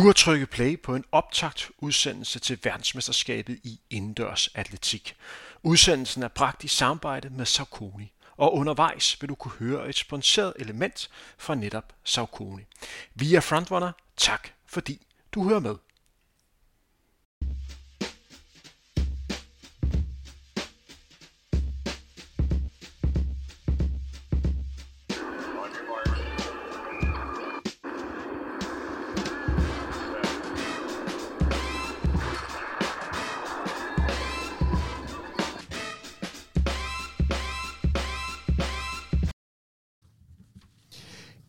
Du 0.00 0.06
har 0.06 0.12
trykket 0.12 0.50
play 0.50 0.80
på 0.80 0.94
en 0.94 1.04
optakt 1.12 1.70
udsendelse 1.78 2.38
til 2.38 2.58
verdensmesterskabet 2.62 3.60
i 3.62 3.80
indendørs 3.90 4.48
atletik. 4.54 5.16
Udsendelsen 5.62 6.22
er 6.22 6.28
bragt 6.28 6.64
i 6.64 6.68
samarbejde 6.68 7.30
med 7.30 7.46
Saucony, 7.46 8.06
og 8.36 8.54
undervejs 8.54 9.16
vil 9.20 9.28
du 9.28 9.34
kunne 9.34 9.52
høre 9.58 9.88
et 9.88 9.96
sponsoreret 9.96 10.52
element 10.58 11.10
fra 11.38 11.54
netop 11.54 11.92
Saucony. 12.04 12.60
Vi 13.14 13.34
er 13.34 13.40
Frontrunner. 13.40 13.92
Tak 14.16 14.48
fordi 14.66 15.06
du 15.32 15.48
hører 15.48 15.60
med. 15.60 15.76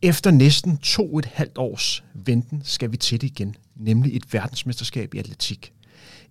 Efter 0.01 0.31
næsten 0.31 0.77
to 0.77 1.19
et 1.19 1.25
halvt 1.25 1.57
års 1.57 2.03
venten 2.13 2.61
skal 2.63 2.91
vi 2.91 2.97
til 2.97 3.21
det 3.21 3.27
igen, 3.27 3.55
nemlig 3.75 4.15
et 4.15 4.33
verdensmesterskab 4.33 5.13
i 5.13 5.17
atletik. 5.17 5.73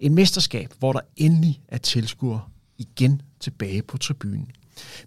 En 0.01 0.15
mesterskab, 0.15 0.73
hvor 0.79 0.93
der 0.93 1.01
endelig 1.17 1.61
er 1.69 1.79
tilskuere 1.79 2.41
igen 2.79 3.23
tilbage 3.41 3.83
på 3.83 3.99
tribunen. 3.99 4.51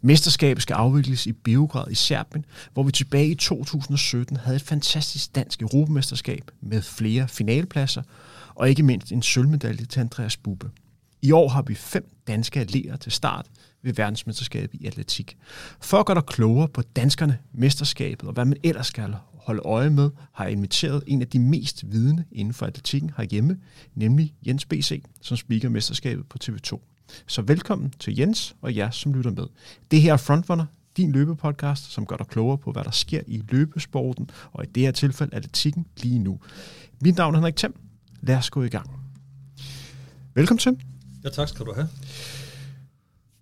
Mesterskabet 0.01 0.63
skal 0.63 0.73
afvikles 0.73 1.25
i 1.25 1.31
Beograd 1.31 1.91
i 1.91 1.95
Serbien, 1.95 2.45
hvor 2.73 2.83
vi 2.83 2.91
tilbage 2.91 3.27
i 3.27 3.35
2017 3.35 4.37
havde 4.37 4.55
et 4.55 4.61
fantastisk 4.61 5.35
dansk 5.35 5.61
europamesterskab 5.61 6.51
med 6.61 6.81
flere 6.81 7.27
finalepladser, 7.27 8.03
og 8.55 8.69
ikke 8.69 8.83
mindst 8.83 9.11
en 9.11 9.21
sølvmedalje 9.21 9.85
til 9.85 9.99
Andreas 9.99 10.37
Bube. 10.37 10.69
I 11.23 11.31
år 11.31 11.49
har 11.49 11.61
vi 11.61 11.75
fem 11.75 12.09
danske 12.27 12.59
atleter 12.59 12.97
til 12.97 13.11
start 13.11 13.47
ved 13.81 13.93
verdensmesterskabet 13.93 14.81
i 14.81 14.87
atletik. 14.87 15.37
For 15.79 15.97
at 15.97 16.05
gøre 16.05 16.15
dig 16.15 16.25
klogere 16.25 16.67
på 16.67 16.81
danskerne, 16.81 17.37
mesterskabet 17.53 18.27
og 18.27 18.33
hvad 18.33 18.45
man 18.45 18.57
ellers 18.63 18.87
skal 18.87 19.15
holde 19.33 19.61
øje 19.61 19.89
med, 19.89 20.09
har 20.31 20.43
jeg 20.43 20.51
inviteret 20.53 21.03
en 21.07 21.21
af 21.21 21.27
de 21.27 21.39
mest 21.39 21.91
vidende 21.91 22.23
inden 22.31 22.53
for 22.53 22.65
atletikken 22.65 23.11
herhjemme, 23.17 23.59
nemlig 23.95 24.33
Jens 24.47 24.65
B.C., 24.65 25.03
som 25.21 25.37
speaker 25.37 25.69
mesterskabet 25.69 26.25
på 26.27 26.37
TV2. 26.43 26.79
Så 27.27 27.41
velkommen 27.41 27.93
til 27.99 28.17
Jens 28.17 28.55
og 28.61 28.75
jer, 28.75 28.89
som 28.89 29.13
lytter 29.13 29.31
med. 29.31 29.45
Det 29.91 30.01
her 30.01 30.13
er 30.13 30.17
Frontrunner, 30.17 30.65
din 30.97 31.11
løbepodcast, 31.11 31.91
som 31.91 32.05
gør 32.05 32.15
dig 32.15 32.27
klogere 32.27 32.57
på, 32.57 32.71
hvad 32.71 32.83
der 32.83 32.91
sker 32.91 33.21
i 33.27 33.43
løbesporten, 33.49 34.29
og 34.51 34.63
i 34.63 34.67
det 34.67 34.83
her 34.83 34.91
tilfælde 34.91 35.35
atletikken 35.35 35.85
lige 35.97 36.19
nu. 36.19 36.39
Mit 37.01 37.17
navn 37.17 37.33
er 37.33 37.37
Henrik 37.37 37.55
Thiem. 37.55 37.75
Lad 38.21 38.37
os 38.37 38.49
gå 38.49 38.63
i 38.63 38.69
gang. 38.69 38.89
Velkommen 40.35 40.59
til. 40.59 40.92
Ja, 41.23 41.29
tak 41.29 41.49
skal 41.49 41.65
du 41.65 41.73
have. 41.73 41.89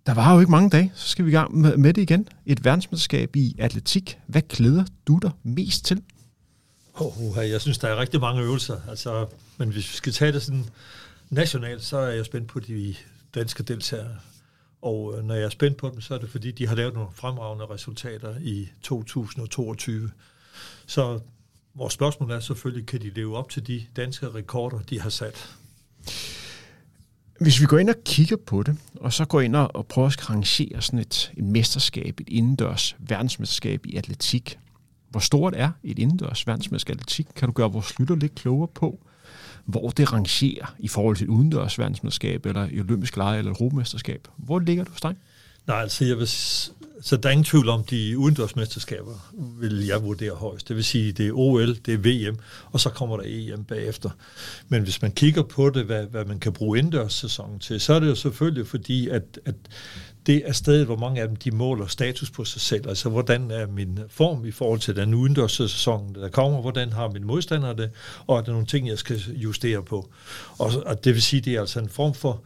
Der 0.06 0.14
var 0.14 0.34
jo 0.34 0.40
ikke 0.40 0.50
mange 0.50 0.70
dage, 0.70 0.92
så 0.94 1.08
skal 1.08 1.24
vi 1.24 1.30
i 1.30 1.34
gang 1.34 1.56
med, 1.78 1.94
det 1.94 2.02
igen. 2.02 2.28
Et 2.46 2.64
verdensmesterskab 2.64 3.36
i 3.36 3.56
atletik. 3.58 4.18
Hvad 4.26 4.42
glæder 4.42 4.84
du 5.06 5.18
dig 5.22 5.30
mest 5.42 5.84
til? 5.84 6.02
Oh, 6.94 7.36
jeg 7.36 7.60
synes, 7.60 7.78
der 7.78 7.88
er 7.88 7.96
rigtig 7.96 8.20
mange 8.20 8.42
øvelser. 8.42 8.80
Altså, 8.88 9.26
men 9.58 9.68
hvis 9.68 9.92
vi 9.92 9.96
skal 9.96 10.12
tage 10.12 10.32
det 10.32 10.42
sådan 10.42 10.64
nationalt, 11.30 11.84
så 11.84 11.96
er 11.96 12.10
jeg 12.10 12.24
spændt 12.24 12.48
på 12.48 12.60
de 12.60 12.94
danske 13.34 13.62
deltagere. 13.62 14.16
Og 14.82 15.14
øh, 15.18 15.24
når 15.24 15.34
jeg 15.34 15.44
er 15.44 15.48
spændt 15.48 15.76
på 15.76 15.90
dem, 15.90 16.00
så 16.00 16.14
er 16.14 16.18
det 16.18 16.30
fordi, 16.30 16.50
de 16.50 16.66
har 16.66 16.74
lavet 16.74 16.94
nogle 16.94 17.08
fremragende 17.14 17.66
resultater 17.66 18.34
i 18.40 18.68
2022. 18.82 20.10
Så 20.86 21.20
vores 21.74 21.92
spørgsmål 21.92 22.30
er 22.30 22.40
selvfølgelig, 22.40 22.86
kan 22.86 23.00
de 23.00 23.10
leve 23.10 23.36
op 23.36 23.50
til 23.50 23.66
de 23.66 23.86
danske 23.96 24.28
rekorder, 24.28 24.78
de 24.78 25.00
har 25.00 25.10
sat? 25.10 25.56
Hvis 27.42 27.60
vi 27.60 27.66
går 27.66 27.78
ind 27.78 27.90
og 27.90 27.94
kigger 28.04 28.36
på 28.36 28.62
det, 28.62 28.76
og 28.94 29.12
så 29.12 29.24
går 29.24 29.40
ind 29.40 29.56
og 29.56 29.86
prøver 29.86 30.08
at 30.08 30.30
rangere 30.30 30.82
sådan 30.82 30.98
et, 30.98 31.32
et 31.36 31.44
mesterskab, 31.44 32.20
et 32.20 32.28
indendørs 32.28 32.96
verdensmesterskab 32.98 33.86
i 33.86 33.96
atletik. 33.96 34.58
Hvor 35.10 35.20
stort 35.20 35.54
er 35.56 35.70
et 35.84 35.98
indendørs 35.98 36.46
verdensmesterskab 36.46 36.96
i 36.96 36.98
atletik? 36.98 37.26
Kan 37.36 37.48
du 37.48 37.52
gøre 37.52 37.72
vores 37.72 37.98
lytter 37.98 38.16
lidt 38.16 38.34
klogere 38.34 38.68
på, 38.74 38.98
hvor 39.64 39.90
det 39.90 40.12
rangerer 40.12 40.74
i 40.78 40.88
forhold 40.88 41.16
til 41.16 41.24
et 41.24 41.28
udendørs 41.28 41.78
verdensmesterskab, 41.78 42.46
eller 42.46 42.68
i 42.70 42.80
olympisk 42.80 43.16
lege, 43.16 43.38
eller 43.38 43.50
et 43.50 43.56
europamesterskab? 43.60 44.28
Hvor 44.36 44.58
ligger 44.58 44.84
du 44.84 44.94
Stang? 44.96 45.18
Nej, 45.66 45.80
altså 45.80 46.04
jeg 46.04 46.18
vil, 46.18 46.28
så 47.02 47.16
der 47.16 47.28
er 47.28 47.32
ingen 47.32 47.44
tvivl 47.44 47.68
om, 47.68 47.84
de 47.84 48.18
udendørsmesterskaber 48.18 49.32
vil 49.60 49.86
jeg 49.86 50.02
vurdere 50.02 50.34
højst. 50.34 50.68
Det 50.68 50.76
vil 50.76 50.84
sige, 50.84 51.12
det 51.12 51.28
er 51.28 51.32
OL, 51.32 51.76
det 51.86 51.94
er 51.94 52.30
VM, 52.30 52.38
og 52.70 52.80
så 52.80 52.90
kommer 52.90 53.16
der 53.16 53.24
EM 53.26 53.64
bagefter. 53.64 54.10
Men 54.68 54.82
hvis 54.82 55.02
man 55.02 55.12
kigger 55.12 55.42
på 55.42 55.70
det, 55.70 55.84
hvad, 55.84 56.06
hvad 56.06 56.24
man 56.24 56.38
kan 56.38 56.52
bruge 56.52 56.78
indendørssæsonen 56.78 57.58
til, 57.58 57.80
så 57.80 57.94
er 57.94 58.00
det 58.00 58.06
jo 58.06 58.14
selvfølgelig 58.14 58.66
fordi, 58.66 59.08
at, 59.08 59.38
at 59.44 59.54
det 60.26 60.42
er 60.44 60.52
stedet, 60.52 60.86
hvor 60.86 60.96
mange 60.96 61.20
af 61.20 61.28
dem 61.28 61.36
de 61.36 61.50
måler 61.50 61.86
status 61.86 62.30
på 62.30 62.44
sig 62.44 62.60
selv. 62.60 62.88
Altså, 62.88 63.08
hvordan 63.08 63.50
er 63.50 63.66
min 63.66 63.98
form 64.08 64.44
i 64.44 64.50
forhold 64.50 64.80
til 64.80 64.96
den 64.96 65.14
udendørssæson, 65.14 66.14
der 66.14 66.28
kommer? 66.28 66.60
Hvordan 66.60 66.92
har 66.92 67.08
min 67.08 67.24
modstander 67.24 67.72
det? 67.72 67.90
Og 68.26 68.38
er 68.38 68.42
der 68.42 68.52
nogle 68.52 68.66
ting, 68.66 68.88
jeg 68.88 68.98
skal 68.98 69.16
justere 69.34 69.82
på? 69.82 70.10
Og, 70.58 70.70
og 70.86 71.04
det 71.04 71.14
vil 71.14 71.22
sige, 71.22 71.40
det 71.40 71.54
er 71.54 71.60
altså 71.60 71.80
en 71.80 71.88
form 71.88 72.14
for 72.14 72.42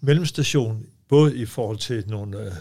mellemstation 0.00 0.86
både 1.08 1.36
i 1.36 1.46
forhold 1.46 1.78
til 1.78 2.04
nogle 2.06 2.38
øh, 2.38 2.52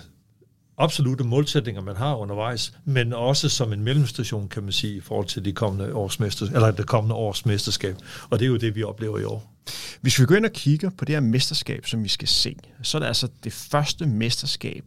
absolute 0.80 1.24
målsætninger, 1.24 1.82
man 1.82 1.96
har 1.96 2.16
undervejs, 2.16 2.74
men 2.86 3.14
også 3.14 3.50
som 3.50 3.74
en 3.74 3.84
mellemstation, 3.84 4.48
kan 4.48 4.64
man 4.64 4.72
sige, 4.72 4.96
i 4.96 5.02
forhold 5.02 5.28
til 5.28 5.46
de 5.46 5.54
kommende 5.54 5.94
års 5.94 6.20
mester, 6.20 6.46
eller 6.46 6.72
det 6.72 6.88
kommende 6.88 7.16
års 7.16 7.46
mesterskab. 7.46 7.96
Og 8.30 8.40
det 8.40 8.46
er 8.46 8.50
jo 8.50 8.58
det, 8.58 8.76
vi 8.76 8.84
oplever 8.84 9.20
i 9.20 9.24
år. 9.24 9.54
Hvis 10.02 10.20
vi 10.20 10.26
går 10.26 10.36
ind 10.36 10.46
og 10.46 10.52
kigger 10.52 10.90
på 10.90 11.06
det 11.06 11.16
her 11.16 11.20
mesterskab, 11.20 11.86
som 11.86 12.04
vi 12.04 12.10
skal 12.10 12.28
se, 12.28 12.56
så 12.82 12.98
er 12.98 13.00
det 13.00 13.08
altså 13.08 13.28
det 13.44 13.54
første 13.54 14.06
mesterskab, 14.06 14.84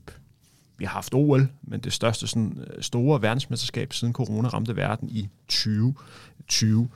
vi 0.78 0.84
har 0.84 0.92
haft 0.92 1.14
OL, 1.14 1.48
men 1.62 1.80
det 1.80 1.92
største 1.92 2.26
sådan, 2.26 2.59
øh, 2.66 2.82
store 2.82 3.22
verdensmesterskab 3.22 3.92
siden 3.92 4.12
corona 4.12 4.48
ramte 4.48 4.76
verden 4.76 5.09
i 5.09 5.28
2020. 5.48 6.88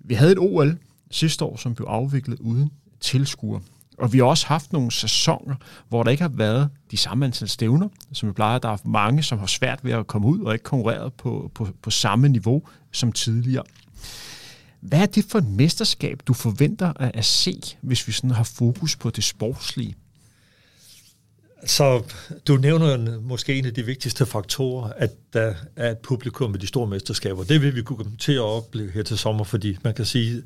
Vi 0.00 0.14
havde 0.14 0.32
et 0.32 0.38
OL 0.38 0.78
sidste 1.10 1.44
år, 1.44 1.56
som 1.56 1.74
blev 1.74 1.86
afviklet 1.86 2.38
uden 2.40 2.70
tilskuer. 3.00 3.60
Og 4.02 4.12
vi 4.12 4.18
har 4.18 4.24
også 4.24 4.46
haft 4.46 4.72
nogle 4.72 4.92
sæsoner, 4.92 5.54
hvor 5.88 6.02
der 6.02 6.10
ikke 6.10 6.22
har 6.22 6.32
været 6.34 6.68
de 6.90 6.96
samme 6.96 7.24
antal 7.24 7.48
stævner, 7.48 7.88
som 8.12 8.28
vi 8.28 8.32
plejer. 8.32 8.58
Der 8.58 8.68
er 8.68 8.76
mange, 8.84 9.22
som 9.22 9.38
har 9.38 9.46
svært 9.46 9.84
ved 9.84 9.92
at 9.92 10.06
komme 10.06 10.28
ud 10.28 10.40
og 10.40 10.52
ikke 10.52 10.62
konkurrere 10.62 11.10
på, 11.10 11.50
på, 11.54 11.68
på 11.82 11.90
samme 11.90 12.28
niveau 12.28 12.62
som 12.92 13.12
tidligere. 13.12 13.64
Hvad 14.80 14.98
er 14.98 15.06
det 15.06 15.24
for 15.28 15.38
et 15.38 15.48
mesterskab, 15.48 16.22
du 16.26 16.32
forventer 16.32 16.92
at, 16.96 17.10
at 17.14 17.24
se, 17.24 17.60
hvis 17.80 18.06
vi 18.06 18.12
sådan 18.12 18.30
har 18.30 18.44
fokus 18.44 18.96
på 18.96 19.10
det 19.10 19.24
sportslige? 19.24 19.94
Så 21.66 22.02
du 22.48 22.56
nævner 22.56 23.20
måske 23.20 23.54
en 23.54 23.66
af 23.66 23.74
de 23.74 23.86
vigtigste 23.86 24.26
faktorer, 24.26 24.92
at 24.96 25.10
der 25.32 25.54
er 25.76 25.90
et 25.90 25.98
publikum 25.98 26.50
med 26.50 26.58
de 26.58 26.66
store 26.66 26.86
mesterskaber. 26.86 27.44
Det 27.44 27.62
vil 27.62 27.74
vi 27.74 27.82
kunne 27.82 28.16
til 28.18 28.32
at 28.32 28.40
opleve 28.40 28.90
her 28.90 29.02
til 29.02 29.18
sommer, 29.18 29.44
fordi 29.44 29.78
man 29.84 29.94
kan 29.94 30.04
sige, 30.04 30.42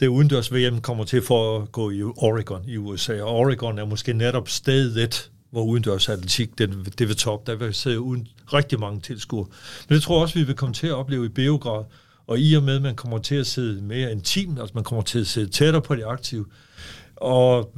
det 0.00 0.06
udendørs 0.06 0.54
VM 0.54 0.80
kommer 0.80 1.04
til 1.04 1.22
for 1.22 1.58
at 1.58 1.72
gå 1.72 1.90
i 1.90 2.02
Oregon 2.02 2.68
i 2.68 2.76
USA, 2.76 3.22
og 3.22 3.36
Oregon 3.36 3.78
er 3.78 3.84
måske 3.84 4.12
netop 4.12 4.48
stedet, 4.48 5.30
hvor 5.50 5.64
udendørs 5.64 6.08
atletik, 6.08 6.58
det, 6.58 6.98
det 6.98 7.08
vil 7.08 7.16
top, 7.16 7.46
der 7.46 7.54
vil 7.54 7.74
sidde 7.74 8.00
uden 8.00 8.28
rigtig 8.52 8.80
mange 8.80 9.00
tilskuere. 9.00 9.46
Men 9.88 9.94
det 9.94 10.02
tror 10.02 10.16
jeg 10.16 10.22
også, 10.22 10.38
vi 10.38 10.44
vil 10.44 10.54
komme 10.54 10.74
til 10.74 10.86
at 10.86 10.94
opleve 10.94 11.26
i 11.26 11.28
Beograd, 11.28 11.84
og 12.26 12.38
i 12.38 12.54
og 12.54 12.62
med, 12.62 12.76
at 12.76 12.82
man 12.82 12.96
kommer 12.96 13.18
til 13.18 13.34
at 13.34 13.46
sidde 13.46 13.82
mere 13.82 14.12
intimt, 14.12 14.58
altså 14.58 14.72
man 14.74 14.84
kommer 14.84 15.02
til 15.02 15.18
at 15.18 15.26
sidde 15.26 15.50
tættere 15.50 15.82
på 15.82 15.94
de 15.94 16.06
aktive, 16.06 16.46
og 17.16 17.72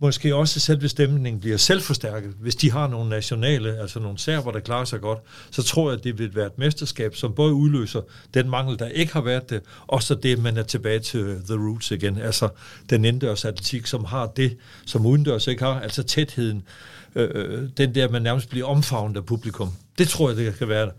måske 0.00 0.34
også 0.34 0.60
selve 0.60 0.88
stemningen 0.88 1.40
bliver 1.40 1.56
selvforstærket. 1.56 2.34
Hvis 2.40 2.56
de 2.56 2.70
har 2.70 2.88
nogle 2.88 3.10
nationale, 3.10 3.78
altså 3.78 4.00
nogle 4.00 4.18
serber, 4.18 4.50
der 4.50 4.60
klarer 4.60 4.84
sig 4.84 5.00
godt, 5.00 5.18
så 5.50 5.62
tror 5.62 5.90
jeg, 5.90 5.98
at 5.98 6.04
det 6.04 6.18
vil 6.18 6.34
være 6.34 6.46
et 6.46 6.58
mesterskab, 6.58 7.16
som 7.16 7.34
både 7.34 7.54
udløser 7.54 8.00
den 8.34 8.50
mangel, 8.50 8.78
der 8.78 8.88
ikke 8.88 9.12
har 9.12 9.20
været 9.20 9.50
det, 9.50 9.62
og 9.86 10.02
så 10.02 10.14
det, 10.14 10.38
man 10.38 10.56
er 10.56 10.62
tilbage 10.62 10.98
til 10.98 11.36
the 11.48 11.54
roots 11.54 11.90
igen. 11.90 12.18
Altså 12.18 12.48
den 12.90 13.04
indendørs 13.04 13.44
atletik, 13.44 13.86
som 13.86 14.04
har 14.04 14.26
det, 14.26 14.56
som 14.86 15.06
udendørs 15.06 15.46
ikke 15.46 15.64
har, 15.64 15.80
altså 15.80 16.02
tætheden, 16.02 16.62
øh, 17.14 17.30
øh 17.34 17.68
den 17.76 17.94
der, 17.94 18.10
man 18.10 18.22
nærmest 18.22 18.48
bliver 18.48 18.66
omfavnet 18.66 19.16
af 19.16 19.26
publikum. 19.26 19.72
Det 19.98 20.08
tror 20.08 20.28
jeg, 20.28 20.36
det 20.36 20.58
kan 20.58 20.68
være 20.68 20.90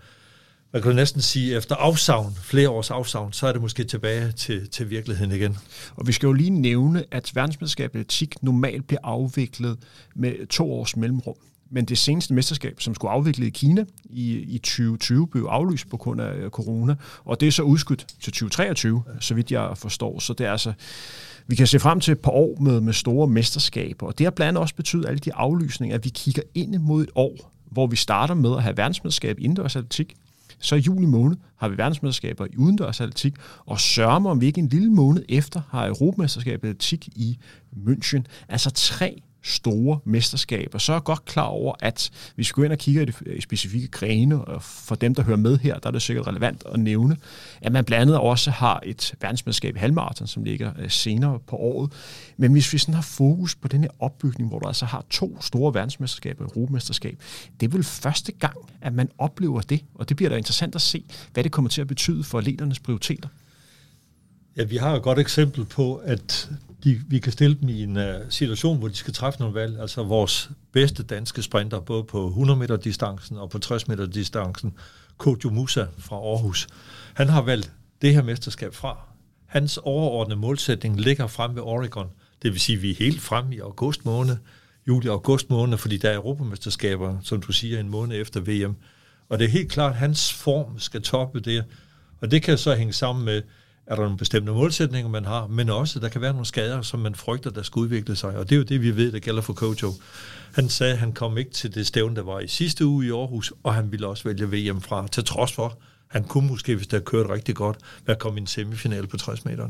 man 0.74 0.81
kan 0.81 0.95
næsten 0.95 1.21
sige, 1.21 1.57
efter 1.57 1.75
afsavn, 1.75 2.33
flere 2.36 2.69
års 2.69 2.92
afsavn, 2.92 3.33
så 3.33 3.48
er 3.48 3.51
det 3.51 3.62
måske 3.62 3.83
tilbage 3.83 4.31
til, 4.31 4.69
til 4.69 4.89
virkeligheden 4.89 5.31
igen. 5.31 5.57
Og 5.95 6.07
vi 6.07 6.12
skal 6.12 6.27
jo 6.27 6.33
lige 6.33 6.50
nævne, 6.50 7.04
at 7.12 7.31
verdensmesterskabet 7.36 8.01
etik 8.01 8.44
normalt 8.44 8.88
bliver 8.88 9.00
afviklet 9.04 9.77
med 10.16 10.48
to 10.48 10.74
års 10.74 10.98
mellemrum. 10.98 11.36
Men 11.71 11.86
det 11.86 11.98
seneste 11.98 12.33
mesterskab, 12.33 12.81
som 12.81 12.95
skulle 12.95 13.12
afvikle 13.12 13.48
i 13.48 13.50
Kina 13.50 13.86
i, 14.10 14.38
i 14.38 14.57
2020, 14.57 15.27
blev 15.27 15.44
aflyst 15.44 15.89
på 15.89 15.98
grund 15.98 16.21
af 16.21 16.33
øh, 16.33 16.50
corona, 16.50 16.95
og 17.25 17.39
det 17.39 17.48
er 17.48 17.51
så 17.51 17.63
udskudt 17.63 18.07
til 18.21 18.33
2023, 18.33 19.04
så 19.19 19.33
vidt 19.33 19.51
jeg 19.51 19.71
forstår. 19.75 20.19
Så 20.19 20.33
det 20.33 20.45
er 20.45 20.51
altså, 20.51 20.74
vi 21.48 21.56
kan 21.56 21.68
se 21.68 21.80
frem 21.80 22.00
til 22.00 22.12
et 22.12 22.19
par 22.19 22.31
år 22.31 22.57
med, 22.60 22.81
med 22.81 22.94
store 22.94 23.27
mesterskaber, 23.27 24.07
og 24.07 24.18
det 24.18 24.25
har 24.25 24.31
blandt 24.31 24.48
andet 24.48 24.62
også 24.62 24.75
betydet 24.75 25.06
alle 25.06 25.19
de 25.19 25.33
aflysninger, 25.33 25.95
at 25.95 26.06
vi 26.06 26.10
kigger 26.10 26.42
ind 26.56 26.77
mod 26.77 27.04
et 27.04 27.12
år, 27.16 27.51
hvor 27.71 27.88
vi 27.88 27.95
starter 27.95 28.33
med 28.33 28.56
at 28.56 28.63
have 28.63 28.77
verdensmesterskab 28.77 29.39
i 29.39 29.44
indendørs 29.44 29.75
atletik, 29.75 30.16
så 30.59 30.75
i 30.75 30.79
juli 30.79 31.06
måned 31.06 31.38
har 31.56 31.69
vi 31.69 31.77
verdensmesterskaber 31.77 32.45
i 32.45 32.57
udendørs 32.57 33.01
atletik, 33.01 33.33
og 33.65 33.79
sørger 33.79 34.19
om 34.29 34.41
vi 34.41 34.45
ikke 34.45 34.59
en 34.59 34.69
lille 34.69 34.91
måned 34.91 35.23
efter 35.29 35.61
har 35.69 35.88
Europamesterskabet 35.88 36.67
i 36.67 36.69
atletik 36.69 37.07
i 37.15 37.38
München. 37.88 38.23
Altså 38.50 38.71
tre 38.71 39.21
store 39.44 40.00
mesterskaber, 40.06 40.77
så 40.77 40.91
er 40.91 40.95
jeg 40.95 41.03
godt 41.03 41.25
klar 41.25 41.44
over, 41.44 41.75
at 41.80 42.12
hvis 42.36 42.50
vi 42.50 42.51
går 42.53 42.63
ind 42.63 42.74
og 42.74 42.80
kigger 42.80 43.01
i 43.01 43.06
de 43.06 43.41
specifikke 43.41 43.88
grene, 43.88 44.45
og 44.45 44.63
for 44.63 44.95
dem, 44.95 45.15
der 45.15 45.24
hører 45.24 45.38
med 45.38 45.57
her, 45.57 45.80
der 45.80 45.88
er 45.88 45.91
det 45.91 46.01
sikkert 46.01 46.27
relevant 46.27 46.63
at 46.74 46.80
nævne, 46.80 47.18
at 47.62 47.71
man 47.71 47.86
blandt 47.86 48.01
andet 48.01 48.18
også 48.18 48.51
har 48.51 48.81
et 48.86 49.15
verdensmesterskab 49.21 49.75
i 49.75 49.80
halvmarathon, 49.80 50.27
som 50.27 50.44
ligger 50.44 50.71
øh, 50.80 50.89
senere 50.89 51.39
på 51.47 51.56
året. 51.56 51.91
Men 52.38 52.51
hvis 52.51 52.74
vi 52.74 52.77
sådan 52.77 52.94
har 52.94 53.01
fokus 53.01 53.56
på 53.56 53.68
den 53.68 53.81
her 53.81 53.89
opbygning, 54.00 54.50
hvor 54.50 54.59
du 54.59 54.68
altså 54.68 54.86
har 54.86 55.06
to 55.09 55.42
store 55.42 55.74
verdensmesterskaber, 55.74 56.44
Europamesterskab, 56.44 57.18
det 57.59 57.68
er 57.68 57.71
vel 57.71 57.83
første 57.83 58.31
gang, 58.31 58.57
at 58.81 58.94
man 58.94 59.09
oplever 59.18 59.62
det, 59.62 59.81
og 59.95 60.09
det 60.09 60.18
bliver 60.18 60.30
da 60.30 60.35
interessant 60.35 60.75
at 60.75 60.81
se, 60.81 61.03
hvad 61.33 61.44
det 61.44 61.51
kommer 61.51 61.69
til 61.69 61.81
at 61.81 61.88
betyde 61.88 62.24
for 62.24 62.42
ledernes 62.42 62.80
prioriteter. 62.80 63.30
Ja, 64.57 64.63
vi 64.63 64.77
har 64.77 64.95
et 64.95 65.01
godt 65.01 65.19
eksempel 65.19 65.65
på, 65.65 65.95
at 65.95 66.50
de, 66.83 67.01
vi 67.07 67.19
kan 67.19 67.31
stille 67.31 67.57
dem 67.61 67.69
i 67.69 67.83
en 67.83 67.97
uh, 67.97 68.03
situation, 68.29 68.77
hvor 68.77 68.87
de 68.87 68.95
skal 68.95 69.13
træffe 69.13 69.39
nogle 69.39 69.55
valg. 69.55 69.79
Altså 69.79 70.03
vores 70.03 70.49
bedste 70.71 71.03
danske 71.03 71.41
sprinter, 71.41 71.79
både 71.79 72.03
på 72.03 72.27
100 72.27 72.59
meter 72.59 72.77
distancen 72.77 73.37
og 73.37 73.49
på 73.49 73.59
60 73.59 73.87
meter 73.87 74.05
distancen, 74.05 74.73
Kodjo 75.17 75.49
Musa 75.49 75.85
fra 75.97 76.15
Aarhus, 76.15 76.67
han 77.13 77.29
har 77.29 77.41
valgt 77.41 77.71
det 78.01 78.13
her 78.13 78.23
mesterskab 78.23 78.73
fra. 78.73 78.97
Hans 79.45 79.79
overordnede 79.83 80.39
målsætning 80.39 81.01
ligger 81.01 81.27
frem 81.27 81.55
ved 81.55 81.61
Oregon. 81.61 82.07
Det 82.41 82.51
vil 82.51 82.59
sige, 82.59 82.75
at 82.75 82.81
vi 82.81 82.91
er 82.91 82.95
helt 82.95 83.21
frem 83.21 83.51
i 83.51 83.59
august 83.59 84.05
måned, 84.05 84.37
juli 84.87 85.07
og 85.07 85.13
august 85.13 85.49
måned, 85.49 85.77
fordi 85.77 85.97
der 85.97 86.09
er 86.09 86.15
europamesterskaber, 86.15 87.17
som 87.23 87.41
du 87.41 87.51
siger, 87.51 87.79
en 87.79 87.89
måned 87.89 88.21
efter 88.21 88.39
VM. 88.39 88.75
Og 89.29 89.39
det 89.39 89.45
er 89.45 89.49
helt 89.49 89.71
klart, 89.71 89.91
at 89.91 89.97
hans 89.97 90.33
form 90.33 90.79
skal 90.79 91.01
toppe 91.01 91.39
det. 91.39 91.65
Og 92.21 92.31
det 92.31 92.43
kan 92.43 92.57
så 92.57 92.75
hænge 92.75 92.93
sammen 92.93 93.25
med, 93.25 93.41
er 93.89 93.95
der 93.95 94.01
nogle 94.01 94.18
bestemte 94.18 94.51
målsætninger, 94.51 95.09
man 95.09 95.25
har, 95.25 95.47
men 95.47 95.69
også, 95.69 96.00
der 96.00 96.09
kan 96.09 96.21
være 96.21 96.31
nogle 96.31 96.45
skader, 96.45 96.81
som 96.81 97.00
man 97.00 97.15
frygter, 97.15 97.50
der 97.50 97.63
skal 97.63 97.80
udvikle 97.80 98.15
sig. 98.15 98.38
Og 98.38 98.50
det 98.50 98.56
er 98.56 98.57
jo 98.57 98.63
det, 98.63 98.81
vi 98.81 98.95
ved, 98.95 99.12
der 99.12 99.19
gælder 99.19 99.41
for 99.41 99.53
Kojo. 99.53 99.94
Han 100.56 100.69
sagde, 100.69 100.94
at 100.94 101.00
han 101.00 101.13
kom 101.13 101.38
ikke 101.38 101.51
til 101.51 101.75
det 101.75 101.88
stævne, 101.88 102.15
der 102.15 102.24
var 102.24 102.39
i 102.39 102.47
sidste 102.47 102.86
uge 102.86 103.06
i 103.06 103.09
Aarhus, 103.09 103.53
og 103.63 103.74
han 103.74 103.91
ville 103.91 104.07
også 104.07 104.24
vælge 104.24 104.71
VM 104.71 104.81
fra, 104.81 105.07
til 105.07 105.25
trods 105.25 105.53
for, 105.53 105.77
han 106.09 106.24
kunne 106.24 106.47
måske, 106.47 106.75
hvis 106.75 106.88
det 106.88 106.94
havde 106.94 107.06
kørt 107.06 107.30
rigtig 107.30 107.56
godt, 107.56 107.77
være 108.06 108.18
kommet 108.19 108.39
i 108.39 108.41
en 108.41 108.47
semifinal 108.47 109.07
på 109.07 109.18
60 109.18 109.45
meter. 109.45 109.68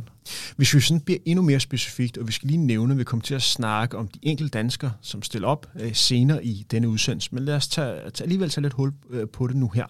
Hvis 0.56 0.74
vi 0.74 0.80
sådan 0.80 1.02
bliver 1.02 1.20
endnu 1.26 1.44
mere 1.44 1.60
specifikt, 1.60 2.18
og 2.18 2.28
vi 2.28 2.32
skal 2.32 2.48
lige 2.48 2.58
nævne, 2.58 2.94
at 2.94 3.00
vi 3.00 3.04
kommer 3.04 3.24
til 3.24 3.36
at 3.36 3.42
snakke 3.42 3.98
om 3.98 4.08
de 4.08 4.20
enkelte 4.22 4.58
danskere, 4.58 4.92
som 5.02 5.24
stiller 5.24 5.48
op 5.48 5.68
øh, 5.80 5.96
senere 5.96 6.46
i 6.46 6.66
denne 6.72 6.90
udsendelse, 6.90 7.30
men 7.36 7.46
lad 7.46 7.56
os 7.56 7.68
tage, 7.68 8.10
tage 8.10 8.24
alligevel 8.24 8.50
tage 8.50 8.62
lidt 8.62 8.74
hul 8.74 8.94
øh, 9.10 9.28
på 9.28 9.48
det 9.48 9.56
nu 9.56 9.72
her 9.74 9.86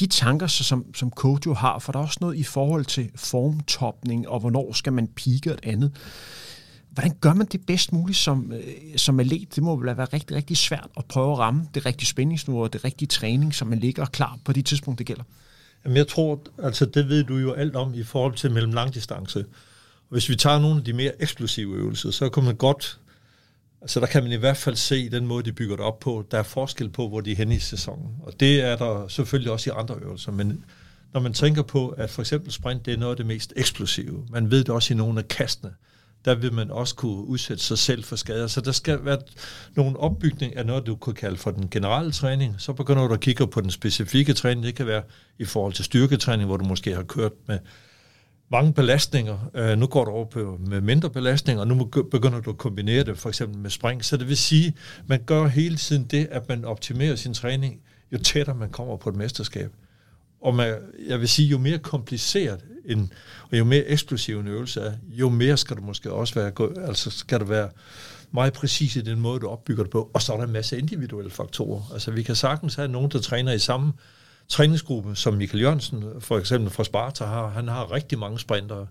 de 0.00 0.06
tanker, 0.06 0.46
som, 0.46 0.94
som 0.94 1.10
coach 1.10 1.46
jo 1.46 1.54
har, 1.54 1.78
for 1.78 1.92
der 1.92 1.98
er 1.98 2.02
også 2.02 2.18
noget 2.20 2.36
i 2.36 2.42
forhold 2.42 2.84
til 2.84 3.10
formtopning, 3.14 4.28
og 4.28 4.40
hvornår 4.40 4.72
skal 4.72 4.92
man 4.92 5.06
pike 5.06 5.52
og 5.52 5.58
andet. 5.62 5.92
Hvordan 6.90 7.12
gør 7.20 7.34
man 7.34 7.46
det 7.46 7.66
bedst 7.66 7.92
muligt 7.92 8.18
som, 8.18 8.52
øh, 8.52 8.62
som 8.96 9.20
atlet? 9.20 9.54
Det 9.54 9.62
må 9.62 9.76
vel 9.76 9.96
være 9.96 10.06
rigtig, 10.12 10.36
rigtig 10.36 10.56
svært 10.56 10.88
at 10.96 11.04
prøve 11.04 11.32
at 11.32 11.38
ramme 11.38 11.68
det 11.74 11.86
rigtige 11.86 12.06
spændingsniveau 12.06 12.62
og 12.62 12.72
det 12.72 12.84
rigtige 12.84 13.08
træning, 13.08 13.54
som 13.54 13.68
man 13.68 13.78
ligger 13.78 14.06
klar 14.06 14.38
på 14.44 14.52
de 14.52 14.62
tidspunkt, 14.62 14.98
det 14.98 15.06
gælder. 15.06 15.24
Jamen 15.84 15.96
jeg 15.96 16.08
tror, 16.08 16.40
altså 16.62 16.84
det 16.84 17.08
ved 17.08 17.24
du 17.24 17.36
jo 17.36 17.52
alt 17.52 17.76
om 17.76 17.94
i 17.94 18.02
forhold 18.02 18.34
til 18.34 18.50
mellem 18.50 18.72
langdistance. 18.72 19.44
Hvis 20.08 20.28
vi 20.28 20.36
tager 20.36 20.58
nogle 20.58 20.76
af 20.76 20.84
de 20.84 20.92
mere 20.92 21.22
eksplosive 21.22 21.76
øvelser, 21.76 22.10
så 22.10 22.28
kan 22.28 22.44
man 22.44 22.56
godt 22.56 22.98
så 23.86 24.00
der 24.00 24.06
kan 24.06 24.22
man 24.22 24.32
i 24.32 24.36
hvert 24.36 24.56
fald 24.56 24.76
se 24.76 25.10
den 25.10 25.26
måde, 25.26 25.44
de 25.44 25.52
bygger 25.52 25.76
det 25.76 25.84
op 25.84 25.98
på. 25.98 26.24
Der 26.30 26.38
er 26.38 26.42
forskel 26.42 26.88
på, 26.88 27.08
hvor 27.08 27.20
de 27.20 27.32
er 27.32 27.36
henne 27.36 27.54
i 27.54 27.58
sæsonen. 27.58 28.08
Og 28.22 28.40
det 28.40 28.60
er 28.60 28.76
der 28.76 29.08
selvfølgelig 29.08 29.52
også 29.52 29.70
i 29.70 29.72
andre 29.76 29.94
øvelser. 30.02 30.32
Men 30.32 30.64
når 31.12 31.20
man 31.20 31.32
tænker 31.32 31.62
på, 31.62 31.88
at 31.88 32.10
for 32.10 32.22
eksempel 32.22 32.52
sprint, 32.52 32.86
det 32.86 32.94
er 32.94 32.98
noget 32.98 33.10
af 33.12 33.16
det 33.16 33.26
mest 33.26 33.52
eksplosive. 33.56 34.26
Man 34.30 34.50
ved 34.50 34.58
det 34.58 34.68
også 34.68 34.94
i 34.94 34.96
nogle 34.96 35.18
af 35.18 35.28
kastene. 35.28 35.72
Der 36.24 36.34
vil 36.34 36.52
man 36.52 36.70
også 36.70 36.94
kunne 36.94 37.24
udsætte 37.24 37.62
sig 37.62 37.78
selv 37.78 38.04
for 38.04 38.16
skader. 38.16 38.46
Så 38.46 38.60
der 38.60 38.72
skal 38.72 39.04
være 39.04 39.18
nogle 39.76 39.96
opbygning 39.96 40.56
af 40.56 40.66
noget, 40.66 40.86
du 40.86 40.96
kunne 40.96 41.14
kalde 41.14 41.36
for 41.36 41.50
den 41.50 41.68
generelle 41.70 42.12
træning. 42.12 42.54
Så 42.58 42.72
begynder 42.72 43.08
du 43.08 43.14
at 43.14 43.20
kigge 43.20 43.46
på 43.46 43.60
den 43.60 43.70
specifikke 43.70 44.32
træning. 44.32 44.66
Det 44.66 44.74
kan 44.74 44.86
være 44.86 45.02
i 45.38 45.44
forhold 45.44 45.72
til 45.72 45.84
styrketræning, 45.84 46.46
hvor 46.46 46.56
du 46.56 46.64
måske 46.64 46.94
har 46.94 47.02
kørt 47.02 47.32
med 47.46 47.58
mange 48.50 48.72
belastninger. 48.72 49.50
Øh, 49.54 49.78
nu 49.78 49.86
går 49.86 50.04
du 50.04 50.10
over 50.10 50.24
på, 50.24 50.58
med 50.66 50.80
mindre 50.80 51.10
belastninger, 51.10 51.60
og 51.60 51.68
nu 51.68 51.84
begynder 51.84 52.40
du 52.40 52.50
at 52.50 52.58
kombinere 52.58 53.04
det 53.04 53.18
for 53.18 53.28
eksempel 53.28 53.58
med 53.58 53.70
spring. 53.70 54.04
Så 54.04 54.16
det 54.16 54.28
vil 54.28 54.36
sige, 54.36 54.74
man 55.06 55.22
gør 55.26 55.46
hele 55.46 55.76
tiden 55.76 56.04
det, 56.04 56.28
at 56.30 56.48
man 56.48 56.64
optimerer 56.64 57.16
sin 57.16 57.34
træning, 57.34 57.80
jo 58.12 58.18
tættere 58.18 58.56
man 58.56 58.70
kommer 58.70 58.96
på 58.96 59.08
et 59.08 59.16
mesterskab. 59.16 59.70
Og 60.40 60.54
man, 60.54 60.74
jeg 61.08 61.20
vil 61.20 61.28
sige, 61.28 61.48
jo 61.48 61.58
mere 61.58 61.78
kompliceret 61.78 62.60
en, 62.84 63.12
og 63.50 63.58
jo 63.58 63.64
mere 63.64 63.84
eksplosiv 63.84 64.40
en 64.40 64.48
øvelse 64.48 64.80
er, 64.80 64.92
jo 65.08 65.28
mere 65.28 65.56
skal 65.56 65.76
du 65.76 65.82
måske 65.82 66.12
også 66.12 66.34
være, 66.34 66.52
altså 66.86 67.10
skal 67.10 67.40
du 67.40 67.44
være 67.44 67.68
meget 68.32 68.52
præcis 68.52 68.96
i 68.96 69.00
den 69.00 69.20
måde, 69.20 69.40
du 69.40 69.48
opbygger 69.48 69.82
det 69.82 69.90
på. 69.90 70.10
Og 70.14 70.22
så 70.22 70.32
er 70.32 70.36
der 70.36 70.44
en 70.44 70.52
masse 70.52 70.78
individuelle 70.78 71.30
faktorer. 71.30 71.90
Altså 71.92 72.10
vi 72.10 72.22
kan 72.22 72.34
sagtens 72.34 72.74
have 72.74 72.88
nogen, 72.88 73.10
der 73.10 73.20
træner 73.20 73.52
i 73.52 73.58
samme 73.58 73.92
træningsgruppe, 74.48 75.16
som 75.16 75.34
Michael 75.34 75.62
Jørgensen 75.62 76.04
for 76.20 76.38
eksempel 76.38 76.70
fra 76.70 76.84
Sparta 76.84 77.24
har. 77.24 77.48
Han 77.48 77.68
har 77.68 77.92
rigtig 77.92 78.18
mange 78.18 78.38
sprintere. 78.38 78.86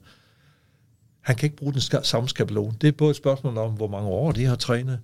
Han 1.21 1.35
kan 1.35 1.47
ikke 1.47 1.57
bruge 1.57 1.73
den 1.73 2.03
samme 2.03 2.29
skabelon. 2.29 2.77
Det 2.81 2.88
er 2.88 2.91
både 2.91 3.09
et 3.09 3.17
spørgsmål 3.17 3.57
om, 3.57 3.71
hvor 3.71 3.88
mange 3.88 4.09
år 4.09 4.31
de 4.31 4.45
har 4.45 4.55
trænet, 4.55 5.00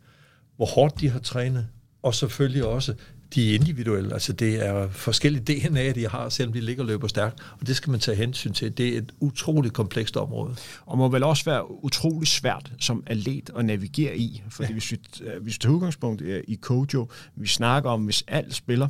hvor 0.56 0.66
hårdt 0.66 1.00
de 1.00 1.10
har 1.10 1.20
trænet, 1.20 1.68
og 2.04 2.16
selvfølgelig 2.16 2.66
også 2.66 2.94
de 3.36 3.54
individuelle. 3.54 4.14
Altså 4.14 4.34
det 4.34 4.66
er 4.66 4.90
forskellige 4.90 5.44
DNA, 5.44 5.92
de 5.92 6.08
har, 6.08 6.30
selvom 6.30 6.54
de 6.54 6.62
ligger 6.62 6.84
og 6.84 6.88
løber 6.88 7.08
stærkt, 7.08 7.40
og 7.60 7.68
det 7.68 7.76
skal 7.76 7.92
man 7.92 8.00
tage 8.00 8.18
hensyn 8.18 8.54
til. 8.54 8.78
Det 8.78 8.94
er 8.94 8.98
et 8.98 9.12
utroligt 9.20 9.74
komplekst 9.74 10.18
område. 10.18 10.56
Og 10.86 10.98
må 10.98 11.08
vel 11.08 11.24
også 11.24 11.46
være 11.46 11.84
utrolig 11.84 12.28
svært 12.28 12.72
som 12.80 13.04
atlet 13.08 13.50
at 13.58 13.66
navigere 13.66 14.18
i, 14.18 14.44
fordi 14.50 14.68
ja. 14.68 14.74
hvis, 14.74 14.92
vi, 14.92 15.00
øh, 15.22 15.42
hvis 15.42 15.54
vi 15.54 15.60
tager 15.60 15.74
udgangspunkt 15.74 16.22
i 16.48 16.56
Kojo, 16.56 17.08
vi 17.36 17.48
snakker 17.48 17.90
om, 17.90 18.04
hvis 18.06 18.24
alt 18.28 18.56
spiller, 18.56 18.88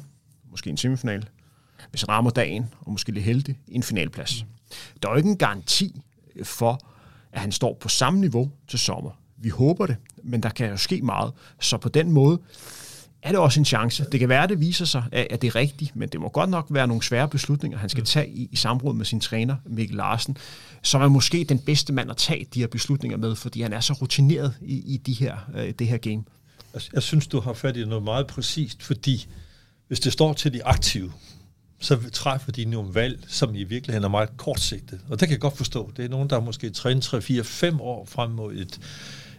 måske 0.51 0.69
en 0.69 0.77
semifinal, 0.77 1.25
hvis 1.89 2.01
han 2.01 2.09
rammer 2.09 2.31
dagen, 2.31 2.65
og 2.81 2.91
måske 2.91 3.11
lidt 3.11 3.25
heldig, 3.25 3.59
en 3.67 3.83
finalplads. 3.83 4.45
Der 5.03 5.09
er 5.09 5.13
jo 5.13 5.17
ikke 5.17 5.29
en 5.29 5.37
garanti 5.37 6.01
for, 6.43 6.79
at 7.31 7.41
han 7.41 7.51
står 7.51 7.77
på 7.81 7.89
samme 7.89 8.19
niveau 8.19 8.51
til 8.67 8.79
sommer. 8.79 9.11
Vi 9.37 9.49
håber 9.49 9.85
det, 9.85 9.95
men 10.23 10.43
der 10.43 10.49
kan 10.49 10.69
jo 10.69 10.77
ske 10.77 11.01
meget. 11.01 11.33
Så 11.61 11.77
på 11.77 11.89
den 11.89 12.11
måde 12.11 12.39
er 13.21 13.29
det 13.29 13.39
også 13.39 13.59
en 13.59 13.65
chance. 13.65 14.05
Det 14.11 14.19
kan 14.19 14.29
være, 14.29 14.43
at 14.43 14.49
det 14.49 14.59
viser 14.59 14.85
sig, 14.85 15.03
at 15.11 15.41
det 15.41 15.47
er 15.47 15.55
rigtigt, 15.55 15.95
men 15.95 16.09
det 16.09 16.19
må 16.19 16.29
godt 16.29 16.49
nok 16.49 16.67
være 16.69 16.87
nogle 16.87 17.03
svære 17.03 17.27
beslutninger, 17.27 17.77
han 17.77 17.89
skal 17.89 18.05
tage 18.05 18.29
i, 18.29 18.49
i 18.51 18.55
samråd 18.55 18.93
med 18.93 19.05
sin 19.05 19.19
træner, 19.19 19.55
Mikkel 19.65 19.97
Larsen, 19.97 20.37
som 20.81 21.01
er 21.01 21.07
måske 21.07 21.45
den 21.49 21.59
bedste 21.59 21.93
mand 21.93 22.11
at 22.11 22.17
tage 22.17 22.47
de 22.53 22.59
her 22.59 22.67
beslutninger 22.67 23.17
med, 23.17 23.35
fordi 23.35 23.61
han 23.61 23.73
er 23.73 23.79
så 23.79 23.93
rutineret 23.93 24.53
i, 24.61 24.93
i 24.93 24.97
de 24.97 25.13
her, 25.13 25.37
øh, 25.55 25.73
det 25.79 25.87
her 25.87 25.97
game. 25.97 26.23
Jeg 26.93 27.03
synes, 27.03 27.27
du 27.27 27.39
har 27.39 27.53
fat 27.53 27.77
i 27.77 27.85
noget 27.85 28.03
meget 28.03 28.27
præcist, 28.27 28.83
fordi 28.83 29.27
hvis 29.87 29.99
det 29.99 30.13
står 30.13 30.33
til 30.33 30.53
de 30.53 30.65
aktive, 30.65 31.11
så 31.79 32.09
træffer 32.13 32.51
de 32.51 32.65
nogle 32.65 32.95
valg, 32.95 33.19
som 33.27 33.55
i 33.55 33.63
virkeligheden 33.63 34.03
er 34.03 34.09
meget 34.09 34.37
kortsigtet. 34.37 34.99
Og 35.09 35.19
det 35.19 35.27
kan 35.27 35.31
jeg 35.31 35.41
godt 35.41 35.57
forstå. 35.57 35.91
Det 35.97 36.05
er 36.05 36.09
nogen, 36.09 36.29
der 36.29 36.39
måske 36.39 36.69
træner 36.69 37.01
3, 37.01 37.21
4, 37.21 37.43
5 37.43 37.81
år 37.81 38.05
frem 38.05 38.31
mod 38.31 38.53
et, 38.53 38.79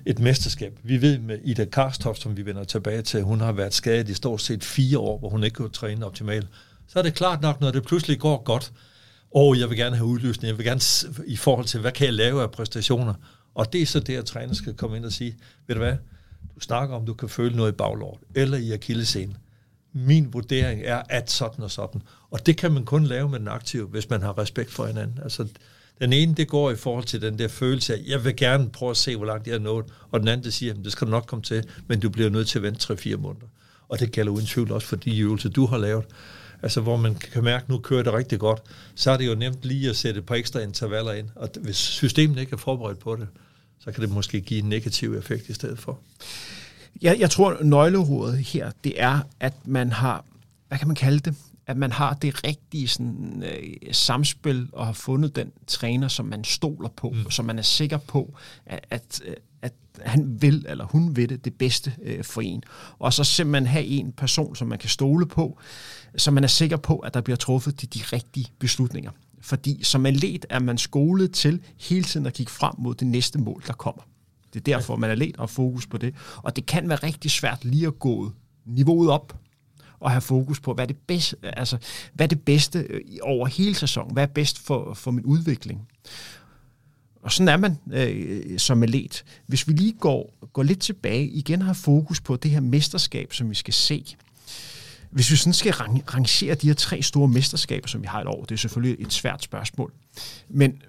et 0.06 0.18
mesterskab. 0.18 0.78
Vi 0.82 1.02
ved 1.02 1.18
med 1.18 1.38
Ida 1.44 1.64
Karstoff, 1.64 2.18
som 2.18 2.37
vi 2.37 2.47
vender 2.47 2.64
tilbage 2.64 3.02
til, 3.02 3.23
hun 3.23 3.40
har 3.40 3.52
været 3.52 3.75
skadet 3.75 4.09
i 4.09 4.14
stort 4.14 4.40
set 4.40 4.64
fire 4.64 4.99
år, 4.99 5.18
hvor 5.18 5.28
hun 5.28 5.44
ikke 5.44 5.54
kunne 5.54 5.68
træne 5.68 6.06
optimalt. 6.06 6.47
Så 6.88 6.99
er 6.99 7.02
det 7.02 7.14
klart 7.14 7.42
nok, 7.42 7.61
når 7.61 7.70
det 7.70 7.82
pludselig 7.82 8.18
går 8.18 8.42
godt, 8.42 8.73
og 9.35 9.59
jeg 9.59 9.70
vil 9.70 9.78
gerne 9.78 9.97
have 9.97 10.06
udløsning, 10.06 10.49
jeg 10.49 10.59
vil 10.59 10.66
gerne 10.66 10.80
i 11.26 11.37
forhold 11.37 11.66
til, 11.66 11.80
hvad 11.80 11.92
kan 11.92 12.06
jeg 12.06 12.14
lave 12.14 12.42
af 12.42 12.50
præstationer. 12.50 13.14
Og 13.54 13.73
det 13.73 13.82
er 13.82 13.87
så 13.87 14.00
det, 14.00 14.16
at 14.16 14.25
træner 14.25 14.54
skal 14.54 14.75
komme 14.75 14.97
ind 14.97 15.04
og 15.04 15.12
sige, 15.12 15.37
ved 15.66 15.75
du 15.75 15.80
hvad, 15.80 15.97
du 16.54 16.61
snakker 16.61 16.97
om, 16.97 17.06
du 17.06 17.14
kan 17.14 17.28
føle 17.28 17.56
noget 17.56 17.73
i 17.73 17.75
baglåret, 17.75 18.20
eller 18.35 18.59
i 18.59 18.73
akillescenen 18.73 19.37
min 19.92 20.32
vurdering 20.32 20.82
er, 20.85 21.02
at 21.09 21.30
sådan 21.30 21.64
og 21.64 21.70
sådan. 21.70 22.02
Og 22.30 22.47
det 22.47 22.56
kan 22.56 22.73
man 22.73 22.85
kun 22.85 23.04
lave 23.04 23.28
med 23.28 23.38
den 23.38 23.49
aktive, 23.49 23.87
hvis 23.87 24.11
man 24.11 24.23
har 24.23 24.38
respekt 24.38 24.70
for 24.70 24.87
hinanden. 24.87 25.18
Altså, 25.23 25.47
den 26.00 26.12
ene, 26.12 26.35
det 26.35 26.49
går 26.49 26.70
i 26.70 26.76
forhold 26.76 27.04
til 27.04 27.23
den 27.23 27.38
der 27.38 27.49
følelse 27.49 27.94
af, 27.94 27.99
jeg 28.06 28.25
vil 28.25 28.37
gerne 28.37 28.70
prøve 28.70 28.90
at 28.90 28.97
se, 28.97 29.16
hvor 29.16 29.26
langt 29.26 29.47
jeg 29.47 29.54
er 29.54 29.59
nået. 29.59 29.87
Og 30.11 30.20
den 30.20 30.28
anden, 30.28 30.44
det 30.44 30.54
siger, 30.54 30.75
det 30.75 30.92
skal 30.92 31.06
du 31.06 31.11
nok 31.11 31.26
komme 31.26 31.42
til, 31.42 31.64
men 31.87 32.00
du 32.00 32.09
bliver 32.09 32.30
nødt 32.30 32.49
til 32.49 32.59
at 32.59 32.62
vente 32.62 32.94
3-4 32.94 33.16
måneder. 33.16 33.47
Og 33.88 34.00
det 34.00 34.12
gælder 34.12 34.32
uden 34.32 34.47
tvivl 34.47 34.73
også 34.73 34.87
for 34.87 34.97
de 34.97 35.18
øvelser, 35.18 35.49
du 35.49 35.66
har 35.66 35.78
lavet. 35.78 36.04
Altså, 36.62 36.80
hvor 36.80 36.97
man 36.97 37.14
kan 37.14 37.44
mærke, 37.44 37.62
at 37.62 37.68
nu 37.68 37.78
kører 37.78 38.02
det 38.02 38.12
rigtig 38.12 38.38
godt, 38.38 38.62
så 38.94 39.11
er 39.11 39.16
det 39.16 39.26
jo 39.26 39.35
nemt 39.35 39.59
lige 39.62 39.90
at 39.90 39.97
sætte 39.97 40.18
et 40.18 40.26
par 40.26 40.35
ekstra 40.35 40.61
intervaller 40.61 41.12
ind. 41.12 41.28
Og 41.35 41.49
hvis 41.61 41.76
systemet 41.76 42.38
ikke 42.40 42.52
er 42.52 42.56
forberedt 42.56 42.99
på 42.99 43.16
det, 43.16 43.28
så 43.80 43.92
kan 43.92 44.02
det 44.02 44.11
måske 44.11 44.40
give 44.40 44.61
en 44.61 44.68
negativ 44.68 45.14
effekt 45.14 45.49
i 45.49 45.52
stedet 45.52 45.78
for. 45.78 45.99
Jeg, 47.02 47.20
jeg 47.20 47.30
tror, 47.30 47.62
nøgleordet 47.62 48.38
her, 48.38 48.70
det 48.85 49.02
er, 49.02 49.20
at 49.40 49.54
man 49.64 49.92
har, 49.92 50.25
hvad 50.68 50.78
kan 50.78 50.87
man 50.88 50.97
kalde 50.97 51.18
det? 51.18 51.35
At 51.66 51.76
man 51.76 51.92
har 51.92 52.14
det 52.14 52.44
rigtige 52.44 52.88
sådan, 52.88 53.44
øh, 53.47 53.92
samspil 53.92 54.68
og 54.73 54.87
har 54.87 54.92
fundet 54.92 55.37
den 55.37 55.52
træner, 55.66 56.09
som 56.09 56.26
man 56.26 56.44
stoler 56.44 56.88
på, 56.88 57.11
mm. 57.11 57.30
som 57.30 57.44
man 57.44 57.59
er 57.59 57.62
sikker 57.62 57.99
på, 57.99 58.35
at, 58.66 58.87
at, 58.90 59.23
at 59.62 59.73
han 60.00 60.42
vil, 60.42 60.66
eller 60.68 60.85
hun 60.85 61.16
vil 61.16 61.28
det, 61.28 61.44
det 61.44 61.54
bedste 61.54 61.92
øh, 62.02 62.25
for 62.25 62.40
en. 62.40 62.62
Og 62.99 63.12
så 63.12 63.25
simpelthen 63.25 63.66
have 63.66 63.85
en 63.85 64.12
person, 64.12 64.56
som 64.56 64.68
man 64.68 64.78
kan 64.78 64.90
stole 64.90 65.26
på, 65.26 65.59
så 66.16 66.30
man 66.30 66.44
er 66.44 66.49
sikker 66.49 66.76
på, 66.76 66.99
at 66.99 67.14
der 67.14 67.20
bliver 67.20 67.37
truffet 67.37 67.82
de, 67.82 67.87
de 67.87 68.00
rigtige 68.12 68.47
beslutninger. 68.59 69.11
Fordi 69.40 69.80
som 69.82 70.06
atlet 70.06 70.47
er 70.50 70.59
man 70.59 70.78
skolet 70.78 71.32
til 71.32 71.61
hele 71.78 72.04
tiden 72.04 72.26
at 72.26 72.32
kigge 72.32 72.52
frem 72.52 72.75
mod 72.78 72.94
det 72.94 73.06
næste 73.06 73.38
mål, 73.38 73.62
der 73.66 73.73
kommer. 73.73 74.02
Det 74.52 74.61
er 74.61 74.76
derfor, 74.76 74.97
man 74.97 75.11
er 75.11 75.14
let 75.14 75.37
og 75.37 75.50
fokus 75.50 75.87
på 75.87 75.99
det. 75.99 76.14
Og 76.37 76.57
det 76.57 76.66
kan 76.66 76.88
være 76.88 76.99
rigtig 76.99 77.30
svært 77.30 77.64
lige 77.64 77.87
at 77.87 77.99
gå 77.99 78.33
niveauet 78.66 79.11
op 79.11 79.37
og 80.00 80.11
have 80.11 80.21
fokus 80.21 80.61
på, 80.61 80.75
hvad 80.75 80.85
er 80.85 80.87
det 80.87 80.97
bedste, 80.97 81.37
altså, 81.42 81.78
hvad 82.12 82.26
er 82.26 82.28
det 82.28 82.40
bedste 82.40 82.78
øh, 82.78 83.00
over 83.23 83.47
hele 83.47 83.75
sæsonen? 83.75 84.12
Hvad 84.12 84.23
er 84.23 84.26
bedst 84.26 84.59
for, 84.59 84.95
for 84.95 85.11
min 85.11 85.25
udvikling? 85.25 85.88
Og 87.23 87.33
sådan 87.33 87.49
er 87.49 87.57
man 87.57 87.78
øh, 87.92 88.59
som 88.59 88.83
atlet. 88.83 89.25
Hvis 89.47 89.69
vi 89.69 89.73
lige 89.73 89.92
går, 89.92 90.35
går 90.52 90.62
lidt 90.62 90.80
tilbage, 90.80 91.28
igen 91.28 91.62
har 91.62 91.73
fokus 91.73 92.21
på 92.21 92.37
det 92.37 92.50
her 92.50 92.61
mesterskab, 92.61 93.33
som 93.33 93.50
vi 93.50 93.54
skal 93.54 93.75
se. 93.75 94.16
Hvis 95.11 95.30
vi 95.30 95.37
sådan 95.37 95.52
skal 95.52 95.73
rang, 95.73 96.14
rangere 96.14 96.54
de 96.54 96.66
her 96.66 96.75
tre 96.75 97.02
store 97.02 97.28
mesterskaber, 97.28 97.88
som 97.88 98.02
vi 98.02 98.07
har 98.07 98.21
et 98.21 98.26
år, 98.26 98.45
det 98.45 98.54
er 98.54 98.59
selvfølgelig 98.59 99.07
et 99.07 99.12
svært 99.12 99.42
spørgsmål. 99.42 99.92
Men 100.49 100.83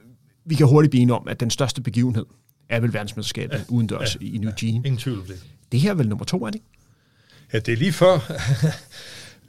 vi 0.45 0.55
kan 0.55 0.67
hurtigt 0.67 0.91
blive 0.91 1.01
enige 1.01 1.15
om, 1.15 1.27
at 1.27 1.39
den 1.39 1.49
største 1.49 1.81
begivenhed 1.81 2.25
er 2.71 2.79
vel 2.79 2.93
verdensmesterskabet 2.93 3.57
ja, 3.57 3.63
udendørs 3.67 4.17
ja, 4.21 4.25
i 4.25 4.37
New 4.37 4.51
Jean. 4.61 4.73
Ja, 4.73 4.77
ingen 4.77 4.97
tvivl 4.97 5.19
om 5.19 5.25
det. 5.25 5.43
Det 5.71 5.79
her 5.79 5.89
er 5.89 5.95
vel 5.95 6.09
nummer 6.09 6.25
to, 6.25 6.45
er 6.45 6.49
det 6.49 6.61
Ja, 7.53 7.59
det 7.59 7.71
er 7.71 7.77
lige 7.77 7.93
før. 7.93 8.19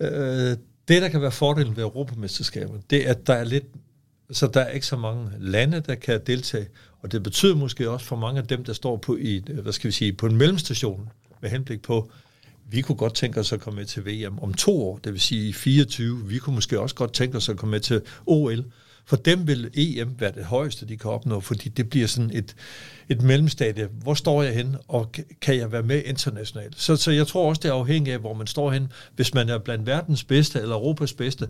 Øh, 0.00 0.56
det, 0.88 1.02
der 1.02 1.08
kan 1.08 1.22
være 1.22 1.32
fordelen 1.32 1.76
ved 1.76 1.82
Europamesterskabet, 1.82 2.80
det 2.90 3.06
er, 3.06 3.10
at 3.10 3.26
der 3.26 3.34
er 3.34 3.44
lidt 3.44 3.64
så 4.32 4.46
der 4.46 4.60
er 4.60 4.70
ikke 4.70 4.86
så 4.86 4.96
mange 4.96 5.30
lande, 5.38 5.80
der 5.80 5.94
kan 5.94 6.20
deltage, 6.26 6.68
og 7.00 7.12
det 7.12 7.22
betyder 7.22 7.54
måske 7.54 7.90
også 7.90 8.06
for 8.06 8.16
mange 8.16 8.40
af 8.40 8.46
dem, 8.46 8.64
der 8.64 8.72
står 8.72 8.96
på, 8.96 9.16
i, 9.16 9.42
hvad 9.62 9.72
skal 9.72 9.88
vi 9.88 9.92
sige, 9.92 10.12
på 10.12 10.26
en 10.26 10.36
mellemstation 10.36 11.08
med 11.42 11.50
henblik 11.50 11.82
på, 11.82 12.10
vi 12.70 12.80
kunne 12.80 12.96
godt 12.96 13.14
tænke 13.14 13.40
os 13.40 13.52
at 13.52 13.60
komme 13.60 13.78
med 13.78 13.86
til 13.86 14.06
VM 14.06 14.38
om 14.38 14.54
to 14.54 14.82
år, 14.82 14.98
det 15.04 15.12
vil 15.12 15.20
sige 15.20 15.48
i 15.48 15.52
24. 15.52 16.28
Vi 16.28 16.38
kunne 16.38 16.54
måske 16.54 16.80
også 16.80 16.94
godt 16.94 17.12
tænke 17.12 17.36
os 17.36 17.48
at 17.48 17.56
komme 17.56 17.70
med 17.70 17.80
til 17.80 18.00
OL. 18.26 18.64
For 19.04 19.16
dem 19.16 19.46
vil 19.46 19.70
EM 19.74 20.14
være 20.18 20.32
det 20.32 20.44
højeste, 20.44 20.86
de 20.86 20.96
kan 20.96 21.10
opnå, 21.10 21.40
fordi 21.40 21.68
det 21.68 21.90
bliver 21.90 22.06
sådan 22.06 22.30
et, 22.34 22.56
et 23.08 23.22
mellemstadie. 23.22 23.88
Hvor 24.02 24.14
står 24.14 24.42
jeg 24.42 24.54
hen, 24.54 24.76
og 24.88 25.12
kan 25.40 25.56
jeg 25.56 25.72
være 25.72 25.82
med 25.82 26.02
internationalt? 26.06 26.80
Så, 26.80 26.96
så 26.96 27.10
jeg 27.10 27.26
tror 27.26 27.48
også, 27.48 27.60
det 27.62 27.68
er 27.68 27.72
afhængigt 27.72 28.14
af, 28.14 28.20
hvor 28.20 28.34
man 28.34 28.46
står 28.46 28.70
hen. 28.70 28.92
Hvis 29.16 29.34
man 29.34 29.48
er 29.48 29.58
blandt 29.58 29.86
verdens 29.86 30.24
bedste 30.24 30.60
eller 30.60 30.74
Europas 30.74 31.12
bedste, 31.12 31.48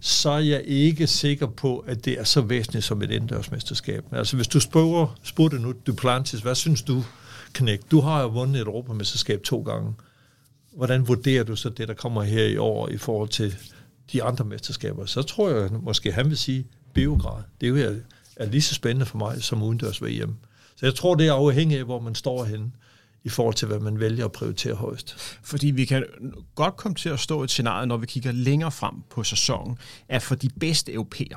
så 0.00 0.30
er 0.30 0.38
jeg 0.38 0.62
ikke 0.66 1.06
sikker 1.06 1.46
på, 1.46 1.78
at 1.78 2.04
det 2.04 2.20
er 2.20 2.24
så 2.24 2.40
væsentligt 2.40 2.84
som 2.84 3.02
et 3.02 3.10
indendørsmesterskab. 3.10 4.04
Altså 4.12 4.36
hvis 4.36 4.48
du 4.48 4.60
spørger, 4.60 5.18
spurgte 5.22 5.58
nu 5.58 5.74
Duplantis, 5.86 6.40
hvad 6.40 6.54
synes 6.54 6.82
du, 6.82 7.04
Knæk? 7.52 7.80
Du 7.90 8.00
har 8.00 8.22
jo 8.22 8.28
vundet 8.28 8.60
et 8.60 8.66
europamesterskab 8.66 9.42
to 9.42 9.62
gange. 9.62 9.94
Hvordan 10.72 11.08
vurderer 11.08 11.44
du 11.44 11.56
så 11.56 11.68
det, 11.68 11.88
der 11.88 11.94
kommer 11.94 12.22
her 12.22 12.44
i 12.44 12.56
år 12.56 12.88
i 12.88 12.96
forhold 12.96 13.28
til 13.28 13.56
de 14.12 14.22
andre 14.22 14.44
mesterskaber? 14.44 15.06
Så 15.06 15.22
tror 15.22 15.50
jeg 15.50 15.70
måske, 15.82 16.12
han 16.12 16.28
vil 16.28 16.38
sige, 16.38 16.66
biograd. 16.98 17.42
Det 17.60 17.68
er 17.68 17.84
jo 17.84 17.96
er 18.36 18.46
lige 18.46 18.62
så 18.62 18.74
spændende 18.74 19.06
for 19.06 19.18
mig 19.18 19.42
som 19.42 19.62
udendørs 19.62 20.02
VM. 20.02 20.34
Så 20.76 20.86
jeg 20.86 20.94
tror, 20.94 21.14
det 21.14 21.26
er 21.26 21.32
afhængigt 21.32 21.78
af, 21.78 21.84
hvor 21.84 22.00
man 22.00 22.14
står 22.14 22.44
henne 22.44 22.70
i 23.24 23.28
forhold 23.28 23.54
til, 23.54 23.68
hvad 23.68 23.78
man 23.78 24.00
vælger 24.00 24.24
at 24.24 24.32
prioritere 24.32 24.74
højst. 24.74 25.38
Fordi 25.42 25.70
vi 25.70 25.84
kan 25.84 26.04
godt 26.54 26.76
komme 26.76 26.94
til 26.94 27.08
at 27.08 27.20
stå 27.20 27.40
i 27.40 27.44
et 27.44 27.50
scenarie, 27.50 27.86
når 27.86 27.96
vi 27.96 28.06
kigger 28.06 28.32
længere 28.32 28.70
frem 28.70 28.94
på 29.10 29.24
sæsonen, 29.24 29.78
at 30.08 30.22
for 30.22 30.34
de 30.34 30.48
bedste 30.60 30.92
europæer, 30.92 31.36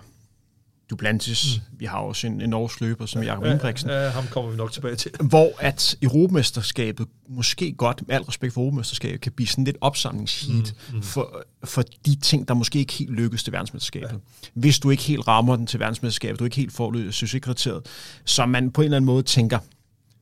Duplantis, 0.91 1.57
mm. 1.57 1.79
vi 1.79 1.85
har 1.85 1.97
også 1.97 2.27
en, 2.27 2.41
en 2.41 2.49
norsk 2.49 2.81
løber 2.81 3.05
som 3.05 3.23
Jakob 3.23 3.45
ja, 3.45 3.49
Ingebrigtsen. 3.51 3.89
Ja, 3.89 4.09
ham 4.09 4.23
kommer 4.27 4.51
vi 4.51 4.57
nok 4.57 4.71
tilbage 4.71 4.95
til. 4.95 5.11
Hvor 5.19 5.51
at 5.59 5.95
Europamesterskabet, 6.01 7.07
måske 7.29 7.71
godt, 7.71 8.07
med 8.07 8.15
al 8.15 8.21
respekt 8.21 8.53
for 8.53 8.61
Europamesterskabet, 8.61 9.21
kan 9.21 9.31
blive 9.31 9.47
sådan 9.47 9.63
lidt 9.63 9.77
opsamlingsheat 9.81 10.73
mm, 10.89 10.95
mm. 10.95 11.03
For, 11.03 11.45
for 11.63 11.83
de 12.05 12.15
ting, 12.15 12.47
der 12.47 12.53
måske 12.53 12.79
ikke 12.79 12.93
helt 12.93 13.11
lykkes 13.11 13.43
til 13.43 13.53
verdensmesterskabet. 13.53 14.09
Ja. 14.11 14.49
Hvis 14.53 14.79
du 14.79 14.89
ikke 14.89 15.03
helt 15.03 15.27
rammer 15.27 15.55
den 15.55 15.67
til 15.67 15.79
verdensmesterskabet, 15.79 16.39
du 16.39 16.43
ikke 16.43 16.57
helt 16.57 16.73
får 16.73 16.91
det 16.91 17.13
succeskriteriet, 17.13 17.85
så 18.25 18.45
man 18.45 18.71
på 18.71 18.81
en 18.81 18.85
eller 18.85 18.97
anden 18.97 19.05
måde 19.05 19.23
tænker, 19.23 19.59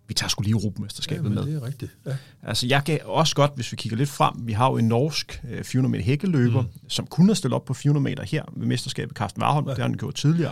vi 0.10 0.13
tager 0.13 0.30
skulle 0.30 0.46
lige 0.46 0.54
Europamesterskabet 0.54 1.30
ja, 1.30 1.36
med. 1.36 1.46
det 1.46 1.56
er 1.56 1.63
rigtigt. 1.63 1.92
Ja. 2.06 2.16
Altså, 2.44 2.68
jeg 2.68 2.84
kan 2.84 3.00
også 3.06 3.36
godt, 3.36 3.51
hvis 3.56 3.72
vi 3.72 3.75
kigger 3.75 3.98
lidt 3.98 4.10
frem, 4.10 4.34
vi 4.39 4.54
har 4.54 4.70
jo 4.70 4.78
en 4.78 4.88
norsk 4.88 5.42
400 5.63 5.92
meter 5.92 6.04
hækkeløber, 6.04 6.62
mm. 6.62 6.68
som 6.88 7.08
kunne 7.08 7.28
have 7.28 7.36
stillet 7.36 7.56
op 7.56 7.66
på 7.66 7.74
400 7.74 8.04
meter 8.04 8.24
her 8.24 8.44
ved 8.56 8.68
mesterskabet, 8.68 9.18
Carsten 9.18 9.42
Warholm, 9.42 9.66
ja. 9.66 9.70
det 9.70 9.78
har 9.78 9.88
han 9.88 9.98
gjort 9.98 10.16
tidligere. 10.16 10.51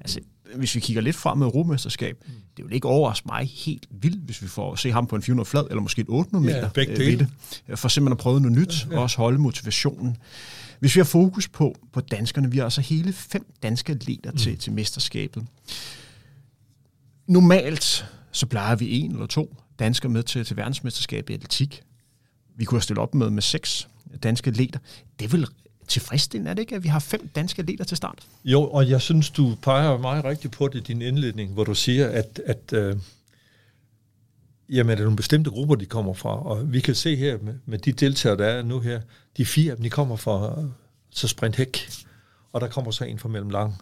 Altså, 0.00 0.20
hvis 0.56 0.74
vi 0.74 0.80
kigger 0.80 1.02
lidt 1.02 1.16
frem 1.16 1.38
med 1.38 1.46
Europamesterskab, 1.46 2.16
mm. 2.26 2.32
det 2.56 2.64
vil 2.64 2.74
ikke 2.74 2.88
overraske 2.88 3.26
mig 3.26 3.50
helt 3.64 3.86
vildt, 3.90 4.24
hvis 4.24 4.42
vi 4.42 4.48
får 4.48 4.74
se 4.74 4.92
ham 4.92 5.06
på 5.06 5.16
en 5.16 5.22
400 5.22 5.48
flad, 5.48 5.66
eller 5.70 5.82
måske 5.82 6.00
et 6.00 6.06
800 6.08 6.44
meter 6.44 6.70
ja, 6.76 6.92
øh, 6.92 6.98
ved 6.98 7.18
det, 7.18 7.28
for 7.78 7.88
simpelthen 7.88 8.12
at 8.12 8.18
prøve 8.18 8.40
noget 8.40 8.58
nyt, 8.58 8.86
ja, 8.86 8.90
ja. 8.90 8.96
og 8.96 9.02
også 9.02 9.16
holde 9.16 9.38
motivationen. 9.38 10.16
Hvis 10.80 10.94
vi 10.94 11.00
har 11.00 11.04
fokus 11.04 11.48
på, 11.48 11.74
på 11.92 12.00
danskerne, 12.00 12.50
vi 12.50 12.58
har 12.58 12.64
altså 12.64 12.80
hele 12.80 13.12
fem 13.12 13.46
danske 13.62 13.92
atleter 13.92 14.30
mm. 14.30 14.36
til, 14.36 14.58
til 14.58 14.72
mesterskabet. 14.72 15.46
Normalt 17.26 18.06
så 18.32 18.46
plejer 18.46 18.76
vi 18.76 19.00
en 19.00 19.12
eller 19.12 19.26
to 19.26 19.56
danskere 19.78 20.12
med 20.12 20.22
til, 20.22 20.44
til 20.44 20.56
verdensmesterskabet 20.56 21.30
i 21.30 21.34
atletik. 21.34 21.82
Vi 22.56 22.64
kunne 22.64 22.76
have 22.76 22.82
stillet 22.82 23.02
op 23.02 23.14
med, 23.14 23.30
med 23.30 23.42
seks 23.42 23.88
danske 24.22 24.50
atleter. 24.50 24.78
Det 25.18 25.24
er 25.24 25.28
vel 25.28 25.46
tilfredsstillende, 25.88 26.50
er 26.50 26.54
det 26.54 26.62
ikke, 26.62 26.76
at 26.76 26.82
vi 26.82 26.88
har 26.88 26.98
fem 26.98 27.28
danske 27.34 27.62
atleter 27.62 27.84
til 27.84 27.96
start? 27.96 28.18
Jo, 28.44 28.62
og 28.62 28.90
jeg 28.90 29.00
synes, 29.00 29.30
du 29.30 29.54
peger 29.62 29.98
meget 29.98 30.24
rigtigt 30.24 30.52
på 30.52 30.68
det 30.68 30.78
i 30.78 30.82
din 30.82 31.02
indledning, 31.02 31.52
hvor 31.52 31.64
du 31.64 31.74
siger, 31.74 32.08
at, 32.08 32.40
at 32.46 32.72
øh, 32.72 32.96
jamen, 34.68 34.96
det 34.96 35.04
nogle 35.04 35.16
bestemte 35.16 35.50
grupper, 35.50 35.74
de 35.74 35.86
kommer 35.86 36.14
fra. 36.14 36.46
Og 36.46 36.72
vi 36.72 36.80
kan 36.80 36.94
se 36.94 37.16
her 37.16 37.38
med, 37.42 37.54
med 37.66 37.78
de 37.78 37.92
deltagere, 37.92 38.38
der 38.38 38.46
er 38.46 38.62
nu 38.62 38.80
her, 38.80 39.00
de 39.36 39.46
fire 39.46 39.76
de 39.76 39.90
kommer 39.90 40.16
fra 40.16 40.60
øh, 40.60 40.64
så 41.10 41.28
sprint 41.28 41.56
hæk, 41.56 41.90
og 42.52 42.60
der 42.60 42.68
kommer 42.68 42.90
så 42.90 43.04
en 43.04 43.18
fra 43.18 43.28
mellem 43.28 43.50
lang. 43.50 43.74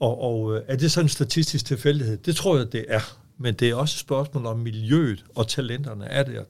Og, 0.00 0.20
og 0.20 0.56
øh, 0.56 0.62
er 0.68 0.76
det 0.76 0.92
sådan 0.92 1.04
en 1.04 1.08
statistisk 1.08 1.64
tilfældighed? 1.64 2.16
Det 2.16 2.36
tror 2.36 2.56
jeg, 2.56 2.72
det 2.72 2.84
er 2.88 3.18
men 3.38 3.54
det 3.54 3.70
er 3.70 3.74
også 3.74 3.94
et 3.94 4.00
spørgsmål 4.00 4.46
om 4.46 4.58
miljøet 4.58 5.24
og 5.34 5.48
talenterne 5.48 6.04
er 6.04 6.22
der. 6.22 6.44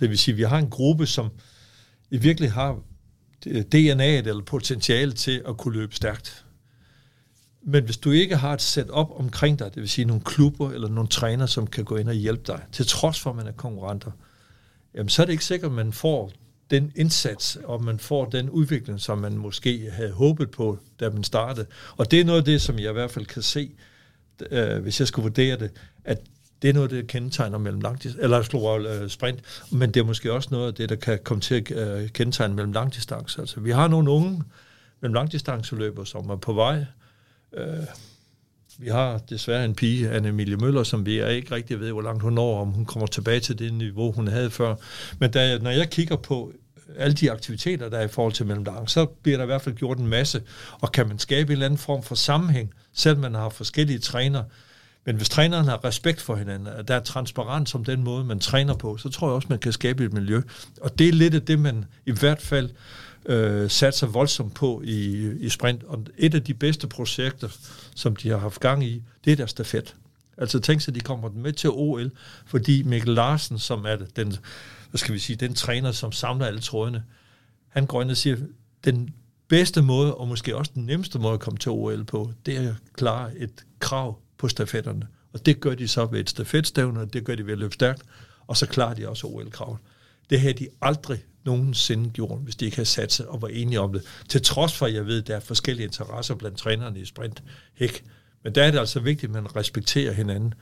Det 0.00 0.10
vil 0.10 0.18
sige, 0.18 0.32
at 0.32 0.38
vi 0.38 0.42
har 0.42 0.58
en 0.58 0.70
gruppe, 0.70 1.06
som 1.06 1.30
i 2.10 2.16
virkelig 2.16 2.52
har 2.52 2.78
DNA'et 3.46 4.28
eller 4.28 4.42
potentiale 4.46 5.12
til 5.12 5.42
at 5.48 5.56
kunne 5.56 5.74
løbe 5.74 5.94
stærkt. 5.94 6.44
Men 7.62 7.84
hvis 7.84 7.96
du 7.96 8.10
ikke 8.10 8.36
har 8.36 8.54
et 8.54 8.62
setup 8.62 9.10
omkring 9.10 9.58
dig, 9.58 9.74
det 9.74 9.80
vil 9.80 9.88
sige 9.88 10.04
nogle 10.04 10.22
klubber 10.24 10.70
eller 10.70 10.88
nogle 10.88 11.08
træner, 11.08 11.46
som 11.46 11.66
kan 11.66 11.84
gå 11.84 11.96
ind 11.96 12.08
og 12.08 12.14
hjælpe 12.14 12.42
dig, 12.46 12.62
til 12.72 12.86
trods 12.86 13.20
for, 13.20 13.30
at 13.30 13.36
man 13.36 13.46
er 13.46 13.52
konkurrenter, 13.52 14.10
jamen 14.94 15.08
så 15.08 15.22
er 15.22 15.26
det 15.26 15.32
ikke 15.32 15.44
sikkert, 15.44 15.70
at 15.70 15.76
man 15.76 15.92
får 15.92 16.32
den 16.70 16.92
indsats, 16.96 17.58
og 17.64 17.84
man 17.84 17.98
får 17.98 18.24
den 18.24 18.50
udvikling, 18.50 19.00
som 19.00 19.18
man 19.18 19.36
måske 19.36 19.90
havde 19.90 20.12
håbet 20.12 20.50
på, 20.50 20.78
da 21.00 21.10
man 21.10 21.24
startede. 21.24 21.66
Og 21.96 22.10
det 22.10 22.20
er 22.20 22.24
noget 22.24 22.38
af 22.38 22.44
det, 22.44 22.62
som 22.62 22.78
jeg 22.78 22.90
i 22.90 22.92
hvert 22.92 23.10
fald 23.10 23.26
kan 23.26 23.42
se, 23.42 23.70
øh, 24.50 24.82
hvis 24.82 25.00
jeg 25.00 25.08
skulle 25.08 25.22
vurdere 25.22 25.56
det, 25.56 25.70
at 26.04 26.18
det 26.62 26.70
er 26.70 26.74
noget, 26.74 26.90
det 26.90 27.06
kendetegner 27.06 27.58
mellem 27.58 27.80
langdistance, 27.80 28.22
eller 28.22 28.42
slår 28.42 29.02
øh, 29.02 29.08
sprint, 29.08 29.40
men 29.72 29.90
det 29.90 30.00
er 30.00 30.04
måske 30.04 30.32
også 30.32 30.48
noget 30.52 30.66
af 30.66 30.74
det, 30.74 30.88
der 30.88 30.96
kan 30.96 31.18
komme 31.24 31.40
til 31.40 31.54
at 31.54 31.70
øh, 31.70 32.08
kendetegne 32.08 32.54
mellem 32.54 32.72
langdistance. 32.72 33.40
Altså, 33.40 33.60
vi 33.60 33.70
har 33.70 33.88
nogle 33.88 34.10
unge 34.10 34.42
mellem 35.00 35.14
langdistanceløbere, 35.14 36.06
som 36.06 36.30
er 36.30 36.36
på 36.36 36.52
vej. 36.52 36.84
Øh, 37.52 37.66
vi 38.78 38.88
har 38.88 39.18
desværre 39.18 39.64
en 39.64 39.74
pige, 39.74 40.10
Anne 40.10 40.28
Emilie 40.28 40.56
Møller, 40.56 40.82
som 40.82 41.06
vi 41.06 41.30
ikke 41.30 41.54
rigtig 41.54 41.80
ved, 41.80 41.92
hvor 41.92 42.02
langt 42.02 42.22
hun 42.22 42.32
når, 42.32 42.60
om 42.60 42.68
hun 42.68 42.84
kommer 42.84 43.06
tilbage 43.06 43.40
til 43.40 43.58
det 43.58 43.74
niveau, 43.74 44.12
hun 44.12 44.28
havde 44.28 44.50
før. 44.50 44.74
Men 45.18 45.30
da, 45.30 45.58
når 45.58 45.70
jeg 45.70 45.90
kigger 45.90 46.16
på 46.16 46.52
alle 46.96 47.14
de 47.14 47.30
aktiviteter, 47.30 47.88
der 47.88 47.98
er 47.98 48.04
i 48.04 48.08
forhold 48.08 48.32
til 48.32 48.46
mellemdagen, 48.46 48.88
så 48.88 49.06
bliver 49.06 49.36
der 49.36 49.44
i 49.44 49.46
hvert 49.46 49.62
fald 49.62 49.74
gjort 49.74 49.98
en 49.98 50.06
masse, 50.06 50.42
og 50.80 50.92
kan 50.92 51.08
man 51.08 51.18
skabe 51.18 51.46
en 51.46 51.52
eller 51.52 51.66
anden 51.66 51.78
form 51.78 52.02
for 52.02 52.14
sammenhæng, 52.14 52.74
selv 52.92 53.18
man 53.18 53.34
har 53.34 53.48
forskellige 53.48 53.98
træner, 53.98 54.42
men 55.06 55.16
hvis 55.16 55.28
træneren 55.28 55.66
har 55.66 55.84
respekt 55.84 56.20
for 56.20 56.36
hinanden, 56.36 56.66
at 56.66 56.88
der 56.88 56.94
er 56.94 57.00
transparens 57.00 57.74
om 57.74 57.84
den 57.84 58.04
måde, 58.04 58.24
man 58.24 58.40
træner 58.40 58.74
på, 58.74 58.96
så 58.96 59.08
tror 59.08 59.28
jeg 59.28 59.34
også, 59.34 59.46
man 59.50 59.58
kan 59.58 59.72
skabe 59.72 60.04
et 60.04 60.12
miljø. 60.12 60.42
Og 60.80 60.98
det 60.98 61.08
er 61.08 61.12
lidt 61.12 61.34
af 61.34 61.42
det, 61.42 61.58
man 61.58 61.84
i 62.06 62.12
hvert 62.12 62.42
fald 62.42 62.70
øh, 63.26 63.70
satser 63.70 64.06
voldsomt 64.06 64.54
på 64.54 64.82
i, 64.84 65.30
i 65.40 65.48
sprint. 65.48 65.82
Og 65.84 66.04
et 66.18 66.34
af 66.34 66.44
de 66.44 66.54
bedste 66.54 66.86
projekter, 66.86 67.48
som 67.94 68.16
de 68.16 68.28
har 68.28 68.38
haft 68.38 68.60
gang 68.60 68.84
i, 68.84 69.02
det 69.24 69.32
er 69.32 69.36
der 69.36 69.46
stafet. 69.46 69.94
Altså 70.38 70.60
tænk 70.60 70.80
sig, 70.80 70.92
at 70.92 70.94
de 70.94 71.00
kommer 71.00 71.30
med 71.34 71.52
til 71.52 71.70
OL, 71.70 72.10
fordi 72.46 72.82
Mikkel 72.82 73.14
Larsen, 73.14 73.58
som 73.58 73.84
er 73.84 73.96
den, 74.16 74.36
hvad 74.90 74.98
skal 74.98 75.14
vi 75.14 75.18
sige, 75.18 75.36
den 75.36 75.54
træner, 75.54 75.92
som 75.92 76.12
samler 76.12 76.46
alle 76.46 76.60
trådene, 76.60 77.04
han 77.68 77.86
går 77.86 78.02
ind 78.02 78.10
og 78.10 78.16
siger, 78.16 78.36
den 78.84 79.14
bedste 79.48 79.82
måde, 79.82 80.14
og 80.14 80.28
måske 80.28 80.56
også 80.56 80.72
den 80.74 80.86
nemmeste 80.86 81.18
måde 81.18 81.34
at 81.34 81.40
komme 81.40 81.58
til 81.58 81.70
OL 81.70 82.04
på, 82.04 82.32
det 82.46 82.56
er 82.56 82.68
at 82.68 82.74
klare 82.94 83.36
et 83.36 83.64
krav 83.78 84.18
på 84.38 84.48
stafetterne. 84.48 85.06
Og 85.32 85.46
det 85.46 85.60
gør 85.60 85.74
de 85.74 85.88
så 85.88 86.06
ved 86.06 86.20
et 86.20 86.30
stafetstævne, 86.30 87.00
og 87.00 87.12
det 87.12 87.24
gør 87.24 87.34
de 87.34 87.46
ved 87.46 87.52
at 87.52 87.58
løbe 87.58 87.74
stærkt, 87.74 88.02
og 88.46 88.56
så 88.56 88.66
klarer 88.66 88.94
de 88.94 89.08
også 89.08 89.26
OL-kravet. 89.26 89.78
Det 90.30 90.40
havde 90.40 90.54
de 90.54 90.68
aldrig 90.82 91.24
nogensinde 91.44 92.10
gjort, 92.10 92.40
hvis 92.40 92.56
de 92.56 92.64
ikke 92.64 92.76
havde 92.76 92.88
sat 92.88 93.12
sig 93.12 93.28
og 93.28 93.42
var 93.42 93.48
enige 93.48 93.80
om 93.80 93.92
det. 93.92 94.02
Til 94.28 94.42
trods 94.42 94.76
for, 94.76 94.86
at 94.86 94.94
jeg 94.94 95.06
ved, 95.06 95.20
at 95.22 95.26
der 95.26 95.36
er 95.36 95.40
forskellige 95.40 95.86
interesser 95.86 96.34
blandt 96.34 96.58
trænerne 96.58 97.00
i 97.00 97.04
sprint 97.04 97.42
hæk. 97.74 98.04
Men 98.44 98.54
der 98.54 98.64
er 98.64 98.70
det 98.70 98.78
altså 98.78 99.00
vigtigt, 99.00 99.30
at 99.30 99.42
man 99.42 99.56
respekterer 99.56 100.12
hinanden. 100.12 100.54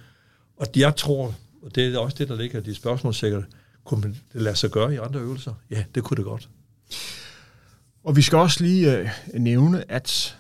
Og 0.57 0.67
jeg 0.77 0.97
tror, 0.97 1.35
og 1.63 1.75
det 1.75 1.95
er 1.95 1.99
også 1.99 2.17
det, 2.19 2.29
der 2.29 2.37
ligger 2.37 2.61
i 2.61 2.63
de 2.63 2.75
spørgsmål 2.75 3.15
sikkert. 3.15 3.45
Kunne 3.89 4.01
man 4.01 4.17
det 4.33 4.43
lade 4.43 4.57
sig 4.57 4.71
gøre 4.71 4.95
i 4.95 4.97
andre 4.97 5.21
øvelser? 5.21 5.55
Ja, 5.71 5.85
det 5.95 6.05
kunne 6.05 6.17
det 6.17 6.25
godt. 6.25 6.49
Og 8.05 8.17
vi 8.17 8.23
skal 8.23 8.39
også 8.39 8.63
lige 8.65 8.99
øh, 8.99 9.09
nævne, 9.35 9.91
at 9.91 10.39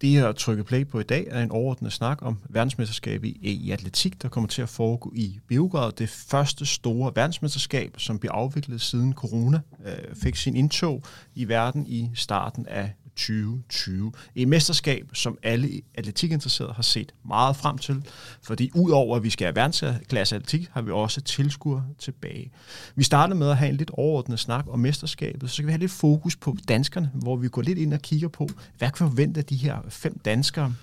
det, 0.00 0.12
jeg 0.12 0.36
trykke 0.36 0.64
play 0.64 0.86
på 0.86 1.00
i 1.00 1.02
dag, 1.02 1.26
er 1.30 1.42
en 1.42 1.50
overordnet 1.50 1.92
snak 1.92 2.18
om 2.22 2.38
verdensmesterskab 2.48 3.24
i, 3.24 3.38
i 3.42 3.70
atletik, 3.70 4.22
der 4.22 4.28
kommer 4.28 4.48
til 4.48 4.62
at 4.62 4.68
foregå 4.68 5.12
i 5.14 5.38
Beograd. 5.48 5.92
Det 5.92 6.08
første 6.08 6.66
store 6.66 7.12
verdensmesterskab, 7.14 7.94
som 7.98 8.18
bliver 8.18 8.32
afviklet 8.32 8.80
siden 8.80 9.14
corona 9.14 9.60
øh, 9.86 10.14
fik 10.14 10.36
sin 10.36 10.56
indtog 10.56 11.02
i 11.34 11.48
verden 11.48 11.86
i 11.86 12.10
starten 12.14 12.66
af 12.66 12.92
2020. 13.20 14.12
Et 14.34 14.48
mesterskab, 14.48 15.10
som 15.12 15.38
alle 15.42 15.80
atletikinteresserede 15.94 16.72
har 16.72 16.82
set 16.82 17.14
meget 17.24 17.56
frem 17.56 17.78
til, 17.78 18.02
fordi 18.42 18.70
udover 18.74 19.16
at 19.16 19.22
vi 19.22 19.30
skal 19.30 19.44
have 19.44 19.56
verdensklasse 19.56 20.36
atletik, 20.36 20.68
har 20.72 20.82
vi 20.82 20.90
også 20.90 21.20
tilskuere 21.20 21.84
tilbage. 21.98 22.50
Vi 22.94 23.04
starter 23.04 23.34
med 23.34 23.50
at 23.50 23.56
have 23.56 23.68
en 23.70 23.76
lidt 23.76 23.90
overordnet 23.90 24.40
snak 24.40 24.64
om 24.68 24.78
mesterskabet, 24.78 25.50
så 25.50 25.54
skal 25.54 25.66
vi 25.66 25.72
have 25.72 25.80
lidt 25.80 25.92
fokus 25.92 26.36
på 26.36 26.56
danskerne, 26.68 27.10
hvor 27.14 27.36
vi 27.36 27.48
går 27.48 27.62
lidt 27.62 27.78
ind 27.78 27.94
og 27.94 28.00
kigger 28.00 28.28
på, 28.28 28.48
hvad 28.78 28.90
kan 28.90 29.08
forvente 29.08 29.38
af 29.38 29.44
de 29.44 29.56
her 29.56 29.76
fem 29.88 30.18
danskere, 30.24 30.74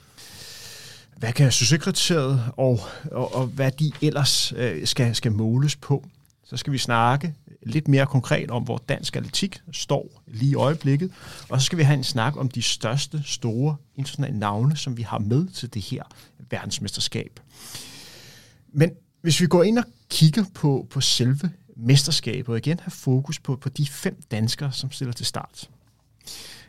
hvad 1.17 1.33
kan 1.33 1.51
succeskriteriet 1.51 2.43
og, 2.57 2.79
og, 3.11 3.35
og 3.35 3.45
hvad 3.45 3.71
de 3.71 3.91
ellers 4.01 4.53
øh, 4.57 4.87
skal, 4.87 5.15
skal 5.15 5.31
måles 5.31 5.75
på. 5.75 6.05
Så 6.43 6.57
skal 6.57 6.73
vi 6.73 6.77
snakke 6.77 7.33
lidt 7.63 7.87
mere 7.87 8.05
konkret 8.05 8.51
om, 8.51 8.63
hvor 8.63 8.83
dansk 8.89 9.15
atletik 9.15 9.61
står 9.71 10.23
lige 10.27 10.51
i 10.51 10.55
øjeblikket. 10.55 11.11
Og 11.49 11.61
så 11.61 11.65
skal 11.65 11.77
vi 11.77 11.83
have 11.83 11.97
en 11.97 12.03
snak 12.03 12.37
om 12.37 12.49
de 12.49 12.61
største, 12.61 13.23
store 13.25 13.75
internationale 13.95 14.39
navne, 14.39 14.77
som 14.77 14.97
vi 14.97 15.01
har 15.01 15.19
med 15.19 15.47
til 15.47 15.73
det 15.73 15.81
her 15.81 16.03
verdensmesterskab. 16.49 17.39
Men 18.73 18.91
hvis 19.21 19.41
vi 19.41 19.47
går 19.47 19.63
ind 19.63 19.77
og 19.77 19.85
kigger 20.09 20.43
på, 20.53 20.87
på 20.89 21.01
selve 21.01 21.49
mesterskabet, 21.75 22.49
og 22.49 22.57
igen 22.57 22.79
have 22.79 22.91
fokus 22.91 23.39
på, 23.39 23.55
på 23.55 23.69
de 23.69 23.87
fem 23.87 24.21
danskere, 24.31 24.71
som 24.71 24.91
stiller 24.91 25.13
til 25.13 25.25
start. 25.25 25.69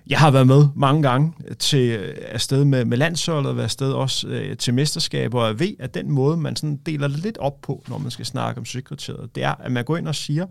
Jeg 0.09 0.19
har 0.19 0.31
været 0.31 0.47
med 0.47 0.69
mange 0.77 1.03
gange 1.03 1.33
til 1.59 1.91
øh, 1.91 2.17
afsted 2.21 2.65
med, 2.65 2.85
med 2.85 2.99
landsholdet, 2.99 3.57
været 3.57 3.65
afsted 3.65 3.93
også 3.93 4.29
øh, 4.29 4.57
til 4.57 4.75
mesterskaber, 4.75 5.41
og 5.41 5.49
jeg 5.49 5.61
ved, 5.61 5.75
at 5.79 5.95
den 5.95 6.11
måde, 6.11 6.37
man 6.37 6.57
sådan 6.57 6.77
deler 6.77 7.09
det 7.09 7.19
lidt 7.19 7.39
op 7.39 7.61
på, 7.61 7.85
når 7.89 7.99
man 7.99 8.11
skal 8.11 8.27
snakke 8.27 8.59
om 8.59 8.65
sekretæret, 8.65 9.35
det 9.35 9.43
er, 9.43 9.55
at 9.55 9.73
man 9.73 9.85
går 9.85 9.97
ind 9.97 10.09
og 10.09 10.15
siger, 10.15 10.47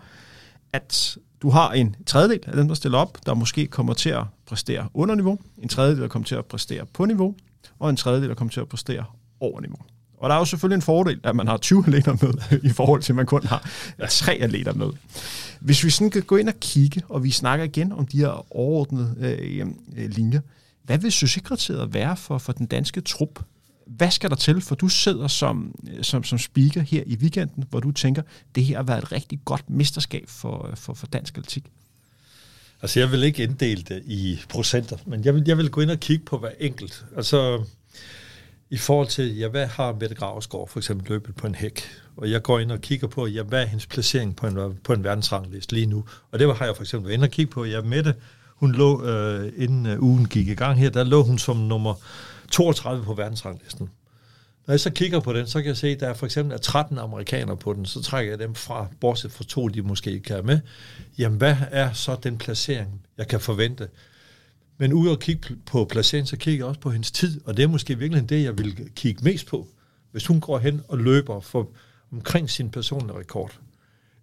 at 0.73 1.17
du 1.41 1.49
har 1.49 1.71
en 1.71 1.95
tredjedel 2.05 2.39
af 2.47 2.55
dem, 2.55 2.67
der 2.67 2.75
stiller 2.75 2.97
op, 2.97 3.17
der 3.25 3.33
måske 3.33 3.67
kommer 3.67 3.93
til 3.93 4.09
at 4.09 4.23
præstere 4.45 4.89
under 4.93 5.15
niveau, 5.15 5.39
en 5.57 5.69
tredjedel, 5.69 6.01
der 6.01 6.07
kommer 6.07 6.25
til 6.25 6.35
at 6.35 6.45
præstere 6.45 6.85
på 6.85 7.05
niveau, 7.05 7.35
og 7.79 7.89
en 7.89 7.95
tredjedel, 7.95 8.29
der 8.29 8.35
kommer 8.35 8.51
til 8.51 8.59
at 8.59 8.67
præstere 8.67 9.03
over 9.39 9.61
niveau. 9.61 9.79
Og 10.17 10.29
der 10.29 10.35
er 10.35 10.39
jo 10.39 10.45
selvfølgelig 10.45 10.75
en 10.75 10.81
fordel, 10.81 11.19
at 11.23 11.35
man 11.35 11.47
har 11.47 11.57
20 11.57 11.83
atleter 11.87 12.17
med, 12.21 12.59
i 12.63 12.69
forhold 12.69 13.01
til, 13.01 13.11
at 13.11 13.15
man 13.15 13.25
kun 13.25 13.45
har 13.45 13.69
tre 14.09 14.33
atleter 14.33 14.73
med. 14.73 14.89
Hvis 15.59 15.83
vi 15.83 15.89
sådan 15.89 16.09
kan 16.09 16.21
gå 16.21 16.35
ind 16.35 16.49
og 16.49 16.59
kigge, 16.61 17.01
og 17.09 17.23
vi 17.23 17.31
snakker 17.31 17.65
igen 17.65 17.91
om 17.91 18.07
de 18.07 18.17
her 18.17 18.55
overordnede 18.55 19.15
øh, 19.19 19.67
øh, 19.97 20.09
linjer, 20.09 20.39
hvad 20.83 20.97
vil 20.97 21.11
succeskriteriet 21.11 21.93
være 21.93 22.17
for, 22.17 22.37
for 22.37 22.53
den 22.53 22.65
danske 22.65 23.01
trup 23.01 23.39
hvad 23.87 24.11
skal 24.11 24.29
der 24.29 24.35
til, 24.35 24.61
for 24.61 24.75
du 24.75 24.87
sidder 24.87 25.27
som, 25.27 25.75
som, 26.01 26.23
som 26.23 26.37
speaker 26.37 26.81
her 26.81 27.03
i 27.05 27.15
weekenden, 27.15 27.63
hvor 27.69 27.79
du 27.79 27.91
tænker, 27.91 28.21
det 28.55 28.65
her 28.65 28.75
har 28.75 28.83
været 28.83 29.03
et 29.03 29.11
rigtig 29.11 29.39
godt 29.45 29.69
mesterskab 29.69 30.23
for, 30.27 30.71
for, 30.75 30.93
for 30.93 31.07
dansk 31.07 31.37
atletik? 31.37 31.63
Altså, 32.81 32.99
jeg 32.99 33.11
vil 33.11 33.23
ikke 33.23 33.43
inddele 33.43 33.81
det 33.81 34.03
i 34.05 34.39
procenter, 34.49 34.97
men 35.05 35.25
jeg 35.25 35.35
vil, 35.35 35.43
jeg 35.47 35.57
vil 35.57 35.69
gå 35.69 35.81
ind 35.81 35.91
og 35.91 35.99
kigge 35.99 36.25
på 36.25 36.37
hver 36.37 36.51
enkelt. 36.59 37.05
Altså, 37.17 37.63
i 38.69 38.77
forhold 38.77 39.07
til, 39.07 39.37
ja, 39.37 39.47
hvad 39.47 39.65
har 39.65 39.93
Mette 39.99 40.15
Graversgaard 40.15 40.67
for 40.67 40.79
eksempel 40.79 41.09
løbet 41.09 41.35
på 41.35 41.47
en 41.47 41.55
hæk? 41.55 41.81
Og 42.17 42.31
jeg 42.31 42.43
går 42.43 42.59
ind 42.59 42.71
og 42.71 42.81
kigger 42.81 43.07
på, 43.07 43.27
ja, 43.27 43.43
hvad 43.43 43.61
er 43.61 43.65
hendes 43.65 43.85
placering 43.85 44.35
på 44.35 44.47
en, 44.47 44.79
på 44.83 44.93
en 44.93 45.03
verdensrangliste 45.03 45.73
lige 45.73 45.85
nu? 45.85 46.03
Og 46.31 46.39
det 46.39 46.57
har 46.57 46.65
jeg 46.65 46.75
for 46.75 46.83
eksempel 46.83 47.11
ind 47.11 47.23
og 47.23 47.29
kigge 47.29 47.51
på. 47.51 47.65
Ja, 47.65 47.81
Mette, 47.81 48.15
hun 48.55 48.71
lå, 48.71 49.05
øh, 49.05 49.53
inden 49.57 49.85
øh, 49.85 50.03
ugen 50.03 50.27
gik 50.27 50.47
i 50.47 50.53
gang 50.53 50.79
her, 50.79 50.89
der 50.89 51.03
lå 51.03 51.23
hun 51.23 51.37
som 51.37 51.57
nummer 51.57 51.93
32 52.51 53.05
på 53.05 53.13
verdensranglisten. 53.13 53.89
Når 54.67 54.73
jeg 54.73 54.79
så 54.79 54.89
kigger 54.89 55.19
på 55.19 55.33
den, 55.33 55.47
så 55.47 55.61
kan 55.61 55.67
jeg 55.67 55.77
se, 55.77 55.87
at 55.87 55.99
der 55.99 56.07
er 56.07 56.13
for 56.13 56.25
eksempel 56.25 56.53
er 56.53 56.57
13 56.57 56.97
amerikanere 56.97 57.57
på 57.57 57.73
den, 57.73 57.85
så 57.85 58.01
trækker 58.01 58.31
jeg 58.31 58.39
dem 58.39 58.55
fra, 58.55 58.87
bortset 58.99 59.31
fra 59.31 59.43
to, 59.43 59.67
de 59.67 59.81
måske 59.81 60.11
ikke 60.11 60.23
kan 60.23 60.45
med. 60.45 60.59
Jamen, 61.17 61.37
hvad 61.37 61.55
er 61.71 61.93
så 61.93 62.17
den 62.23 62.37
placering, 62.37 63.01
jeg 63.17 63.27
kan 63.27 63.39
forvente? 63.39 63.87
Men 64.77 64.93
ud 64.93 65.11
at 65.11 65.19
kigge 65.19 65.55
på 65.65 65.85
placeringen, 65.85 66.27
så 66.27 66.37
kigger 66.37 66.65
jeg 66.65 66.69
også 66.69 66.79
på 66.79 66.89
hendes 66.89 67.11
tid, 67.11 67.41
og 67.45 67.57
det 67.57 67.63
er 67.63 67.67
måske 67.67 67.97
virkelig 67.97 68.29
det, 68.29 68.43
jeg 68.43 68.57
vil 68.57 68.89
kigge 68.95 69.23
mest 69.23 69.47
på. 69.47 69.67
Hvis 70.11 70.25
hun 70.25 70.41
går 70.41 70.59
hen 70.59 70.81
og 70.87 70.97
løber 70.97 71.39
for 71.39 71.69
omkring 72.11 72.49
sin 72.49 72.69
personlige 72.69 73.17
rekord, 73.17 73.59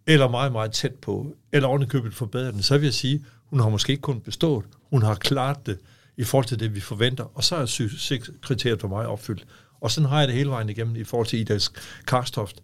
eller 0.07 0.29
meget, 0.29 0.53
meget 0.53 0.73
tæt 0.73 0.95
på, 0.95 1.37
eller 1.53 1.69
ovenikøbet 1.69 2.15
forbedrer 2.15 2.51
den, 2.51 2.63
så 2.63 2.79
vil 2.79 2.85
jeg 2.85 2.95
sige, 2.95 3.25
hun 3.47 3.61
har 3.61 3.69
måske 3.69 3.91
ikke 3.91 4.01
kun 4.01 4.21
bestået, 4.21 4.65
hun 4.91 5.03
har 5.03 5.15
klaret 5.15 5.67
det 5.67 5.79
i 6.17 6.25
forhold 6.25 6.47
til 6.47 6.61
det, 6.61 6.75
vi 6.75 6.81
forventer, 6.81 7.37
og 7.37 7.45
så 7.45 7.57
er 7.57 7.67
succeskriteriet 7.67 8.81
for 8.81 8.89
mig 8.89 9.07
opfyldt. 9.07 9.47
Og 9.81 9.91
sådan 9.91 10.09
har 10.09 10.19
jeg 10.19 10.29
det 10.29 10.37
hele 10.37 10.51
vejen 10.51 10.69
igennem 10.69 10.97
i 10.97 11.05
forhold 11.05 11.27
til 11.27 11.39
Ida 11.39 11.59
Karstoft. 12.07 12.57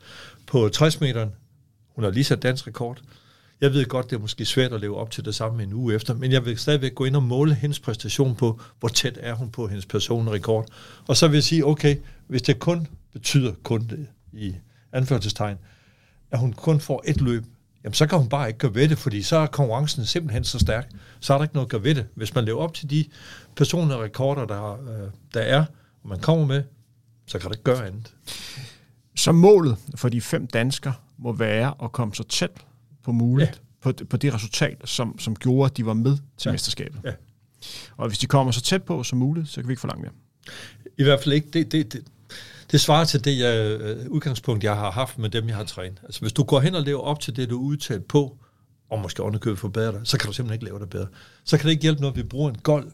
På 0.47 0.69
60 0.69 1.01
meter, 1.01 1.29
hun 1.95 2.05
har 2.05 2.11
lige 2.11 2.25
sat 2.25 2.43
dansk 2.43 2.67
rekord. 2.67 3.03
Jeg 3.61 3.73
ved 3.73 3.85
godt, 3.85 4.11
det 4.11 4.17
er 4.17 4.21
måske 4.21 4.45
svært 4.45 4.73
at 4.73 4.81
leve 4.81 4.97
op 4.97 5.11
til 5.11 5.25
det 5.25 5.35
samme 5.35 5.63
en 5.63 5.73
uge 5.73 5.95
efter, 5.95 6.15
men 6.15 6.33
jeg 6.33 6.45
vil 6.45 6.59
stadigvæk 6.59 6.95
gå 6.95 7.05
ind 7.05 7.17
og 7.17 7.23
måle 7.23 7.55
hendes 7.55 7.81
præstation 7.81 8.35
på, 8.35 8.61
hvor 8.79 8.89
tæt 8.89 9.19
er 9.21 9.35
hun 9.35 9.51
på 9.51 9.69
hendes 9.69 9.87
personrekord. 9.87 10.67
Og 11.07 11.17
så 11.17 11.29
vil 11.29 11.37
jeg 11.37 11.45
sige, 11.45 11.67
okay, 11.67 11.97
hvis 12.27 12.43
det 12.43 12.59
kun 12.59 12.87
betyder 13.13 13.53
kun 13.63 13.87
det 13.87 14.07
i 14.33 14.55
anførselstegn, 14.93 15.57
at 16.31 16.39
hun 16.39 16.53
kun 16.53 16.81
får 16.81 17.03
et 17.07 17.21
løb, 17.21 17.45
jamen 17.85 17.95
så 17.95 18.07
kan 18.07 18.19
hun 18.19 18.29
bare 18.29 18.49
ikke 18.49 18.59
gøre 18.59 18.75
ved 18.75 18.89
det, 18.89 18.99
fordi 18.99 19.23
så 19.23 19.37
er 19.37 19.47
konkurrencen 19.47 20.07
simpelthen 20.07 20.45
så 20.45 20.59
stærk, 20.59 20.91
så 21.21 21.35
er 21.35 21.39
der 21.39 21.45
ikke 21.45 21.55
noget 21.55 21.67
at 21.67 21.71
gøre 21.71 21.85
ved 21.85 21.95
det. 21.95 22.07
Hvis 22.15 22.35
man 22.35 22.45
lever 22.45 22.61
op 22.61 22.75
til 22.75 22.91
de 22.91 23.05
personlige 23.57 23.99
rekorder, 23.99 24.47
der, 24.47 24.73
øh, 24.73 25.11
der 25.35 25.41
er, 25.41 25.65
og 26.03 26.09
man 26.09 26.21
kommer 26.21 26.47
med, 26.47 26.63
så 27.27 27.39
kan 27.39 27.51
det 27.51 27.57
ikke 27.57 27.65
gøre 27.65 27.87
andet. 27.87 28.15
Så 29.17 29.33
målet 29.33 29.77
for 29.95 30.09
de 30.09 30.21
fem 30.21 30.47
danskere 30.47 30.95
må 31.19 31.33
være 31.33 31.75
at 31.83 31.93
komme 31.93 32.15
så 32.15 32.23
tæt 32.23 32.51
på 33.05 33.13
muligt 33.13 33.51
ja. 33.51 33.93
på, 33.93 33.93
på 34.11 34.17
det 34.17 34.35
resultat, 34.35 34.77
som, 34.85 35.19
som 35.19 35.37
gjorde, 35.37 35.71
at 35.71 35.77
de 35.77 35.87
var 35.87 35.95
med 35.95 36.17
til 36.37 36.49
ja. 36.49 36.53
mesterskabet. 36.53 37.01
Ja. 37.05 37.13
Og 37.97 38.09
hvis 38.09 38.19
de 38.19 38.27
kommer 38.27 38.53
så 38.53 38.61
tæt 38.61 38.83
på 38.83 39.03
som 39.03 39.19
muligt, 39.19 39.49
så 39.49 39.61
kan 39.61 39.69
vi 39.69 39.73
ikke 39.73 39.81
forlange 39.81 40.03
mere. 40.03 40.13
I 40.99 41.03
hvert 41.03 41.23
fald 41.23 41.35
ikke. 41.35 41.49
Det, 41.53 41.73
det, 41.73 41.93
det, 41.93 42.05
det 42.73 42.81
svarer 42.81 43.05
til 43.05 43.25
det 43.25 43.39
jeg, 43.39 43.81
øh, 43.81 44.07
udgangspunkt, 44.09 44.65
jeg 44.65 44.77
har 44.77 44.91
haft 44.91 45.19
med 45.19 45.31
dem, 45.31 45.49
jeg 45.49 45.57
har 45.57 45.65
trænet. 45.65 46.01
Altså 46.05 46.21
hvis 46.21 46.33
du 46.33 46.43
går 46.43 46.61
hen 46.61 46.75
og 46.75 46.83
lever 46.83 47.01
op 47.01 47.21
til 47.21 47.37
det, 47.37 47.51
du 47.51 47.59
er 47.59 47.63
udtaget 47.63 48.05
på, 48.05 48.39
og 48.91 49.01
måske 49.01 49.23
underkøbet 49.23 49.59
forbedre 49.59 49.93
dig, 49.93 50.01
så 50.05 50.19
kan 50.19 50.27
du 50.27 50.33
simpelthen 50.33 50.55
ikke 50.55 50.65
lave 50.65 50.81
det 50.81 50.91
bedre. 50.91 51.07
Så 51.45 51.59
kan 51.59 51.67
det 51.67 51.71
ikke 51.71 51.83
hjælpe 51.83 52.01
noget, 52.01 52.13
at 52.13 52.17
vi 52.17 52.23
bruger 52.23 52.51
en 52.51 52.59
gold 52.59 52.93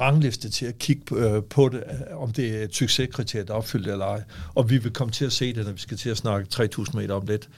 rangliste 0.00 0.50
til 0.50 0.66
at 0.66 0.78
kigge 0.78 1.02
på, 1.04 1.16
øh, 1.16 1.72
det, 1.72 1.84
øh, 2.10 2.22
om 2.22 2.32
det 2.32 2.60
er 2.60 2.64
et 2.64 2.74
succeskriterie, 2.74 3.44
der 3.44 3.52
er 3.52 3.56
opfyldt 3.56 3.86
eller 3.86 4.06
ej. 4.06 4.22
Og 4.54 4.70
vi 4.70 4.78
vil 4.78 4.92
komme 4.92 5.12
til 5.12 5.24
at 5.24 5.32
se 5.32 5.54
det, 5.54 5.64
når 5.64 5.72
vi 5.72 5.80
skal 5.80 5.96
til 5.96 6.10
at 6.10 6.16
snakke 6.16 6.48
3.000 6.54 6.96
meter 6.96 7.14
om 7.14 7.26
lidt. 7.26 7.48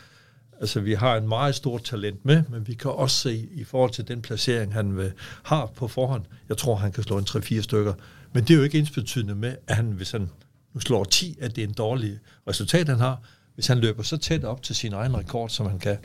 Altså, 0.62 0.80
vi 0.80 0.94
har 0.94 1.16
en 1.16 1.28
meget 1.28 1.54
stort 1.54 1.82
talent 1.84 2.24
med, 2.24 2.42
men 2.48 2.68
vi 2.68 2.74
kan 2.74 2.90
også 2.90 3.16
se 3.16 3.48
i 3.52 3.64
forhold 3.64 3.90
til 3.90 4.08
den 4.08 4.22
placering, 4.22 4.72
han 4.72 4.96
vil, 4.96 5.12
har 5.42 5.66
på 5.66 5.88
forhånd. 5.88 6.24
Jeg 6.48 6.56
tror, 6.56 6.76
han 6.76 6.92
kan 6.92 7.02
slå 7.02 7.18
en 7.18 7.26
3-4 7.28 7.62
stykker. 7.62 7.94
Men 8.32 8.44
det 8.44 8.50
er 8.50 8.58
jo 8.58 8.62
ikke 8.62 8.78
ensbetydende 8.78 9.34
med, 9.34 9.56
at 9.66 9.76
han, 9.76 9.86
hvis 9.86 10.10
han 10.10 10.30
nu 10.74 10.80
slår 10.80 11.04
10, 11.04 11.38
at 11.40 11.56
det 11.56 11.64
er 11.64 11.68
en 11.68 11.74
dårlig 11.74 12.18
resultat, 12.48 12.88
han 12.88 12.98
har. 12.98 13.20
Hvis 13.54 13.66
han 13.66 13.78
løber 13.78 14.02
så 14.02 14.16
tæt 14.16 14.44
op 14.44 14.62
til 14.62 14.76
sin 14.76 14.92
egen 14.92 15.16
rekord, 15.16 15.48
som 15.48 15.66
han 15.66 15.78
kan, 15.78 15.96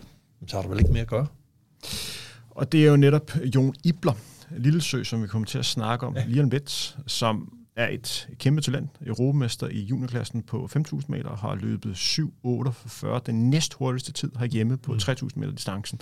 så 0.48 0.56
har 0.56 0.62
der 0.62 0.70
vel 0.70 0.80
ikke 0.80 0.92
mere 0.92 1.02
at 1.02 1.08
gøre. 1.08 1.28
Og 2.50 2.72
det 2.72 2.86
er 2.86 2.90
jo 2.90 2.96
netop 2.96 3.32
Jon 3.56 3.76
Ibler, 3.84 4.14
Lillesø, 4.58 5.04
som 5.04 5.24
vi 5.24 5.28
kommer 5.28 5.46
til 5.46 5.58
at 5.58 5.66
snakke 5.66 6.08
om 6.08 6.16
ja. 6.16 6.26
lige 6.28 6.44
om 6.44 6.50
lidt, 6.50 6.98
som 7.08 7.57
er 7.78 7.88
et 7.88 8.30
kæmpe 8.40 8.62
talent, 8.62 8.90
europamester 9.06 9.68
i 9.68 9.80
juniorklassen 9.80 10.44
på 10.44 10.70
5.000 10.78 11.00
meter, 11.08 11.36
har 11.36 11.56
løbet 11.56 11.94
7.48, 11.96 13.20
den 13.20 13.50
næst 13.50 13.74
hurtigste 13.74 14.12
tid 14.12 14.32
herhjemme 14.40 14.78
på 14.78 14.92
mm. 14.92 14.98
3.000 14.98 15.28
meter 15.36 15.52
distancen, 15.52 16.02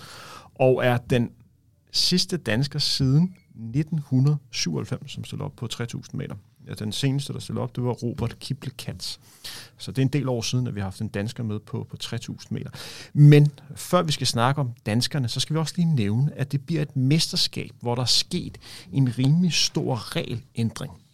og 0.56 0.86
er 0.86 0.98
den 0.98 1.32
sidste 1.92 2.38
dansker 2.38 2.80
siden 2.80 3.24
1997, 3.24 5.12
som 5.12 5.24
stiller 5.24 5.46
op 5.46 5.56
på 5.56 5.68
3.000 5.74 6.02
meter. 6.14 6.36
Ja, 6.68 6.74
den 6.74 6.92
seneste, 6.92 7.34
der 7.34 7.40
stillede 7.40 7.64
op, 7.64 7.76
det 7.76 7.84
var 7.84 7.92
Robert 7.92 8.40
Kiple 8.40 8.72
Katz. 8.78 9.18
Så 9.78 9.92
det 9.92 9.98
er 9.98 10.02
en 10.02 10.08
del 10.08 10.30
år 10.30 10.42
siden, 10.42 10.68
at 10.68 10.76
vi 10.76 10.80
har 10.80 10.86
haft 10.86 11.02
en 11.02 11.08
dansker 11.08 11.44
med 11.44 11.60
på, 11.60 11.88
på 11.90 11.98
3.000 12.04 12.48
meter. 12.50 12.70
Men 13.14 13.52
før 13.76 14.04
vi 14.04 14.12
skal 14.12 14.28
snakke 14.28 14.62
om 14.62 14.72
danskerne, 14.86 15.28
så 15.28 15.40
skal 15.40 15.54
vi 15.54 15.60
også 15.60 15.74
lige 15.78 15.96
nævne, 15.96 16.34
at 16.36 16.52
det 16.52 16.66
bliver 16.66 16.82
et 16.82 16.96
mesterskab, 16.96 17.72
hvor 17.80 17.96
der 17.96 18.02
er 18.02 18.06
sket 18.06 18.58
en 18.92 19.18
rimelig 19.18 19.54
stor 19.54 20.16
regelændring. 20.16 21.05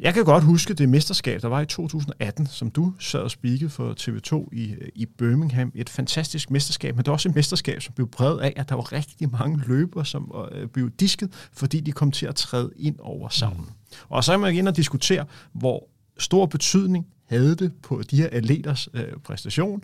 Jeg 0.00 0.14
kan 0.14 0.24
godt 0.24 0.44
huske 0.44 0.74
det 0.74 0.88
mesterskab, 0.88 1.42
der 1.42 1.48
var 1.48 1.60
i 1.60 1.66
2018, 1.66 2.46
som 2.46 2.70
du 2.70 2.92
sad 2.98 3.20
og 3.20 3.30
spikede 3.30 3.70
for 3.70 3.94
TV2 4.00 4.48
i, 4.52 4.74
i 4.94 5.06
Birmingham. 5.06 5.72
Et 5.74 5.88
fantastisk 5.88 6.50
mesterskab, 6.50 6.94
men 6.94 6.98
det 6.98 7.06
var 7.06 7.12
også 7.12 7.28
et 7.28 7.34
mesterskab, 7.34 7.82
som 7.82 7.94
blev 7.94 8.10
præget 8.10 8.40
af, 8.40 8.52
at 8.56 8.68
der 8.68 8.74
var 8.74 8.92
rigtig 8.92 9.30
mange 9.30 9.62
løbere, 9.66 10.06
som 10.06 10.32
øh, 10.52 10.68
blev 10.68 10.90
disket, 10.90 11.48
fordi 11.52 11.80
de 11.80 11.92
kom 11.92 12.10
til 12.10 12.26
at 12.26 12.34
træde 12.34 12.70
ind 12.76 12.96
over 12.98 13.28
sammen. 13.28 13.60
Mm. 13.60 13.96
Og 14.08 14.24
så 14.24 14.32
er 14.32 14.36
man 14.36 14.54
igen 14.54 14.68
og 14.68 14.76
diskutere, 14.76 15.24
hvor 15.52 15.88
stor 16.18 16.46
betydning 16.46 17.06
havde 17.28 17.56
det 17.56 17.72
på 17.82 18.02
de 18.10 18.16
her 18.16 18.28
atleters 18.32 18.88
øh, 18.94 19.04
præstation. 19.24 19.82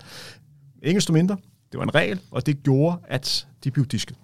Ingen 0.83 1.03
mindre, 1.15 1.37
det 1.73 1.79
var 1.79 1.85
en 1.85 1.95
regel, 1.95 2.21
og 2.31 2.47
det 2.47 2.63
gjorde, 2.63 2.97
at 3.09 3.47
de 3.65 3.71
blev 3.71 3.87
disket. 3.87 4.17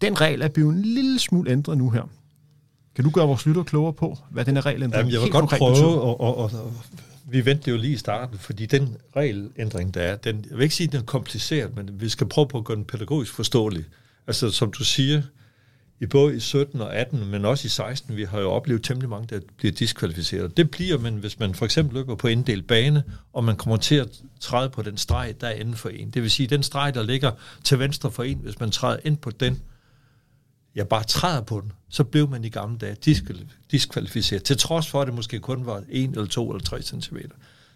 Den 0.00 0.20
regel 0.20 0.42
er 0.42 0.48
blevet 0.48 0.74
en 0.74 0.82
lille 0.82 1.18
smule 1.18 1.50
ændret 1.50 1.78
nu 1.78 1.90
her. 1.90 2.17
Kan 2.98 3.04
du 3.04 3.10
gøre 3.10 3.26
vores 3.26 3.46
lytter 3.46 3.62
klogere 3.62 3.92
på, 3.92 4.18
hvad 4.30 4.44
den 4.44 4.56
her 4.56 4.66
regel 4.66 4.80
Jamen, 4.80 5.12
jeg 5.12 5.20
vil 5.20 5.30
godt 5.30 5.50
prøve, 5.50 6.00
og, 6.00 6.20
og, 6.20 6.36
og, 6.36 6.50
og 6.54 6.74
vi 7.30 7.44
venter 7.46 7.72
jo 7.72 7.78
lige 7.78 7.92
i 7.92 7.96
starten, 7.96 8.38
fordi 8.38 8.66
den 8.66 8.96
regelændring, 9.16 9.94
der 9.94 10.00
er, 10.00 10.16
den, 10.16 10.46
jeg 10.50 10.56
vil 10.56 10.62
ikke 10.62 10.74
sige, 10.74 10.86
at 10.86 10.92
den 10.92 11.00
er 11.00 11.04
kompliceret, 11.04 11.76
men 11.76 12.00
vi 12.00 12.08
skal 12.08 12.26
prøve 12.26 12.48
på 12.48 12.58
at 12.58 12.64
gøre 12.64 12.76
den 12.76 12.84
pædagogisk 12.84 13.32
forståelig. 13.32 13.84
Altså, 14.26 14.50
som 14.50 14.72
du 14.72 14.84
siger, 14.84 15.22
i 16.00 16.06
både 16.06 16.36
i 16.36 16.40
17 16.40 16.80
og 16.80 16.96
18, 16.96 17.30
men 17.30 17.44
også 17.44 17.66
i 17.66 17.68
16, 17.68 18.16
vi 18.16 18.24
har 18.24 18.40
jo 18.40 18.50
oplevet 18.50 18.82
temmelig 18.82 19.10
mange, 19.10 19.26
der 19.30 19.40
bliver 19.56 19.72
diskvalificeret. 19.72 20.56
Det 20.56 20.70
bliver 20.70 20.98
man, 20.98 21.14
hvis 21.14 21.38
man 21.38 21.54
for 21.54 21.64
eksempel 21.64 21.94
løber 21.94 22.14
på 22.14 22.28
del 22.28 22.62
bane, 22.62 23.02
og 23.32 23.44
man 23.44 23.56
kommer 23.56 23.76
til 23.76 23.94
at 23.94 24.08
træde 24.40 24.70
på 24.70 24.82
den 24.82 24.96
streg, 24.96 25.34
der 25.40 25.46
er 25.46 25.54
inden 25.54 25.74
for 25.74 25.88
en. 25.88 26.10
Det 26.10 26.22
vil 26.22 26.30
sige, 26.30 26.46
den 26.46 26.62
streg, 26.62 26.94
der 26.94 27.02
ligger 27.02 27.32
til 27.64 27.78
venstre 27.78 28.10
for 28.10 28.22
en, 28.22 28.38
hvis 28.42 28.60
man 28.60 28.70
træder 28.70 28.98
ind 29.04 29.16
på 29.16 29.30
den, 29.30 29.62
jeg 30.78 30.88
bare 30.88 31.04
træder 31.04 31.40
på 31.42 31.60
den, 31.60 31.72
så 31.88 32.04
blev 32.04 32.28
man 32.28 32.44
i 32.44 32.48
gamle 32.48 32.78
dage 32.78 32.96
diskvalificeret, 33.70 34.42
til 34.42 34.58
trods 34.58 34.88
for, 34.88 35.00
at 35.00 35.06
det 35.06 35.14
måske 35.14 35.40
kun 35.40 35.66
var 35.66 35.82
1 35.88 36.10
eller 36.10 36.26
2 36.26 36.50
eller 36.50 36.64
3 36.64 36.82
cm. 36.82 37.16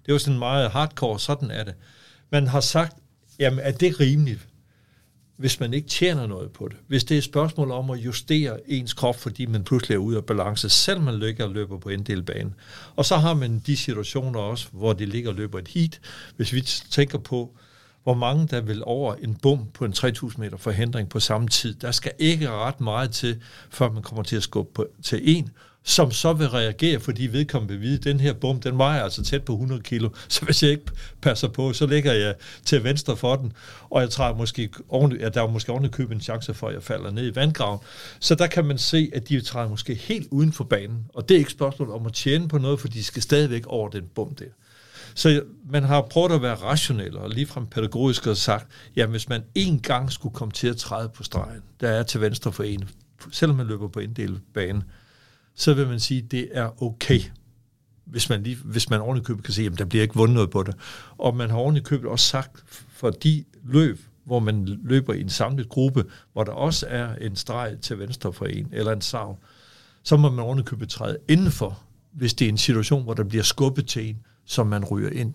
Det 0.07 0.13
var 0.13 0.19
sådan 0.19 0.39
meget 0.39 0.71
hardcore, 0.71 1.21
sådan 1.21 1.51
er 1.51 1.65
det. 1.65 1.75
Man 2.31 2.47
har 2.47 2.61
sagt, 2.61 2.97
jamen 3.39 3.59
er 3.59 3.73
det 3.73 4.01
rimeligt? 4.01 4.49
hvis 5.43 5.61
man 5.61 5.75
ikke 5.75 5.89
tjener 5.89 6.27
noget 6.27 6.51
på 6.53 6.69
det. 6.69 6.77
Hvis 6.87 7.05
det 7.05 7.15
er 7.15 7.19
et 7.19 7.25
spørgsmål 7.25 7.71
om 7.71 7.91
at 7.91 7.99
justere 7.99 8.59
ens 8.67 8.93
krop, 8.93 9.21
fordi 9.21 9.47
man 9.47 9.65
pludselig 9.65 9.95
er 9.95 9.99
ude 9.99 10.17
af 10.17 10.25
balance, 10.25 10.69
selv 10.69 11.01
man 11.01 11.19
ligger 11.19 11.45
og 11.45 11.51
løber 11.51 11.79
på 11.79 11.89
en 11.89 12.03
del 12.03 12.23
bane. 12.23 12.53
Og 12.97 13.05
så 13.05 13.17
har 13.17 13.35
man 13.35 13.63
de 13.67 13.77
situationer 13.77 14.41
også, 14.41 14.69
hvor 14.73 14.93
det 14.93 15.09
ligger 15.09 15.31
og 15.31 15.37
løber 15.37 15.59
et 15.59 15.69
heat. 15.69 16.01
Hvis 16.37 16.53
vi 16.53 16.61
tænker 16.91 17.19
på, 17.19 17.57
hvor 18.03 18.15
mange 18.15 18.47
der 18.47 18.61
vil 18.61 18.83
over 18.85 19.15
en 19.15 19.35
bum 19.35 19.67
på 19.75 19.85
en 19.85 19.93
3000 19.93 20.45
meter 20.45 20.57
forhindring 20.57 21.09
på 21.09 21.21
samme 21.21 21.49
tid. 21.49 21.75
Der 21.75 21.91
skal 21.91 22.13
ikke 22.19 22.51
ret 22.51 22.81
meget 22.81 23.11
til, 23.11 23.43
før 23.71 23.91
man 23.91 24.03
kommer 24.03 24.23
til 24.23 24.37
at 24.37 24.43
skubbe 24.43 24.73
på, 24.75 24.87
til 25.03 25.37
en, 25.37 25.51
som 25.85 26.11
så 26.11 26.33
vil 26.33 26.49
reagere, 26.49 27.01
fordi 27.01 27.27
vedkommende 27.27 27.75
vil 27.75 27.83
vide, 27.83 27.99
at 27.99 28.05
den 28.05 28.21
her 28.21 28.33
bum, 28.33 28.61
den 28.61 28.79
vejer 28.79 29.03
altså 29.03 29.23
tæt 29.23 29.45
på 29.45 29.53
100 29.53 29.83
kilo, 29.83 30.09
så 30.29 30.45
hvis 30.45 30.63
jeg 30.63 30.71
ikke 30.71 30.85
passer 31.21 31.49
på, 31.49 31.73
så 31.73 31.87
ligger 31.87 32.13
jeg 32.13 32.35
til 32.65 32.85
venstre 32.85 33.17
for 33.17 33.37
den, 33.37 33.53
og 33.91 34.01
jeg 34.01 34.11
træder 34.11 34.35
måske 34.35 34.71
oven, 34.89 35.17
ja, 35.17 35.29
der 35.29 35.43
er 35.43 35.49
måske 35.49 35.73
oven 35.73 35.89
købe 35.89 36.15
en 36.15 36.21
chance 36.21 36.55
for, 36.55 36.69
at 36.69 36.75
jeg 36.75 36.83
falder 36.83 37.11
ned 37.11 37.33
i 37.33 37.35
vandgraven. 37.35 37.81
Så 38.21 38.35
der 38.35 38.47
kan 38.47 38.65
man 38.65 38.79
se, 38.79 39.11
at 39.15 39.29
de 39.29 39.41
træder 39.41 39.69
måske 39.69 39.95
helt 39.95 40.29
uden 40.31 40.53
for 40.53 40.65
banen, 40.65 41.07
og 41.15 41.29
det 41.29 41.35
er 41.35 41.39
ikke 41.39 41.51
spørgsmål 41.51 41.91
om 41.91 42.07
at 42.07 42.13
tjene 42.13 42.49
på 42.49 42.59
noget, 42.59 42.81
for 42.81 42.89
de 42.89 43.05
skal 43.05 43.23
stadigvæk 43.23 43.67
over 43.67 43.89
den 43.89 44.05
bum 44.15 44.35
der. 44.35 44.45
Så 45.15 45.43
man 45.71 45.83
har 45.85 46.03
prøvet 46.11 46.33
at 46.33 46.43
være 46.43 46.55
rationel 46.55 47.17
og 47.17 47.31
ligefrem 47.31 47.67
pædagogisk 47.67 48.27
og 48.27 48.37
sagt, 48.37 48.67
ja, 48.97 49.07
hvis 49.07 49.29
man 49.29 49.43
en 49.55 49.81
gang 49.81 50.13
skulle 50.13 50.35
komme 50.35 50.53
til 50.53 50.69
at 50.69 50.77
træde 50.77 51.09
på 51.09 51.23
stregen, 51.23 51.63
der 51.81 51.89
er 51.89 52.03
til 52.03 52.21
venstre 52.21 52.53
for 52.53 52.63
en, 52.63 52.89
selvom 53.31 53.57
man 53.57 53.67
løber 53.67 53.89
på 53.89 54.01
en 54.01 54.13
del 54.13 54.41
bane, 54.55 54.83
så 55.55 55.75
vil 55.75 55.89
man 55.89 56.01
sige, 56.01 56.23
at 56.25 56.31
det 56.31 56.49
er 56.53 56.83
okay, 56.83 57.21
hvis 58.05 58.29
man, 58.29 58.43
lige, 58.43 58.57
hvis 58.65 58.91
man 58.91 59.01
ordentligt 59.01 59.27
købet 59.27 59.45
kan 59.45 59.55
se, 59.55 59.63
at 59.67 59.79
der 59.79 59.85
bliver 59.85 60.03
ikke 60.03 60.15
vundet 60.15 60.35
noget 60.35 60.51
på 60.51 60.63
det. 60.63 60.75
Og 61.19 61.37
man 61.37 61.51
har 61.51 61.57
ordentligt 61.57 61.87
købet 61.87 62.11
også 62.11 62.27
sagt, 62.27 62.65
for 62.89 63.11
de 63.11 63.45
løb, 63.65 64.01
hvor 64.25 64.39
man 64.39 64.79
løber 64.85 65.13
i 65.13 65.21
en 65.21 65.29
samlet 65.29 65.69
gruppe, 65.69 66.05
hvor 66.33 66.45
der 66.45 66.53
også 66.53 66.87
er 66.89 67.15
en 67.15 67.37
streg 67.37 67.77
til 67.83 67.99
venstre 67.99 68.33
for 68.33 68.47
en, 68.47 68.69
eller 68.73 68.93
en 68.93 69.01
sav, 69.01 69.39
så 70.03 70.17
må 70.17 70.31
man 70.31 70.45
ordentligt 70.45 70.69
købet 70.69 70.89
træde 70.89 71.19
indenfor, 71.29 71.83
hvis 72.13 72.35
det 72.35 72.45
er 72.45 72.49
en 72.49 72.59
situation, 72.59 73.03
hvor 73.03 73.15
der 73.15 73.25
bliver 73.25 73.45
skubbet 73.45 73.87
til 73.87 74.09
en, 74.09 74.19
som 74.45 74.67
man 74.67 74.85
ryger 74.85 75.11
ind. 75.11 75.35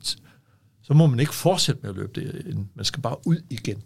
Så 0.83 0.93
må 0.93 1.07
man 1.07 1.19
ikke 1.19 1.35
fortsætte 1.35 1.81
med 1.81 1.89
at 1.89 1.95
løbe 1.95 2.21
det 2.21 2.45
ind. 2.45 2.65
Man 2.75 2.85
skal 2.85 3.01
bare 3.01 3.27
ud 3.27 3.37
igen. 3.49 3.83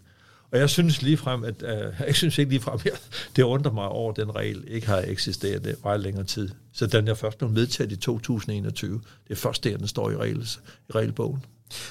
Og 0.52 0.58
jeg 0.58 0.70
synes 0.70 1.02
lige 1.02 1.16
frem, 1.16 1.44
at 1.44 1.62
øh, 1.62 1.92
jeg 2.06 2.14
synes 2.14 2.38
ikke 2.38 2.50
lige 2.50 2.60
frem, 2.60 2.78
at 2.84 3.28
det 3.36 3.42
undrer 3.42 3.72
mig 3.72 3.88
over, 3.88 4.10
at 4.10 4.16
den 4.16 4.36
regel 4.36 4.64
ikke 4.68 4.86
har 4.86 5.04
eksisteret 5.06 5.64
det 5.64 5.76
meget 5.84 6.00
længere 6.00 6.24
tid. 6.24 6.48
Så 6.72 6.86
den 6.86 7.08
er 7.08 7.14
først 7.14 7.38
blevet 7.38 7.54
medtaget 7.54 7.92
i 7.92 7.96
2021. 7.96 9.00
Det 9.28 9.30
er 9.30 9.34
først 9.34 9.64
der, 9.64 9.76
den 9.76 9.88
står 9.88 10.10
i, 10.10 10.16
regels, 10.16 10.60
i 10.88 10.92
regelbogen. 10.92 11.44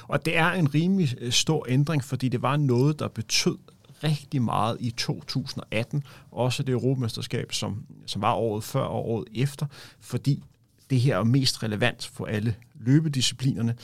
Og 0.03 0.25
det 0.25 0.37
er 0.37 0.51
en 0.51 0.73
rimelig 0.73 1.15
øh, 1.19 1.31
stor 1.31 1.65
ændring, 1.69 2.03
fordi 2.03 2.29
det 2.29 2.41
var 2.41 2.57
noget, 2.57 2.99
der 2.99 3.07
betød 3.07 3.57
rigtig 4.03 4.41
meget 4.41 4.77
i 4.79 4.91
2018. 4.91 6.03
Også 6.31 6.63
det 6.63 6.73
europamesterskab, 6.73 7.53
som, 7.53 7.85
som 8.05 8.21
var 8.21 8.33
året 8.33 8.63
før 8.63 8.81
og 8.81 9.09
året 9.09 9.27
efter, 9.35 9.65
fordi 9.99 10.43
det 10.91 10.99
her 10.99 11.17
er 11.17 11.23
mest 11.23 11.63
relevant 11.63 12.11
for 12.13 12.25
alle 12.25 12.55
løbedisciplinerne, 12.79 13.75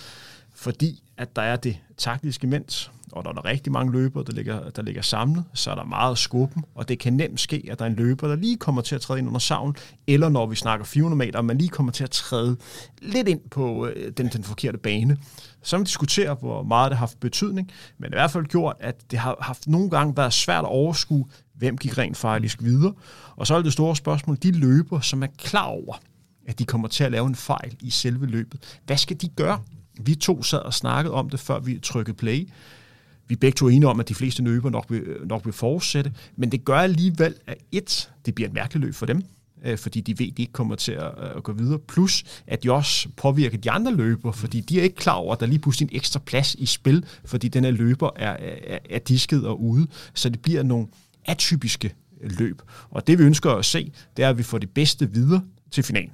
fordi 0.55 1.03
at 1.17 1.35
der 1.35 1.41
er 1.41 1.55
det 1.55 1.77
taktiske 1.97 2.47
mens, 2.47 2.91
og 3.11 3.23
der 3.23 3.29
er 3.29 3.45
rigtig 3.45 3.71
mange 3.71 3.91
løbere, 3.91 4.23
der 4.23 4.33
ligger, 4.33 4.69
der 4.69 4.81
ligger 4.81 5.01
samlet, 5.01 5.43
så 5.53 5.71
er 5.71 5.75
der 5.75 5.83
meget 5.83 6.17
skubben, 6.17 6.63
og 6.75 6.89
det 6.89 6.99
kan 6.99 7.13
nemt 7.13 7.39
ske, 7.39 7.67
at 7.71 7.79
der 7.79 7.85
er 7.85 7.89
en 7.89 7.95
løber, 7.95 8.27
der 8.27 8.35
lige 8.35 8.57
kommer 8.57 8.81
til 8.81 8.95
at 8.95 9.01
træde 9.01 9.19
ind 9.19 9.27
under 9.27 9.39
savn, 9.39 9.75
eller 10.07 10.29
når 10.29 10.45
vi 10.45 10.55
snakker 10.55 10.85
400 10.85 11.17
meter, 11.17 11.41
man 11.41 11.57
lige 11.57 11.69
kommer 11.69 11.91
til 11.91 12.03
at 12.03 12.11
træde 12.11 12.57
lidt 13.01 13.27
ind 13.27 13.41
på 13.51 13.87
øh, 13.87 14.11
den, 14.11 14.27
den 14.27 14.43
forkerte 14.43 14.77
bane. 14.77 15.17
Så 15.63 15.77
man 15.77 15.85
diskuterer, 15.85 16.35
hvor 16.35 16.63
meget 16.63 16.89
det 16.91 16.97
har 16.97 17.05
haft 17.05 17.19
betydning, 17.19 17.71
men 17.97 18.07
i 18.07 18.15
hvert 18.15 18.31
fald 18.31 18.45
gjort, 18.45 18.75
at 18.79 19.11
det 19.11 19.19
har 19.19 19.37
haft 19.41 19.67
nogle 19.67 19.89
gange 19.89 20.17
været 20.17 20.33
svært 20.33 20.63
at 20.63 20.69
overskue, 20.69 21.25
hvem 21.53 21.77
gik 21.77 21.97
rent 21.97 22.17
faktisk 22.17 22.63
videre. 22.63 22.93
Og 23.35 23.47
så 23.47 23.55
er 23.55 23.61
det 23.61 23.73
store 23.73 23.95
spørgsmål, 23.95 24.37
de 24.43 24.51
løber, 24.51 24.99
som 24.99 25.23
er 25.23 25.27
klar 25.37 25.65
over, 25.65 25.99
at 26.47 26.59
de 26.59 26.65
kommer 26.65 26.87
til 26.87 27.03
at 27.03 27.11
lave 27.11 27.27
en 27.27 27.35
fejl 27.35 27.75
i 27.81 27.89
selve 27.89 28.25
løbet. 28.25 28.79
Hvad 28.85 28.97
skal 28.97 29.21
de 29.21 29.27
gøre? 29.27 29.61
Vi 30.01 30.15
to 30.15 30.43
sad 30.43 30.59
og 30.59 30.73
snakkede 30.73 31.13
om 31.13 31.29
det, 31.29 31.39
før 31.39 31.59
vi 31.59 31.79
trykkede 31.79 32.17
play. 32.17 32.49
Vi 33.27 33.33
er 33.33 33.39
begge 33.39 33.55
to 33.55 33.67
enige 33.67 33.87
om, 33.87 33.99
at 33.99 34.09
de 34.09 34.15
fleste 34.15 34.43
løber 34.43 34.69
nok 34.69 34.85
vil, 34.89 35.03
nok 35.25 35.45
vil 35.45 35.53
fortsætte, 35.53 36.13
men 36.35 36.51
det 36.51 36.65
gør 36.65 36.77
alligevel, 36.77 37.35
at 37.47 37.57
et, 37.71 38.11
det 38.25 38.35
bliver 38.35 38.47
et 38.47 38.53
mærkeligt 38.53 38.85
løb 38.85 38.93
for 38.95 39.05
dem, 39.05 39.23
øh, 39.65 39.77
fordi 39.77 40.01
de 40.01 40.19
ved, 40.19 40.27
at 40.27 40.37
de 40.37 40.41
ikke 40.41 40.53
kommer 40.53 40.75
til 40.75 40.93
øh, 40.93 41.35
at, 41.35 41.43
gå 41.43 41.53
videre. 41.53 41.79
Plus, 41.79 42.23
at 42.47 42.63
de 42.63 42.71
også 42.71 43.09
påvirker 43.17 43.57
de 43.57 43.71
andre 43.71 43.95
løber, 43.95 44.31
fordi 44.31 44.59
de 44.59 44.79
er 44.79 44.83
ikke 44.83 44.95
klar 44.95 45.13
over, 45.13 45.33
at 45.33 45.39
der 45.39 45.45
lige 45.45 45.59
pludselig 45.59 45.89
en 45.91 45.95
ekstra 45.95 46.19
plads 46.19 46.55
i 46.55 46.65
spil, 46.65 47.05
fordi 47.25 47.47
den 47.47 47.63
her 47.63 47.71
løber 47.71 48.09
er, 48.15 48.37
er, 48.67 48.79
er 48.89 48.99
disket 48.99 49.47
og 49.47 49.63
ude. 49.63 49.87
Så 50.13 50.29
det 50.29 50.41
bliver 50.41 50.63
nogle 50.63 50.87
atypiske 51.25 51.93
løb. 52.21 52.61
Og 52.89 53.07
det 53.07 53.19
vi 53.19 53.23
ønsker 53.23 53.51
at 53.51 53.65
se, 53.65 53.91
det 54.17 54.25
er, 54.25 54.29
at 54.29 54.37
vi 54.37 54.43
får 54.43 54.57
det 54.57 54.69
bedste 54.69 55.11
videre 55.13 55.41
til 55.71 55.83
finalen. 55.83 56.11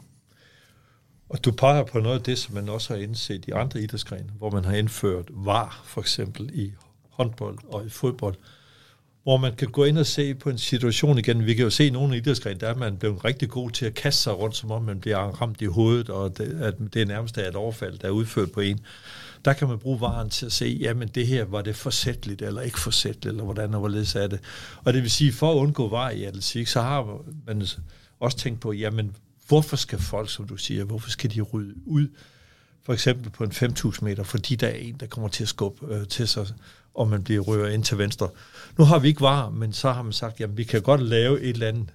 Og 1.34 1.46
du 1.46 1.52
peger 1.52 1.84
på 1.84 2.00
noget 2.00 2.16
af 2.16 2.24
det, 2.24 2.38
som 2.38 2.56
man 2.56 2.70
også 2.70 2.94
har 2.94 3.02
indset 3.02 3.46
i 3.48 3.52
andre 3.52 3.82
idrætsgrene, 3.82 4.30
hvor 4.38 4.50
man 4.50 4.66
har 4.66 4.74
indført 4.74 5.26
VAR, 5.30 5.82
for 5.86 6.02
eksempel 6.02 6.50
i 6.54 6.72
håndbold 7.10 7.58
og 7.68 7.86
i 7.86 7.90
fodbold, 7.90 8.36
hvor 9.24 9.38
man 9.38 9.56
kan 9.56 9.68
gå 9.68 9.84
ind 9.84 9.98
og 9.98 10.06
se 10.06 10.36
på 10.36 10.50
en 10.50 10.58
situation 10.58 11.18
igen. 11.18 11.46
Vi 11.46 11.54
kan 11.54 11.64
jo 11.64 11.70
se 11.70 11.88
i 11.88 11.90
nogle 11.90 12.18
idrætsgrene, 12.18 12.60
der 12.60 12.68
er 12.68 12.76
man 12.76 12.98
blevet 12.98 13.26
rigtig 13.26 13.50
god 13.50 13.72
til 13.72 13.86
at 13.86 13.94
kaste 13.94 14.22
sig 14.22 14.38
rundt, 14.38 14.56
som 14.56 14.72
om 14.72 14.84
man 14.84 15.00
bliver 15.00 15.18
ramt 15.18 15.62
i 15.62 15.66
hovedet, 15.66 16.10
og 16.10 16.38
det, 16.38 16.62
at 16.62 16.74
det 16.94 17.02
er 17.02 17.06
nærmest 17.06 17.38
et 17.38 17.56
overfald, 17.56 17.98
der 18.00 18.08
er 18.08 18.12
udført 18.12 18.52
på 18.52 18.60
en. 18.60 18.80
Der 19.46 19.54
kan 19.54 19.68
man 19.68 19.80
bruge 19.80 20.02
varen 20.02 20.30
til 20.30 20.46
at 20.46 20.52
se, 20.52 20.78
jamen 20.82 21.08
det 21.08 21.28
her, 21.28 21.46
var 21.46 21.62
det 21.62 21.76
forsætteligt 21.76 22.42
eller 22.42 22.62
ikke 22.62 22.80
forsætteligt, 22.80 23.26
eller 23.26 23.44
hvordan 23.44 23.74
og 23.74 23.80
hvorledes 23.80 24.16
er 24.16 24.28
det. 24.28 24.40
Og 24.84 24.94
det 24.94 25.02
vil 25.02 25.12
sige, 25.12 25.34
for 25.34 25.52
at 25.52 25.56
undgå 25.56 25.90
var 25.90 26.10
i 26.10 26.24
atletik, 26.24 26.68
så 26.68 26.82
har 26.82 27.22
man 27.48 27.68
også 28.20 28.38
tænkt 28.38 28.60
på, 28.60 28.72
jamen 28.72 29.16
hvorfor 29.54 29.76
skal 29.76 30.00
folk, 30.00 30.30
som 30.30 30.48
du 30.48 30.58
siger, 30.58 30.84
hvorfor 30.84 31.10
skal 31.10 31.32
de 31.32 31.42
rydde 31.42 31.74
ud, 31.86 32.08
for 32.84 32.94
eksempel 32.94 33.30
på 33.30 33.44
en 33.44 33.52
5.000 33.52 33.98
meter, 34.02 34.24
fordi 34.24 34.56
der 34.56 34.68
er 34.68 34.76
en, 34.76 34.96
der 35.00 35.06
kommer 35.06 35.28
til 35.28 35.44
at 35.44 35.50
skubbe 35.50 35.96
øh, 35.96 36.08
til 36.08 36.28
sig, 36.28 36.48
og 36.94 37.08
man 37.08 37.24
bliver 37.24 37.42
rører 37.42 37.70
ind 37.70 37.84
til 37.84 37.98
venstre. 37.98 38.30
Nu 38.78 38.84
har 38.84 39.00
vi 39.00 39.08
ikke 39.08 39.22
var, 39.22 39.50
men 39.50 39.74
så 39.74 39.92
har 39.92 40.02
man 40.02 40.14
sagt, 40.14 40.40
jamen 40.40 40.58
vi 40.58 40.64
kan 40.64 40.82
godt 40.82 41.02
lave 41.02 41.42
et 41.42 41.50
eller 41.50 41.68
andet 41.68 41.90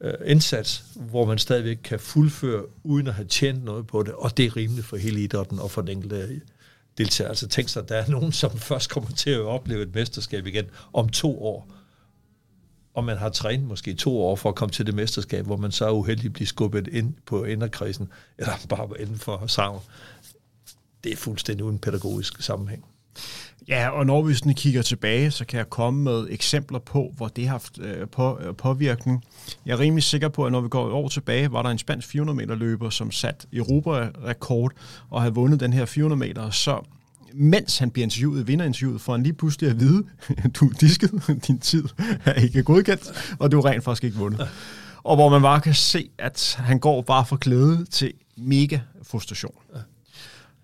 øh, 0.00 0.14
indsats, 0.24 0.84
hvor 0.94 1.26
man 1.26 1.38
stadigvæk 1.38 1.78
kan 1.84 2.00
fuldføre, 2.00 2.62
uden 2.84 3.06
at 3.06 3.14
have 3.14 3.28
tjent 3.28 3.64
noget 3.64 3.86
på 3.86 4.02
det, 4.02 4.12
og 4.12 4.36
det 4.36 4.46
er 4.46 4.56
rimeligt 4.56 4.86
for 4.86 4.96
hele 4.96 5.20
idrætten 5.20 5.58
og 5.58 5.70
for 5.70 5.80
den 5.80 5.90
enkelte 5.90 6.40
deltager. 6.98 7.28
Altså 7.28 7.48
tænk 7.48 7.68
sig, 7.68 7.82
at 7.82 7.88
der 7.88 7.96
er 7.96 8.08
nogen, 8.08 8.32
som 8.32 8.58
først 8.58 8.90
kommer 8.90 9.10
til 9.10 9.30
at 9.30 9.40
opleve 9.40 9.82
et 9.82 9.94
mesterskab 9.94 10.46
igen 10.46 10.64
om 10.92 11.08
to 11.08 11.44
år, 11.44 11.68
og 12.94 13.04
man 13.04 13.16
har 13.16 13.28
trænet 13.28 13.68
måske 13.68 13.94
to 13.94 14.20
år 14.20 14.36
for 14.36 14.48
at 14.48 14.54
komme 14.54 14.72
til 14.72 14.86
det 14.86 14.94
mesterskab, 14.94 15.46
hvor 15.46 15.56
man 15.56 15.72
så 15.72 15.86
er 15.86 15.90
uheldig 15.90 16.48
skubbet 16.48 16.88
ind 16.88 17.14
på 17.26 17.44
inderkredsen, 17.44 18.08
eller 18.38 18.52
bare 18.68 19.00
inden 19.00 19.18
for 19.18 19.46
savn. 19.46 19.80
Det 21.04 21.12
er 21.12 21.16
fuldstændig 21.16 21.64
uden 21.64 21.78
pædagogisk 21.78 22.42
sammenhæng. 22.42 22.84
Ja, 23.68 23.88
og 23.88 24.06
når 24.06 24.22
vi 24.22 24.34
sådan 24.34 24.54
kigger 24.54 24.82
tilbage, 24.82 25.30
så 25.30 25.44
kan 25.44 25.58
jeg 25.58 25.70
komme 25.70 26.02
med 26.02 26.26
eksempler 26.30 26.78
på, 26.78 27.12
hvor 27.16 27.28
det 27.28 27.44
har 27.44 27.50
haft 27.50 27.78
øh, 27.78 28.08
på, 28.08 28.38
øh, 28.40 28.56
påvirkning. 28.56 29.24
Jeg 29.66 29.72
er 29.72 29.78
rimelig 29.78 30.02
sikker 30.02 30.28
på, 30.28 30.46
at 30.46 30.52
når 30.52 30.60
vi 30.60 30.68
går 30.68 30.86
et 30.86 30.92
år 30.92 31.08
tilbage, 31.08 31.52
var 31.52 31.62
der 31.62 31.70
en 31.70 31.78
spansk 31.78 32.08
400 32.08 32.36
meter 32.36 32.54
løber, 32.54 32.90
som 32.90 33.10
satte 33.10 33.46
Europa-rekord 33.52 34.72
og 35.10 35.22
havde 35.22 35.34
vundet 35.34 35.60
den 35.60 35.72
her 35.72 35.84
400 35.84 36.18
meter, 36.18 36.50
så 36.50 36.80
mens 37.34 37.78
han 37.78 37.90
bliver 37.90 38.04
interviewet, 38.04 38.46
vinderinterviewet, 38.48 39.00
får 39.00 39.12
han 39.12 39.22
lige 39.22 39.32
pludselig 39.32 39.70
at 39.70 39.80
vide, 39.80 40.04
du 40.60 40.68
er 40.68 40.72
disket, 40.80 41.10
din 41.46 41.58
tid 41.58 41.84
er 42.24 42.32
ikke 42.32 42.62
godkendt, 42.62 43.34
og 43.38 43.52
du 43.52 43.58
er 43.58 43.64
rent 43.64 43.84
faktisk 43.84 44.04
ikke 44.04 44.16
vundet. 44.16 44.48
Og 45.02 45.16
hvor 45.16 45.28
man 45.28 45.42
bare 45.42 45.60
kan 45.60 45.74
se, 45.74 46.10
at 46.18 46.56
han 46.58 46.78
går 46.78 47.02
bare 47.02 47.26
fra 47.26 47.38
glæde 47.40 47.84
til 47.84 48.12
mega 48.36 48.78
frustration. 49.02 49.54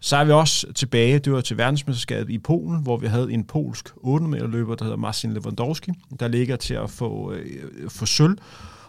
Så 0.00 0.16
er 0.16 0.24
vi 0.24 0.32
også 0.32 0.72
tilbage, 0.72 1.18
det 1.18 1.32
var 1.32 1.40
til 1.40 1.58
verdensmesterskabet 1.58 2.32
i 2.32 2.38
Polen, 2.38 2.82
hvor 2.82 2.96
vi 2.96 3.06
havde 3.06 3.32
en 3.32 3.44
polsk 3.44 3.88
8 3.96 4.26
meter 4.26 4.46
løber, 4.46 4.74
der 4.74 4.84
hedder 4.84 4.96
Marcin 4.96 5.32
Lewandowski, 5.32 5.92
der 6.20 6.28
ligger 6.28 6.56
til 6.56 6.74
at 6.74 6.90
få, 6.90 7.32
øh, 7.32 7.90
få 7.90 8.06
sølv. 8.06 8.38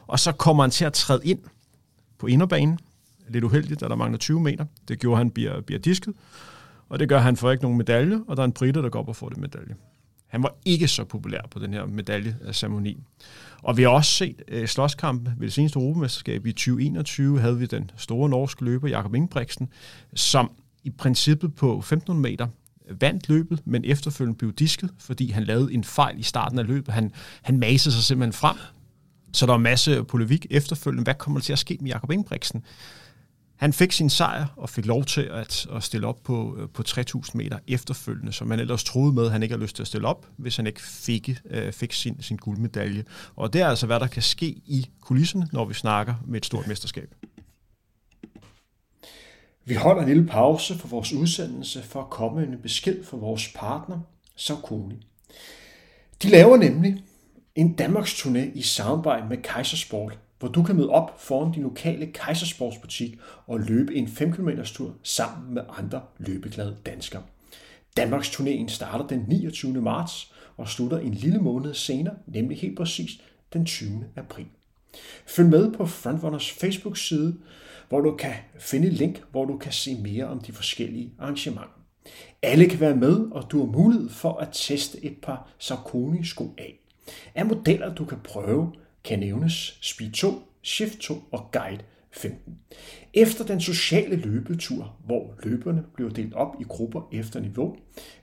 Og 0.08 0.20
så 0.20 0.32
kommer 0.32 0.64
han 0.64 0.72
til 0.72 0.86
at 0.86 0.94
træde 0.94 1.22
ind 1.24 1.40
på 2.18 2.28
inderbanen. 2.28 2.80
Lidt 3.30 3.44
uheldigt, 3.44 3.80
da 3.80 3.88
der 3.88 3.96
mangler 3.96 4.18
20 4.18 4.42
meter. 4.42 4.66
Det 4.88 5.00
gjorde 5.00 5.18
han, 5.18 5.32
bliver, 5.32 5.62
bliver 5.62 5.80
disket. 5.80 6.14
Og 6.90 7.00
det 7.00 7.10
gør 7.10 7.20
han 7.20 7.38
for 7.38 7.52
ikke 7.52 7.64
nogen 7.64 7.78
medalje, 7.78 8.20
og 8.28 8.38
der 8.38 8.44
er 8.44 8.46
en 8.46 8.52
britter, 8.52 8.82
der 8.82 8.90
går 8.90 9.00
op 9.00 9.08
og 9.08 9.16
får 9.16 9.30
det 9.30 9.38
medalje. 9.38 9.76
Han 10.28 10.44
var 10.44 10.56
ikke 10.66 10.88
så 10.88 11.04
populær 11.04 11.42
på 11.52 11.60
den 11.60 11.74
her 11.74 11.86
medaljeceremoni. 11.86 12.98
Og 13.64 13.78
vi 13.78 13.84
har 13.84 13.90
også 13.90 14.12
set 14.12 14.42
øh, 14.48 14.68
slåskampe 14.68 15.34
ved 15.38 15.48
det 15.48 15.54
seneste 15.54 15.80
Europamesterskab 15.80 16.46
i 16.46 16.52
2021, 16.52 17.40
havde 17.40 17.60
vi 17.60 17.66
den 17.66 17.92
store 17.98 18.30
norske 18.30 18.66
løber, 18.66 18.88
Jakob 18.88 19.16
Ingebrigtsen, 19.16 19.70
som 20.16 20.52
i 20.84 20.90
princippet 20.90 21.56
på 21.56 21.78
1500 21.78 22.22
meter 22.22 22.48
vandt 23.00 23.30
løbet, 23.30 23.62
men 23.66 23.86
efterfølgende 23.86 24.38
blev 24.38 24.54
disket, 24.54 24.90
fordi 25.00 25.32
han 25.32 25.44
lavede 25.44 25.74
en 25.74 25.84
fejl 25.84 26.20
i 26.20 26.24
starten 26.24 26.60
af 26.60 26.68
løbet. 26.68 26.94
Han, 26.94 27.12
han 27.42 27.60
masede 27.60 27.96
sig 27.96 28.04
simpelthen 28.04 28.34
frem, 28.34 28.56
så 29.34 29.46
der 29.46 29.52
var 29.52 29.60
masse 29.60 30.04
polemik 30.04 30.46
efterfølgende. 30.50 31.04
Hvad 31.04 31.16
kommer 31.16 31.40
der 31.40 31.44
til 31.44 31.54
at 31.54 31.60
ske 31.60 31.78
med 31.82 31.90
Jakob 31.90 32.12
Ingebrigtsen? 32.12 32.64
Han 33.60 33.74
fik 33.74 33.92
sin 33.92 34.10
sejr 34.10 34.46
og 34.58 34.70
fik 34.70 34.86
lov 34.86 35.06
til 35.06 35.22
at, 35.22 35.68
at 35.76 35.84
stille 35.84 36.08
op 36.08 36.24
på, 36.24 36.58
øh, 36.60 36.70
på 36.70 36.84
3.000 36.88 37.32
meter 37.34 37.58
efterfølgende, 37.68 38.34
som 38.34 38.48
man 38.48 38.60
ellers 38.60 38.84
troede 38.84 39.14
med, 39.14 39.26
at 39.26 39.32
han 39.32 39.44
ikke 39.44 39.56
har 39.56 39.62
lyst 39.62 39.76
til 39.76 39.84
at 39.84 39.88
stille 39.88 40.08
op, 40.08 40.28
hvis 40.38 40.56
han 40.56 40.68
ikke 40.68 40.82
fik, 40.82 41.30
øh, 41.50 41.74
fik 41.74 41.94
sin, 41.94 42.22
sin 42.22 42.38
guldmedalje. 42.38 43.04
Og 43.36 43.54
det 43.54 43.62
er 43.62 43.68
altså, 43.68 43.86
hvad 43.86 44.00
der 44.00 44.08
kan 44.08 44.22
ske 44.22 44.46
i 44.46 44.90
kulisserne, 45.02 45.48
når 45.52 45.66
vi 45.66 45.74
snakker 45.74 46.16
med 46.28 46.40
et 46.40 46.46
stort 46.46 46.68
mesterskab. 46.68 47.16
Vi 49.66 49.74
holder 49.74 50.02
en 50.02 50.08
lille 50.08 50.28
pause 50.28 50.78
for 50.78 50.88
vores 50.88 51.14
udsendelse 51.14 51.84
for 51.84 52.02
at 52.02 52.10
komme 52.10 52.44
en 52.44 52.58
besked 52.64 53.04
fra 53.04 53.18
vores 53.18 53.52
partner, 53.56 54.00
Saucony. 54.36 54.96
De 56.24 56.28
laver 56.30 56.58
nemlig 56.58 57.04
en 57.56 57.74
Danmarks 57.74 58.14
turné 58.14 58.58
i 58.58 58.62
samarbejde 58.62 59.28
med 59.30 59.38
Kaisersport, 59.38 60.18
hvor 60.40 60.48
du 60.48 60.64
kan 60.64 60.76
møde 60.76 60.90
op 60.90 61.22
foran 61.22 61.52
din 61.52 61.64
lokale 61.64 62.06
Kaisersportsbutik 62.06 63.20
og 63.48 63.60
løbe 63.60 63.96
en 63.96 64.08
5 64.08 64.34
km 64.34 64.50
tur 64.66 64.94
sammen 65.04 65.54
med 65.54 65.62
andre 65.78 66.02
løbeglade 66.18 66.78
danskere. 66.86 67.24
Danmarks 67.98 68.30
turnéen 68.30 68.68
starter 68.68 69.08
den 69.08 69.26
29. 69.28 69.82
marts 69.82 70.34
og 70.58 70.70
slutter 70.70 71.00
en 71.00 71.14
lille 71.14 71.40
måned 71.40 71.74
senere, 71.74 72.16
nemlig 72.28 72.58
helt 72.58 72.78
præcis 72.78 73.22
den 73.54 73.66
20. 73.66 74.06
april. 74.16 74.46
Følg 75.28 75.50
med 75.50 75.72
på 75.72 75.86
Frontrunners 75.86 76.52
Facebook-side, 76.52 77.36
hvor 77.90 78.02
du 78.02 78.16
kan 78.16 78.34
finde 78.60 78.88
et 78.88 78.94
link, 78.94 79.24
hvor 79.32 79.46
du 79.46 79.58
kan 79.58 79.72
se 79.72 79.96
mere 79.96 80.26
om 80.26 80.40
de 80.40 80.52
forskellige 80.52 81.14
arrangementer. 81.20 81.80
Alle 82.42 82.70
kan 82.70 82.80
være 82.80 82.96
med, 82.96 83.18
og 83.32 83.52
du 83.52 83.60
har 83.60 83.72
mulighed 83.72 84.10
for 84.10 84.38
at 84.38 84.50
teste 84.52 85.06
et 85.06 85.18
par 85.22 85.50
Saucony 85.58 86.24
sko 86.24 86.54
af. 86.58 86.80
Af 87.36 87.46
modeller, 87.46 87.96
du 87.96 88.06
kan 88.06 88.18
prøve, 88.24 88.74
kan 89.04 89.20
nævnes 89.20 89.78
Speed 89.82 90.12
2, 90.12 90.34
Shift 90.64 91.00
2 91.00 91.14
og 91.32 91.52
Guide 91.52 91.84
15. 92.12 92.58
Efter 93.14 93.46
den 93.46 93.62
sociale 93.62 94.16
løbetur, 94.16 94.96
hvor 95.06 95.34
løberne 95.44 95.84
bliver 95.96 96.10
delt 96.10 96.34
op 96.34 96.56
i 96.62 96.64
grupper 96.64 97.10
efter 97.12 97.40
niveau, 97.40 97.76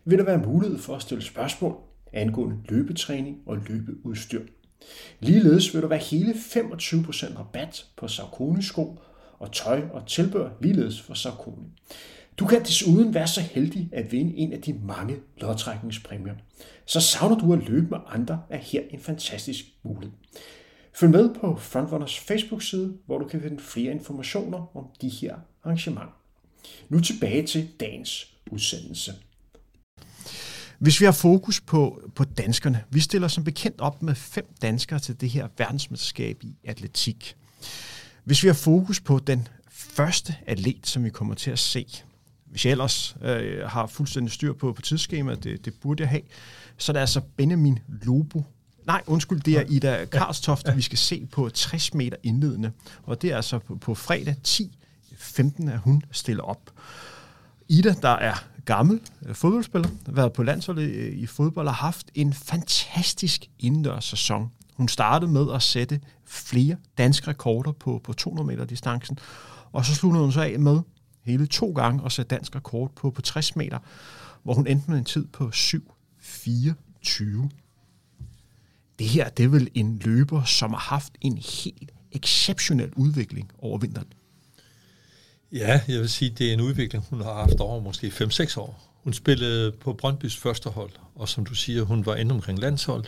vil 0.05 0.19
der 0.19 0.25
være 0.25 0.39
mulighed 0.39 0.79
for 0.79 0.97
at 0.97 1.03
stille 1.03 1.25
spørgsmål 1.25 1.77
angående 2.13 2.57
løbetræning 2.69 3.39
og 3.47 3.57
løbeudstyr. 3.69 4.43
Ligeledes 5.21 5.75
vil 5.75 5.83
der 5.83 5.89
være 5.89 5.99
hele 5.99 6.33
25% 6.33 7.39
rabat 7.39 7.87
på 7.97 8.09
Saucony 8.09 8.61
sko 8.61 8.99
og 9.39 9.53
tøj 9.53 9.83
og 9.93 10.07
tilbør 10.07 10.51
ligeledes 10.61 11.01
for 11.01 11.15
Saucony. 11.15 11.65
Du 12.39 12.47
kan 12.47 12.63
desuden 12.63 13.15
være 13.15 13.27
så 13.27 13.41
heldig 13.41 13.89
at 13.93 14.13
vinde 14.13 14.37
en 14.37 14.53
af 14.53 14.63
de 14.63 14.73
mange 14.73 15.17
lodtrækningspræmier. 15.37 16.35
Så 16.87 17.01
savner 17.01 17.39
du 17.39 17.53
at 17.53 17.69
løbe 17.69 17.87
med 17.91 17.99
andre, 18.07 18.43
er 18.51 18.59
her 18.59 18.83
en 18.91 19.01
fantastisk 19.01 19.65
mulighed. 19.83 20.17
Følg 20.97 21.13
med 21.13 21.35
på 21.41 21.57
Frontrunners 21.57 22.19
Facebook-side, 22.19 22.99
hvor 23.07 23.19
du 23.19 23.29
kan 23.29 23.43
finde 23.43 23.63
flere 23.63 23.93
informationer 23.93 24.77
om 24.77 24.87
de 25.01 25.09
her 25.09 25.37
arrangementer. 25.65 26.17
Nu 26.89 27.01
tilbage 27.01 27.47
til 27.47 27.69
dagens 27.81 28.35
udsendelse. 28.51 29.13
Hvis 30.79 31.01
vi 31.01 31.05
har 31.05 31.13
fokus 31.13 31.61
på, 31.61 32.11
på 32.15 32.25
danskerne, 32.25 32.85
vi 32.91 33.01
stiller 33.01 33.29
som 33.29 33.45
bekendt 33.45 33.81
op 33.81 34.03
med 34.03 34.15
fem 34.15 34.47
danskere 34.63 34.99
til 34.99 35.21
det 35.21 35.31
her 35.31 35.49
verdensmesterskab 35.59 36.43
i 36.43 36.57
atletik. 36.65 37.37
Hvis 38.25 38.43
vi 38.43 38.49
har 38.49 38.55
fokus 38.55 39.01
på 39.01 39.19
den 39.19 39.49
første 39.71 40.35
atlet, 40.47 40.87
som 40.87 41.05
vi 41.05 41.11
kommer 41.11 41.35
til 41.35 41.51
at 41.51 41.59
se, 41.59 41.87
hvis 42.47 42.65
jeg 42.65 42.71
ellers 42.71 43.17
øh, 43.23 43.67
har 43.67 43.87
fuldstændig 43.87 44.33
styr 44.33 44.53
på, 44.53 44.73
på 44.73 44.83
tidsskemaet, 44.83 45.45
det, 45.45 45.65
det 45.65 45.75
burde 45.81 46.03
jeg 46.03 46.11
have, 46.11 46.23
så 46.77 46.93
er 46.93 46.95
det 46.95 47.01
altså 47.01 47.21
Benjamin 47.37 47.79
Lobo. 47.89 48.43
Nej, 48.87 49.03
undskyld, 49.07 49.41
det 49.41 49.59
er 49.59 49.65
Ida 49.69 50.05
Karlstoft, 50.05 50.77
vi 50.77 50.83
skal 50.83 50.99
se 50.99 51.27
på 51.33 51.49
60 51.49 51.95
meter 51.95 52.17
indledende. 52.23 52.73
Og 53.03 53.23
det 53.23 53.33
er 53.33 53.37
altså 53.37 53.59
på, 53.59 53.77
på 53.77 53.95
fredag 53.95 54.37
10.15, 54.49 55.71
at 55.71 55.79
hun 55.79 56.03
stiller 56.11 56.43
op. 56.43 56.71
Ida, 57.69 57.95
der 58.03 58.09
er 58.09 58.35
gammel 58.65 59.01
øh, 59.27 59.35
fodboldspiller, 59.35 59.89
har 60.07 60.13
været 60.13 60.33
på 60.33 60.43
landsholdet 60.43 61.15
i 61.15 61.27
fodbold 61.27 61.67
og 61.67 61.75
har 61.75 61.87
haft 61.87 62.11
en 62.15 62.33
fantastisk 62.33 63.51
indendørs 63.59 64.05
sæson. 64.05 64.51
Hun 64.75 64.89
startede 64.89 65.33
med 65.33 65.47
at 65.55 65.63
sætte 65.63 66.01
flere 66.25 66.77
danske 66.99 67.29
rekorder 67.29 67.73
på, 67.73 68.01
på 68.05 68.13
200 68.13 68.47
meter 68.47 68.65
distancen, 68.65 69.19
og 69.73 69.85
så 69.85 69.95
sluttede 69.95 70.23
hun 70.23 70.33
så 70.33 70.43
af 70.43 70.59
med 70.59 70.81
hele 71.25 71.47
to 71.47 71.73
gange 71.73 72.05
at 72.05 72.13
sætte 72.13 72.35
dansk 72.35 72.57
rekord 72.57 72.91
på, 72.95 73.11
på 73.11 73.23
60 73.23 73.57
meter, 73.57 73.79
hvor 74.43 74.55
hun 74.55 74.67
endte 74.67 74.91
med 74.91 74.99
en 74.99 75.05
tid 75.05 75.27
på 75.27 75.51
7.24. 75.55 77.49
Det 78.99 79.09
her, 79.09 79.29
det 79.29 79.45
er 79.45 79.49
vel 79.49 79.69
en 79.75 79.99
løber, 79.99 80.45
som 80.45 80.71
har 80.71 80.79
haft 80.79 81.13
en 81.21 81.37
helt 81.37 81.93
exceptionel 82.13 82.93
udvikling 82.97 83.51
over 83.59 83.79
vinteren. 83.79 84.09
Ja, 85.53 85.81
jeg 85.89 86.01
vil 86.01 86.09
sige, 86.09 86.31
det 86.31 86.49
er 86.49 86.53
en 86.53 86.61
udvikling, 86.61 87.05
hun 87.11 87.21
har 87.21 87.35
haft 87.35 87.61
over 87.61 87.81
måske 87.81 88.07
5-6 88.07 88.61
år. 88.61 89.01
Hun 89.05 89.13
spillede 89.13 89.73
på 89.73 89.93
Brøndbys 89.93 90.37
første 90.37 90.71
hold, 90.71 90.91
og 91.15 91.29
som 91.29 91.47
du 91.47 91.55
siger, 91.55 91.83
hun 91.83 92.07
var 92.07 92.15
inde 92.15 92.35
omkring 92.35 92.59
landshold, 92.59 93.05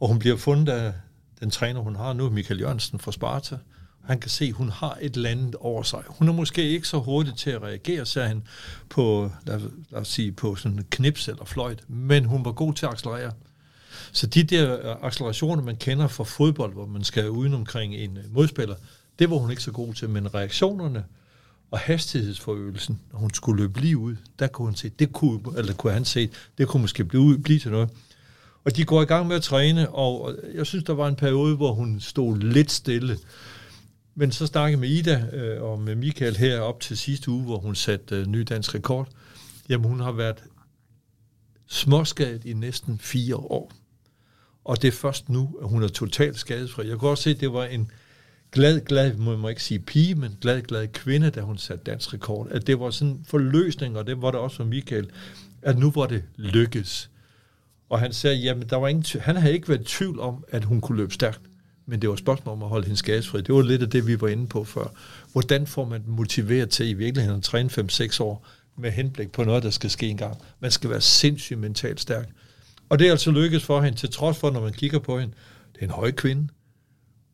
og 0.00 0.08
hun 0.08 0.18
bliver 0.18 0.36
fundet 0.36 0.72
af 0.72 0.92
den 1.40 1.50
træner, 1.50 1.80
hun 1.80 1.96
har 1.96 2.12
nu, 2.12 2.30
Michael 2.30 2.60
Jørgensen 2.60 2.98
fra 2.98 3.12
Sparta. 3.12 3.58
Han 4.04 4.20
kan 4.20 4.30
se, 4.30 4.44
at 4.44 4.52
hun 4.52 4.68
har 4.68 4.98
et 5.00 5.16
eller 5.16 5.30
andet 5.30 5.54
over 5.54 5.82
sig. 5.82 6.02
Hun 6.08 6.28
er 6.28 6.32
måske 6.32 6.68
ikke 6.70 6.88
så 6.88 6.98
hurtig 6.98 7.34
til 7.34 7.50
at 7.50 7.62
reagere, 7.62 8.06
sagde 8.06 8.28
han, 8.28 8.42
på, 8.88 9.30
lad, 9.46 9.60
lad 9.90 10.00
os 10.00 10.08
sige, 10.08 10.32
på 10.32 10.56
sådan 10.56 10.78
en 10.78 10.84
knips 10.90 11.28
eller 11.28 11.44
fløjt, 11.44 11.84
men 11.88 12.24
hun 12.24 12.44
var 12.44 12.52
god 12.52 12.74
til 12.74 12.86
at 12.86 12.92
accelerere. 12.92 13.32
Så 14.12 14.26
de 14.26 14.42
der 14.42 14.90
øh, 14.90 14.96
accelerationer, 15.02 15.62
man 15.62 15.76
kender 15.76 16.08
fra 16.08 16.24
fodbold, 16.24 16.72
hvor 16.72 16.86
man 16.86 17.04
skal 17.04 17.30
uden 17.30 17.54
omkring 17.54 17.94
en 17.94 18.16
øh, 18.16 18.34
modspiller, 18.34 18.74
det 19.18 19.30
var 19.30 19.36
hun 19.36 19.50
ikke 19.50 19.62
så 19.62 19.72
god 19.72 19.94
til, 19.94 20.08
men 20.08 20.34
reaktionerne 20.34 21.04
og 21.70 21.78
hastighedsforøgelsen, 21.78 23.00
når 23.12 23.18
hun 23.18 23.34
skulle 23.34 23.62
løbe 23.62 23.80
lige 23.80 23.98
ud, 23.98 24.16
der 24.38 24.46
kunne, 24.46 24.66
hun 24.66 24.74
se, 24.74 24.88
det 24.88 25.12
kunne, 25.12 25.40
eller 25.56 25.74
kunne 25.74 25.92
han 25.92 26.04
se, 26.04 26.30
det 26.58 26.68
kunne 26.68 26.80
måske 26.80 27.04
blive, 27.04 27.38
blive 27.38 27.58
til 27.58 27.70
noget. 27.70 27.90
Og 28.64 28.76
de 28.76 28.84
går 28.84 29.02
i 29.02 29.04
gang 29.04 29.26
med 29.26 29.36
at 29.36 29.42
træne, 29.42 29.90
og 29.90 30.34
jeg 30.54 30.66
synes, 30.66 30.84
der 30.84 30.92
var 30.92 31.08
en 31.08 31.16
periode, 31.16 31.56
hvor 31.56 31.72
hun 31.72 32.00
stod 32.00 32.38
lidt 32.38 32.72
stille. 32.72 33.18
Men 34.14 34.32
så 34.32 34.46
snakkede 34.46 34.80
med 34.80 34.88
Ida 34.88 35.26
øh, 35.32 35.62
og 35.62 35.80
med 35.80 35.94
Michael 35.94 36.36
her 36.36 36.60
op 36.60 36.80
til 36.80 36.96
sidste 36.96 37.30
uge, 37.30 37.44
hvor 37.44 37.58
hun 37.58 37.74
satte 37.74 38.16
øh, 38.16 38.26
ny 38.26 38.46
dansk 38.48 38.74
rekord. 38.74 39.08
Jamen, 39.68 39.88
hun 39.88 40.00
har 40.00 40.12
været 40.12 40.44
småskadet 41.66 42.44
i 42.44 42.52
næsten 42.52 42.98
fire 42.98 43.36
år. 43.36 43.72
Og 44.64 44.82
det 44.82 44.88
er 44.88 44.92
først 44.92 45.28
nu, 45.28 45.58
at 45.62 45.68
hun 45.68 45.82
er 45.82 45.88
totalt 45.88 46.38
skadesfri. 46.38 46.88
Jeg 46.88 46.98
kunne 46.98 47.10
også 47.10 47.22
se, 47.22 47.30
at 47.30 47.40
det 47.40 47.52
var 47.52 47.64
en 47.64 47.90
glad, 48.52 48.80
glad, 48.80 49.16
må 49.16 49.36
man 49.36 49.50
ikke 49.50 49.62
sige 49.62 49.78
pige, 49.78 50.14
men 50.14 50.38
glad, 50.40 50.62
glad 50.62 50.88
kvinde, 50.88 51.30
da 51.30 51.40
hun 51.40 51.58
satte 51.58 51.84
dansk 51.84 52.14
rekord. 52.14 52.48
At 52.50 52.66
det 52.66 52.80
var 52.80 52.90
sådan 52.90 53.14
en 53.14 53.24
forløsning, 53.28 53.98
og 53.98 54.06
det 54.06 54.22
var 54.22 54.30
det 54.30 54.40
også 54.40 54.56
for 54.56 54.64
Michael, 54.64 55.10
at 55.62 55.78
nu 55.78 55.90
var 55.90 56.06
det 56.06 56.22
lykkes. 56.36 57.10
Og 57.88 58.00
han 58.00 58.12
sagde, 58.12 58.36
jamen 58.36 58.68
der 58.68 58.76
var 58.76 58.88
ingen 58.88 59.20
han 59.20 59.36
havde 59.36 59.54
ikke 59.54 59.68
været 59.68 59.80
i 59.80 59.84
tvivl 59.84 60.20
om, 60.20 60.44
at 60.48 60.64
hun 60.64 60.80
kunne 60.80 60.98
løbe 60.98 61.14
stærkt. 61.14 61.40
Men 61.86 62.00
det 62.00 62.08
var 62.08 62.14
et 62.14 62.18
spørgsmål 62.18 62.52
om 62.52 62.62
at 62.62 62.68
holde 62.68 62.84
hende 62.84 62.98
skadesfri. 62.98 63.40
Det 63.40 63.54
var 63.54 63.62
lidt 63.62 63.82
af 63.82 63.90
det, 63.90 64.06
vi 64.06 64.20
var 64.20 64.28
inde 64.28 64.46
på 64.46 64.64
før. 64.64 64.86
Hvordan 65.32 65.66
får 65.66 65.84
man 65.84 66.02
motiveret 66.06 66.70
til 66.70 66.88
i 66.88 66.92
virkeligheden 66.92 67.38
at 67.38 67.44
træne 67.44 67.70
5-6 67.70 68.22
år 68.22 68.46
med 68.76 68.90
henblik 68.90 69.32
på 69.32 69.44
noget, 69.44 69.62
der 69.62 69.70
skal 69.70 69.90
ske 69.90 70.08
engang? 70.08 70.38
Man 70.60 70.70
skal 70.70 70.90
være 70.90 71.00
sindssygt 71.00 71.58
mentalt 71.58 72.00
stærk. 72.00 72.28
Og 72.88 72.98
det 72.98 73.06
er 73.06 73.10
altså 73.10 73.30
lykkedes 73.30 73.64
for 73.64 73.80
hende, 73.80 73.98
til 73.98 74.10
trods 74.10 74.38
for, 74.38 74.50
når 74.50 74.60
man 74.60 74.72
kigger 74.72 74.98
på 74.98 75.20
hende, 75.20 75.34
det 75.72 75.80
er 75.80 75.84
en 75.84 75.90
høj 75.90 76.10
kvinde, 76.10 76.48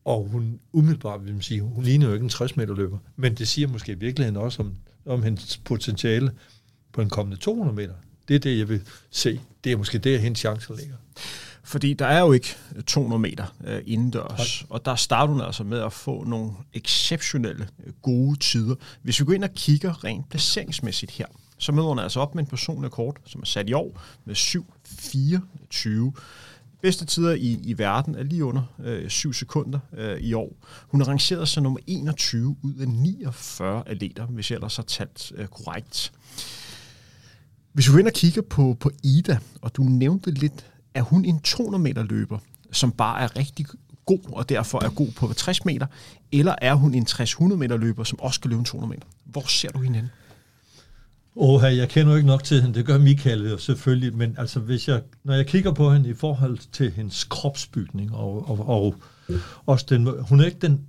og 0.04 0.28
hun 0.32 0.60
umiddelbart 0.72 1.24
vil 1.24 1.32
man 1.32 1.42
sige, 1.42 1.60
hun 1.60 1.84
ligner 1.84 2.06
jo 2.06 2.12
ikke 2.12 2.24
en 2.24 2.28
60 2.28 2.56
meter 2.56 2.74
løber, 2.74 2.98
men 3.16 3.34
det 3.34 3.48
siger 3.48 3.68
måske 3.68 3.92
i 3.92 3.94
virkeligheden 3.94 4.36
også 4.36 4.62
om, 4.62 4.74
om 5.06 5.22
hendes 5.22 5.56
potentiale 5.56 6.32
på 6.92 7.00
en 7.00 7.10
kommende 7.10 7.40
200 7.40 7.76
meter. 7.76 7.94
Det 8.28 8.36
er 8.36 8.40
det, 8.40 8.58
jeg 8.58 8.68
vil 8.68 8.82
se. 9.10 9.40
Det 9.64 9.72
er 9.72 9.76
måske 9.76 9.98
der, 9.98 10.18
hendes 10.18 10.38
chancer 10.38 10.74
ligger. 10.76 10.94
Fordi 11.64 11.94
der 11.94 12.06
er 12.06 12.20
jo 12.20 12.32
ikke 12.32 12.56
200 12.86 13.20
meter 13.20 13.54
øh, 13.64 13.82
indendørs, 13.86 14.64
og 14.68 14.84
der 14.84 14.94
starter 14.94 15.32
hun 15.32 15.42
altså 15.42 15.64
med 15.64 15.78
at 15.80 15.92
få 15.92 16.24
nogle 16.24 16.52
exceptionelle 16.72 17.68
gode 18.02 18.38
tider. 18.38 18.74
Hvis 19.02 19.20
vi 19.20 19.24
går 19.24 19.32
ind 19.32 19.44
og 19.44 19.54
kigger 19.54 20.04
rent 20.04 20.28
placeringsmæssigt 20.28 21.12
her, 21.12 21.26
så 21.60 21.72
møder 21.72 21.88
hun 21.88 21.98
altså 21.98 22.20
op 22.20 22.34
med 22.34 22.42
en 22.42 22.48
personlig 22.48 22.90
kort, 22.90 23.16
som 23.26 23.40
er 23.40 23.46
sat 23.46 23.68
i 23.68 23.72
år 23.72 24.00
med 24.24 24.34
7.24. 24.36 26.20
Bedste 26.82 27.04
tider 27.04 27.34
i, 27.34 27.60
i 27.62 27.78
verden 27.78 28.14
er 28.14 28.22
lige 28.22 28.44
under 28.44 28.62
øh, 28.84 29.08
7 29.08 29.32
sekunder 29.32 29.78
øh, 29.96 30.20
i 30.20 30.32
år. 30.32 30.52
Hun 30.88 31.00
er 31.00 31.08
rangeret 31.08 31.48
som 31.48 31.62
nummer 31.62 31.80
21 31.86 32.56
ud 32.62 32.74
af 32.74 32.88
49 32.88 33.82
atleter, 33.86 34.26
hvis 34.26 34.50
jeg 34.50 34.56
ellers 34.56 34.76
har 34.76 34.82
talt 34.82 35.32
øh, 35.34 35.46
korrekt. 35.46 36.12
Hvis 37.72 37.88
vi 37.88 37.92
går 37.92 37.98
ind 37.98 38.06
og 38.06 38.12
kigger 38.12 38.42
på, 38.42 38.76
på 38.80 38.90
Ida, 39.02 39.38
og 39.62 39.76
du 39.76 39.82
nævnte 39.82 40.30
lidt, 40.30 40.66
er 40.94 41.02
hun 41.02 41.24
en 41.24 41.40
200 41.40 41.82
meter 41.82 42.02
løber, 42.02 42.38
som 42.72 42.92
bare 42.92 43.22
er 43.22 43.36
rigtig 43.36 43.66
god, 44.06 44.32
og 44.32 44.48
derfor 44.48 44.84
er 44.84 44.90
god 44.90 45.12
på 45.12 45.32
60 45.32 45.64
meter, 45.64 45.86
eller 46.32 46.54
er 46.62 46.74
hun 46.74 46.94
en 46.94 47.06
60-100 47.10 47.54
meter 47.54 47.76
løber, 47.76 48.04
som 48.04 48.20
også 48.20 48.34
skal 48.34 48.48
løbe 48.48 48.58
en 48.58 48.64
200 48.64 48.90
meter? 48.90 49.06
Hvor 49.24 49.48
ser 49.48 49.70
du 49.70 49.78
hende? 49.78 50.08
Åh, 51.36 51.62
jeg 51.62 51.88
kender 51.88 52.12
jo 52.12 52.16
ikke 52.16 52.26
nok 52.26 52.44
til 52.44 52.62
hende, 52.62 52.74
det 52.74 52.86
gør 52.86 52.98
Michael 52.98 53.50
jo 53.50 53.58
selvfølgelig, 53.58 54.16
men 54.16 54.34
altså 54.38 54.60
hvis 54.60 54.88
jeg, 54.88 55.02
når 55.24 55.34
jeg 55.34 55.46
kigger 55.46 55.72
på 55.72 55.92
hende 55.92 56.08
i 56.08 56.14
forhold 56.14 56.58
til 56.72 56.90
hendes 56.90 57.24
kropsbygning, 57.24 58.14
og, 58.14 58.50
og, 58.50 58.68
og 58.68 58.94
også 59.66 59.86
den, 59.88 60.06
hun 60.28 60.40
er 60.40 60.44
ikke 60.44 60.58
den, 60.58 60.86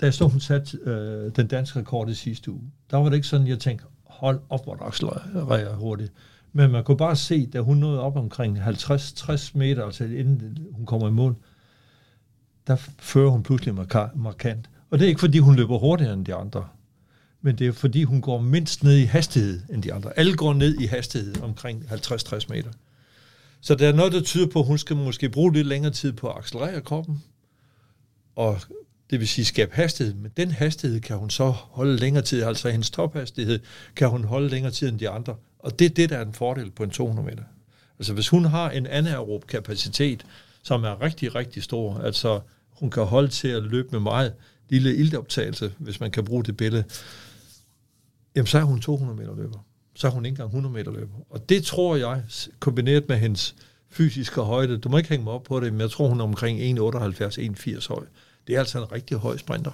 da 0.00 0.06
jeg 0.06 0.14
så, 0.14 0.28
hun 0.28 0.40
satte 0.40 0.78
øh, 0.82 1.30
den 1.36 1.46
danske 1.46 1.78
rekord 1.78 2.08
i 2.08 2.14
sidste 2.14 2.50
uge, 2.50 2.62
der 2.90 2.96
var 2.96 3.08
det 3.08 3.16
ikke 3.16 3.26
sådan, 3.26 3.46
jeg 3.46 3.58
tænkte, 3.58 3.84
hold 4.06 4.40
op, 4.50 4.64
hvor 4.64 4.74
der 4.74 4.84
jeg 5.56 5.74
hurtigt. 5.74 6.12
Men 6.52 6.70
man 6.70 6.84
kunne 6.84 6.96
bare 6.96 7.16
se, 7.16 7.46
da 7.46 7.60
hun 7.60 7.76
nåede 7.76 8.00
op 8.00 8.16
omkring 8.16 8.58
50-60 8.58 9.50
meter, 9.54 9.84
altså 9.84 10.04
inden 10.04 10.58
hun 10.72 10.86
kommer 10.86 11.08
i 11.08 11.12
mål, 11.12 11.36
der 12.66 12.76
fører 12.98 13.30
hun 13.30 13.42
pludselig 13.42 13.74
markant. 14.14 14.70
Og 14.90 14.98
det 14.98 15.04
er 15.04 15.08
ikke, 15.08 15.20
fordi 15.20 15.38
hun 15.38 15.56
løber 15.56 15.78
hurtigere 15.78 16.12
end 16.12 16.26
de 16.26 16.34
andre, 16.34 16.64
men 17.42 17.58
det 17.58 17.66
er, 17.66 17.72
fordi 17.72 18.02
hun 18.04 18.20
går 18.20 18.40
mindst 18.40 18.84
ned 18.84 18.96
i 18.96 19.04
hastighed 19.04 19.60
end 19.70 19.82
de 19.82 19.92
andre. 19.92 20.18
Alle 20.18 20.36
går 20.36 20.54
ned 20.54 20.80
i 20.80 20.86
hastighed 20.86 21.42
omkring 21.42 21.84
50-60 21.90 22.46
meter. 22.48 22.70
Så 23.60 23.74
der 23.74 23.88
er 23.88 23.92
noget, 23.92 24.12
der 24.12 24.20
tyder 24.20 24.46
på, 24.46 24.60
at 24.60 24.66
hun 24.66 24.78
skal 24.78 24.96
måske 24.96 25.28
bruge 25.28 25.52
lidt 25.52 25.66
længere 25.66 25.92
tid 25.92 26.12
på 26.12 26.28
at 26.28 26.38
accelerere 26.38 26.80
kroppen, 26.80 27.22
og 28.36 28.60
det 29.10 29.20
vil 29.20 29.28
sige 29.28 29.44
skabe 29.44 29.74
hastighed, 29.74 30.14
men 30.14 30.30
den 30.36 30.50
hastighed 30.50 31.00
kan 31.00 31.16
hun 31.16 31.30
så 31.30 31.50
holde 31.50 31.96
længere 31.96 32.24
tid, 32.24 32.42
altså 32.42 32.70
hendes 32.70 32.90
tophastighed 32.90 33.60
kan 33.96 34.08
hun 34.08 34.24
holde 34.24 34.48
længere 34.48 34.72
tid 34.72 34.88
end 34.88 34.98
de 34.98 35.08
andre. 35.08 35.36
Og 35.58 35.78
det 35.78 35.84
er 35.84 35.94
det, 35.94 36.10
der 36.10 36.16
er 36.16 36.24
en 36.24 36.32
fordel 36.32 36.70
på 36.70 36.82
en 36.82 36.90
200 36.90 37.28
meter. 37.28 37.42
Altså 37.98 38.12
hvis 38.12 38.28
hun 38.28 38.44
har 38.44 38.70
en 38.70 38.86
anaerob 38.86 39.46
kapacitet, 39.46 40.26
som 40.62 40.84
er 40.84 41.02
rigtig, 41.02 41.34
rigtig 41.34 41.62
stor, 41.62 41.98
altså 41.98 42.40
hun 42.70 42.90
kan 42.90 43.04
holde 43.04 43.28
til 43.28 43.48
at 43.48 43.62
løbe 43.62 43.88
med 43.92 44.00
meget 44.00 44.32
lille 44.68 44.96
iltoptagelse, 44.96 45.72
hvis 45.78 46.00
man 46.00 46.10
kan 46.10 46.24
bruge 46.24 46.44
det 46.44 46.56
billede, 46.56 46.84
jamen 48.36 48.46
så 48.46 48.58
er 48.58 48.62
hun 48.62 48.80
200 48.80 49.18
meter 49.18 49.34
løber. 49.34 49.58
Så 49.94 50.06
er 50.06 50.10
hun 50.10 50.24
ikke 50.24 50.32
engang 50.32 50.46
100 50.46 50.72
meter 50.72 50.92
løber. 50.92 51.14
Og 51.30 51.48
det 51.48 51.64
tror 51.64 51.96
jeg, 51.96 52.22
kombineret 52.60 53.08
med 53.08 53.16
hendes 53.16 53.54
fysiske 53.90 54.40
højde, 54.40 54.78
du 54.78 54.88
må 54.88 54.96
ikke 54.96 55.08
hænge 55.08 55.24
mig 55.24 55.32
op 55.32 55.42
på 55.42 55.60
det, 55.60 55.72
men 55.72 55.80
jeg 55.80 55.90
tror, 55.90 56.08
hun 56.08 56.20
er 56.20 56.24
omkring 56.24 56.78
1,78-1,80 56.78 57.88
høj. 57.88 58.06
Det 58.46 58.54
er 58.54 58.58
altså 58.58 58.78
en 58.78 58.92
rigtig 58.92 59.16
høj 59.16 59.36
sprinter. 59.36 59.72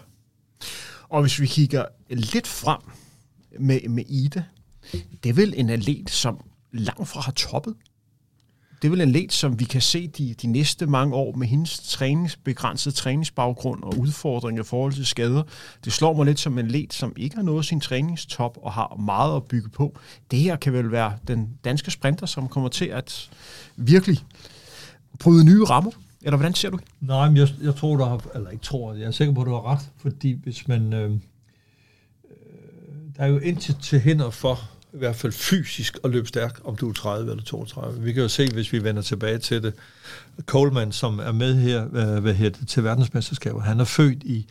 Og 1.09 1.21
hvis 1.21 1.41
vi 1.41 1.47
kigger 1.47 1.85
lidt 2.11 2.47
frem 2.47 2.81
med, 3.59 3.89
med 3.89 4.05
Ida, 4.09 4.45
det 5.23 5.31
er 5.31 5.33
vel 5.33 5.55
en 5.57 5.71
atlet, 5.71 6.11
som 6.11 6.45
langt 6.73 7.09
fra 7.09 7.21
har 7.21 7.33
toppet 7.33 7.75
det 8.83 8.89
er 8.89 8.91
vel 8.91 9.01
en 9.01 9.13
let, 9.13 9.33
som 9.33 9.61
vi 9.61 9.65
kan 9.65 9.81
se 9.81 10.09
de, 10.09 10.35
de 10.43 10.47
næste 10.47 10.87
mange 10.87 11.15
år 11.15 11.37
med 11.37 11.47
hendes 11.47 11.79
trænings, 11.79 12.37
begrænsede 12.37 12.95
træningsbaggrund 12.95 13.83
og 13.83 13.99
udfordringer 13.99 14.63
i 14.63 14.67
forhold 14.67 14.93
til 14.93 15.07
skader. 15.07 15.43
Det 15.85 15.93
slår 15.93 16.13
mig 16.17 16.27
lidt 16.27 16.41
som 16.41 16.59
en 16.59 16.69
let, 16.69 16.93
som 16.93 17.13
ikke 17.17 17.37
har 17.37 17.43
nået 17.43 17.65
sin 17.65 17.81
træningstop 17.81 18.59
og 18.63 18.73
har 18.73 18.97
meget 18.97 19.37
at 19.37 19.45
bygge 19.45 19.69
på. 19.69 19.99
Det 20.31 20.39
her 20.39 20.57
kan 20.57 20.73
vel 20.73 20.93
være 20.93 21.13
den 21.29 21.49
danske 21.65 21.91
sprinter, 21.91 22.27
som 22.27 22.49
kommer 22.49 22.69
til 22.69 22.85
at 22.85 23.31
virkelig 23.77 24.19
bryde 25.19 25.45
nye 25.45 25.65
rammer. 25.65 25.91
Eller 26.23 26.37
hvordan 26.37 26.55
ser 26.55 26.71
du 26.71 26.79
Nej, 27.01 27.29
men 27.29 27.37
jeg, 27.37 27.49
jeg 27.63 27.75
tror, 27.75 27.97
du 27.97 28.05
har, 28.05 28.27
eller 28.35 28.51
ikke 28.51 28.65
tror, 28.65 28.95
jeg 28.95 29.07
er 29.07 29.11
sikker 29.11 29.35
på, 29.35 29.41
at 29.41 29.47
du 29.47 29.53
har 29.53 29.67
ret, 29.67 29.91
fordi 29.97 30.33
hvis 30.43 30.69
man, 30.69 30.93
øh, 30.93 31.11
øh 31.11 31.19
der 33.17 33.23
er 33.23 33.27
jo 33.27 33.39
intet 33.39 33.77
til 33.83 34.01
hænder 34.01 34.31
for, 34.31 34.71
i 34.95 34.99
hvert 34.99 35.17
fald 35.17 35.33
fysisk 35.33 35.99
at 36.05 36.11
løbe 36.11 36.27
stærk, 36.27 36.61
om 36.65 36.77
du 36.77 36.89
er 36.89 36.93
30 36.93 37.31
eller 37.31 37.45
32. 37.45 38.03
Vi 38.03 38.13
kan 38.13 38.23
jo 38.23 38.29
se, 38.29 38.49
hvis 38.53 38.73
vi 38.73 38.85
vender 38.85 39.03
tilbage 39.03 39.39
til 39.39 39.63
det. 39.63 39.75
Coleman, 40.47 40.93
som 40.93 41.19
er 41.19 41.33
med 41.33 41.55
her 41.55 41.85
øh, 41.85 42.23
hvad, 42.23 42.35
hedder 42.35 42.59
det, 42.59 42.69
til 42.69 42.85
verdensmesterskaber, 42.85 43.61
han 43.61 43.81
er 43.81 43.85
født 43.85 44.23
i 44.23 44.47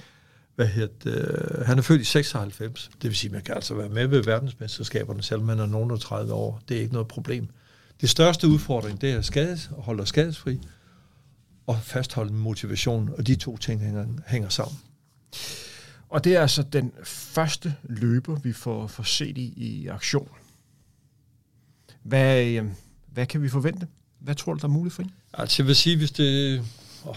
hvad 0.55 0.67
hedder 0.67 0.89
øh, 1.05 1.65
han 1.65 1.77
er 1.77 1.81
født 1.81 2.01
i 2.01 2.03
96. 2.03 2.89
Det 3.01 3.09
vil 3.09 3.15
sige, 3.15 3.29
at 3.29 3.33
man 3.33 3.41
kan 3.41 3.55
altså 3.55 3.73
være 3.73 3.89
med 3.89 4.07
ved 4.07 4.23
verdensmesterskaberne, 4.23 5.23
selvom 5.23 5.45
man 5.45 5.59
er 5.59 5.65
nogen 5.65 5.99
30 5.99 6.33
år. 6.33 6.61
Det 6.69 6.77
er 6.77 6.81
ikke 6.81 6.93
noget 6.93 7.07
problem. 7.07 7.47
Det 8.01 8.09
største 8.09 8.47
udfordring, 8.47 9.01
det 9.01 9.11
er 9.11 9.21
skades, 9.21 9.69
at 9.77 9.83
holde 9.83 10.05
skadesfri 10.05 10.59
og 11.67 11.79
fastholde 11.81 12.33
motivation, 12.33 13.09
og 13.17 13.27
de 13.27 13.35
to 13.35 13.57
ting 13.57 13.81
hænger, 13.81 14.05
hænger 14.27 14.49
sammen. 14.49 14.77
Og 16.09 16.23
det 16.23 16.35
er 16.35 16.41
altså 16.41 16.63
den 16.63 16.91
første 17.03 17.75
løber, 17.83 18.35
vi 18.35 18.53
får, 18.53 18.87
får 18.87 19.03
set 19.03 19.37
i, 19.37 19.53
i 19.57 19.87
aktion. 19.87 20.29
Hvad, 22.03 22.45
øh, 22.45 22.65
hvad 23.07 23.25
kan 23.25 23.41
vi 23.41 23.49
forvente? 23.49 23.87
Hvad 24.19 24.35
tror 24.35 24.53
du, 24.53 24.59
der 24.59 24.65
er 24.65 24.71
muligt 24.71 24.95
for 24.95 25.01
hende? 25.01 25.15
Altså, 25.33 25.63
jeg 25.63 25.67
vil 25.67 25.75
sige, 25.75 25.97
hvis 25.97 26.11
det... 26.11 26.59
Oh, 27.05 27.15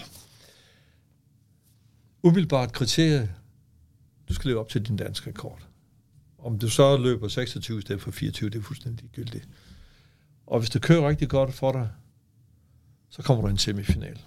umiddelbart 2.23 2.73
kriterie, 2.73 3.35
du 4.29 4.33
skal 4.33 4.49
leve 4.49 4.59
op 4.59 4.69
til 4.69 4.85
din 4.85 4.97
danske 4.97 5.29
rekord. 5.29 5.59
Om 6.37 6.59
du 6.59 6.69
så 6.69 6.97
løber 6.97 7.27
26 7.27 7.77
i 7.77 7.81
stedet 7.81 8.01
for 8.01 8.11
24, 8.11 8.49
det 8.49 8.59
er 8.59 8.63
fuldstændig 8.63 9.09
gyldigt. 9.09 9.47
Og 10.47 10.59
hvis 10.59 10.69
det 10.69 10.81
kører 10.81 11.09
rigtig 11.09 11.29
godt 11.29 11.53
for 11.53 11.71
dig, 11.71 11.89
så 13.09 13.21
kommer 13.21 13.41
du 13.41 13.47
i 13.47 13.51
en 13.51 13.57
semifinal. 13.57 14.19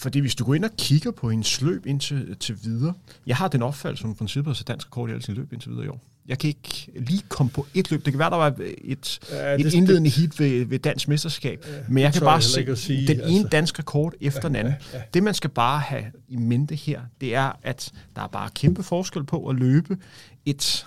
Fordi 0.00 0.18
hvis 0.18 0.34
du 0.34 0.44
går 0.44 0.54
ind 0.54 0.64
og 0.64 0.70
kigger 0.78 1.10
på 1.10 1.30
hendes 1.30 1.60
løb 1.60 1.86
indtil 1.86 2.36
til 2.40 2.58
videre, 2.64 2.94
jeg 3.26 3.36
har 3.36 3.48
den 3.48 3.62
opfattelse, 3.62 4.02
som 4.02 4.14
princippet 4.14 4.56
har 4.56 4.64
dansk 4.64 4.86
rekord 4.86 5.08
i 5.08 5.12
alle 5.12 5.22
sine 5.22 5.36
løb 5.36 5.52
indtil 5.52 5.70
videre 5.70 5.84
i 5.84 5.88
år. 5.88 6.00
Jeg 6.28 6.38
kan 6.38 6.48
ikke 6.48 6.90
lige 6.96 7.22
komme 7.28 7.50
på 7.50 7.66
et 7.74 7.90
løb. 7.90 8.04
Det 8.04 8.12
kan 8.12 8.18
være, 8.18 8.30
der 8.30 8.36
var 8.36 8.54
et, 8.84 9.18
ja, 9.30 9.54
et 9.54 9.64
det, 9.64 9.74
indledende 9.74 10.10
hit 10.10 10.40
ved, 10.40 10.64
ved 10.64 10.78
dansk 10.78 11.08
mesterskab. 11.08 11.64
Ja, 11.66 11.72
men 11.88 12.02
jeg 12.02 12.12
kan 12.12 12.22
bare 12.22 12.42
se 12.42 12.76
sige, 12.76 13.06
den 13.06 13.20
altså. 13.20 13.34
ene 13.34 13.48
dansk 13.48 13.78
rekord 13.78 14.14
efter 14.20 14.40
ja, 14.42 14.48
den 14.48 14.56
anden. 14.56 14.74
Ja, 14.92 14.98
ja. 14.98 15.04
Det, 15.14 15.22
man 15.22 15.34
skal 15.34 15.50
bare 15.50 15.80
have 15.80 16.04
i 16.28 16.36
mente 16.36 16.74
her, 16.74 17.00
det 17.20 17.34
er, 17.34 17.52
at 17.62 17.92
der 18.16 18.22
er 18.22 18.28
bare 18.28 18.50
kæmpe 18.54 18.82
forskel 18.82 19.24
på 19.24 19.48
at 19.48 19.56
løbe 19.56 19.96
et 20.46 20.86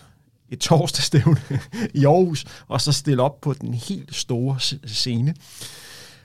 et 0.54 0.60
torsdagstævne 0.60 1.38
i 2.02 2.06
Aarhus, 2.06 2.45
og 2.67 2.82
så 2.82 2.91
stille 2.91 3.23
op 3.23 3.41
på 3.41 3.54
den 3.54 3.73
helt 3.73 4.15
store 4.15 4.60
scene. 4.86 5.36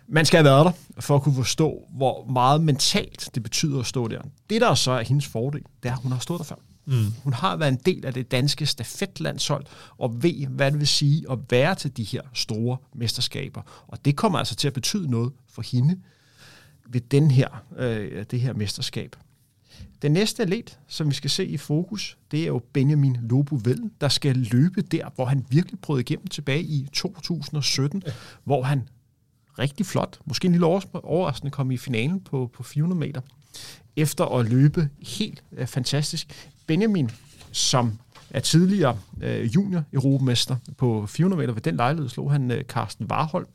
Man 0.08 0.24
skal 0.24 0.36
have 0.36 0.44
været 0.44 0.64
der, 0.64 1.00
for 1.00 1.16
at 1.16 1.22
kunne 1.22 1.34
forstå, 1.34 1.88
hvor 1.90 2.26
meget 2.26 2.62
mentalt 2.62 3.30
det 3.34 3.42
betyder 3.42 3.80
at 3.80 3.86
stå 3.86 4.08
der. 4.08 4.20
Det, 4.50 4.60
der 4.60 4.74
så 4.74 4.90
er 4.90 5.02
hendes 5.02 5.26
fordel, 5.26 5.62
det 5.82 5.88
er, 5.88 5.92
at 5.92 6.02
hun 6.02 6.12
har 6.12 6.18
stået 6.18 6.38
der 6.38 6.44
før. 6.44 6.56
Mm. 6.84 7.12
Hun 7.24 7.32
har 7.32 7.56
været 7.56 7.72
en 7.72 7.80
del 7.86 8.06
af 8.06 8.14
det 8.14 8.30
danske 8.30 8.66
stafetlandshold, 8.66 9.64
og 9.98 10.22
ved, 10.22 10.46
hvad 10.46 10.70
det 10.70 10.80
vil 10.80 10.88
sige 10.88 11.26
at 11.30 11.38
være 11.50 11.74
til 11.74 11.96
de 11.96 12.04
her 12.04 12.22
store 12.34 12.76
mesterskaber. 12.94 13.62
Og 13.88 14.04
det 14.04 14.16
kommer 14.16 14.38
altså 14.38 14.54
til 14.54 14.68
at 14.68 14.74
betyde 14.74 15.10
noget 15.10 15.32
for 15.48 15.62
hende 15.62 16.00
ved 16.88 17.00
den 17.00 17.30
her, 17.30 17.48
øh, 17.76 18.24
det 18.30 18.40
her 18.40 18.52
mesterskab. 18.52 19.16
Den 20.02 20.12
næste 20.12 20.42
atlet, 20.42 20.78
som 20.88 21.08
vi 21.08 21.14
skal 21.14 21.30
se 21.30 21.46
i 21.46 21.56
fokus, 21.56 22.18
det 22.30 22.42
er 22.42 22.46
jo 22.46 22.62
Benjamin 22.72 23.16
Lobo 23.22 23.60
Vel, 23.64 23.90
der 24.00 24.08
skal 24.08 24.36
løbe 24.36 24.82
der, 24.82 25.08
hvor 25.14 25.24
han 25.24 25.46
virkelig 25.50 25.80
brød 25.80 26.00
igennem 26.00 26.26
tilbage 26.26 26.62
i 26.62 26.88
2017, 26.92 28.02
ja. 28.06 28.12
hvor 28.44 28.62
han 28.62 28.88
rigtig 29.58 29.86
flot, 29.86 30.18
måske 30.24 30.46
en 30.46 30.52
lille 30.52 30.66
overraskende, 30.66 31.50
kom 31.50 31.70
i 31.70 31.76
finalen 31.76 32.20
på, 32.20 32.50
på 32.54 32.62
400 32.62 32.98
meter, 33.00 33.20
efter 33.96 34.24
at 34.24 34.48
løbe 34.48 34.88
helt 35.02 35.42
øh, 35.52 35.66
fantastisk. 35.66 36.50
Benjamin, 36.66 37.10
som 37.52 37.98
er 38.30 38.40
tidligere 38.40 38.98
øh, 39.22 39.54
junior 39.54 39.84
europamester 39.92 40.56
på 40.76 41.06
400 41.06 41.40
meter, 41.40 41.54
ved 41.54 41.62
den 41.62 41.76
lejlighed 41.76 42.08
slog 42.08 42.32
han 42.32 42.50
øh, 42.50 42.64
Carsten 42.64 43.06
Warholm. 43.06 43.46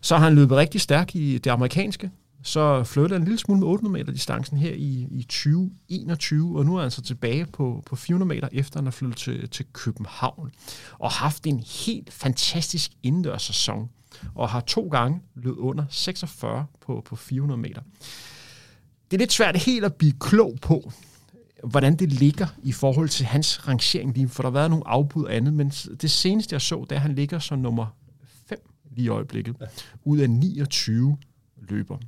Så 0.00 0.16
har 0.16 0.24
han 0.24 0.34
løbet 0.34 0.56
rigtig 0.56 0.80
stærkt 0.80 1.14
i 1.14 1.38
det 1.38 1.50
amerikanske, 1.50 2.10
så 2.42 2.84
flyttede 2.84 3.14
han 3.14 3.22
en 3.22 3.24
lille 3.24 3.38
smule 3.38 3.60
med 3.60 3.68
800 3.68 3.92
meter 3.92 4.12
distancen 4.12 4.58
her 4.58 4.72
i, 4.72 5.06
i 5.10 5.22
2021, 5.22 6.58
og 6.58 6.66
nu 6.66 6.76
er 6.76 6.82
han 6.82 6.90
så 6.90 7.02
tilbage 7.02 7.46
på, 7.46 7.82
på 7.86 7.96
400 7.96 8.28
meter, 8.28 8.48
efter 8.52 8.78
han 8.78 8.86
er 8.86 8.90
flyttet 8.90 9.18
til, 9.18 9.48
til 9.48 9.66
København, 9.72 10.50
og 10.98 11.10
haft 11.10 11.46
en 11.46 11.64
helt 11.86 12.12
fantastisk 12.12 12.90
indendørs 13.02 13.42
sæson 13.42 13.90
og 14.34 14.48
har 14.48 14.60
to 14.60 14.88
gange 14.88 15.20
løbet 15.34 15.58
under 15.58 15.84
46 15.90 16.66
på, 16.80 17.02
på 17.06 17.16
400 17.16 17.60
meter. 17.60 17.82
Det 19.10 19.16
er 19.16 19.18
lidt 19.18 19.32
svært 19.32 19.56
helt 19.56 19.84
at 19.84 19.94
blive 19.94 20.12
klog 20.20 20.58
på, 20.62 20.92
hvordan 21.64 21.96
det 21.96 22.12
ligger 22.12 22.46
i 22.62 22.72
forhold 22.72 23.08
til 23.08 23.26
hans 23.26 23.68
rangering 23.68 24.14
lige, 24.14 24.28
for 24.28 24.42
der 24.42 24.50
har 24.50 24.54
været 24.54 24.70
nogle 24.70 24.88
afbud 24.88 25.24
og 25.24 25.34
andet, 25.34 25.54
men 25.54 25.68
det 26.02 26.10
seneste 26.10 26.52
jeg 26.52 26.60
så, 26.60 26.80
det 26.80 26.92
er, 26.92 26.96
at 26.96 27.02
han 27.02 27.14
ligger 27.14 27.38
som 27.38 27.58
nummer 27.58 27.86
5 28.46 28.58
lige 28.90 29.04
i 29.04 29.08
øjeblikket, 29.08 29.56
ja. 29.60 29.66
ud 30.04 30.18
af 30.18 30.30
29 30.30 31.16
løber. 31.56 31.98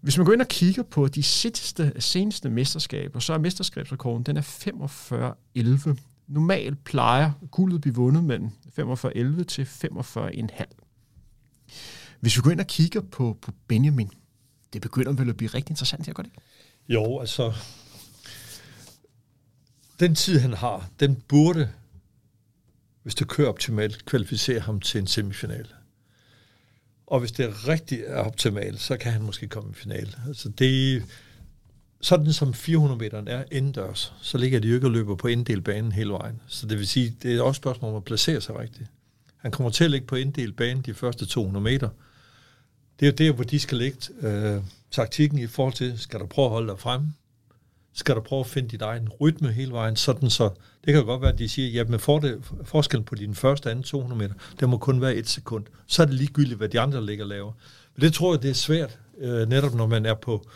Hvis 0.00 0.16
man 0.16 0.26
går 0.26 0.32
ind 0.32 0.40
og 0.40 0.48
kigger 0.48 0.82
på 0.82 1.08
de 1.08 1.22
seneste, 1.22 1.92
seneste 1.98 2.50
mesterskaber, 2.50 3.20
så 3.20 3.34
er 3.34 3.38
mesterskabsrekorden, 3.38 4.22
den 4.22 4.36
er 4.36 4.42
45-11 4.42 6.13
Normalt 6.26 6.84
plejer 6.84 7.32
guldet 7.50 7.74
at 7.74 7.80
blive 7.80 7.94
vundet 7.94 8.24
mellem 8.24 8.50
45,11 8.78 9.44
til 9.44 9.62
45,5. 9.64 10.64
Hvis 12.20 12.36
vi 12.36 12.42
går 12.42 12.50
ind 12.50 12.60
og 12.60 12.66
kigger 12.66 13.00
på, 13.00 13.38
på 13.42 13.52
Benjamin, 13.68 14.10
det 14.72 14.82
begynder 14.82 15.12
vel 15.12 15.28
at 15.28 15.36
blive 15.36 15.50
rigtig 15.54 15.72
interessant 15.72 16.06
her, 16.06 16.12
gør 16.12 16.22
det 16.22 16.30
ikke? 16.30 16.42
Jo, 16.88 17.18
altså, 17.20 17.52
den 20.00 20.14
tid 20.14 20.38
han 20.38 20.52
har, 20.52 20.90
den 21.00 21.16
burde, 21.28 21.70
hvis 23.02 23.14
det 23.14 23.28
kører 23.28 23.48
optimalt, 23.48 24.04
kvalificere 24.04 24.60
ham 24.60 24.80
til 24.80 25.00
en 25.00 25.06
semifinal. 25.06 25.68
Og 27.06 27.20
hvis 27.20 27.32
det 27.32 27.44
er 27.44 27.68
rigtig 27.68 28.00
er 28.06 28.20
optimalt, 28.20 28.80
så 28.80 28.96
kan 28.96 29.12
han 29.12 29.22
måske 29.22 29.48
komme 29.48 29.70
i 29.70 29.74
finale. 29.74 30.12
Altså 30.28 30.48
det, 30.48 31.04
sådan 32.00 32.32
som 32.32 32.54
400 32.54 32.98
meter 32.98 33.22
er 33.26 33.44
indendørs, 33.52 34.14
så 34.22 34.38
ligger 34.38 34.60
de 34.60 34.68
jo 34.68 34.74
ikke 34.74 34.86
og 34.86 34.90
løber 34.90 35.14
på 35.14 35.28
inddel 35.28 35.60
banen 35.60 35.92
hele 35.92 36.10
vejen. 36.10 36.40
Så 36.46 36.66
det 36.66 36.78
vil 36.78 36.88
sige, 36.88 37.16
det 37.22 37.36
er 37.36 37.42
også 37.42 37.58
et 37.58 37.62
spørgsmål 37.62 37.90
om 37.90 37.96
at 37.96 38.04
placere 38.04 38.40
sig 38.40 38.58
rigtigt. 38.58 38.90
Han 39.36 39.52
kommer 39.52 39.70
til 39.70 39.84
at 39.84 39.90
ligge 39.90 40.06
på 40.06 40.16
inddel 40.16 40.52
banen 40.52 40.82
de 40.82 40.94
første 40.94 41.26
200 41.26 41.62
meter. 41.62 41.88
Det 43.00 43.06
er 43.06 43.10
jo 43.10 43.28
der, 43.28 43.32
hvor 43.32 43.44
de 43.44 43.58
skal 43.58 43.78
lægge 43.78 43.98
øh, 44.20 44.62
taktikken 44.90 45.38
i 45.38 45.46
forhold 45.46 45.74
til, 45.74 45.98
skal 45.98 46.20
du 46.20 46.26
prøve 46.26 46.44
at 46.44 46.50
holde 46.50 46.68
dig 46.68 46.78
frem? 46.78 47.02
Skal 47.92 48.14
du 48.14 48.20
prøve 48.20 48.40
at 48.40 48.46
finde 48.46 48.68
dit 48.68 48.82
egen 48.82 49.08
rytme 49.08 49.52
hele 49.52 49.72
vejen? 49.72 49.96
Sådan 49.96 50.30
så, 50.30 50.50
det 50.84 50.94
kan 50.94 51.04
godt 51.04 51.22
være, 51.22 51.32
at 51.32 51.38
de 51.38 51.48
siger, 51.48 51.68
ja, 51.68 51.84
med 51.84 51.98
forskellen 52.64 53.04
på 53.04 53.14
din 53.14 53.34
første 53.34 53.66
og 53.66 53.70
anden 53.70 53.82
200 53.82 54.18
meter, 54.18 54.34
det 54.60 54.68
må 54.68 54.78
kun 54.78 55.00
være 55.00 55.14
et 55.14 55.28
sekund. 55.28 55.64
Så 55.86 56.02
er 56.02 56.06
det 56.06 56.14
ligegyldigt, 56.14 56.56
hvad 56.56 56.68
de 56.68 56.80
andre 56.80 57.06
ligger 57.06 57.24
og 57.24 57.28
laver. 57.28 57.52
Men 57.96 58.02
det 58.02 58.14
tror 58.14 58.34
jeg, 58.34 58.42
det 58.42 58.50
er 58.50 58.54
svært, 58.54 58.98
øh, 59.18 59.48
netop 59.48 59.74
når 59.74 59.86
man 59.86 60.06
er 60.06 60.14
på, 60.14 60.46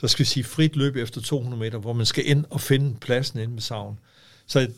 der 0.00 0.06
skal 0.06 0.24
vi 0.24 0.28
sige, 0.28 0.44
frit 0.44 0.76
løb 0.76 0.96
efter 0.96 1.20
200 1.20 1.60
meter, 1.60 1.78
hvor 1.78 1.92
man 1.92 2.06
skal 2.06 2.30
ind 2.30 2.44
og 2.50 2.60
finde 2.60 2.96
pladsen 3.00 3.38
inde 3.38 3.54
med 3.54 3.62
savn. 3.62 3.98
Så 4.46 4.68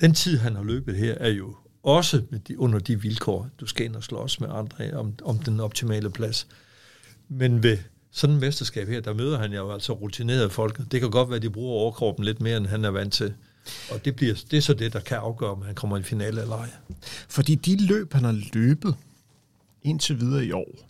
den 0.00 0.14
tid, 0.14 0.38
han 0.38 0.56
har 0.56 0.62
løbet 0.62 0.96
her, 0.96 1.14
er 1.14 1.28
jo 1.28 1.56
også 1.82 2.22
med 2.30 2.38
de, 2.38 2.58
under 2.58 2.78
de 2.78 3.00
vilkår, 3.00 3.48
du 3.60 3.66
skal 3.66 3.86
ind 3.86 3.96
og 3.96 4.04
slås 4.04 4.40
med 4.40 4.48
andre 4.50 4.92
om, 4.92 5.14
om 5.24 5.38
den 5.38 5.60
optimale 5.60 6.10
plads. 6.10 6.46
Men 7.28 7.62
ved 7.62 7.78
sådan 8.10 8.34
et 8.34 8.40
mesterskab 8.40 8.88
her, 8.88 9.00
der 9.00 9.14
møder 9.14 9.38
han 9.38 9.52
jo 9.52 9.72
altså 9.72 9.92
rutinerede 9.92 10.50
folk. 10.50 10.80
Det 10.90 11.00
kan 11.00 11.10
godt 11.10 11.28
være, 11.28 11.36
at 11.36 11.42
de 11.42 11.50
bruger 11.50 11.80
overkroppen 11.80 12.24
lidt 12.24 12.40
mere, 12.40 12.56
end 12.56 12.66
han 12.66 12.84
er 12.84 12.90
vant 12.90 13.12
til. 13.12 13.34
Og 13.90 14.04
det, 14.04 14.16
bliver, 14.16 14.34
det 14.50 14.56
er 14.56 14.60
så 14.60 14.74
det, 14.74 14.92
der 14.92 15.00
kan 15.00 15.16
afgøre, 15.16 15.50
om 15.50 15.62
han 15.62 15.74
kommer 15.74 15.98
i 15.98 16.02
finale 16.02 16.42
eller 16.42 16.56
ej. 16.56 16.70
Fordi 17.28 17.54
de 17.54 17.86
løb, 17.86 18.12
han 18.12 18.24
har 18.24 18.42
løbet 18.52 18.94
indtil 19.82 20.20
videre 20.20 20.44
i 20.44 20.52
år, 20.52 20.88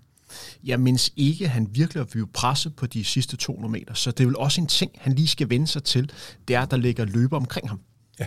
jeg 0.64 0.80
mindes 0.80 1.12
ikke, 1.16 1.44
at 1.44 1.50
han 1.50 1.68
virkelig 1.70 2.00
har 2.00 2.06
blive 2.06 2.26
presset 2.26 2.76
på 2.76 2.86
de 2.86 3.04
sidste 3.04 3.36
200 3.36 3.72
meter. 3.72 3.94
Så 3.94 4.10
det 4.10 4.20
er 4.20 4.26
vel 4.26 4.36
også 4.36 4.60
en 4.60 4.66
ting, 4.66 4.92
han 4.98 5.12
lige 5.12 5.28
skal 5.28 5.50
vende 5.50 5.66
sig 5.66 5.84
til. 5.84 6.12
Det 6.48 6.56
er, 6.56 6.60
at 6.60 6.70
der 6.70 6.76
ligger 6.76 7.04
løber 7.04 7.36
omkring 7.36 7.68
ham. 7.68 7.80
Ja. 8.20 8.26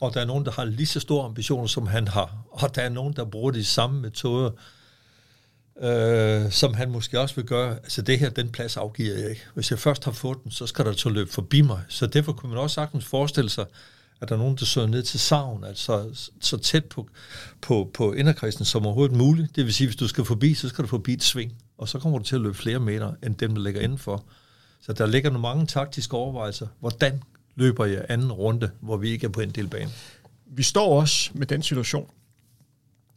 Og 0.00 0.14
der 0.14 0.20
er 0.20 0.24
nogen, 0.24 0.44
der 0.44 0.50
har 0.50 0.64
lige 0.64 0.86
så 0.86 1.00
store 1.00 1.24
ambitioner, 1.24 1.66
som 1.66 1.86
han 1.86 2.08
har. 2.08 2.44
Og 2.50 2.74
der 2.74 2.82
er 2.82 2.88
nogen, 2.88 3.12
der 3.16 3.24
bruger 3.24 3.50
de 3.50 3.64
samme 3.64 4.00
metoder, 4.00 4.50
øh, 5.80 6.50
som 6.50 6.74
han 6.74 6.90
måske 6.90 7.20
også 7.20 7.34
vil 7.34 7.44
gøre. 7.44 7.76
Altså 7.76 8.02
det 8.02 8.18
her, 8.18 8.30
den 8.30 8.48
plads 8.48 8.76
afgiver 8.76 9.18
jeg 9.18 9.30
ikke. 9.30 9.42
Hvis 9.54 9.70
jeg 9.70 9.78
først 9.78 10.04
har 10.04 10.12
fået 10.12 10.38
den, 10.44 10.50
så 10.50 10.66
skal 10.66 10.84
der 10.84 10.92
til 10.92 11.12
løbe 11.12 11.32
forbi 11.32 11.60
mig. 11.60 11.80
Så 11.88 12.06
derfor 12.06 12.32
kunne 12.32 12.50
man 12.50 12.58
også 12.58 12.74
sagtens 12.74 13.04
forestille 13.04 13.50
sig, 13.50 13.66
at 14.20 14.28
der 14.28 14.34
er 14.34 14.38
nogen, 14.38 14.56
der 14.56 14.64
søger 14.64 14.86
ned 14.86 15.02
til 15.02 15.20
savn, 15.20 15.64
altså 15.64 16.28
så 16.40 16.56
tæt 16.56 16.84
på, 16.84 17.08
på, 17.60 17.90
på 17.94 18.12
inderkredsen 18.12 18.64
som 18.64 18.86
overhovedet 18.86 19.16
muligt. 19.16 19.56
Det 19.56 19.64
vil 19.64 19.74
sige, 19.74 19.86
hvis 19.86 19.96
du 19.96 20.08
skal 20.08 20.24
forbi, 20.24 20.54
så 20.54 20.68
skal 20.68 20.82
du 20.82 20.88
forbi 20.88 21.12
et 21.12 21.22
sving, 21.22 21.52
og 21.78 21.88
så 21.88 21.98
kommer 21.98 22.18
du 22.18 22.24
til 22.24 22.34
at 22.34 22.40
løbe 22.40 22.54
flere 22.54 22.80
meter, 22.80 23.12
end 23.22 23.34
dem, 23.34 23.54
der 23.54 23.62
ligger 23.62 23.80
indenfor. 23.80 24.24
Så 24.80 24.92
der 24.92 25.06
ligger 25.06 25.30
nogle 25.30 25.42
mange 25.42 25.66
taktiske 25.66 26.16
overvejelser. 26.16 26.66
Hvordan 26.80 27.22
løber 27.54 27.84
jeg 27.84 28.06
anden 28.08 28.32
runde, 28.32 28.70
hvor 28.80 28.96
vi 28.96 29.10
ikke 29.10 29.26
er 29.26 29.30
på 29.30 29.40
en 29.40 29.50
del 29.50 29.68
bane? 29.68 29.90
Vi 30.46 30.62
står 30.62 31.00
også 31.00 31.30
med 31.34 31.46
den 31.46 31.62
situation, 31.62 32.10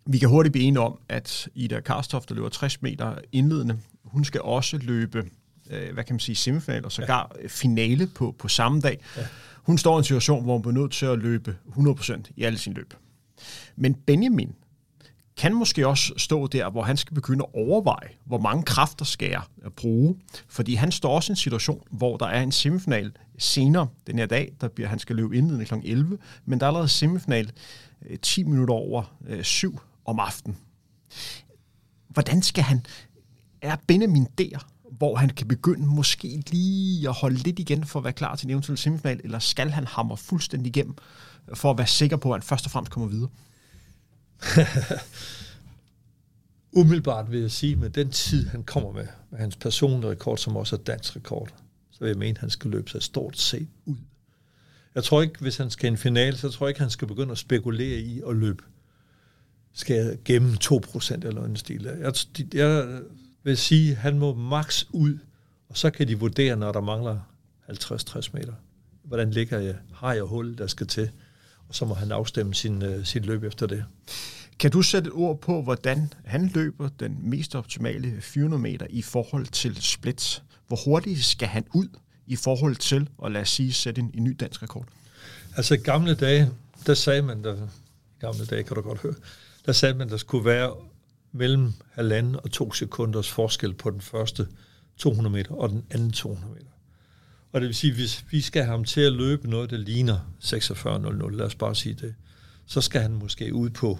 vi 0.10 0.18
kan 0.18 0.30
hurtigt 0.30 0.54
blive 0.54 0.66
enige 0.66 0.80
om, 0.80 1.00
at 1.10 1.50
Ida 1.56 1.80
Karstoff, 1.80 2.26
der 2.26 2.36
løber 2.36 2.50
60 2.50 2.82
meter 2.82 3.16
indledende, 3.32 3.80
hun 4.04 4.26
skal 4.26 4.42
også 4.42 4.78
løbe, 4.78 5.26
øh, 5.70 5.94
hvad 5.94 6.04
kan 6.04 6.14
man 6.14 6.20
sige, 6.20 6.36
semifinal 6.36 6.86
og 6.86 6.92
sågar 6.92 7.32
ja. 7.42 7.48
finale 7.48 8.08
på, 8.08 8.36
på 8.40 8.48
samme 8.48 8.82
dag. 8.82 9.00
Ja. 9.18 9.22
Hun 9.56 9.78
står 9.78 9.96
i 9.96 9.98
en 9.98 10.04
situation, 10.04 10.44
hvor 10.44 10.54
hun 10.54 10.62
bliver 10.62 10.74
nødt 10.74 10.92
til 10.92 11.06
at 11.06 11.20
løbe 11.20 11.58
100% 11.68 12.22
i 12.36 12.44
alle 12.44 12.58
sine 12.60 12.76
løb. 12.76 12.94
Men 13.76 13.94
Benjamin 13.94 14.56
kan 15.38 15.54
måske 15.54 15.88
også 15.88 16.14
stå 16.18 16.48
der, 16.48 16.70
hvor 16.70 16.84
han 16.84 16.98
skal 16.98 17.16
begynde 17.16 17.44
at 17.44 17.60
overveje, 17.60 18.10
hvor 18.26 18.38
mange 18.38 18.64
kræfter 18.64 19.06
skal 19.06 19.30
jeg 19.30 19.42
bruge. 19.76 20.16
Fordi 20.48 20.76
han 20.76 20.92
står 20.92 21.16
også 21.16 21.32
i 21.32 21.34
en 21.34 21.38
situation, 21.38 21.84
hvor 21.92 22.18
der 22.18 22.26
er 22.26 22.42
en 22.42 22.52
semifinal 22.52 23.12
senere 23.38 23.88
den 24.08 24.20
her 24.20 24.26
dag, 24.26 24.54
der 24.62 24.68
bliver, 24.68 24.90
han 24.90 25.00
skal 25.00 25.16
løbe 25.16 25.38
indledende 25.38 25.66
kl. 25.66 25.74
11, 25.84 26.18
men 26.46 26.60
der 26.60 26.66
er 26.66 26.68
allerede 26.68 26.88
semifinal 26.88 27.52
10 28.22 28.42
øh, 28.42 28.48
minutter 28.48 28.74
over 28.74 29.04
7 29.42 29.80
om 30.06 30.20
aftenen. 30.20 30.58
Hvordan 32.08 32.42
skal 32.42 32.64
han... 32.64 32.86
Er 33.62 33.76
Benjamin 33.88 34.28
der, 34.38 34.68
hvor 34.98 35.16
han 35.16 35.30
kan 35.30 35.48
begynde 35.48 35.86
måske 35.86 36.44
lige 36.52 37.10
at 37.10 37.16
holde 37.16 37.36
lidt 37.36 37.60
igen 37.60 37.86
for 37.86 38.00
at 38.00 38.04
være 38.04 38.14
klar 38.14 38.36
til 38.36 38.46
en 38.46 38.52
eventuel 38.52 38.78
semifinal, 38.78 39.22
eller 39.24 39.40
skal 39.40 39.70
han 39.70 39.88
hamre 39.88 40.18
fuldstændig 40.18 40.68
igennem 40.68 40.96
for 41.54 41.72
at 41.72 41.78
være 41.78 41.88
sikker 41.88 42.18
på, 42.18 42.32
at 42.32 42.42
han 42.42 42.48
først 42.48 42.66
og 42.66 42.72
fremmest 42.72 42.92
kommer 42.92 43.10
videre? 43.10 43.30
Umiddelbart 46.80 47.32
vil 47.32 47.40
jeg 47.40 47.52
sige, 47.52 47.76
med 47.76 47.90
den 47.90 48.12
tid, 48.12 48.48
han 48.48 48.64
kommer 48.64 48.92
med, 48.92 49.08
med 49.32 49.40
hans 49.40 49.56
personlige 49.56 50.12
rekord, 50.12 50.38
som 50.38 50.56
også 50.56 50.76
er 50.76 50.80
dansk 50.80 51.16
rekord, 51.16 51.50
så 51.92 52.00
vil 52.00 52.08
jeg 52.08 52.18
mene, 52.18 52.32
at 52.32 52.38
han 52.38 52.50
skal 52.50 52.72
løbe 52.72 52.90
sig 52.90 53.04
stort 53.04 53.38
set 53.38 53.68
ud. 53.86 53.96
Jeg 54.96 55.04
tror 55.04 55.22
ikke, 55.22 55.40
hvis 55.40 55.58
han 55.58 55.70
skal 55.70 55.86
i 55.86 55.92
en 55.92 55.98
finale, 55.98 56.38
så 56.38 56.50
tror 56.50 56.66
jeg 56.66 56.70
ikke, 56.70 56.82
han 56.82 56.90
skal 56.90 57.08
begynde 57.08 57.32
at 57.32 57.38
spekulere 57.38 58.00
i 58.00 58.22
at 58.30 58.36
løbe 58.36 58.64
skal 59.78 60.18
gemme 60.26 60.58
2% 60.64 61.28
eller 61.28 61.46
en 61.46 61.56
stil. 61.56 61.84
Jeg, 61.84 62.14
jeg 62.54 63.02
vil 63.48 63.58
sige, 63.58 63.92
at 63.92 63.98
han 63.98 64.20
må 64.20 64.34
max 64.34 64.86
ud, 64.92 65.18
og 65.70 65.78
så 65.78 65.90
kan 65.90 66.08
de 66.08 66.20
vurdere, 66.20 66.56
når 66.56 66.72
der 66.72 66.82
mangler 66.82 67.20
50-60 67.70 68.30
meter. 68.34 68.54
Hvordan 69.04 69.32
ligger 69.32 69.60
jeg? 69.60 69.76
Har 69.94 70.14
jeg 70.14 70.24
hul, 70.24 70.58
der 70.58 70.68
skal 70.68 70.88
til? 70.88 71.10
Og 71.68 71.76
så 71.76 71.86
må 71.86 71.94
han 71.94 72.12
afstemme 72.12 72.54
sin, 72.54 72.84
uh, 72.84 73.04
sit 73.04 73.26
løb 73.26 73.44
efter 73.44 73.68
det. 73.68 73.86
Kan 74.60 74.72
du 74.72 74.82
sætte 74.82 75.08
et 75.08 75.14
ord 75.14 75.42
på, 75.42 75.62
hvordan 75.62 76.14
han 76.26 76.52
løber 76.56 76.90
den 77.00 77.18
mest 77.22 77.56
optimale 77.56 78.22
400 78.22 78.62
meter 78.62 78.86
i 78.90 79.02
forhold 79.02 79.46
til 79.46 79.82
splits? 79.82 80.44
Hvor 80.68 80.78
hurtigt 80.86 81.26
skal 81.26 81.48
han 81.48 81.66
ud 81.74 81.88
i 82.26 82.36
forhold 82.36 82.76
til 82.76 83.10
at 83.26 83.32
lade 83.32 83.42
os 83.42 83.50
sige 83.50 83.74
sætte 83.74 84.02
en, 84.02 84.12
en 84.14 84.24
ny 84.24 84.36
dansk 84.40 84.64
rekord? 84.64 84.88
Altså 85.56 85.74
i 85.74 85.78
gamle 85.78 86.16
dage, 86.16 86.52
der 86.86 86.94
sagde 86.94 87.22
man, 87.22 87.44
der, 87.44 87.68
gamle 88.20 88.46
dage 88.46 88.64
kan 88.64 88.76
du 88.76 88.82
godt 88.82 89.02
høre, 89.02 89.16
der 89.66 89.72
sagde 89.72 89.96
man, 89.96 90.10
der 90.10 90.18
skulle 90.18 90.46
være 90.46 90.76
mellem 91.32 91.74
halvanden 91.92 92.36
og 92.36 92.52
to 92.52 92.74
sekunders 92.74 93.30
forskel 93.30 93.74
på 93.74 93.90
den 93.90 94.02
første 94.02 94.48
200 94.98 95.34
meter 95.34 95.56
og 95.56 95.70
den 95.70 95.84
anden 95.92 96.12
200 96.12 96.54
meter. 96.54 96.68
Og 97.52 97.62
det 97.62 97.68
vil 97.68 97.76
sige, 97.76 97.94
hvis 97.94 98.26
vi 98.32 98.42
skal 98.42 98.64
have 98.64 98.72
ham 98.72 98.84
til 98.84 99.02
at 99.02 99.14
løbe 99.14 99.50
noget, 99.50 99.70
der 99.70 99.78
ligner 99.78 100.20
46.00, 100.44 101.36
lad 101.36 101.46
os 101.46 101.56
bare 101.56 101.76
sige 101.76 101.96
det, 102.02 102.16
så 102.66 102.82
skal 102.82 103.02
han 103.02 103.14
måske 103.14 103.54
ud 103.54 103.70
på, 103.70 104.00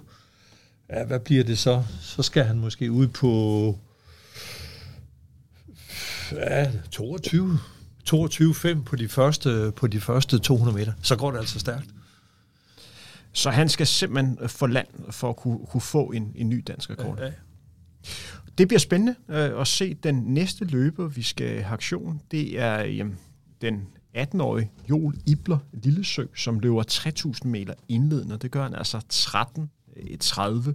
ja, 0.90 1.06
hvad 1.06 1.20
bliver 1.20 1.44
det 1.44 1.58
så? 1.58 1.84
Så 2.02 2.24
skal 2.24 2.44
han 2.44 2.60
måske 2.60 2.92
ud 2.92 3.08
på 3.08 3.80
ja, 6.32 6.72
22, 6.92 7.60
22,5 8.10 8.84
på 8.84 8.96
de 8.96 9.08
første, 9.08 9.72
på 9.76 9.88
de 9.88 10.02
første 10.02 10.40
200 10.40 10.78
meter. 10.78 10.94
Så 11.02 11.16
går 11.16 11.32
det 11.32 11.40
altså 11.40 11.60
stærkt. 11.60 11.88
Så 13.38 13.50
han 13.50 13.70
skal 13.70 13.88
simpelthen 13.88 14.38
øh, 14.42 14.50
få 14.50 14.68
land 14.68 14.88
for 15.12 15.30
at 15.30 15.36
kunne, 15.36 15.60
kunne 15.70 15.82
få 15.82 16.06
en, 16.06 16.32
en 16.36 16.50
ny 16.50 16.64
dansk 16.68 16.90
rekord. 16.90 17.20
Ja, 17.20 17.26
ja. 17.26 17.32
Det 18.58 18.68
bliver 18.68 18.80
spændende 18.80 19.16
øh, 19.30 19.62
at 19.62 19.68
se 19.68 19.94
den 19.94 20.16
næste 20.16 20.66
løber, 20.66 21.08
vi 21.08 21.22
skal 21.22 21.48
have 21.48 21.74
aktion. 21.74 22.22
Det 22.32 22.60
er 22.60 22.84
øh, 22.84 23.06
den 23.62 23.88
18-årige 24.18 24.72
Joel 24.90 25.22
Ibler 25.26 25.58
Lillesø, 25.74 26.26
som 26.36 26.60
løber 26.60 26.84
3000 26.84 27.52
meter 27.52 27.74
indledende. 27.88 28.38
Det 28.38 28.52
gør 28.52 28.64
han 28.64 28.76
altså 28.76 28.98
13.30. 29.14 30.74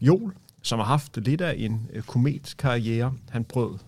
Joel, 0.00 0.32
som 0.62 0.78
har 0.78 0.86
haft 0.86 1.16
lidt 1.16 1.40
af 1.40 1.54
en 1.58 1.90
øh, 1.92 2.02
kometkarriere, 2.02 3.14
han 3.30 3.44
brød 3.44 3.78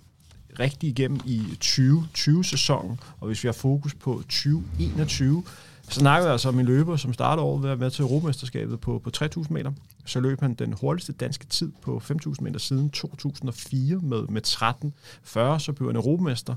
rigtig 0.58 0.88
igennem 0.88 1.20
i 1.26 1.42
2020-sæsonen, 1.64 3.00
og 3.20 3.26
hvis 3.26 3.44
vi 3.44 3.48
har 3.48 3.52
fokus 3.52 3.94
på 3.94 4.22
2021, 4.22 5.44
så 5.92 6.00
snakker 6.00 6.30
altså 6.30 6.48
om 6.48 6.58
en 6.58 6.66
løber, 6.66 6.96
som 6.96 7.12
startede 7.12 7.46
året 7.46 7.62
ved 7.62 7.70
at 7.70 7.80
være 7.80 7.90
til 7.90 8.02
Europamesterskabet 8.02 8.80
på, 8.80 8.98
på 9.04 9.10
3.000 9.16 9.46
meter. 9.50 9.72
Så 10.06 10.20
løb 10.20 10.40
han 10.40 10.54
den 10.54 10.72
hurtigste 10.72 11.12
danske 11.12 11.46
tid 11.46 11.72
på 11.82 12.02
5.000 12.10 12.34
meter 12.40 12.58
siden 12.58 12.90
2004 12.90 13.98
med, 13.98 14.26
med 14.28 14.46
13.40, 14.46 15.58
så 15.58 15.72
blev 15.76 15.88
han 15.88 15.96
Europamester. 15.96 16.54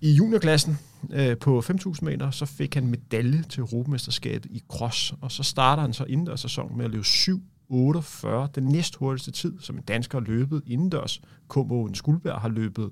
I 0.00 0.12
juniorklassen 0.12 0.78
øh, 1.12 1.38
på 1.38 1.64
5.000 1.70 1.98
meter, 2.02 2.30
så 2.30 2.46
fik 2.46 2.74
han 2.74 2.86
medalje 2.86 3.44
til 3.48 3.60
Europamesterskabet 3.60 4.50
i 4.50 4.62
cross, 4.68 5.14
og 5.20 5.32
så 5.32 5.42
starter 5.42 5.82
han 5.82 5.92
så 5.92 6.04
indendørs 6.04 6.40
sæson 6.40 6.76
med 6.76 6.84
at 6.84 6.90
løbe 6.90 7.04
7 7.04 7.42
48, 7.68 8.48
den 8.54 8.64
næst 8.64 8.96
hurtigste 8.96 9.30
tid, 9.30 9.52
som 9.60 9.76
en 9.76 9.82
dansker 9.82 10.18
har 10.18 10.26
løbet 10.26 10.62
indendørs. 10.66 11.20
K.O. 11.50 11.88
Skuldberg 11.94 12.40
har 12.40 12.48
løbet 12.48 12.90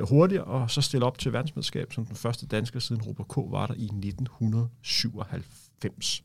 hurtigere, 0.00 0.44
og 0.44 0.70
så 0.70 0.80
stille 0.80 1.06
op 1.06 1.18
til 1.18 1.32
verdensmesterskab 1.32 1.92
som 1.92 2.06
den 2.06 2.16
første 2.16 2.46
dansker 2.46 2.80
siden 2.80 3.02
Robert 3.02 3.28
K. 3.28 3.36
var 3.36 3.66
der 3.66 3.74
i 3.74 3.84
1997. 3.84 6.22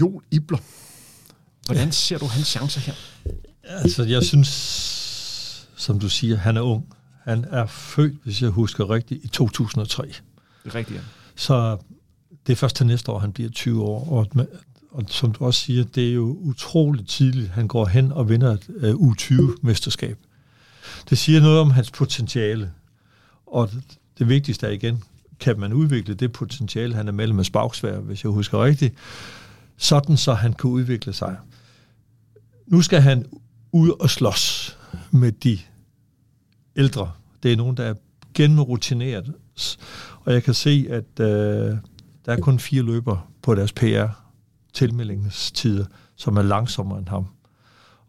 Joel 0.00 0.24
Ibler, 0.30 0.58
hvordan 1.66 1.92
ser 1.92 2.18
du 2.18 2.26
hans 2.26 2.46
chancer 2.46 2.80
her? 2.80 2.94
Altså, 3.64 4.02
jeg 4.02 4.22
synes, 4.22 4.48
som 5.76 6.00
du 6.00 6.08
siger, 6.08 6.36
han 6.36 6.56
er 6.56 6.60
ung. 6.60 6.88
Han 7.22 7.44
er 7.50 7.66
født, 7.66 8.22
hvis 8.24 8.42
jeg 8.42 8.50
husker 8.50 8.90
rigtigt, 8.90 9.24
i 9.24 9.28
2003. 9.28 10.06
Det 10.06 10.22
er 10.64 10.74
rigtigt, 10.74 10.98
ja. 10.98 11.02
Så 11.36 11.78
det 12.46 12.52
er 12.52 12.56
først 12.56 12.76
til 12.76 12.86
næste 12.86 13.12
år, 13.12 13.18
han 13.18 13.32
bliver 13.32 13.50
20 13.50 13.82
år. 13.82 14.10
Og, 14.10 14.26
og 14.94 15.04
som 15.08 15.32
du 15.32 15.44
også 15.44 15.60
siger, 15.60 15.84
det 15.84 16.08
er 16.08 16.12
jo 16.14 16.38
utroligt 16.40 17.08
tidligt, 17.08 17.48
han 17.48 17.68
går 17.68 17.86
hen 17.86 18.12
og 18.12 18.28
vinder 18.28 18.56
øh, 18.76 18.90
et 18.90 18.94
uh, 18.94 19.12
U20-mesterskab. 19.12 20.16
Det 21.10 21.18
siger 21.18 21.40
noget 21.40 21.60
om 21.60 21.70
hans 21.70 21.90
potentiale. 21.90 22.72
Og 23.46 23.70
det, 23.70 23.82
det 24.18 24.28
vigtigste 24.28 24.66
er 24.66 24.70
igen, 24.70 25.02
kan 25.40 25.60
man 25.60 25.72
udvikle 25.72 26.14
det 26.14 26.32
potentiale, 26.32 26.94
han 26.94 27.08
er 27.08 27.12
mellem 27.12 27.36
med 27.36 27.44
spagsvær, 27.44 27.98
hvis 27.98 28.24
jeg 28.24 28.30
husker 28.30 28.64
rigtigt, 28.64 28.94
sådan 29.76 30.16
så 30.16 30.34
han 30.34 30.52
kan 30.52 30.70
udvikle 30.70 31.12
sig. 31.12 31.36
Nu 32.66 32.82
skal 32.82 33.00
han 33.00 33.26
ud 33.72 33.90
og 34.00 34.10
slås 34.10 34.76
med 35.10 35.32
de 35.32 35.58
ældre. 36.76 37.12
Det 37.42 37.52
er 37.52 37.56
nogen, 37.56 37.76
der 37.76 37.84
er 37.84 37.94
gennemrutineret. 38.34 39.32
Og 40.20 40.32
jeg 40.32 40.42
kan 40.42 40.54
se, 40.54 40.86
at 40.90 41.20
øh, 41.20 41.76
der 42.26 42.32
er 42.32 42.40
kun 42.40 42.58
fire 42.58 42.82
løber 42.82 43.30
på 43.42 43.54
deres 43.54 43.72
PR 43.72 44.23
tilmeldingstider, 44.74 45.84
som 46.16 46.36
er 46.36 46.42
langsommere 46.42 46.98
end 46.98 47.08
ham. 47.08 47.26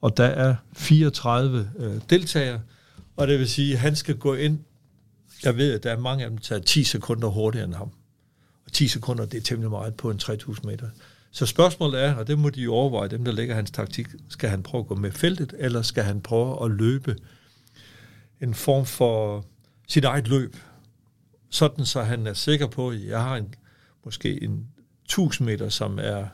Og 0.02 0.18
der 0.18 0.26
er 0.26 0.56
34 0.74 1.70
øh, 1.78 2.02
deltagere, 2.10 2.62
og 3.16 3.28
det 3.28 3.40
vil 3.40 3.50
sige, 3.50 3.74
at 3.74 3.80
han 3.80 3.96
skal 3.96 4.18
gå 4.18 4.34
ind. 4.34 4.60
Jeg 5.44 5.58
ved, 5.58 5.74
at 5.74 5.84
der 5.84 5.92
er 5.92 6.00
mange 6.00 6.24
af 6.24 6.30
dem, 6.30 6.38
der 6.38 6.44
tager 6.44 6.62
10 6.62 6.84
sekunder 6.84 7.28
hurtigere 7.28 7.66
end 7.66 7.74
ham. 7.74 7.92
Og 8.66 8.72
10 8.72 8.88
sekunder, 8.88 9.26
det 9.26 9.38
er 9.38 9.42
temmelig 9.42 9.72
meget 9.72 9.94
på 9.94 10.10
en 10.12 10.18
3000 10.18 10.66
meter. 10.66 10.90
Så 11.32 11.46
spørgsmålet 11.46 12.04
er, 12.04 12.16
og 12.16 12.28
det 12.28 12.40
må 12.40 12.50
de 12.50 12.62
jo 12.62 12.74
overveje, 12.74 13.10
dem 13.10 13.26
der 13.26 13.32
lægger 13.32 13.56
hans 13.56 13.72
taktik, 13.72 14.08
skal 14.30 14.50
han 14.50 14.64
prøve 14.64 14.82
at 14.82 14.88
gå 14.88 14.96
med 14.96 15.12
feltet, 15.12 15.54
eller 15.58 15.82
skal 15.82 16.04
han 16.04 16.22
prøve 16.22 16.66
at 16.66 16.72
løbe 16.72 17.16
en 18.42 18.54
form 18.54 18.86
for 18.86 19.46
sit 19.88 20.06
eget 20.06 20.28
løb, 20.28 20.56
sådan 21.50 21.86
så 21.86 22.04
han 22.04 22.28
er 22.28 22.34
sikker 22.34 22.68
på, 22.68 22.90
at 22.90 23.06
jeg 23.06 23.22
har 23.22 23.36
en, 23.38 23.54
måske 24.06 24.44
en 24.44 24.68
1000 25.06 25.46
meter, 25.46 25.70
som 25.70 26.00
er, 26.02 26.26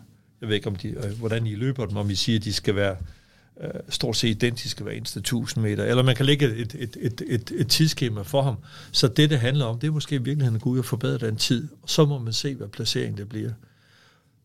jeg 0.41 0.49
ved 0.49 0.55
ikke, 0.55 0.67
om 0.67 0.75
de, 0.75 0.87
øh, 0.87 1.19
hvordan 1.19 1.47
I 1.47 1.55
løber 1.55 1.85
dem, 1.85 1.97
om 1.97 2.09
I 2.09 2.15
siger, 2.15 2.39
at 2.39 2.43
de 2.43 2.53
skal 2.53 2.75
være 2.75 2.95
øh, 3.61 3.69
stort 3.89 4.17
set 4.17 4.29
identiske 4.29 4.83
hver 4.83 4.91
eneste 4.91 5.19
1000 5.19 5.63
meter, 5.63 5.85
eller 5.85 6.03
man 6.03 6.15
kan 6.15 6.25
lægge 6.25 6.55
et, 6.55 6.75
et, 6.79 6.97
et, 7.01 7.21
et, 7.27 7.51
et 7.55 7.67
tidsskema 7.67 8.21
for 8.21 8.41
ham. 8.41 8.55
Så 8.91 9.07
det, 9.07 9.29
det 9.29 9.39
handler 9.39 9.65
om, 9.65 9.79
det 9.79 9.87
er 9.87 9.91
måske 9.91 10.15
i 10.15 10.17
virkeligheden 10.17 10.55
at 10.55 10.61
gå 10.61 10.69
ud 10.69 10.79
og 10.79 10.85
forbedre 10.85 11.27
den 11.27 11.35
tid, 11.35 11.67
og 11.81 11.89
så 11.89 12.05
må 12.05 12.19
man 12.19 12.33
se, 12.33 12.55
hvad 12.55 12.67
placeringen 12.67 13.17
det 13.17 13.29
bliver. 13.29 13.51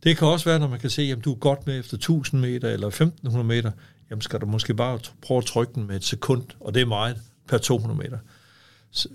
Det 0.03 0.17
kan 0.17 0.29
også 0.29 0.45
være, 0.45 0.59
når 0.59 0.69
man 0.69 0.81
kan 0.81 0.91
se, 0.91 1.13
om 1.15 1.21
du 1.21 1.33
er 1.33 1.37
godt 1.37 1.67
med 1.67 1.79
efter 1.79 1.97
1000 1.97 2.41
meter 2.41 2.69
eller 2.69 2.87
1500 2.87 3.47
meter, 3.47 3.71
jamen 4.11 4.23
skal 4.23 4.41
du 4.41 4.47
måske 4.47 4.75
bare 4.75 4.99
prøve 5.23 5.39
at 5.39 5.45
trykke 5.45 5.73
den 5.75 5.87
med 5.87 5.97
et 5.97 6.05
sekund, 6.05 6.43
og 6.61 6.75
det 6.75 6.83
er 6.83 6.87
meget 6.87 7.17
per 7.49 7.59
200 7.59 7.99
meter. 7.99 8.19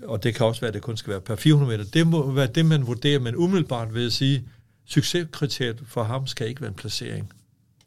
Og 0.02 0.22
det 0.22 0.34
kan 0.34 0.46
også 0.46 0.60
være, 0.60 0.68
at 0.68 0.74
det 0.74 0.82
kun 0.82 0.96
skal 0.96 1.10
være 1.10 1.20
per 1.20 1.36
400 1.36 1.78
meter. 1.78 1.90
Det 1.90 2.06
må 2.06 2.30
være 2.32 2.46
det, 2.46 2.66
man 2.66 2.86
vurderer, 2.86 3.18
men 3.18 3.36
umiddelbart 3.36 3.94
vil 3.94 4.02
jeg 4.02 4.12
sige, 4.12 4.44
succeskriteriet 4.86 5.82
for 5.86 6.02
ham 6.02 6.26
skal 6.26 6.48
ikke 6.48 6.60
være 6.60 6.68
en 6.68 6.76
placering. 6.76 7.32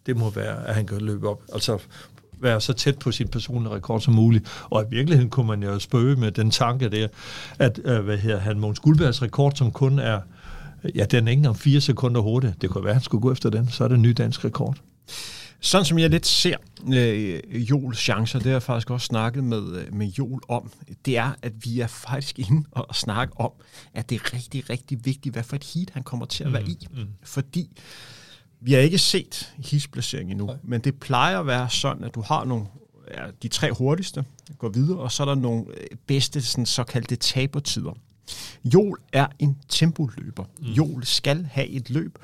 Det 0.05 0.17
må 0.17 0.29
være, 0.29 0.67
at 0.67 0.75
han 0.75 0.87
kan 0.87 1.01
løbe 1.01 1.29
op. 1.29 1.41
Altså 1.53 1.77
være 2.39 2.61
så 2.61 2.73
tæt 2.73 2.99
på 2.99 3.11
sin 3.11 3.27
personlige 3.27 3.73
rekord 3.73 4.01
som 4.01 4.13
muligt. 4.13 4.65
Og 4.69 4.83
i 4.83 4.85
virkeligheden 4.89 5.29
kunne 5.29 5.47
man 5.47 5.63
jo 5.63 5.79
spøge 5.79 6.15
med 6.15 6.31
den 6.31 6.51
tanke 6.51 6.89
der, 6.89 7.07
at 7.59 7.79
øh, 7.83 7.99
hvad 7.99 8.17
hedder 8.17 8.39
han 8.39 8.59
Måns 8.59 8.79
Guldbergs 8.79 9.21
rekord, 9.21 9.51
som 9.55 9.71
kun 9.71 9.99
er 9.99 10.19
Ja, 10.95 11.05
den 11.05 11.27
er 11.27 11.31
ikke 11.31 11.39
engang 11.39 11.57
fire 11.57 11.81
sekunder 11.81 12.21
hurtig. 12.21 12.53
Det 12.61 12.69
kunne 12.69 12.83
være, 12.83 12.91
at 12.91 12.95
han 12.95 13.03
skulle 13.03 13.21
gå 13.21 13.31
efter 13.31 13.49
den. 13.49 13.69
Så 13.69 13.83
er 13.83 13.87
det 13.87 13.95
en 13.95 14.01
ny 14.01 14.13
dansk 14.17 14.45
rekord. 14.45 14.77
Sådan 15.60 15.86
som 15.86 15.99
jeg 15.99 16.10
lidt 16.10 16.26
ser 16.26 16.58
øh, 16.93 17.39
Jols 17.70 17.99
chancer, 17.99 18.39
det 18.39 18.45
har 18.45 18.51
jeg 18.51 18.64
faktisk 18.64 18.89
også 18.89 19.06
snakket 19.06 19.43
med, 19.43 19.78
øh, 19.78 19.93
med 19.93 20.08
Jol 20.08 20.41
om, 20.47 20.72
det 21.06 21.18
er, 21.18 21.32
at 21.41 21.53
vi 21.66 21.80
er 21.80 21.88
faktisk 21.88 22.39
inde 22.49 22.68
og 22.72 22.95
snakke 22.95 23.39
om, 23.39 23.51
at 23.93 24.10
det 24.10 24.16
er 24.16 24.34
rigtig, 24.34 24.70
rigtig 24.70 25.06
vigtigt, 25.06 25.36
hvad 25.36 25.43
for 25.43 25.56
et 25.56 25.72
heat 25.74 25.89
han 25.89 26.03
kommer 26.03 26.26
til 26.26 26.43
at 26.43 26.53
være 26.53 26.64
mm, 26.64 26.70
i. 26.70 26.88
Mm. 26.91 27.08
Fordi 27.24 27.82
vi 28.60 28.74
har 28.74 28.80
ikke 28.80 28.97
set 28.97 29.53
heatplacering 29.58 30.32
endnu, 30.32 30.45
Nej. 30.45 30.56
men 30.64 30.82
det 30.82 30.99
plejer 30.99 31.39
at 31.39 31.47
være 31.47 31.70
sådan, 31.70 32.03
at 32.03 32.16
du 32.16 32.22
har 32.22 32.45
nogle 32.45 32.66
ja, 33.18 33.26
de 33.43 33.47
tre 33.47 33.72
hurtigste, 33.72 34.26
går 34.58 34.70
videre, 34.70 34.99
og 34.99 35.12
så 35.12 35.24
er 35.24 35.28
der 35.28 35.36
nogle 35.36 35.66
øh, 35.68 35.97
bedste 36.08 36.41
sådan, 36.41 36.66
såkaldte 36.66 37.16
tabertider. 37.16 37.93
Jol 38.74 39.01
er 39.14 39.28
en 39.39 39.58
tempoløber. 39.70 40.43
Mm. 40.60 40.66
Jol 40.66 41.06
skal 41.06 41.47
have 41.51 41.68
et 41.68 41.89
løb, 41.89 42.18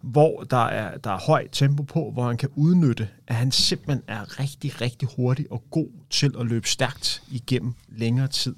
hvor 0.00 0.42
der 0.42 0.64
er, 0.64 0.98
der 0.98 1.10
er 1.10 1.18
højt 1.18 1.48
tempo 1.52 1.82
på, 1.82 2.10
hvor 2.10 2.26
han 2.26 2.36
kan 2.36 2.48
udnytte, 2.56 3.08
at 3.26 3.34
han 3.34 3.52
simpelthen 3.52 4.02
er 4.06 4.40
rigtig, 4.40 4.80
rigtig 4.80 5.08
hurtig 5.16 5.52
og 5.52 5.64
god 5.70 5.88
til 6.10 6.34
at 6.38 6.46
løbe 6.46 6.68
stærkt 6.68 7.22
igennem 7.30 7.74
længere 7.88 8.28
tid. 8.28 8.54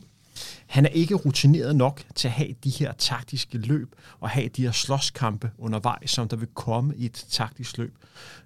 Han 0.66 0.86
er 0.86 0.90
ikke 0.90 1.14
rutineret 1.14 1.76
nok 1.76 2.02
til 2.14 2.28
at 2.28 2.32
have 2.32 2.54
de 2.64 2.70
her 2.70 2.92
taktiske 2.92 3.58
løb 3.58 3.94
og 4.20 4.30
have 4.30 4.48
de 4.48 4.62
her 4.62 4.72
slåskampe 4.72 5.50
undervejs, 5.58 6.10
som 6.10 6.28
der 6.28 6.36
vil 6.36 6.48
komme 6.54 6.96
i 6.96 7.04
et 7.04 7.26
taktisk 7.30 7.78
løb. 7.78 7.94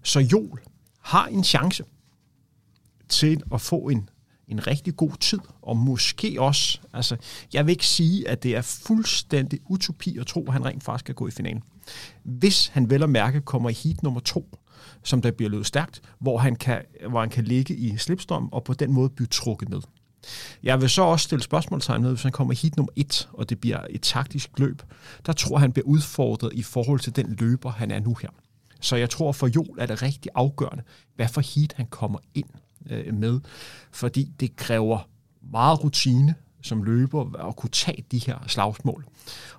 Så 0.02 0.20
Jol 0.20 0.62
har 1.00 1.26
en 1.26 1.44
chance 1.44 1.84
til 3.08 3.42
at 3.52 3.60
få 3.60 3.76
en 3.76 4.08
en 4.48 4.66
rigtig 4.66 4.96
god 4.96 5.12
tid, 5.20 5.38
og 5.62 5.76
måske 5.76 6.36
også, 6.38 6.78
altså, 6.92 7.16
jeg 7.52 7.66
vil 7.66 7.72
ikke 7.72 7.86
sige, 7.86 8.28
at 8.28 8.42
det 8.42 8.56
er 8.56 8.62
fuldstændig 8.62 9.60
utopi 9.68 10.18
at 10.18 10.26
tro, 10.26 10.44
at 10.46 10.52
han 10.52 10.64
rent 10.64 10.84
faktisk 10.84 11.04
kan 11.04 11.14
gå 11.14 11.28
i 11.28 11.30
finalen. 11.30 11.62
Hvis 12.24 12.66
han 12.66 12.90
vel 12.90 13.02
og 13.02 13.10
mærke 13.10 13.40
kommer 13.40 13.70
i 13.70 13.72
heat 13.72 14.02
nummer 14.02 14.20
to, 14.20 14.58
som 15.02 15.22
der 15.22 15.30
bliver 15.30 15.50
løbet 15.50 15.66
stærkt, 15.66 16.02
hvor 16.18 16.38
han 16.38 16.56
kan, 16.56 16.82
hvor 17.08 17.20
han 17.20 17.30
kan 17.30 17.44
ligge 17.44 17.74
i 17.74 17.96
slipstrøm 17.96 18.48
og 18.52 18.64
på 18.64 18.74
den 18.74 18.92
måde 18.92 19.10
blive 19.10 19.26
trukket 19.26 19.68
ned. 19.68 19.80
Jeg 20.62 20.80
vil 20.80 20.90
så 20.90 21.02
også 21.02 21.24
stille 21.24 21.42
spørgsmålstegn 21.42 22.02
ved, 22.02 22.10
hvis 22.10 22.22
han 22.22 22.32
kommer 22.32 22.52
i 22.52 22.56
heat 22.62 22.76
nummer 22.76 22.92
et, 22.96 23.28
og 23.32 23.50
det 23.50 23.60
bliver 23.60 23.86
et 23.90 24.02
taktisk 24.02 24.50
løb. 24.58 24.82
Der 25.26 25.32
tror 25.32 25.58
han 25.58 25.72
bliver 25.72 25.86
udfordret 25.86 26.52
i 26.52 26.62
forhold 26.62 27.00
til 27.00 27.16
den 27.16 27.36
løber, 27.38 27.70
han 27.70 27.90
er 27.90 28.00
nu 28.00 28.16
her. 28.22 28.28
Så 28.80 28.96
jeg 28.96 29.10
tror 29.10 29.32
for 29.32 29.46
Jol 29.46 29.78
er 29.78 29.86
det 29.86 30.02
rigtig 30.02 30.30
afgørende, 30.34 30.82
hvad 31.16 31.28
for 31.28 31.40
heat 31.40 31.72
han 31.76 31.86
kommer 31.86 32.18
ind 32.34 32.46
øh, 32.90 33.14
med, 33.14 33.40
fordi 33.90 34.32
det 34.40 34.56
kræver 34.56 35.08
meget 35.52 35.84
rutine 35.84 36.34
som 36.64 36.82
løber 36.82 37.48
at 37.48 37.56
kunne 37.56 37.70
tage 37.70 38.04
de 38.10 38.18
her 38.18 38.38
slagsmål. 38.46 39.04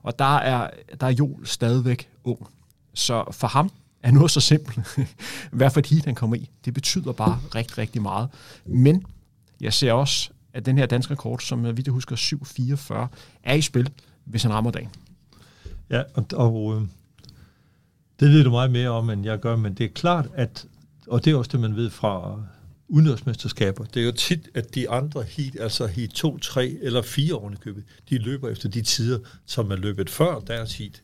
Og 0.03 0.19
der 0.19 0.38
er, 0.38 0.69
der 0.99 1.07
er 1.07 1.11
Joel 1.11 1.47
stadigvæk 1.47 2.09
ung. 2.23 2.47
Så 2.93 3.23
for 3.32 3.47
ham 3.47 3.71
er 4.03 4.11
noget 4.11 4.32
så 4.32 4.39
simpelt, 4.39 4.80
hvad 5.51 5.69
for 5.69 5.80
et 5.80 5.86
heat 5.86 6.05
han 6.05 6.15
kommer 6.15 6.36
i, 6.36 6.49
det 6.65 6.73
betyder 6.73 7.11
bare 7.11 7.39
rigtig, 7.55 7.78
rigtig 7.78 8.01
meget. 8.01 8.30
Men 8.65 9.05
jeg 9.61 9.73
ser 9.73 9.93
også, 9.93 10.30
at 10.53 10.65
den 10.65 10.78
her 10.78 10.86
danske 10.86 11.13
rekord, 11.13 11.39
som 11.39 11.78
vi 11.78 11.82
det 11.82 11.93
husker 11.93 12.15
7.44, 12.15 13.17
er 13.43 13.53
i 13.53 13.61
spil, 13.61 13.89
hvis 14.26 14.43
han 14.43 14.53
rammer 14.53 14.71
dagen. 14.71 14.89
Ja, 15.89 16.03
og, 16.13 16.26
og 16.34 16.76
øh, 16.76 16.88
det 18.19 18.30
ved 18.32 18.43
du 18.43 18.49
meget 18.49 18.71
mere 18.71 18.89
om, 18.89 19.09
end 19.09 19.26
jeg 19.26 19.39
gør, 19.39 19.55
men 19.55 19.73
det 19.73 19.84
er 19.84 19.89
klart, 19.89 20.28
at, 20.34 20.65
og 21.07 21.26
det 21.26 21.34
er 21.34 21.38
også 21.38 21.51
det, 21.51 21.59
man 21.59 21.76
ved 21.76 21.89
fra 21.89 22.41
udendørsmesterskaber. 22.88 23.86
Det 23.86 24.01
er 24.01 24.05
jo 24.05 24.11
tit, 24.11 24.49
at 24.53 24.75
de 24.75 24.89
andre 24.89 25.23
heat, 25.23 25.57
altså 25.59 25.88
heat 25.88 26.09
2, 26.09 26.38
3 26.38 26.77
eller 26.81 27.01
4 27.01 27.33
ovenikøbet, 27.33 27.83
de 28.09 28.17
løber 28.17 28.49
efter 28.49 28.69
de 28.69 28.81
tider, 28.81 29.19
som 29.45 29.71
er 29.71 29.75
løbet 29.75 30.09
før 30.09 30.39
deres 30.39 30.77
heat. 30.77 31.01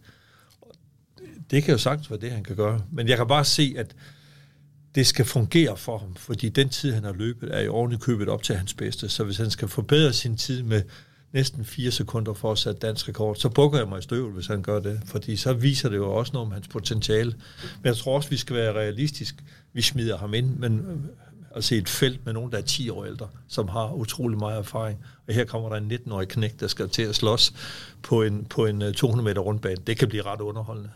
Det 1.52 1.64
kan 1.64 1.72
jo 1.72 1.78
sagtens 1.78 2.10
være 2.10 2.20
det, 2.20 2.32
han 2.32 2.44
kan 2.44 2.56
gøre. 2.56 2.82
Men 2.92 3.08
jeg 3.08 3.18
kan 3.18 3.28
bare 3.28 3.46
se, 3.46 3.74
at 3.78 3.96
det 4.96 5.08
skal 5.08 5.26
fungere 5.26 5.78
for 5.78 5.98
ham, 5.98 6.16
fordi 6.16 6.50
den 6.50 6.70
tid, 6.70 6.94
han 6.94 7.04
har 7.04 7.14
løbet, 7.14 7.56
er 7.56 7.60
i 7.60 7.68
ovenikøbet 7.68 8.30
op 8.30 8.44
til 8.44 8.56
hans 8.56 8.74
bedste. 8.74 9.10
Så 9.10 9.24
hvis 9.24 9.38
han 9.38 9.50
skal 9.50 9.68
forbedre 9.68 10.14
sin 10.14 10.38
tid 10.38 10.64
med 10.64 10.84
næsten 11.34 11.66
4 11.66 11.92
sekunder 11.92 12.34
for 12.34 12.52
at 12.52 12.58
sætte 12.58 12.80
dansk 12.80 13.10
rekord, 13.10 13.36
så 13.36 13.50
bukker 13.50 13.78
jeg 13.78 13.88
mig 13.88 14.00
i 14.00 14.02
støvet, 14.02 14.34
hvis 14.34 14.48
han 14.48 14.62
gør 14.62 14.80
det, 14.80 15.02
fordi 15.06 15.36
så 15.36 15.54
viser 15.54 15.90
det 15.90 15.98
jo 15.98 16.14
også 16.14 16.34
noget 16.34 16.46
om 16.46 16.52
hans 16.52 16.68
potentiale. 16.68 17.32
Men 17.62 17.86
jeg 17.86 17.98
tror 17.98 18.16
også, 18.16 18.30
vi 18.30 18.38
skal 18.38 18.56
være 18.56 18.74
realistisk. 18.74 19.36
Vi 19.74 19.82
smider 19.82 20.18
ham 20.18 20.34
ind, 20.34 20.58
men 20.58 21.06
at 21.56 21.64
se 21.64 21.78
et 21.78 21.90
felt 21.90 22.26
med 22.26 22.34
nogen, 22.34 22.52
der 22.52 22.58
er 22.58 22.62
10 22.62 22.90
år 22.90 23.06
ældre, 23.06 23.28
som 23.48 23.68
har 23.68 23.94
utrolig 23.94 24.40
meget 24.40 24.58
erfaring. 24.58 25.00
Og 25.28 25.34
her 25.34 25.46
kommer 25.46 25.70
der 25.70 25.76
en 25.76 25.92
19-årig 25.92 26.28
knæk, 26.28 26.60
der 26.60 26.68
skal 26.68 26.90
til 26.90 27.02
at 27.02 27.16
slås 27.16 27.54
på 28.02 28.24
en, 28.24 28.46
på 28.46 28.66
en 28.66 28.94
200 28.94 29.20
øh, 29.20 29.24
meter 29.24 29.42
rundbane. 29.42 29.76
Det 29.88 29.98
kan 29.98 30.08
blive 30.08 30.24
ret 30.24 30.42
underholdende. 30.42 30.90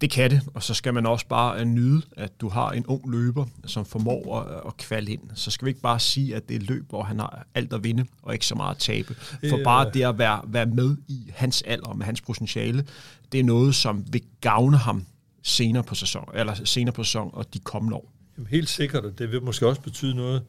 Det 0.00 0.10
kan 0.10 0.30
det, 0.30 0.40
og 0.54 0.62
så 0.62 0.74
skal 0.74 0.94
man 0.94 1.06
også 1.06 1.26
bare 1.26 1.60
øh, 1.60 1.64
nyde, 1.64 2.02
at 2.16 2.40
du 2.40 2.48
har 2.48 2.70
en 2.70 2.86
ung 2.86 3.10
løber, 3.10 3.46
som 3.66 3.84
formår 3.84 4.40
at, 4.40 4.62
at 4.66 4.76
kvalde 4.76 5.12
ind. 5.12 5.20
Så 5.34 5.50
skal 5.50 5.66
vi 5.66 5.70
ikke 5.70 5.80
bare 5.80 6.00
sige, 6.00 6.36
at 6.36 6.48
det 6.48 6.54
er 6.54 6.60
et 6.60 6.68
løb, 6.68 6.88
hvor 6.88 7.02
han 7.02 7.18
har 7.18 7.46
alt 7.54 7.72
at 7.72 7.84
vinde, 7.84 8.04
og 8.22 8.32
ikke 8.32 8.46
så 8.46 8.54
meget 8.54 8.74
at 8.74 8.80
tabe. 8.80 9.14
For 9.50 9.60
bare 9.64 9.90
det 9.90 10.02
at 10.02 10.18
være, 10.18 10.40
være 10.46 10.66
med 10.66 10.96
i 11.08 11.30
hans 11.34 11.62
alder, 11.62 11.94
med 11.94 12.06
hans 12.06 12.20
potentiale, 12.20 12.86
det 13.32 13.40
er 13.40 13.44
noget, 13.44 13.74
som 13.74 14.04
vil 14.12 14.22
gavne 14.40 14.76
ham 14.76 15.06
senere 15.42 15.82
på 15.82 15.94
sæson, 15.94 16.28
eller 16.34 16.54
senere 16.64 16.92
på 16.92 17.04
sæson 17.04 17.30
og 17.32 17.54
de 17.54 17.58
kommende 17.58 17.96
år. 17.96 18.13
Jamen 18.36 18.48
helt 18.50 18.68
sikkert, 18.68 19.04
og 19.04 19.18
det 19.18 19.32
vil 19.32 19.42
måske 19.42 19.66
også 19.66 19.80
betyde 19.80 20.14
noget 20.14 20.42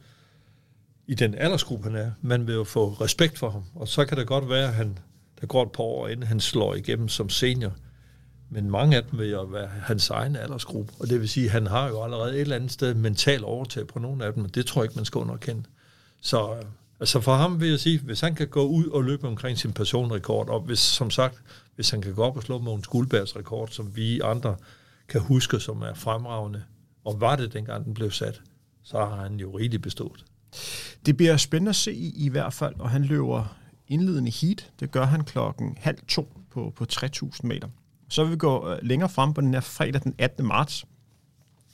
i 1.06 1.14
den 1.14 1.34
aldersgruppe, 1.34 1.84
han 1.84 1.96
er. 1.96 2.10
Man 2.22 2.46
vil 2.46 2.54
jo 2.54 2.64
få 2.64 2.88
respekt 2.88 3.38
for 3.38 3.50
ham, 3.50 3.64
og 3.74 3.88
så 3.88 4.04
kan 4.04 4.18
det 4.18 4.26
godt 4.26 4.48
være, 4.48 4.68
at 4.68 4.74
han, 4.74 4.98
der 5.40 5.46
går 5.46 5.62
et 5.62 5.72
par 5.72 5.82
år, 5.82 6.08
inden 6.08 6.26
han 6.26 6.40
slår 6.40 6.74
igennem 6.74 7.08
som 7.08 7.28
senior. 7.28 7.72
Men 8.50 8.70
mange 8.70 8.96
af 8.96 9.02
dem 9.04 9.18
vil 9.18 9.30
jo 9.30 9.42
være 9.42 9.66
hans 9.66 10.10
egen 10.10 10.36
aldersgruppe, 10.36 10.92
og 11.00 11.08
det 11.08 11.20
vil 11.20 11.28
sige, 11.28 11.46
at 11.46 11.52
han 11.52 11.66
har 11.66 11.88
jo 11.88 12.02
allerede 12.02 12.34
et 12.34 12.40
eller 12.40 12.56
andet 12.56 12.72
sted 12.72 12.94
mental 12.94 13.44
overtag 13.44 13.86
på 13.86 13.98
nogle 13.98 14.24
af 14.24 14.32
dem, 14.32 14.44
og 14.44 14.54
det 14.54 14.66
tror 14.66 14.82
jeg 14.82 14.84
ikke, 14.84 14.96
man 14.96 15.04
skal 15.04 15.18
underkende. 15.18 15.62
Så 16.20 16.54
altså 17.00 17.20
for 17.20 17.34
ham 17.34 17.60
vil 17.60 17.68
jeg 17.68 17.80
sige, 17.80 18.00
hvis 18.00 18.20
han 18.20 18.34
kan 18.34 18.48
gå 18.48 18.66
ud 18.66 18.86
og 18.86 19.04
løbe 19.04 19.26
omkring 19.26 19.58
sin 19.58 19.72
personrekord, 19.72 20.48
og 20.48 20.60
hvis, 20.60 20.78
som 20.78 21.10
sagt, 21.10 21.42
hvis 21.74 21.90
han 21.90 22.02
kan 22.02 22.14
gå 22.14 22.22
op 22.22 22.36
og 22.36 22.42
slå 22.42 22.58
Mogens 22.58 22.86
Guldbergs 22.86 23.36
rekord, 23.36 23.68
som 23.68 23.96
vi 23.96 24.20
andre 24.20 24.56
kan 25.08 25.20
huske, 25.20 25.60
som 25.60 25.82
er 25.82 25.94
fremragende, 25.94 26.62
og 27.06 27.20
var 27.20 27.36
det 27.36 27.52
dengang 27.52 27.84
den 27.84 27.94
blev 27.94 28.10
sat, 28.10 28.42
så 28.82 28.98
har 28.98 29.22
han 29.22 29.34
jo 29.34 29.58
rigtig 29.58 29.82
bestået. 29.82 30.24
Det 31.06 31.16
bliver 31.16 31.36
spændende 31.36 31.68
at 31.68 31.76
se 31.76 31.92
i, 31.92 32.24
i 32.24 32.28
hvert 32.28 32.52
fald, 32.52 32.74
og 32.78 32.90
han 32.90 33.02
løber 33.02 33.56
indledende 33.88 34.30
heat. 34.30 34.70
Det 34.80 34.90
gør 34.90 35.04
han 35.04 35.24
klokken 35.24 35.76
halv 35.80 35.98
to 36.08 36.32
på, 36.50 36.72
på 36.76 36.86
3.000 36.92 37.30
meter. 37.42 37.68
Så 38.08 38.24
vil 38.24 38.32
vi 38.32 38.36
gå 38.36 38.70
øh, 38.70 38.78
længere 38.82 39.08
frem 39.08 39.34
på 39.34 39.40
den 39.40 39.54
her 39.54 39.60
fredag 39.60 40.02
den 40.04 40.14
18. 40.18 40.46
marts. 40.46 40.84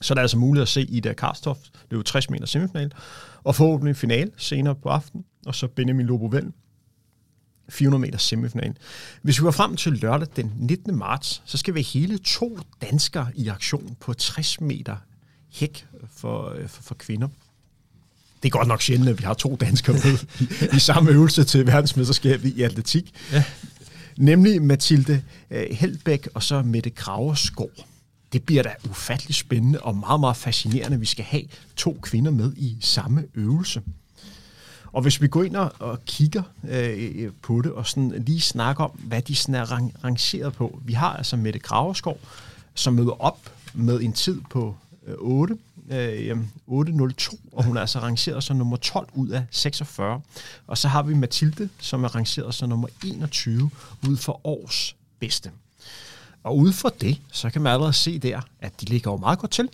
Så 0.01 0.13
er 0.13 0.15
der 0.15 0.23
altså 0.23 0.39
mulighed 0.39 0.63
at 0.63 0.69
se 0.69 0.83
Ida 0.83 1.13
Karstof 1.13 1.59
løbe 1.91 2.03
60 2.03 2.31
meter 2.31 2.47
semifinal, 2.47 2.93
og 3.45 3.55
forhåbentlig 3.55 3.97
final 3.97 4.31
senere 4.37 4.75
på 4.75 4.89
aftenen, 4.89 5.25
og 5.47 5.55
så 5.55 5.69
Benjamin 5.69 6.07
Lobovel 6.07 6.53
400 7.69 8.01
meter 8.01 8.19
semifinal. 8.19 8.77
Hvis 9.23 9.41
vi 9.41 9.43
går 9.43 9.51
frem 9.51 9.77
til 9.77 9.93
lørdag 9.93 10.29
den 10.37 10.53
19. 10.57 10.99
marts, 10.99 11.43
så 11.45 11.59
skal 11.59 11.75
vi 11.75 11.83
hele 11.83 12.19
to 12.19 12.59
danskere 12.83 13.31
i 13.35 13.49
aktion 13.49 13.97
på 14.01 14.13
60 14.13 14.61
meter 14.61 14.97
hæk 15.53 15.87
for, 16.17 16.51
øh, 16.51 16.69
for, 16.69 16.83
for 16.83 16.95
kvinder. 16.95 17.29
Det 18.43 18.49
er 18.49 18.51
godt 18.51 18.69
nok 18.69 18.83
sjældent, 18.83 19.09
at 19.09 19.19
vi 19.19 19.25
har 19.25 19.35
to 19.35 19.57
danskere 19.61 19.97
med 20.05 20.19
i, 20.41 20.77
i 20.77 20.79
samme 20.79 21.11
øvelse 21.11 21.45
til 21.45 21.67
verdensmesterskabet 21.67 22.49
i 22.49 22.63
atletik. 22.63 23.15
Ja. 23.33 23.45
Nemlig 24.17 24.63
Mathilde 24.63 25.23
øh, 25.51 25.67
Heldbæk 25.71 26.29
og 26.35 26.43
så 26.43 26.63
Mette 26.63 26.91
Kraverskov. 26.91 27.71
Det 28.33 28.43
bliver 28.43 28.63
da 28.63 28.75
ufattelig 28.91 29.35
spændende 29.35 29.81
og 29.81 29.97
meget, 29.97 30.21
meget 30.21 30.37
fascinerende, 30.37 30.95
at 30.95 31.01
vi 31.01 31.07
skal 31.07 31.25
have 31.25 31.43
to 31.77 31.99
kvinder 32.03 32.31
med 32.31 32.53
i 32.57 32.77
samme 32.81 33.25
øvelse. 33.35 33.83
Og 34.93 35.03
hvis 35.03 35.21
vi 35.21 35.29
går 35.29 35.43
ind 35.43 35.57
og, 35.57 36.05
kigger 36.07 36.43
øh, 36.69 37.31
på 37.43 37.61
det, 37.61 37.73
og 37.73 37.87
sådan 37.87 38.25
lige 38.27 38.41
snakker 38.41 38.85
om, 38.85 38.91
hvad 38.91 39.23
de 39.23 39.35
sådan 39.35 39.55
er 39.55 39.73
rang, 39.73 39.95
rangeret 40.05 40.53
på. 40.53 40.81
Vi 40.85 40.93
har 40.93 41.17
altså 41.17 41.37
Mette 41.37 41.59
Kraverskov, 41.59 42.21
som 42.75 42.95
møder 42.95 43.23
op 43.23 43.53
med 43.75 44.01
en 44.01 44.13
tid 44.13 44.41
på 44.51 44.77
8, 45.19 45.57
øh, 45.91 46.37
8.02, 46.67 47.39
og 47.53 47.65
hun 47.65 47.77
er 47.77 47.81
altså 47.81 47.99
rangeret 47.99 48.45
som 48.45 48.57
nummer 48.57 48.77
12 48.77 49.09
ud 49.15 49.29
af 49.29 49.45
46. 49.51 50.21
Og 50.67 50.79
så 50.79 50.89
har 50.89 51.03
vi 51.03 51.15
Mathilde, 51.15 51.69
som 51.81 52.05
er 52.05 52.09
rangeret 52.15 52.55
som 52.55 52.69
nummer 52.69 52.89
21 53.05 53.71
ud 54.09 54.17
for 54.17 54.47
års 54.47 54.97
bedste. 55.21 55.51
Og 56.43 56.59
ud 56.59 56.73
for 56.73 56.89
det, 56.89 57.21
så 57.33 57.51
kan 57.51 57.63
man 57.63 57.73
allerede 57.73 57.93
se 57.93 58.19
der, 58.19 58.41
at 58.61 58.81
de 58.81 58.87
ligger 58.87 59.11
jo 59.11 59.17
meget 59.17 59.39
godt 59.39 59.51
til. 59.51 59.69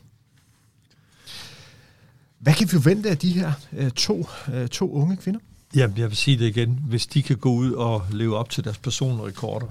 Hvad 2.38 2.54
kan 2.54 2.66
vi 2.66 2.70
forvente 2.70 3.10
af 3.10 3.18
de 3.18 3.32
her 3.32 3.52
øh, 3.72 3.90
to, 3.90 4.28
øh, 4.52 4.68
to 4.68 4.92
unge 4.92 5.16
kvinder? 5.16 5.40
Jamen, 5.74 5.98
jeg 5.98 6.08
vil 6.08 6.16
sige 6.16 6.38
det 6.38 6.46
igen. 6.46 6.80
Hvis 6.88 7.06
de 7.06 7.22
kan 7.22 7.36
gå 7.36 7.52
ud 7.52 7.72
og 7.72 8.06
leve 8.10 8.36
op 8.36 8.50
til 8.50 8.64
deres 8.64 8.78
personrekorder, 8.78 9.66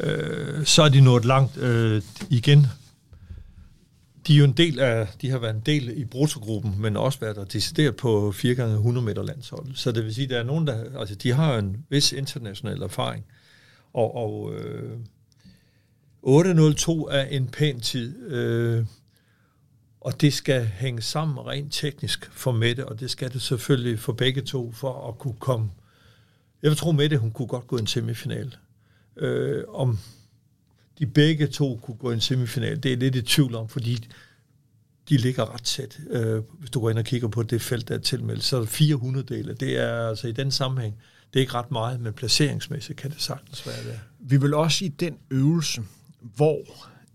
øh, 0.00 0.66
så 0.66 0.82
er 0.82 0.88
de 0.88 1.00
nået 1.00 1.24
langt 1.24 1.56
øh, 1.56 2.02
igen. 2.30 2.66
De 4.26 4.34
er 4.34 4.38
jo 4.38 4.44
en 4.44 4.52
del 4.52 4.80
af, 4.80 5.08
de 5.22 5.30
har 5.30 5.38
været 5.38 5.54
en 5.54 5.62
del 5.66 5.98
i 5.98 6.04
brutogruppen, 6.04 6.74
men 6.78 6.96
også 6.96 7.20
været 7.20 7.36
der 7.36 7.44
decideret 7.44 7.96
på 7.96 8.32
4 8.32 8.54
gange 8.54 8.74
100 8.74 9.06
meter 9.06 9.22
landshold. 9.22 9.74
Så 9.74 9.92
det 9.92 10.04
vil 10.04 10.14
sige, 10.14 10.24
at 10.24 10.30
der 10.30 10.38
er 10.38 10.44
nogen, 10.44 10.66
der, 10.66 10.98
altså 10.98 11.14
de 11.14 11.32
har 11.32 11.58
en 11.58 11.84
vis 11.88 12.12
international 12.12 12.82
erfaring. 12.82 13.24
Og, 13.92 14.16
og 14.16 14.54
øh, 14.54 14.98
8.02 16.26 16.90
er 17.10 17.24
en 17.30 17.46
pæn 17.48 17.80
tid. 17.80 18.32
Øh, 18.32 18.84
og 20.00 20.20
det 20.20 20.32
skal 20.32 20.64
hænge 20.64 21.02
sammen 21.02 21.46
rent 21.46 21.72
teknisk 21.72 22.30
for 22.32 22.52
Mette, 22.52 22.88
og 22.88 23.00
det 23.00 23.10
skal 23.10 23.32
det 23.32 23.42
selvfølgelig 23.42 23.98
for 23.98 24.12
begge 24.12 24.42
to, 24.42 24.72
for 24.72 25.08
at 25.08 25.18
kunne 25.18 25.36
komme. 25.38 25.70
Jeg 26.62 26.70
vil 26.70 26.78
tro, 26.78 26.92
Mette, 26.92 27.16
hun 27.18 27.30
kunne 27.30 27.48
godt 27.48 27.66
gå 27.66 27.76
en 27.76 27.86
semifinal. 27.86 28.56
Øh, 29.16 29.64
om 29.68 29.98
de 30.98 31.06
begge 31.06 31.46
to 31.46 31.80
kunne 31.82 31.96
gå 31.96 32.10
en 32.10 32.20
semifinal, 32.20 32.82
det 32.82 32.92
er 32.92 32.96
lidt 32.96 33.14
i 33.16 33.22
tvivl 33.22 33.54
om, 33.54 33.68
fordi 33.68 34.08
de 35.08 35.16
ligger 35.16 35.54
ret 35.54 35.62
tæt. 35.62 35.98
Øh, 36.10 36.42
hvis 36.58 36.70
du 36.70 36.80
går 36.80 36.90
ind 36.90 36.98
og 36.98 37.04
kigger 37.04 37.28
på 37.28 37.42
det 37.42 37.62
felt, 37.62 37.88
der 37.88 37.94
er 37.94 37.98
tilmeldt, 37.98 38.44
så 38.44 38.56
er 38.56 38.60
der 38.60 38.66
400 38.66 39.34
dele. 39.34 39.54
Det 39.54 39.78
er 39.78 40.08
altså 40.08 40.28
i 40.28 40.32
den 40.32 40.50
sammenhæng, 40.50 40.94
det 41.34 41.40
er 41.40 41.40
ikke 41.40 41.54
ret 41.54 41.70
meget, 41.70 42.00
men 42.00 42.12
placeringsmæssigt 42.12 42.98
kan 42.98 43.10
det 43.10 43.22
sagtens 43.22 43.66
være 43.66 43.84
det. 43.84 44.00
Vi 44.20 44.36
vil 44.36 44.54
også 44.54 44.84
i 44.84 44.88
den 44.88 45.18
øvelse, 45.30 45.82
hvor 46.20 46.60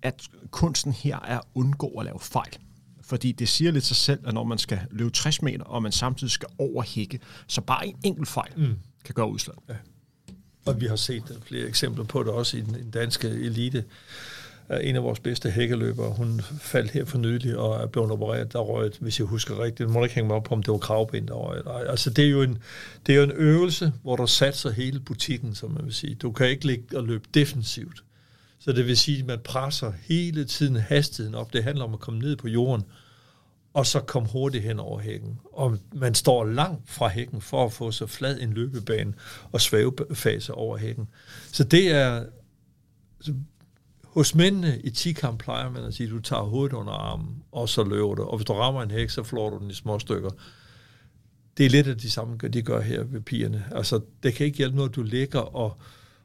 at 0.01 0.21
kunsten 0.51 0.91
her 0.91 1.15
er 1.15 1.37
at 1.37 1.43
undgå 1.55 1.87
at 1.87 2.05
lave 2.05 2.19
fejl. 2.19 2.57
Fordi 3.01 3.31
det 3.31 3.49
siger 3.49 3.71
lidt 3.71 3.83
sig 3.83 3.97
selv, 3.97 4.19
at 4.27 4.33
når 4.33 4.43
man 4.43 4.57
skal 4.57 4.79
løbe 4.91 5.09
60 5.09 5.41
meter, 5.41 5.63
og 5.63 5.83
man 5.83 5.91
samtidig 5.91 6.31
skal 6.31 6.47
overhække, 6.57 7.19
så 7.47 7.61
bare 7.61 7.87
en 7.87 7.95
enkelt 8.03 8.27
fejl 8.27 8.51
mm. 8.57 8.75
kan 9.05 9.13
gøre 9.15 9.29
udslag. 9.29 9.55
Ja. 9.69 9.73
Og 10.65 10.81
vi 10.81 10.85
har 10.85 10.95
set 10.95 11.39
flere 11.45 11.67
eksempler 11.67 12.03
på 12.03 12.23
det 12.23 12.31
også 12.31 12.57
i 12.57 12.61
den, 12.61 12.91
danske 12.91 13.27
elite. 13.27 13.83
Øh, 14.71 14.79
en 14.81 14.95
af 14.95 15.03
vores 15.03 15.19
bedste 15.19 15.51
hækkeløbere, 15.51 16.09
hun 16.09 16.41
faldt 16.61 16.91
her 16.91 17.05
for 17.05 17.17
nylig 17.17 17.57
og 17.57 17.83
er 17.83 17.87
blevet 17.87 18.11
opereret. 18.11 18.53
Der 18.53 18.59
røg, 18.59 18.91
hvis 18.99 19.19
jeg 19.19 19.27
husker 19.27 19.63
rigtigt, 19.63 19.89
må 19.89 20.03
ikke 20.03 20.15
hænge 20.15 20.27
mig 20.27 20.35
op 20.35 20.43
på, 20.43 20.55
om 20.55 20.63
det 20.63 20.71
var 20.71 20.77
kravben, 20.77 21.27
der 21.27 21.33
røg. 21.33 21.89
Altså, 21.89 22.09
det 22.09 22.25
er, 22.25 22.29
jo 22.29 22.41
en, 22.41 22.57
det 23.05 23.13
er 23.13 23.17
jo 23.17 23.23
en 23.23 23.31
øvelse, 23.31 23.93
hvor 24.03 24.15
du 24.15 24.27
satser 24.27 24.71
hele 24.71 24.99
butikken, 24.99 25.55
som 25.55 25.71
man 25.71 25.85
vil 25.85 25.93
sige. 25.93 26.15
Du 26.15 26.31
kan 26.31 26.49
ikke 26.49 26.65
ligge 26.65 26.97
og 26.97 27.03
løbe 27.03 27.23
defensivt. 27.33 28.03
Så 28.59 28.71
det 28.71 28.87
vil 28.87 28.97
sige, 28.97 29.19
at 29.19 29.25
man 29.25 29.39
presser 29.39 29.91
hele 30.07 30.45
tiden 30.45 30.75
hastigheden 30.75 31.35
op. 31.35 31.53
Det 31.53 31.63
handler 31.63 31.85
om 31.85 31.93
at 31.93 31.99
komme 31.99 32.19
ned 32.19 32.35
på 32.35 32.47
jorden, 32.47 32.83
og 33.73 33.85
så 33.85 33.99
kom 33.99 34.25
hurtigt 34.25 34.63
hen 34.63 34.79
over 34.79 34.99
hækken. 34.99 35.39
Og 35.53 35.77
man 35.93 36.15
står 36.15 36.45
langt 36.45 36.89
fra 36.89 37.07
hækken 37.07 37.41
for 37.41 37.65
at 37.65 37.73
få 37.73 37.91
så 37.91 38.05
flad 38.05 38.39
en 38.39 38.53
løbebane 38.53 39.13
og 39.51 39.61
svævefase 39.61 40.53
over 40.53 40.77
hækken. 40.77 41.07
Så 41.51 41.63
det 41.63 41.91
er... 41.91 42.25
Så 43.21 43.33
hos 44.03 44.35
mændene 44.35 44.79
i 44.83 44.89
10 44.89 45.13
plejer 45.39 45.69
man 45.69 45.83
at 45.83 45.93
sige, 45.93 46.07
at 46.07 46.11
du 46.11 46.19
tager 46.19 46.41
hovedet 46.43 46.73
under 46.73 46.93
armen, 46.93 47.43
og 47.51 47.69
så 47.69 47.83
løber 47.83 48.15
du. 48.15 48.23
Og 48.23 48.37
hvis 48.37 48.45
du 48.45 48.53
rammer 48.53 48.83
en 48.83 48.91
hæk, 48.91 49.09
så 49.09 49.23
flår 49.23 49.49
du 49.49 49.59
den 49.59 49.71
i 49.71 49.73
små 49.73 49.99
stykker. 49.99 50.29
Det 51.57 51.65
er 51.65 51.69
lidt 51.69 51.87
af 51.87 51.97
de 51.97 52.09
samme, 52.09 52.37
de 52.37 52.61
gør 52.61 52.81
her 52.81 53.03
ved 53.03 53.21
pigerne. 53.21 53.65
Altså, 53.71 53.99
det 54.23 54.33
kan 54.33 54.45
ikke 54.45 54.57
hjælpe 54.57 54.75
noget, 54.75 54.89
at 54.89 54.95
du 54.95 55.03
ligger 55.03 55.39
og 55.39 55.77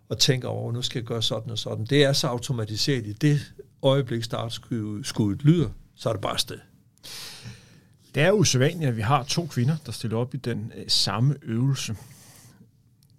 og 0.09 0.19
tænker 0.19 0.49
over, 0.49 0.73
nu 0.73 0.83
skal 0.83 0.99
jeg 0.99 1.07
gøre 1.07 1.23
sådan 1.23 1.51
og 1.51 1.59
sådan. 1.59 1.85
Det 1.85 2.05
er 2.05 2.13
så 2.13 2.27
automatiseret 2.27 3.07
i 3.07 3.13
det 3.13 3.53
øjeblik 3.83 4.25
startskuddet 4.25 5.45
lyder, 5.45 5.69
så 5.95 6.09
er 6.09 6.13
det 6.13 6.23
bare 6.23 6.39
sted. 6.39 6.59
Det 8.15 8.23
er 8.23 8.33
usædvanligt, 8.33 8.89
at 8.89 8.97
vi 8.97 9.03
har 9.03 9.23
to 9.23 9.47
kvinder, 9.47 9.77
der 9.87 9.93
stiller 9.93 10.17
op 10.17 10.35
i 10.35 10.37
den 10.37 10.73
øh, 10.77 10.85
samme 10.89 11.37
øvelse. 11.43 11.97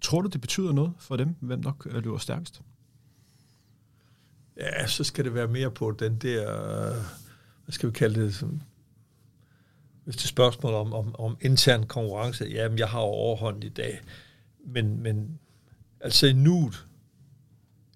Tror 0.00 0.22
du, 0.22 0.28
det 0.28 0.40
betyder 0.40 0.72
noget 0.72 0.92
for 0.98 1.16
dem, 1.16 1.34
hvem 1.40 1.60
nok 1.60 1.86
øh, 1.90 2.04
løber 2.04 2.18
stærkest? 2.18 2.60
Ja, 4.56 4.86
så 4.86 5.04
skal 5.04 5.24
det 5.24 5.34
være 5.34 5.48
mere 5.48 5.70
på 5.70 5.90
den 5.90 6.16
der, 6.16 6.62
øh, 6.86 6.96
hvad 7.64 7.72
skal 7.72 7.88
vi 7.88 7.92
kalde 7.92 8.24
det, 8.24 8.34
som, 8.34 8.60
hvis 10.04 10.16
det 10.16 10.24
er 10.24 10.28
spørgsmål 10.28 10.74
om, 10.74 10.92
om, 10.92 11.14
om 11.18 11.36
intern 11.40 11.86
konkurrence, 11.86 12.44
jamen 12.44 12.78
jeg 12.78 12.88
har 12.88 12.98
overhånd 12.98 13.64
i 13.64 13.68
dag, 13.68 14.00
men, 14.66 15.02
men 15.02 15.38
Altså 16.00 16.26
i 16.26 16.32
nuet, 16.32 16.86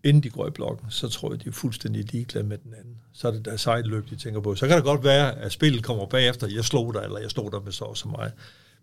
inden 0.05 0.23
de 0.23 0.31
går 0.31 0.47
i 0.47 0.51
blokken, 0.51 0.91
så 0.91 1.09
tror 1.09 1.33
jeg, 1.33 1.45
de 1.45 1.49
er 1.49 1.53
fuldstændig 1.53 2.13
ligeglade 2.13 2.47
med 2.47 2.59
den 2.59 2.75
anden. 2.75 2.92
Så 3.15 3.29
er 3.29 3.33
det 3.33 3.45
da 3.45 3.57
sejt 3.57 3.87
løb, 3.87 4.11
de 4.11 4.17
tænker 4.17 4.41
på. 4.41 4.55
Så 4.55 4.67
kan 4.67 4.77
det 4.77 4.85
godt 4.85 5.05
være, 5.05 5.39
at 5.39 5.53
spillet 5.53 5.85
kommer 5.85 6.07
bagefter, 6.07 6.47
jeg 6.47 6.65
slog 6.65 6.95
dig, 6.95 7.03
eller 7.05 7.19
jeg 7.19 7.31
slog 7.31 7.53
dig 7.53 7.61
med 7.65 7.73
så 7.73 7.85
og 7.85 7.97
så 7.97 8.09
meget. 8.09 8.33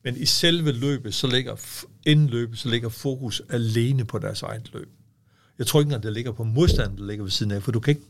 Men 0.04 0.18
i 0.18 0.26
selve 0.26 0.72
løbet, 0.72 1.14
så 1.14 1.28
ligger, 1.28 1.56
inden 2.06 2.28
løbet, 2.28 2.60
så 2.60 2.70
ligger 2.70 2.90
fokus 2.90 3.42
alene 3.50 4.06
på 4.06 4.20
deres 4.20 4.42
eget 4.42 4.70
løb. 4.74 4.90
Jeg 5.58 5.68
tror 5.68 5.80
ikke 5.80 5.96
at 5.96 6.04
det 6.04 6.14
ligger 6.14 6.32
på 6.32 6.44
modstanderen, 6.44 6.98
der 6.98 7.06
ligger 7.06 7.24
ved 7.24 7.32
siden 7.32 7.52
af, 7.52 7.64
for 7.64 7.72
du 7.72 7.80
kan 7.80 7.92
ikke, 7.92 8.06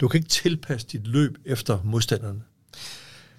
du 0.00 0.08
kan 0.08 0.18
ikke 0.18 0.28
tilpasse 0.28 0.86
dit 0.86 1.06
løb 1.06 1.38
efter 1.44 1.78
modstanderne. 1.84 2.42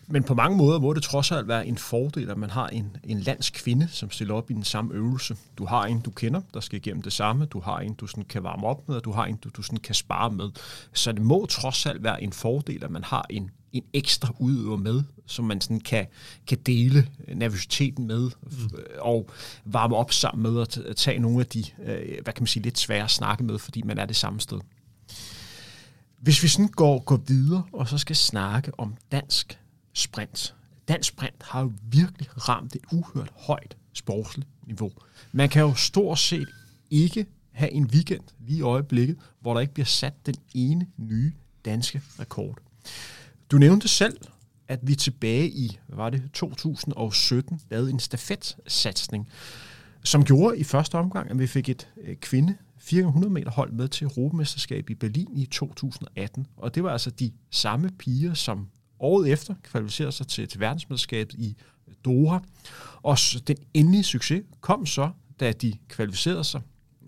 Men 0.08 0.24
på 0.24 0.34
mange 0.34 0.58
måder 0.58 0.80
må 0.80 0.94
det 0.94 1.04
trods 1.04 1.32
alt 1.32 1.48
være 1.48 1.68
en 1.68 1.78
fordel, 1.78 2.30
at 2.30 2.38
man 2.38 2.50
har 2.50 2.68
en, 2.68 2.98
en 3.04 3.20
landskvinde, 3.20 3.88
som 3.92 4.12
stiller 4.12 4.34
op 4.34 4.52
i 4.52 4.54
den 4.54 4.64
samme 4.64 4.94
øvelse. 4.94 5.38
Du 5.58 5.66
har 5.66 5.86
en, 5.86 6.00
du 6.02 6.12
kender, 6.12 6.42
der 6.54 6.60
skal 6.60 6.78
igennem 6.78 7.02
det 7.02 7.14
samme. 7.14 7.46
Du 7.46 7.60
har 7.60 7.80
en, 7.80 7.94
du 7.94 8.08
sådan 8.08 8.24
kan 8.24 8.44
varme 8.44 8.68
op 8.68 8.88
med, 8.88 8.96
og 8.96 9.04
du 9.04 9.12
har 9.12 9.26
en, 9.26 9.36
du, 9.36 9.50
du 9.50 9.62
sådan 9.62 9.80
kan 9.80 9.96
spare 9.96 10.32
med. 10.32 10.50
Så 10.94 11.12
det 11.12 11.22
må 11.22 11.46
trods 11.46 11.86
alt 11.86 12.04
være 12.04 12.24
en 12.24 12.34
fordel, 12.34 12.84
at 12.84 12.92
man 12.92 13.04
har 13.04 13.26
en, 13.30 13.52
en 13.74 13.84
ekstra 13.94 14.34
udøver 14.40 14.78
med, 14.78 15.04
som 15.26 15.46
man 15.46 15.62
sådan 15.62 15.80
kan, 15.80 16.06
kan 16.48 16.58
dele 16.66 17.08
nervøsiteten 17.36 18.08
med, 18.08 18.32
mm. 18.42 18.70
og 19.00 19.30
varme 19.66 19.96
op 19.96 20.12
sammen 20.12 20.44
med, 20.44 20.62
og 20.62 20.96
tage 20.96 21.20
nogle 21.20 21.40
af 21.40 21.46
de, 21.46 21.64
øh, 21.86 22.24
hvad 22.24 22.34
kan 22.34 22.42
man 22.42 22.48
sige, 22.48 22.64
lidt 22.64 22.80
svære 22.80 23.04
at 23.04 23.12
snakke 23.12 23.44
med, 23.44 23.60
fordi 23.60 23.82
man 23.82 23.98
er 23.98 24.06
det 24.06 24.16
samme 24.16 24.40
sted. 24.40 24.60
Hvis 26.20 26.44
vi 26.44 26.48
sådan 26.48 26.68
går, 26.68 27.00
går 27.00 27.20
videre, 27.28 27.64
og 27.74 27.88
så 27.88 27.98
skal 27.98 28.16
snakke 28.16 28.80
om 28.80 28.96
dansk 29.12 29.60
sprint. 29.96 30.56
Dansk 30.88 31.10
sprint 31.10 31.44
har 31.44 31.62
jo 31.62 31.74
virkelig 31.82 32.48
ramt 32.50 32.76
et 32.76 32.82
uhørt 32.92 33.32
højt 33.36 33.78
sportsligt 33.94 34.50
niveau. 34.68 34.92
Man 35.32 35.50
kan 35.50 35.62
jo 35.62 35.74
stort 35.74 36.20
set 36.20 36.48
ikke 36.92 37.26
have 37.52 37.72
en 37.72 37.86
weekend 37.86 38.24
lige 38.40 38.58
i 38.58 38.62
øjeblikket, 38.62 39.18
hvor 39.42 39.54
der 39.54 39.62
ikke 39.62 39.74
bliver 39.74 39.86
sat 39.86 40.26
den 40.26 40.36
ene 40.54 40.88
nye 40.98 41.34
danske 41.66 42.02
rekord. 42.20 42.58
Du 43.52 43.58
nævnte 43.58 43.88
selv, 43.88 44.18
at 44.68 44.80
vi 44.84 44.96
tilbage 44.96 45.50
i, 45.50 45.80
hvad 45.88 45.96
var 45.96 46.10
det, 46.10 46.24
2017 46.34 47.62
lavede 47.72 47.90
en 47.90 48.00
stafetsatsning, 48.00 49.30
som 50.04 50.24
gjorde 50.24 50.58
i 50.58 50.64
første 50.64 50.96
omgang, 50.96 51.32
at 51.32 51.40
vi 51.40 51.48
fik 51.48 51.70
et 51.70 51.88
øh, 52.02 52.16
kvinde 52.16 52.58
400 52.80 53.34
meter 53.34 53.52
hold 53.52 53.72
med 53.72 53.88
til 53.88 54.06
Europamesterskab 54.06 54.90
i 54.90 54.96
Berlin 54.96 55.38
i 55.38 55.46
2018. 55.46 56.48
Og 56.58 56.76
det 56.76 56.84
var 56.84 56.92
altså 56.92 57.10
de 57.10 57.32
samme 57.52 57.90
piger, 58.00 58.34
som 58.34 58.68
året 59.06 59.32
efter 59.32 59.56
kvalificerede 59.64 60.12
sig 60.12 60.28
til, 60.28 60.48
til 60.48 60.60
verdensmesterskabet 60.60 61.34
i 61.34 61.56
øh, 61.88 61.94
Doha. 62.06 62.38
Og 63.02 63.18
den 63.48 63.58
endelige 63.74 64.04
succes 64.04 64.44
kom 64.62 64.86
så, 64.86 65.10
da 65.40 65.52
de 65.52 65.74
kvalificerede 65.88 66.44
sig 66.44 66.62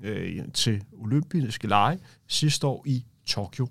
øh, 0.03 0.45
til 0.53 0.83
olympiske 0.93 1.67
lege 1.67 1.99
sidste 2.27 2.67
år 2.67 2.83
i 2.85 3.05
Tokyo. 3.25 3.67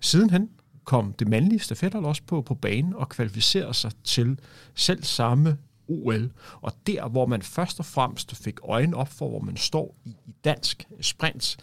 Sidenhen 0.00 0.50
kom 0.84 1.12
det 1.12 1.28
mandlige 1.28 1.60
stafethold 1.60 2.04
også 2.04 2.22
på, 2.26 2.42
på 2.42 2.54
banen 2.54 2.94
og 2.94 3.08
kvalificerede 3.08 3.74
sig 3.74 3.92
til 4.04 4.38
selv 4.74 5.04
samme 5.04 5.58
OL. 5.88 6.30
Og 6.60 6.72
der, 6.86 7.08
hvor 7.08 7.26
man 7.26 7.42
først 7.42 7.78
og 7.78 7.86
fremmest 7.86 8.36
fik 8.36 8.58
øjnene 8.62 8.96
op 8.96 9.08
for, 9.08 9.28
hvor 9.28 9.40
man 9.40 9.56
står 9.56 9.96
i, 10.04 10.08
i 10.26 10.34
dansk 10.44 10.86
sprint. 11.00 11.56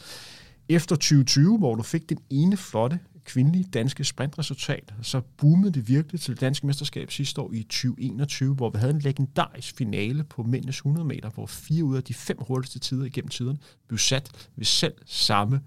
Efter 0.69 0.95
2020, 0.95 1.57
hvor 1.57 1.75
du 1.75 1.83
fik 1.83 2.09
den 2.09 2.17
ene 2.29 2.57
flotte 2.57 2.99
kvindelige 3.25 3.65
danske 3.73 4.03
sprintresultat, 4.03 4.93
så 5.01 5.21
boomede 5.37 5.71
det 5.71 5.87
virkelig 5.87 6.21
til 6.21 6.33
det 6.33 6.41
danske 6.41 6.67
mesterskab 6.67 7.11
sidste 7.11 7.41
år 7.41 7.53
i 7.53 7.63
2021, 7.63 8.55
hvor 8.55 8.69
vi 8.69 8.77
havde 8.77 8.93
en 8.93 8.99
legendarisk 8.99 9.77
finale 9.77 10.23
på 10.23 10.43
mændenes 10.43 10.75
100 10.75 11.07
meter, 11.07 11.29
hvor 11.29 11.45
fire 11.45 11.83
ud 11.83 11.97
af 11.97 12.03
de 12.03 12.13
fem 12.13 12.37
hurtigste 12.39 12.79
tider 12.79 13.05
igennem 13.05 13.29
tiderne 13.29 13.57
blev 13.87 13.97
sat 13.97 14.29
ved 14.55 14.65
selv 14.65 14.93
samme 15.05 15.61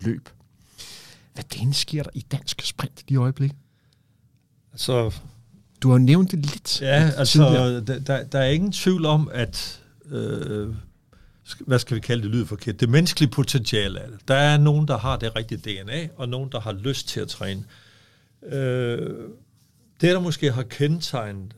løb. 0.00 0.28
Hvad 1.34 1.44
den 1.44 1.72
sker 1.72 2.02
der 2.02 2.10
i 2.14 2.20
dansk 2.20 2.62
sprint 2.62 3.04
i 3.08 3.16
øjeblikket? 3.16 3.58
Altså, 4.72 5.14
du 5.82 5.90
har 5.90 5.98
nævnt 5.98 6.30
det 6.30 6.38
lidt. 6.38 6.80
Ja, 6.80 7.10
altså, 7.16 7.82
der, 7.86 8.24
der 8.24 8.38
er 8.38 8.50
ingen 8.50 8.72
tvivl 8.72 9.06
om, 9.06 9.30
at 9.32 9.82
øh, 10.06 10.74
hvad 11.60 11.78
skal 11.78 11.94
vi 11.94 12.00
kalde 12.00 12.22
det, 12.22 12.30
lyder 12.30 12.46
forkert, 12.46 12.80
det 12.80 12.88
menneskelige 12.88 13.30
potentiale 13.30 14.00
af 14.00 14.08
det. 14.08 14.28
Der 14.28 14.34
er 14.34 14.58
nogen, 14.58 14.88
der 14.88 14.98
har 14.98 15.16
det 15.16 15.36
rigtige 15.36 15.82
DNA, 15.82 16.08
og 16.16 16.28
nogen, 16.28 16.52
der 16.52 16.60
har 16.60 16.72
lyst 16.72 17.08
til 17.08 17.20
at 17.20 17.28
træne. 17.28 17.64
Øh, 18.46 19.10
det, 20.00 20.14
der 20.14 20.20
måske 20.20 20.52
har 20.52 20.62
kendetegnet 20.62 21.54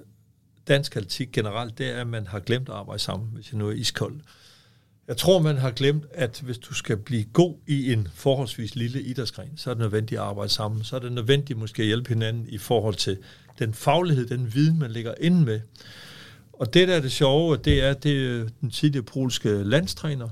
dansk 0.68 0.96
atletik 0.96 1.32
generelt, 1.32 1.78
det 1.78 1.90
er, 1.90 2.00
at 2.00 2.06
man 2.06 2.26
har 2.26 2.38
glemt 2.38 2.68
at 2.68 2.74
arbejde 2.74 3.02
sammen, 3.02 3.28
hvis 3.32 3.52
jeg 3.52 3.58
nu 3.58 3.68
er 3.68 3.72
iskold. 3.72 4.20
Jeg 5.08 5.16
tror, 5.16 5.38
man 5.38 5.56
har 5.56 5.70
glemt, 5.70 6.04
at 6.12 6.40
hvis 6.44 6.58
du 6.58 6.74
skal 6.74 6.96
blive 6.96 7.24
god 7.24 7.54
i 7.66 7.92
en 7.92 8.08
forholdsvis 8.14 8.74
lille 8.74 9.02
idrætsgren, 9.02 9.56
så 9.56 9.70
er 9.70 9.74
det 9.74 9.80
nødvendigt 9.80 10.20
at 10.20 10.26
arbejde 10.26 10.52
sammen. 10.52 10.84
Så 10.84 10.96
er 10.96 11.00
det 11.00 11.12
nødvendigt 11.12 11.58
måske 11.58 11.82
at 11.82 11.86
hjælpe 11.86 12.08
hinanden 12.08 12.46
i 12.48 12.58
forhold 12.58 12.94
til 12.94 13.18
den 13.58 13.74
faglighed, 13.74 14.26
den 14.26 14.54
viden, 14.54 14.78
man 14.78 14.90
ligger 14.90 15.14
inde 15.20 15.40
med. 15.40 15.60
Og 16.58 16.74
det, 16.74 16.88
der 16.88 16.96
er 16.96 17.00
det 17.00 17.12
sjove, 17.12 17.56
det 17.56 17.84
er, 17.84 17.94
det 17.94 18.40
er 18.40 18.48
den 18.60 18.70
tidligere 18.70 19.04
polske 19.04 19.48
landstræner 19.48 20.28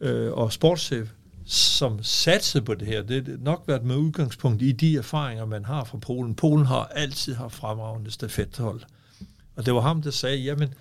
øh, 0.00 0.32
og 0.32 0.52
sportschef, 0.52 1.08
som 1.46 2.02
satsede 2.02 2.64
på 2.64 2.74
det 2.74 2.88
her. 2.88 3.02
Det 3.02 3.28
har 3.28 3.36
nok 3.40 3.64
været 3.66 3.84
med 3.84 3.96
udgangspunkt 3.96 4.62
i 4.62 4.72
de 4.72 4.96
erfaringer, 4.96 5.44
man 5.44 5.64
har 5.64 5.84
fra 5.84 5.98
Polen. 5.98 6.34
Polen 6.34 6.66
har 6.66 6.84
altid 6.84 7.34
haft 7.34 7.54
fremragende 7.54 8.10
stafethold. 8.10 8.80
Og 9.56 9.66
det 9.66 9.74
var 9.74 9.80
ham, 9.80 10.02
der 10.02 10.10
sagde, 10.10 10.36
jamen, 10.36 10.74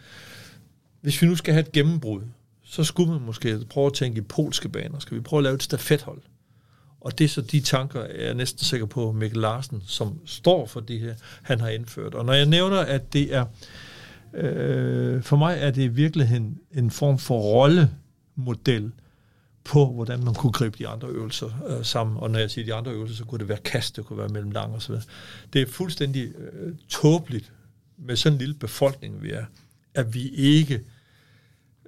hvis 1.01 1.21
vi 1.21 1.27
nu 1.27 1.35
skal 1.35 1.53
have 1.53 1.65
et 1.65 1.71
gennembrud, 1.71 2.21
så 2.63 2.83
skulle 2.83 3.11
man 3.11 3.21
måske 3.21 3.59
prøve 3.69 3.87
at 3.87 3.93
tænke 3.93 4.17
i 4.17 4.21
polske 4.21 4.69
baner. 4.69 4.99
Skal 4.99 5.17
vi 5.17 5.21
prøve 5.21 5.39
at 5.39 5.43
lave 5.43 5.55
et 5.55 5.63
stafethold? 5.63 6.21
Og 7.01 7.17
det 7.17 7.23
er 7.23 7.29
så 7.29 7.41
de 7.41 7.59
tanker, 7.59 8.01
jeg 8.01 8.29
er 8.29 8.33
næsten 8.33 8.65
sikker 8.65 8.85
på, 8.85 9.11
Mikkel 9.11 9.41
Larsen, 9.41 9.83
som 9.87 10.19
står 10.25 10.65
for 10.65 10.79
det 10.79 10.99
her, 10.99 11.15
han 11.41 11.59
har 11.59 11.69
indført. 11.69 12.13
Og 12.13 12.25
når 12.25 12.33
jeg 12.33 12.45
nævner, 12.45 12.77
at 12.77 13.13
det 13.13 13.35
er 13.35 13.45
Øh, 14.35 15.23
for 15.23 15.37
mig 15.37 15.57
er 15.59 15.71
det 15.71 15.81
i 15.81 15.87
virkeligheden 15.87 16.59
en 16.71 16.91
form 16.91 17.17
for 17.17 17.39
rollemodel 17.39 18.91
på, 19.63 19.93
hvordan 19.93 20.23
man 20.23 20.33
kunne 20.33 20.51
gribe 20.51 20.77
de 20.77 20.87
andre 20.87 21.07
øvelser 21.07 21.49
øh, 21.67 21.85
sammen. 21.85 22.17
Og 22.17 22.31
når 22.31 22.39
jeg 22.39 22.51
siger 22.51 22.65
de 22.65 22.73
andre 22.73 22.91
øvelser, 22.91 23.15
så 23.15 23.25
kunne 23.25 23.39
det 23.39 23.49
være 23.49 23.57
kast, 23.57 23.95
det 23.95 24.05
kunne 24.05 24.19
være 24.19 24.29
mellem 24.29 24.51
lang 24.51 24.73
og 24.73 24.81
så 24.81 24.87
videre. 24.87 25.05
Det 25.53 25.61
er 25.61 25.65
fuldstændig 25.65 26.31
øh, 26.37 26.73
tåbeligt 26.89 27.51
med 27.97 28.15
sådan 28.15 28.33
en 28.33 28.39
lille 28.39 28.55
befolkning, 28.55 29.23
vi 29.23 29.31
er, 29.31 29.45
at 29.93 30.13
vi 30.13 30.29
ikke 30.29 30.81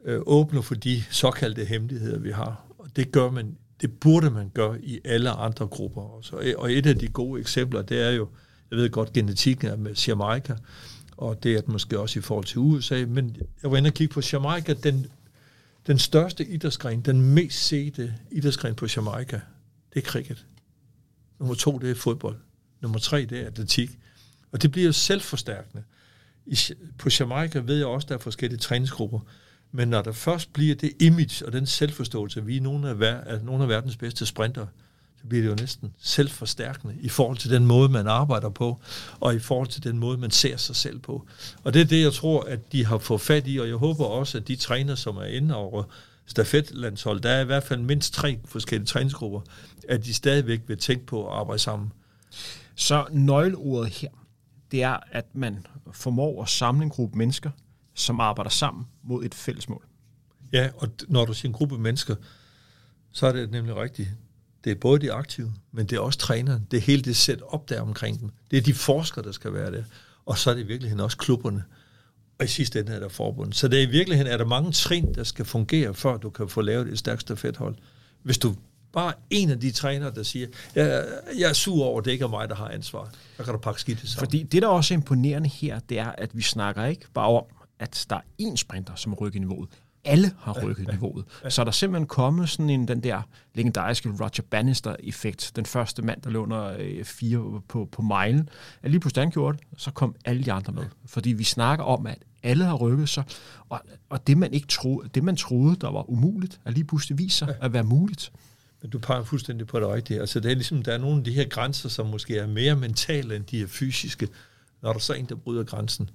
øh, 0.05 0.19
åbner 0.25 0.61
for 0.61 0.75
de 0.75 1.03
såkaldte 1.11 1.65
hemmeligheder, 1.65 2.19
vi 2.19 2.31
har. 2.31 2.65
Og 2.77 2.87
det 2.95 3.11
gør 3.11 3.31
man, 3.31 3.57
det 3.81 3.99
burde 3.99 4.29
man 4.29 4.51
gøre 4.53 4.81
i 4.83 4.99
alle 5.05 5.29
andre 5.29 5.67
grupper 5.67 6.01
også. 6.01 6.53
Og 6.57 6.71
et 6.73 6.85
af 6.85 6.95
de 6.99 7.07
gode 7.07 7.41
eksempler, 7.41 7.81
det 7.81 8.01
er 8.01 8.11
jo, 8.11 8.27
jeg 8.71 8.77
ved 8.77 8.89
godt, 8.89 9.13
genetikken 9.13 9.67
er 9.67 9.75
med 9.75 9.95
Jamaica, 10.07 10.55
og 11.17 11.43
det 11.43 11.53
er 11.53 11.61
det 11.61 11.67
måske 11.67 11.99
også 11.99 12.19
i 12.19 12.21
forhold 12.21 12.45
til 12.45 12.57
USA, 12.59 13.05
men 13.07 13.37
jeg 13.63 13.71
var 13.71 13.77
inde 13.77 13.87
og 13.87 13.93
kigge 13.93 14.13
på 14.13 14.21
Jamaica, 14.33 14.73
den, 14.73 15.07
den 15.87 15.99
største 15.99 16.47
idrætsgren, 16.47 17.01
den 17.01 17.21
mest 17.21 17.65
sete 17.65 18.15
idrætsgren 18.31 18.75
på 18.75 18.87
Jamaica, 18.95 19.41
det 19.93 20.03
er 20.03 20.09
cricket. 20.09 20.45
Nummer 21.39 21.55
to, 21.55 21.77
det 21.77 21.91
er 21.91 21.95
fodbold. 21.95 22.37
Nummer 22.81 22.99
tre, 22.99 23.25
det 23.25 23.39
er 23.39 23.47
atletik. 23.47 23.97
Og 24.51 24.61
det 24.61 24.71
bliver 24.71 24.85
jo 24.85 24.91
selvforstærkende. 24.91 25.83
I, 26.45 26.57
på 26.97 27.09
Jamaica 27.19 27.59
ved 27.59 27.77
jeg 27.77 27.85
også, 27.85 28.07
der 28.09 28.15
er 28.15 28.19
forskellige 28.19 28.59
træningsgrupper, 28.59 29.19
men 29.71 29.87
når 29.87 30.01
der 30.01 30.11
først 30.11 30.53
bliver 30.53 30.75
det 30.75 30.91
image 30.99 31.45
og 31.45 31.53
den 31.53 31.65
selvforståelse, 31.65 32.39
at 32.39 32.47
vi 32.47 32.57
er 32.57 32.61
nogle 32.61 32.89
af, 32.89 32.93
ver- 32.93 33.43
nogle 33.43 33.63
af 33.63 33.69
verdens 33.69 33.97
bedste 33.97 34.25
sprinter, 34.25 34.67
bliver 35.29 35.43
det 35.43 35.49
jo 35.49 35.55
næsten 35.55 35.93
selvforstærkende 35.97 36.95
i 36.99 37.09
forhold 37.09 37.37
til 37.37 37.49
den 37.49 37.65
måde, 37.65 37.89
man 37.89 38.07
arbejder 38.07 38.49
på, 38.49 38.79
og 39.19 39.35
i 39.35 39.39
forhold 39.39 39.67
til 39.67 39.83
den 39.83 39.97
måde, 39.97 40.17
man 40.17 40.31
ser 40.31 40.57
sig 40.57 40.75
selv 40.75 40.99
på. 40.99 41.27
Og 41.63 41.73
det 41.73 41.81
er 41.81 41.85
det, 41.85 42.01
jeg 42.01 42.13
tror, 42.13 42.41
at 42.41 42.71
de 42.71 42.85
har 42.85 42.97
fået 42.97 43.21
fat 43.21 43.43
i, 43.47 43.57
og 43.57 43.67
jeg 43.67 43.75
håber 43.75 44.05
også, 44.05 44.37
at 44.37 44.47
de 44.47 44.55
træner, 44.55 44.95
som 44.95 45.17
er 45.17 45.25
inde 45.25 45.55
over 45.55 45.83
stafetlandshold, 46.25 47.19
der 47.21 47.29
er 47.29 47.41
i 47.41 47.45
hvert 47.45 47.63
fald 47.63 47.81
mindst 47.81 48.13
tre 48.13 48.39
forskellige 48.45 48.87
træningsgrupper, 48.87 49.41
at 49.89 50.05
de 50.05 50.13
stadigvæk 50.13 50.61
vil 50.67 50.77
tænke 50.77 51.05
på 51.05 51.27
at 51.27 51.33
arbejde 51.33 51.59
sammen. 51.59 51.91
Så 52.75 53.05
nøgleordet 53.11 53.89
her, 53.93 54.09
det 54.71 54.83
er, 54.83 54.97
at 55.11 55.25
man 55.33 55.65
formår 55.91 56.41
at 56.41 56.49
samle 56.49 56.83
en 56.83 56.89
gruppe 56.89 57.17
mennesker, 57.17 57.51
som 57.93 58.19
arbejder 58.19 58.49
sammen 58.49 58.85
mod 59.03 59.25
et 59.25 59.35
fælles 59.35 59.69
mål. 59.69 59.85
Ja, 60.53 60.69
og 60.77 60.89
når 61.07 61.25
du 61.25 61.33
siger 61.33 61.49
en 61.49 61.53
gruppe 61.53 61.77
mennesker, 61.77 62.15
så 63.11 63.27
er 63.27 63.31
det 63.31 63.51
nemlig 63.51 63.75
rigtigt. 63.75 64.09
Det 64.67 64.75
er 64.75 64.79
både 64.79 64.99
de 64.99 65.13
aktive, 65.13 65.53
men 65.71 65.85
det 65.85 65.95
er 65.95 65.99
også 65.99 66.19
træneren. 66.19 66.67
Det 66.71 66.77
er 66.77 66.81
hele 66.81 67.01
det 67.01 67.15
sæt 67.15 67.41
op 67.47 67.69
der 67.69 67.81
omkring 67.81 68.19
dem. 68.19 68.29
Det 68.51 68.57
er 68.57 68.61
de 68.61 68.73
forskere, 68.73 69.25
der 69.25 69.31
skal 69.31 69.53
være 69.53 69.71
der. 69.71 69.83
Og 70.25 70.37
så 70.37 70.49
er 70.49 70.53
det 70.53 70.61
i 70.61 70.67
virkeligheden 70.67 71.03
også 71.03 71.17
klubberne. 71.17 71.63
Og 72.39 72.45
i 72.45 72.47
sidste 72.47 72.79
ende 72.79 72.91
er 72.91 72.99
der 72.99 73.09
forbundet. 73.09 73.55
Så 73.55 73.67
det 73.67 73.79
er 73.79 73.83
i 73.83 73.89
virkeligheden 73.91 74.31
er 74.33 74.37
der 74.37 74.45
mange 74.45 74.71
trin, 74.71 75.13
der 75.13 75.23
skal 75.23 75.45
fungere, 75.45 75.93
før 75.93 76.17
du 76.17 76.29
kan 76.29 76.49
få 76.49 76.61
lavet 76.61 76.87
et 76.87 76.99
stærkt 76.99 77.21
stafethold. 77.21 77.75
Hvis 78.23 78.37
du 78.37 78.55
bare 78.93 79.13
en 79.29 79.49
af 79.49 79.59
de 79.59 79.71
trænere, 79.71 80.13
der 80.15 80.23
siger, 80.23 80.47
jeg, 80.75 81.05
jeg 81.37 81.49
er 81.49 81.53
sur 81.53 81.85
over, 81.85 81.99
at 81.99 82.05
det 82.05 82.11
ikke 82.11 82.23
er 82.23 82.29
mig, 82.29 82.49
der 82.49 82.55
har 82.55 82.69
ansvaret. 82.69 83.09
Så 83.37 83.43
kan 83.43 83.53
du 83.53 83.59
pakke 83.59 83.81
skidt 83.81 83.99
sammen. 83.99 84.25
Fordi 84.25 84.43
det, 84.43 84.61
der 84.61 84.67
også 84.67 84.93
er 84.93 84.97
imponerende 84.97 85.49
her, 85.49 85.79
det 85.79 85.99
er, 85.99 86.11
at 86.17 86.37
vi 86.37 86.41
snakker 86.41 86.85
ikke 86.85 87.05
bare 87.13 87.27
om, 87.27 87.45
at 87.79 88.05
der 88.09 88.15
er 88.15 88.21
én 88.41 88.55
sprinter, 88.55 88.95
som 88.95 89.13
rykker 89.13 89.39
niveauet 89.39 89.69
alle 90.07 90.31
har 90.39 90.63
rykket 90.63 90.87
ja, 90.87 90.91
niveauet. 90.91 91.25
Ja. 91.43 91.49
Så 91.49 91.61
er 91.61 91.63
der 91.63 91.71
simpelthen 91.71 92.07
kommet 92.07 92.49
sådan 92.49 92.69
en, 92.69 92.87
den 92.87 93.03
der 93.03 93.21
legendariske 93.55 94.09
Roger 94.19 94.43
Bannister-effekt. 94.49 95.51
Den 95.55 95.65
første 95.65 96.01
mand, 96.01 96.21
der 96.21 96.29
lå 96.29 96.43
under 96.43 96.75
øh, 96.79 97.03
fire 97.03 97.61
på, 97.67 97.89
på 97.91 98.01
mile, 98.01 98.45
At 98.83 98.91
lige 98.91 98.99
pludselig 98.99 99.21
han 99.21 99.31
gjorde 99.31 99.57
det, 99.57 99.67
så 99.77 99.91
kom 99.91 100.15
alle 100.25 100.43
de 100.43 100.51
andre 100.51 100.73
med. 100.73 100.83
Fordi 101.05 101.29
vi 101.29 101.43
snakker 101.43 101.85
om, 101.85 102.07
at 102.07 102.17
alle 102.43 102.63
har 102.63 102.75
rykket 102.75 103.09
sig, 103.09 103.23
og, 103.69 103.81
og 104.09 104.27
det, 104.27 104.37
man 104.37 104.53
ikke 104.53 104.67
troede, 104.67 105.09
det, 105.09 105.23
man 105.23 105.35
troede, 105.35 105.75
der 105.75 105.91
var 105.91 106.09
umuligt, 106.09 106.59
er 106.65 106.71
lige 106.71 106.83
pludselig 106.83 107.17
viser 107.17 107.47
ja. 107.47 107.53
at 107.61 107.73
være 107.73 107.83
muligt. 107.83 108.31
Men 108.81 108.91
du 108.91 108.99
peger 108.99 109.23
fuldstændig 109.23 109.67
på 109.67 109.79
det 109.79 109.87
rigtige. 109.87 110.19
Altså, 110.19 110.39
det 110.39 110.51
er 110.51 110.55
ligesom, 110.55 110.83
der 110.83 110.93
er 110.93 110.97
nogle 110.97 111.17
af 111.17 111.23
de 111.23 111.31
her 111.31 111.47
grænser, 111.47 111.89
som 111.89 112.05
måske 112.05 112.37
er 112.37 112.47
mere 112.47 112.75
mentale 112.75 113.35
end 113.35 113.43
de 113.43 113.61
er 113.61 113.67
fysiske. 113.67 114.27
Når 114.81 114.93
der 114.93 114.99
så 114.99 115.13
er 115.13 115.17
en, 115.17 115.25
der 115.25 115.35
bryder 115.35 115.63
grænsen, 115.63 116.09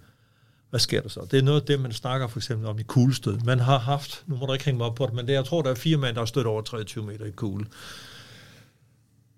hvad 0.72 0.80
sker 0.80 1.00
der 1.00 1.08
så? 1.08 1.26
Det 1.30 1.38
er 1.38 1.42
noget 1.42 1.60
af 1.60 1.66
det, 1.66 1.80
man 1.80 1.92
snakker 1.92 2.26
for 2.26 2.38
eksempel 2.38 2.66
om 2.66 2.78
i 2.78 2.82
kuglestød. 2.82 3.38
Man 3.38 3.58
har 3.58 3.78
haft, 3.78 4.24
nu 4.26 4.36
må 4.36 4.46
du 4.46 4.52
ikke 4.52 4.64
hænge 4.64 4.78
mig 4.78 4.86
op 4.86 4.94
på 4.94 5.06
det, 5.06 5.14
men 5.14 5.26
det, 5.26 5.32
jeg 5.32 5.44
tror, 5.44 5.62
der 5.62 5.70
er 5.70 5.74
fire 5.74 5.96
mænd, 5.96 6.14
der 6.14 6.20
har 6.20 6.26
stødt 6.26 6.46
over 6.46 6.62
23 6.62 7.04
meter 7.04 7.24
i 7.24 7.30
kugle. 7.30 7.66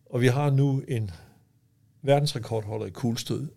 Og 0.07 0.21
vi 0.21 0.27
har 0.27 0.51
nu 0.51 0.83
en 0.89 1.11
verdensrekordholder 2.03 2.87
i 2.87 2.91
kuglestød, 2.91 3.49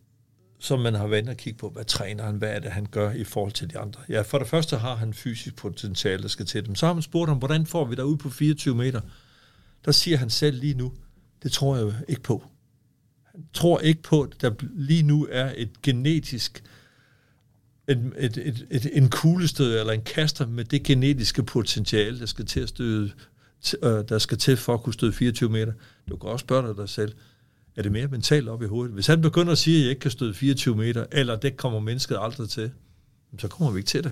som 0.59 0.80
man 0.80 0.93
har 0.93 1.07
vant 1.07 1.30
at 1.30 1.38
kigge 1.38 1.59
på, 1.59 1.69
hvad 1.69 1.86
træner 1.86 2.23
han, 2.23 2.36
hvad 2.36 2.49
er 2.49 2.59
det, 2.59 2.71
han 2.71 2.88
gør 2.91 3.11
i 3.11 3.23
forhold 3.23 3.51
til 3.51 3.69
de 3.69 3.80
andre. 3.80 4.01
Ja, 4.09 4.21
for 4.21 4.38
det 4.38 4.47
første 4.47 4.78
har 4.78 4.95
han 4.95 5.13
fysisk 5.13 5.55
potentiale, 5.55 6.21
der 6.21 6.30
skal 6.30 6.45
til 6.45 6.65
dem. 6.65 6.75
Så 6.75 6.86
har 6.86 6.93
man 6.93 7.03
spurgt 7.03 7.30
ham, 7.30 7.38
hvordan 7.38 7.65
får 7.65 7.86
vi 7.86 7.95
dig 7.95 8.05
ud 8.05 8.17
på 8.17 8.30
24 8.30 8.75
meter? 8.75 9.01
Der 9.86 9.91
siger 9.91 10.17
han 10.17 10.30
selv 10.30 10.59
lige 10.59 10.73
nu, 10.73 10.93
det 11.43 11.51
tror 11.51 11.78
jeg 11.78 11.93
ikke 12.07 12.21
på. 12.21 12.43
Han 13.32 13.45
tror 13.53 13.80
ikke 13.80 14.01
på, 14.01 14.21
at 14.21 14.41
der 14.41 14.51
lige 14.61 15.03
nu 15.03 15.28
er 15.32 15.53
et 15.57 15.82
genetisk 15.82 16.63
et, 17.88 18.13
et, 18.17 18.38
et, 18.38 18.67
et, 18.71 18.97
en 18.97 19.09
kuglestød 19.09 19.79
eller 19.79 19.93
en 19.93 20.01
kaster 20.01 20.45
med 20.45 20.65
det 20.65 20.83
genetiske 20.83 21.43
potentiale, 21.43 22.19
der 22.19 22.25
skal 22.25 22.45
til 22.45 22.59
at 22.59 22.69
støde, 22.69 23.11
øh, 23.83 24.03
der 24.09 24.17
skal 24.17 24.38
til 24.38 24.57
for 24.57 24.73
at 24.73 24.83
kunne 24.83 24.93
støde 24.93 25.13
24 25.13 25.49
meter. 25.49 25.73
Du 26.09 26.17
kan 26.17 26.29
også 26.29 26.43
spørge 26.43 26.75
dig 26.75 26.89
selv, 26.89 27.13
er 27.75 27.81
det 27.81 27.91
mere 27.91 28.07
mentalt 28.07 28.49
op 28.49 28.63
i 28.63 28.65
hovedet? 28.65 28.93
Hvis 28.93 29.07
han 29.07 29.21
begynder 29.21 29.51
at 29.51 29.57
sige, 29.57 29.77
at 29.77 29.81
jeg 29.81 29.89
ikke 29.89 29.99
kan 29.99 30.11
støde 30.11 30.33
24 30.33 30.75
meter, 30.75 31.05
eller 31.11 31.35
det 31.35 31.57
kommer 31.57 31.79
mennesket 31.79 32.17
aldrig 32.21 32.49
til, 32.49 32.71
så 33.39 33.47
kommer 33.47 33.71
vi 33.71 33.79
ikke 33.79 33.88
til 33.88 34.03
det. 34.03 34.11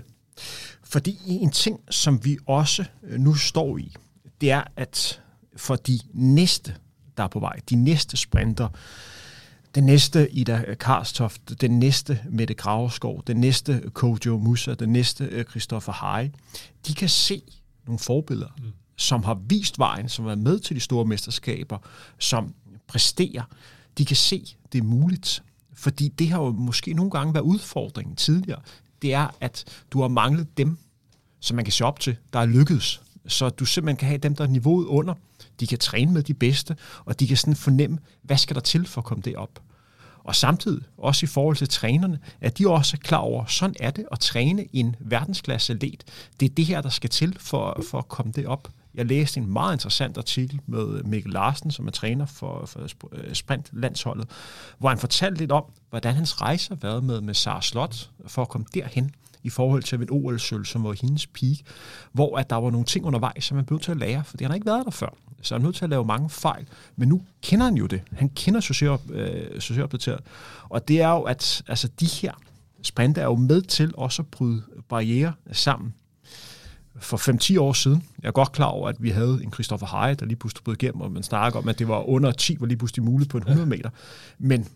Fordi 0.84 1.17
en 1.28 1.51
ting, 1.51 1.80
som 1.89 2.26
vi 2.26 2.38
også 2.45 2.86
øh, 3.03 3.19
nu 3.19 3.34
står 3.34 3.78
i, 3.78 3.95
det 4.41 4.51
er, 4.51 4.63
at 4.76 5.21
for 5.55 5.76
de 5.76 5.99
næste, 6.13 6.76
der 7.17 7.23
er 7.23 7.28
på 7.28 7.39
vej, 7.39 7.59
de 7.69 7.76
næste 7.76 8.17
sprinter, 8.17 8.69
den 9.76 9.84
næste 9.84 10.32
Ida 10.32 10.76
Karstoft, 10.80 11.61
den 11.61 11.80
næste 11.80 12.19
Mette 12.30 12.53
Graveskov, 12.53 13.23
den 13.28 13.38
næste 13.38 13.84
Kojo 13.93 14.38
Musa, 14.38 14.73
den 14.73 14.89
næste 14.89 15.23
øh, 15.23 15.45
Christoffer 15.45 15.91
Hai, 15.91 16.32
de 16.88 16.93
kan 16.93 17.09
se 17.09 17.41
nogle 17.86 17.99
forbilleder, 17.99 18.49
mm. 18.57 18.63
som 18.95 19.23
har 19.23 19.34
vist 19.34 19.80
vejen, 19.80 20.09
som 20.09 20.26
er 20.26 20.36
med 20.36 20.59
til 20.59 20.76
de 20.76 20.82
store 20.82 21.05
mesterskaber, 21.05 21.78
som 22.19 22.53
præsterer. 22.88 23.43
De 23.97 24.05
kan 24.05 24.15
se, 24.15 24.55
det 24.71 24.80
er 24.80 24.84
muligt. 24.84 25.43
Fordi 25.73 26.07
det 26.07 26.30
har 26.30 26.41
jo 26.41 26.51
måske 26.51 26.93
nogle 26.93 27.11
gange 27.11 27.34
været 27.34 27.43
udfordringen 27.43 28.15
tidligere. 28.15 28.61
Det 29.01 29.13
er, 29.13 29.28
at 29.41 29.65
du 29.91 30.01
har 30.01 30.07
manglet 30.07 30.57
dem, 30.57 30.78
som 31.39 31.55
man 31.55 31.65
kan 31.65 31.71
se 31.71 31.86
op 31.86 31.99
til, 31.99 32.15
der 32.34 32.39
er 32.39 32.45
lykkedes. 32.45 33.01
Så 33.28 33.49
du 33.49 33.65
simpelthen 33.65 33.97
kan 33.97 34.07
have 34.07 34.17
dem, 34.17 34.36
der 34.36 34.43
er 34.43 34.47
niveauet 34.47 34.86
under. 34.86 35.13
De 35.60 35.68
kan 35.68 35.78
træne 35.78 36.14
med 36.14 36.24
de 36.24 36.34
bedste, 36.34 36.76
og 37.06 37.20
de 37.20 37.28
kan 37.28 37.38
sådan 37.38 37.56
fornemme, 37.56 37.97
hvad 38.22 38.38
skal 38.38 38.56
der 38.56 38.62
til 38.62 38.88
for 38.88 39.01
at 39.01 39.06
komme 39.06 39.22
derop. 39.22 39.60
Og 40.26 40.36
samtidig, 40.36 40.84
også 40.97 41.26
i 41.26 41.28
forhold 41.28 41.56
til 41.56 41.70
trænerne, 41.70 42.20
at 42.41 42.58
de 42.58 42.70
også 42.70 42.97
er 42.97 43.01
klar 43.03 43.18
over, 43.18 43.45
sådan 43.45 43.76
er 43.80 43.91
det 43.91 44.06
at 44.12 44.20
træne 44.20 44.66
en 44.74 44.95
verdensklasse 44.99 45.74
atlet. 45.74 46.03
Det 46.39 46.51
er 46.51 46.56
det 46.56 46.66
her, 46.66 46.82
der 46.82 46.89
skal 46.89 47.10
til 47.10 47.38
for, 47.39 47.84
for 47.91 47.97
at 47.97 48.08
komme 48.08 48.32
det 48.32 48.47
op. 48.47 48.68
Jeg 48.95 49.06
læste 49.06 49.39
en 49.39 49.53
meget 49.53 49.74
interessant 49.74 50.18
artikel 50.18 50.62
med 50.68 51.03
Mikkel 51.03 51.32
Larsen, 51.32 51.72
som 51.72 51.88
er 51.88 51.91
træner 51.91 52.26
for, 52.26 52.66
for 52.66 53.10
øh, 53.12 53.34
sprintlandsholdet, 53.34 54.30
hvor 54.78 54.89
han 54.89 54.97
fortalte 54.97 55.39
lidt 55.39 55.51
om, 55.51 55.64
hvordan 55.89 56.16
hans 56.16 56.41
rejse 56.41 56.70
har 56.70 56.76
været 56.76 57.03
med, 57.03 57.22
med 57.22 57.34
Sara 57.34 57.62
Slot 57.62 58.10
for 58.28 58.41
at 58.41 58.49
komme 58.49 58.68
derhen 58.74 59.12
i 59.43 59.49
forhold 59.49 59.84
til 59.84 60.01
en 60.01 60.08
OL-sølv, 60.12 60.66
som 60.66 60.84
var 60.84 60.95
hendes 61.01 61.28
peak, 61.28 61.58
hvor 62.12 62.38
at 62.38 62.49
der 62.49 62.56
var 62.56 62.70
nogle 62.70 62.86
ting 62.86 63.06
undervejs, 63.06 63.43
som 63.43 63.56
man 63.56 63.66
blev 63.66 63.80
til 63.80 63.91
at 63.91 63.97
lære, 63.97 64.24
for 64.24 64.38
det 64.38 64.47
har 64.47 64.53
ikke 64.53 64.66
været 64.66 64.86
der 64.86 64.91
før. 64.91 65.10
Så 65.46 65.56
han 65.56 65.62
er 65.62 65.66
nødt 65.66 65.76
til 65.76 65.84
at 65.84 65.89
lave 65.89 66.06
mange 66.06 66.30
fejl. 66.30 66.68
Men 66.96 67.10
nu 67.10 67.22
kender 67.41 67.66
han 67.66 67.76
jo 67.76 67.86
det. 67.86 68.02
Han 68.12 68.30
kender 68.30 68.60
socialopdateret. 68.60 70.20
Øh, 70.20 70.70
og 70.70 70.88
det 70.88 71.02
er 71.02 71.10
jo, 71.10 71.22
at 71.22 71.64
altså, 71.68 71.88
de 72.00 72.06
her 72.06 72.32
sprinte 72.82 73.22
er 73.22 73.26
jo 73.26 73.36
med 73.36 73.62
til 73.62 73.91
også 73.98 74.22
at 74.22 74.28
bryde 74.28 74.64
barriere 74.89 75.34
sammen. 75.52 75.93
For 77.00 77.18
5-10 77.58 77.60
år 77.60 77.74
siden, 77.74 78.04
jeg 78.22 78.28
er 78.28 78.32
godt 78.32 78.52
klar 78.52 78.66
over, 78.66 78.89
at 78.89 78.96
vi 79.00 79.10
havde 79.10 79.39
en 79.43 79.54
Christopher 79.54 79.88
Heide, 79.88 80.16
der 80.16 80.26
lige 80.26 80.36
pludselig 80.36 80.64
brød 80.64 80.76
igennem, 80.76 81.02
og 81.02 81.12
man 81.12 81.24
snakker 81.24 81.60
om, 81.60 81.68
at 81.68 81.80
det 81.80 81.88
var 81.88 82.10
under 82.10 82.32
10, 82.32 82.58
var 82.60 82.68
lige 82.68 82.78
pludselig 82.78 83.04
muligt 83.06 83.30
på 83.30 83.38
en 83.38 83.43
100 83.43 83.70
meter. 83.70 83.89
Men 84.39 84.68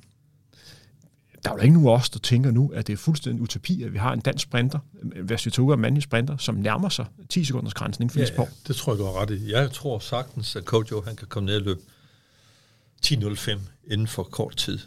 der 1.44 1.50
er 1.50 1.56
jo 1.56 1.62
ikke 1.62 1.74
nogen 1.74 1.90
af 1.90 1.94
os, 1.94 2.10
der 2.10 2.20
tænker 2.20 2.52
nu, 2.52 2.72
at 2.74 2.88
det 2.88 2.94
er 2.94 2.98
fuldstændig 2.98 3.42
utopi, 3.42 3.84
at 3.84 3.94
vi 3.94 3.98
har 3.98 4.14
en 4.14 4.20
dansk 4.20 4.44
sprinter, 4.44 4.80
Vestutoga 5.24 5.76
mandlig 5.76 6.04
sprinter, 6.04 6.38
som 6.38 6.56
nærmer 6.56 6.90
sig 6.90 7.06
10 7.30 7.44
sekunders 7.44 7.74
grænsen 7.74 8.04
inden 8.04 8.14
for 8.14 8.20
ja, 8.20 8.44
ja, 8.44 8.50
det 8.68 8.76
tror 8.76 8.94
jeg, 8.94 9.00
du 9.00 9.04
har 9.06 9.22
ret 9.22 9.30
i. 9.30 9.52
Jeg 9.52 9.72
tror 9.72 10.00
sagtens, 10.00 10.56
at 10.56 10.66
Kojo 10.66 11.02
han 11.02 11.16
kan 11.16 11.28
komme 11.28 11.46
ned 11.46 11.56
og 11.56 11.62
løbe 11.62 11.80
10.05 13.06 13.60
inden 13.88 14.08
for 14.08 14.24
kort 14.24 14.56
tid. 14.58 14.80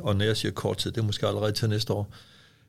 Og 0.00 0.16
når 0.16 0.24
jeg 0.24 0.36
siger 0.36 0.52
kort 0.52 0.78
tid, 0.78 0.92
det 0.92 1.00
er 1.00 1.04
måske 1.04 1.26
allerede 1.26 1.52
til 1.52 1.68
næste 1.68 1.92
år. 1.92 2.08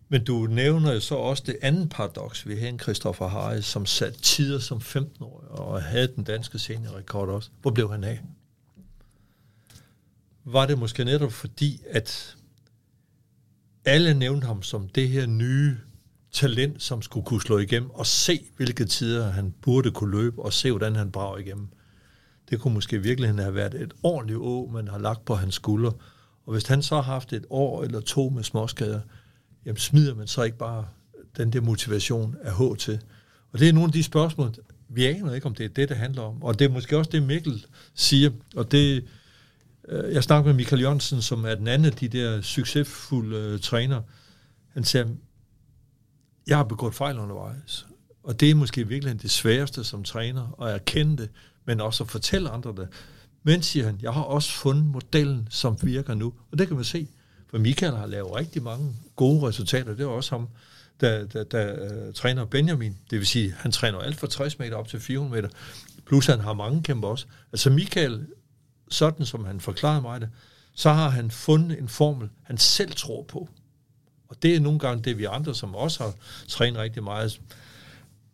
Men 0.10 0.24
du 0.24 0.48
nævner 0.50 0.94
jo 0.94 1.00
så 1.00 1.16
også 1.16 1.44
det 1.46 1.58
andet 1.62 1.90
paradoks. 1.90 2.48
Vi 2.48 2.56
har 2.56 2.68
en 2.68 2.80
Christoffer 2.80 3.28
Harris, 3.28 3.66
som 3.66 3.86
satte 3.86 4.20
tider 4.20 4.60
som 4.60 4.78
15-årig 4.78 5.50
og 5.50 5.82
havde 5.82 6.08
den 6.16 6.24
danske 6.24 6.60
seniorrekord 6.60 7.30
også. 7.30 7.50
Hvor 7.62 7.72
blev 7.72 7.92
han 7.92 8.04
af? 8.04 8.22
Var 10.46 10.66
det 10.66 10.80
måske 10.80 11.06
netop 11.06 11.34
fordi, 11.34 11.82
at 11.90 12.37
alle 13.88 14.14
nævnte 14.14 14.48
ham 14.48 14.64
som 14.64 14.90
det 14.90 15.10
her 15.10 15.26
nye 15.26 15.78
talent, 16.32 16.84
som 16.84 17.02
skulle 17.02 17.26
kunne 17.26 17.42
slå 17.42 17.58
igennem, 17.58 17.90
og 17.90 18.06
se, 18.06 18.40
hvilke 18.58 18.86
tider 18.86 19.32
han 19.32 19.54
burde 19.62 19.92
kunne 19.92 20.12
løbe, 20.12 20.42
og 20.42 20.54
se, 20.54 20.72
hvordan 20.72 20.96
han 20.96 21.12
brager 21.12 21.38
igennem. 21.38 21.68
Det 22.50 22.60
kunne 22.60 22.74
måske 22.74 23.02
virkelig 23.02 23.30
have 23.30 23.56
været 23.56 23.74
et 23.74 23.94
ordentligt 24.04 24.40
å, 24.40 24.70
man 24.74 24.88
har 24.88 24.98
lagt 24.98 25.26
på 25.26 25.36
hans 25.36 25.56
skulder. 25.56 25.92
Og 26.46 26.54
hvis 26.54 26.68
han 26.68 26.82
så 26.84 26.96
har 26.96 27.02
haft 27.02 27.34
et 27.34 27.46
år 27.50 27.84
eller 27.84 28.00
to 28.00 28.30
med 28.30 28.44
småskader, 28.44 29.02
jamen 29.66 29.78
smider 29.78 30.16
man 30.16 30.28
så 30.28 30.44
ikke 30.44 30.58
bare 30.58 30.86
den 31.38 31.54
der 31.54 31.62
motivation 31.62 32.36
af 32.44 32.56
H 32.58 32.78
til. 32.78 33.00
Og 33.52 33.60
det 33.60 33.70
er 33.70 33.74
nogle 33.74 33.88
af 33.88 33.94
de 33.94 34.04
spørgsmål, 34.04 34.54
vi 34.90 35.06
aner 35.06 35.34
ikke, 35.34 35.48
om 35.48 35.56
det 35.56 35.64
er 35.64 35.70
det, 35.70 35.90
det 35.90 35.98
handler 35.98 36.22
om. 36.22 36.44
Og 36.44 36.60
det 36.60 36.66
er 36.66 36.70
måske 36.70 36.98
også 36.98 37.12
det, 37.12 37.24
Mikkel 37.24 37.66
siger, 37.94 38.32
og 38.56 38.72
det 38.72 38.96
Øh, 38.98 39.04
Øh, 39.88 40.14
jeg 40.14 40.24
snakker 40.24 40.46
med 40.46 40.54
Michael 40.54 40.82
Jørgensen, 40.82 41.22
som 41.22 41.46
er 41.46 41.56
den 41.56 41.68
anden 41.68 41.86
af 41.86 41.92
de 41.92 42.08
der 42.08 42.42
succesfulde 42.42 43.38
øh, 43.38 43.54
uh, 43.54 43.60
træner. 43.60 44.02
Han 44.74 44.84
siger, 44.84 45.08
jeg 46.48 46.58
har 46.58 46.64
begået 46.64 46.96
fejl 46.96 47.20
undervejs. 47.20 47.88
Og 48.24 48.40
det 48.40 48.50
er 48.50 48.56
måske 48.56 48.88
virkelig 48.88 49.22
det 49.22 49.32
sværeste 49.32 49.84
som 49.84 50.04
træner, 50.04 50.62
at 50.62 50.74
erkende 50.74 51.18
det, 51.18 51.30
men 51.66 51.82
også 51.82 52.04
at 52.04 52.10
fortælle 52.10 52.50
andre 52.50 52.74
det. 52.78 52.88
Men, 53.44 53.62
siger 53.62 53.86
han, 53.86 54.00
jeg 54.02 54.14
har 54.14 54.22
også 54.22 54.52
fundet 54.52 54.86
modellen, 54.86 55.48
som 55.52 55.78
virker 55.84 56.14
nu. 56.14 56.34
Og 56.52 56.58
det 56.58 56.68
kan 56.68 56.76
man 56.76 56.86
se, 56.86 57.08
for 57.50 57.58
Michael 57.58 57.96
har 57.96 58.06
lavet 58.06 58.36
rigtig 58.36 58.64
mange 58.64 58.96
gode 59.16 59.48
resultater. 59.48 59.94
Det 59.94 60.02
er 60.02 60.08
også 60.08 60.36
ham, 60.36 60.48
der, 61.02 61.26
der, 61.26 61.44
der 61.44 62.08
uh, 62.08 62.14
træner 62.14 62.46
Benjamin. 62.46 62.98
Det 63.10 63.20
vil 63.20 63.28
sige, 63.28 63.56
han 63.58 63.72
træner 63.72 64.00
alt 64.00 64.16
fra 64.16 64.28
60 64.28 64.60
meter 64.60 64.76
op 64.76 64.88
til 64.88 65.00
400 65.00 65.42
meter. 65.42 65.56
Plus 66.06 66.26
han 66.26 66.40
har 66.40 66.54
mange 66.54 66.84
kæmper 66.84 67.08
også. 67.08 67.26
Altså 67.52 67.70
Michael 67.70 68.28
sådan 68.90 69.26
som 69.26 69.46
han 69.46 69.60
forklarede 69.60 70.02
mig 70.02 70.22
det, 70.22 70.30
så 70.74 70.90
har 70.94 71.10
han 71.10 71.32
fundet 71.32 71.80
en 71.80 71.90
formel, 71.90 72.30
han 72.44 72.58
selv 72.58 72.92
tror 72.92 73.24
på. 73.24 73.50
Og 74.28 74.44
det 74.44 74.56
er 74.56 74.60
nogle 74.60 74.80
gange 74.80 75.04
det, 75.04 75.18
vi 75.18 75.24
andre, 75.24 75.56
som 75.56 75.76
også 75.76 76.04
har 76.04 76.14
trænet 76.48 76.80
rigtig 76.80 77.04
meget, 77.04 77.42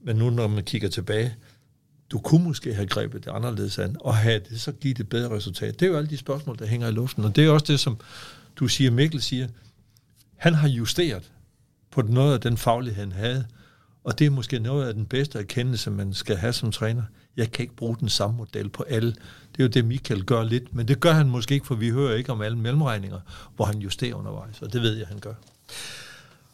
men 0.02 0.16
nu 0.16 0.30
når 0.30 0.48
man 0.48 0.64
kigger 0.64 0.90
tilbage, 0.90 1.36
du 2.12 2.20
kunne 2.20 2.44
måske 2.44 2.74
have 2.74 2.88
grebet 2.88 3.26
det 3.26 3.32
anderledes 3.32 3.80
an, 3.80 3.98
og 4.00 4.16
have 4.16 4.42
det 4.50 4.62
så 4.62 4.72
givet 4.72 5.00
et 5.00 5.10
bedre 5.10 5.36
resultat. 5.36 5.80
Det 5.80 5.86
er 5.86 5.90
jo 5.90 5.98
alle 5.98 6.10
de 6.10 6.18
spørgsmål, 6.18 6.60
der 6.60 6.66
hænger 6.66 6.88
i 6.88 6.92
luften, 6.92 7.24
og 7.24 7.36
det 7.36 7.46
er 7.46 7.50
også 7.50 7.66
det, 7.66 7.80
som 7.80 8.00
du 8.56 8.68
siger, 8.68 8.92
Mikkel 8.92 9.22
siger, 9.22 9.48
han 10.36 10.54
har 10.54 10.68
justeret 10.68 11.32
på 11.92 12.02
noget 12.02 12.34
af 12.34 12.42
den 12.42 12.58
faglighed, 12.58 13.00
han 13.00 13.12
havde, 13.12 13.46
og 14.04 14.20
det 14.20 14.28
er 14.28 14.32
måske 14.32 14.60
noget 14.60 14.88
af 14.88 14.94
den 14.94 15.06
bedste 15.06 15.40
erkendelse, 15.40 15.92
man 15.92 16.14
skal 16.14 16.36
have 16.36 16.54
som 16.54 16.72
træner. 16.72 17.04
Jeg 17.38 17.52
kan 17.52 17.64
ikke 17.64 17.76
bruge 17.76 17.98
den 18.00 18.10
samme 18.10 18.38
model 18.38 18.70
på 18.70 18.84
alle. 18.84 19.12
Det 19.52 19.60
er 19.60 19.64
jo 19.64 19.68
det, 19.68 19.86
Michael 19.86 20.24
gør 20.24 20.44
lidt, 20.44 20.76
men 20.76 20.88
det 20.88 21.00
gør 21.00 21.12
han 21.12 21.30
måske 21.30 21.54
ikke, 21.54 21.68
for 21.68 21.76
vi 21.76 21.90
hører 21.90 22.16
ikke 22.16 22.32
om 22.32 22.42
alle 22.42 22.58
mellemregninger, 22.58 23.20
hvor 23.56 23.66
han 23.66 23.78
justerer 23.78 24.16
undervejs, 24.16 24.62
og 24.62 24.74
det 24.74 24.82
ved 24.82 24.98
jeg, 24.98 25.08
han 25.08 25.20
gør. 25.20 25.34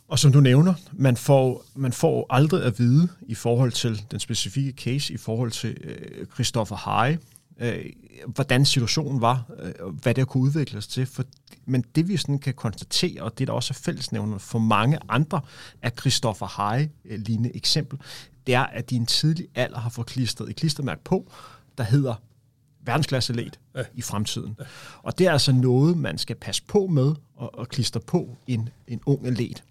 Og 0.07 0.19
som 0.19 0.31
du 0.31 0.39
nævner, 0.39 0.73
man 0.93 1.17
får, 1.17 1.65
man 1.75 1.93
får 1.93 2.25
aldrig 2.29 2.63
at 2.63 2.79
vide 2.79 3.07
i 3.21 3.35
forhold 3.35 3.71
til 3.71 4.01
den 4.11 4.19
specifikke 4.19 4.71
case, 4.71 5.13
i 5.13 5.17
forhold 5.17 5.51
til 5.51 5.77
øh, 5.83 6.25
Christoffer 6.33 6.75
Hage, 6.75 7.19
øh, 7.59 7.85
hvordan 8.27 8.65
situationen 8.65 9.21
var, 9.21 9.43
øh, 9.59 9.87
hvad 9.87 10.13
det 10.13 10.27
kunne 10.27 10.43
udvikles 10.43 10.87
til. 10.87 11.05
For, 11.05 11.23
men 11.65 11.83
det 11.95 12.07
vi 12.07 12.17
sådan 12.17 12.39
kan 12.39 12.53
konstatere, 12.53 13.21
og 13.21 13.39
det 13.39 13.47
der 13.47 13.53
også 13.53 13.71
er 13.71 13.81
fællesnævner 13.83 14.37
for 14.37 14.59
mange 14.59 14.97
andre 15.09 15.41
af 15.81 15.91
Christoffer 15.99 16.45
Hage 16.45 16.91
øh, 17.05 17.19
lignende 17.19 17.55
eksempel, 17.55 17.99
det 18.49 18.55
er, 18.55 18.63
at 18.63 18.89
de 18.89 18.95
i 18.95 18.97
en 18.97 19.05
tidlig 19.05 19.47
alder 19.55 19.79
har 19.79 19.89
fået 19.89 20.07
klistret 20.07 20.49
et 20.49 20.55
klistermærke 20.55 21.03
på, 21.03 21.31
der 21.77 21.83
hedder 21.83 22.15
verdensklasse 22.81 23.33
let 23.33 23.59
ja. 23.75 23.83
i 23.93 24.01
fremtiden. 24.01 24.55
Ja. 24.59 24.63
Og 25.03 25.17
det 25.17 25.27
er 25.27 25.31
altså 25.31 25.51
noget, 25.51 25.97
man 25.97 26.17
skal 26.17 26.35
passe 26.35 26.63
på 26.67 26.87
med 26.87 27.15
at, 27.41 27.49
at 27.59 27.69
klistre 27.69 27.99
på 27.99 28.37
en, 28.47 28.69
en 28.87 29.01
ung 29.05 29.27
atlet. 29.27 29.63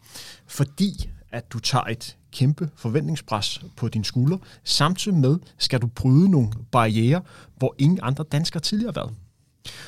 Fordi 0.46 1.10
at 1.30 1.52
du 1.52 1.58
tager 1.58 1.84
et 1.84 2.16
kæmpe 2.32 2.70
forventningspres 2.76 3.64
på 3.76 3.88
din 3.88 4.04
skulder. 4.04 4.38
Samtidig 4.64 5.18
med 5.18 5.38
skal 5.58 5.80
du 5.80 5.86
bryde 5.86 6.30
nogle 6.30 6.50
barriere, 6.70 7.22
hvor 7.56 7.74
ingen 7.78 7.98
andre 8.02 8.24
danskere 8.32 8.60
tidligere 8.60 8.92
har 8.94 9.00
været. 9.00 9.14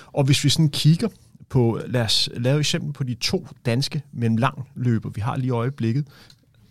Og 0.07 0.25
hvis 0.25 0.45
vi 0.45 0.49
sådan 0.49 0.69
kigger 0.69 1.09
på, 1.49 1.81
lad 1.87 2.03
os 2.03 2.29
lave 2.37 2.59
eksempel 2.59 2.93
på 2.93 3.05
de 3.05 3.15
to 3.15 3.47
danske 3.67 4.03
mellemlangløber, 4.13 5.11
vi 5.11 5.21
har 5.21 5.37
lige 5.37 5.47
i 5.47 5.51
øjeblikket. 5.51 6.07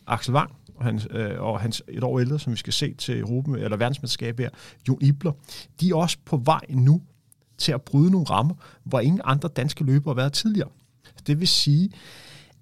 Axel 0.07 0.33
Wang 0.33 0.51
og 0.51 0.58
hans, 0.81 1.07
øh, 1.11 1.41
og 1.41 1.59
hans 1.59 1.83
et 1.87 2.03
år 2.03 2.19
ældre, 2.19 2.39
som 2.39 2.53
vi 2.53 2.57
skal 2.57 2.73
se 2.73 2.93
til 2.93 3.19
Europa, 3.19 3.51
eller 3.51 3.77
verdensmesterskab 3.77 4.39
her, 4.39 4.49
Jon 4.87 5.01
Ibler, 5.01 5.31
de 5.81 5.89
er 5.89 5.95
også 5.95 6.17
på 6.25 6.37
vej 6.37 6.61
nu 6.69 7.01
til 7.57 7.71
at 7.71 7.81
bryde 7.81 8.11
nogle 8.11 8.25
rammer, 8.29 8.55
hvor 8.83 8.99
ingen 8.99 9.21
andre 9.23 9.49
danske 9.49 9.83
løbere 9.83 10.13
har 10.13 10.15
været 10.15 10.33
tidligere. 10.33 10.69
Det 11.27 11.39
vil 11.39 11.47
sige, 11.47 11.89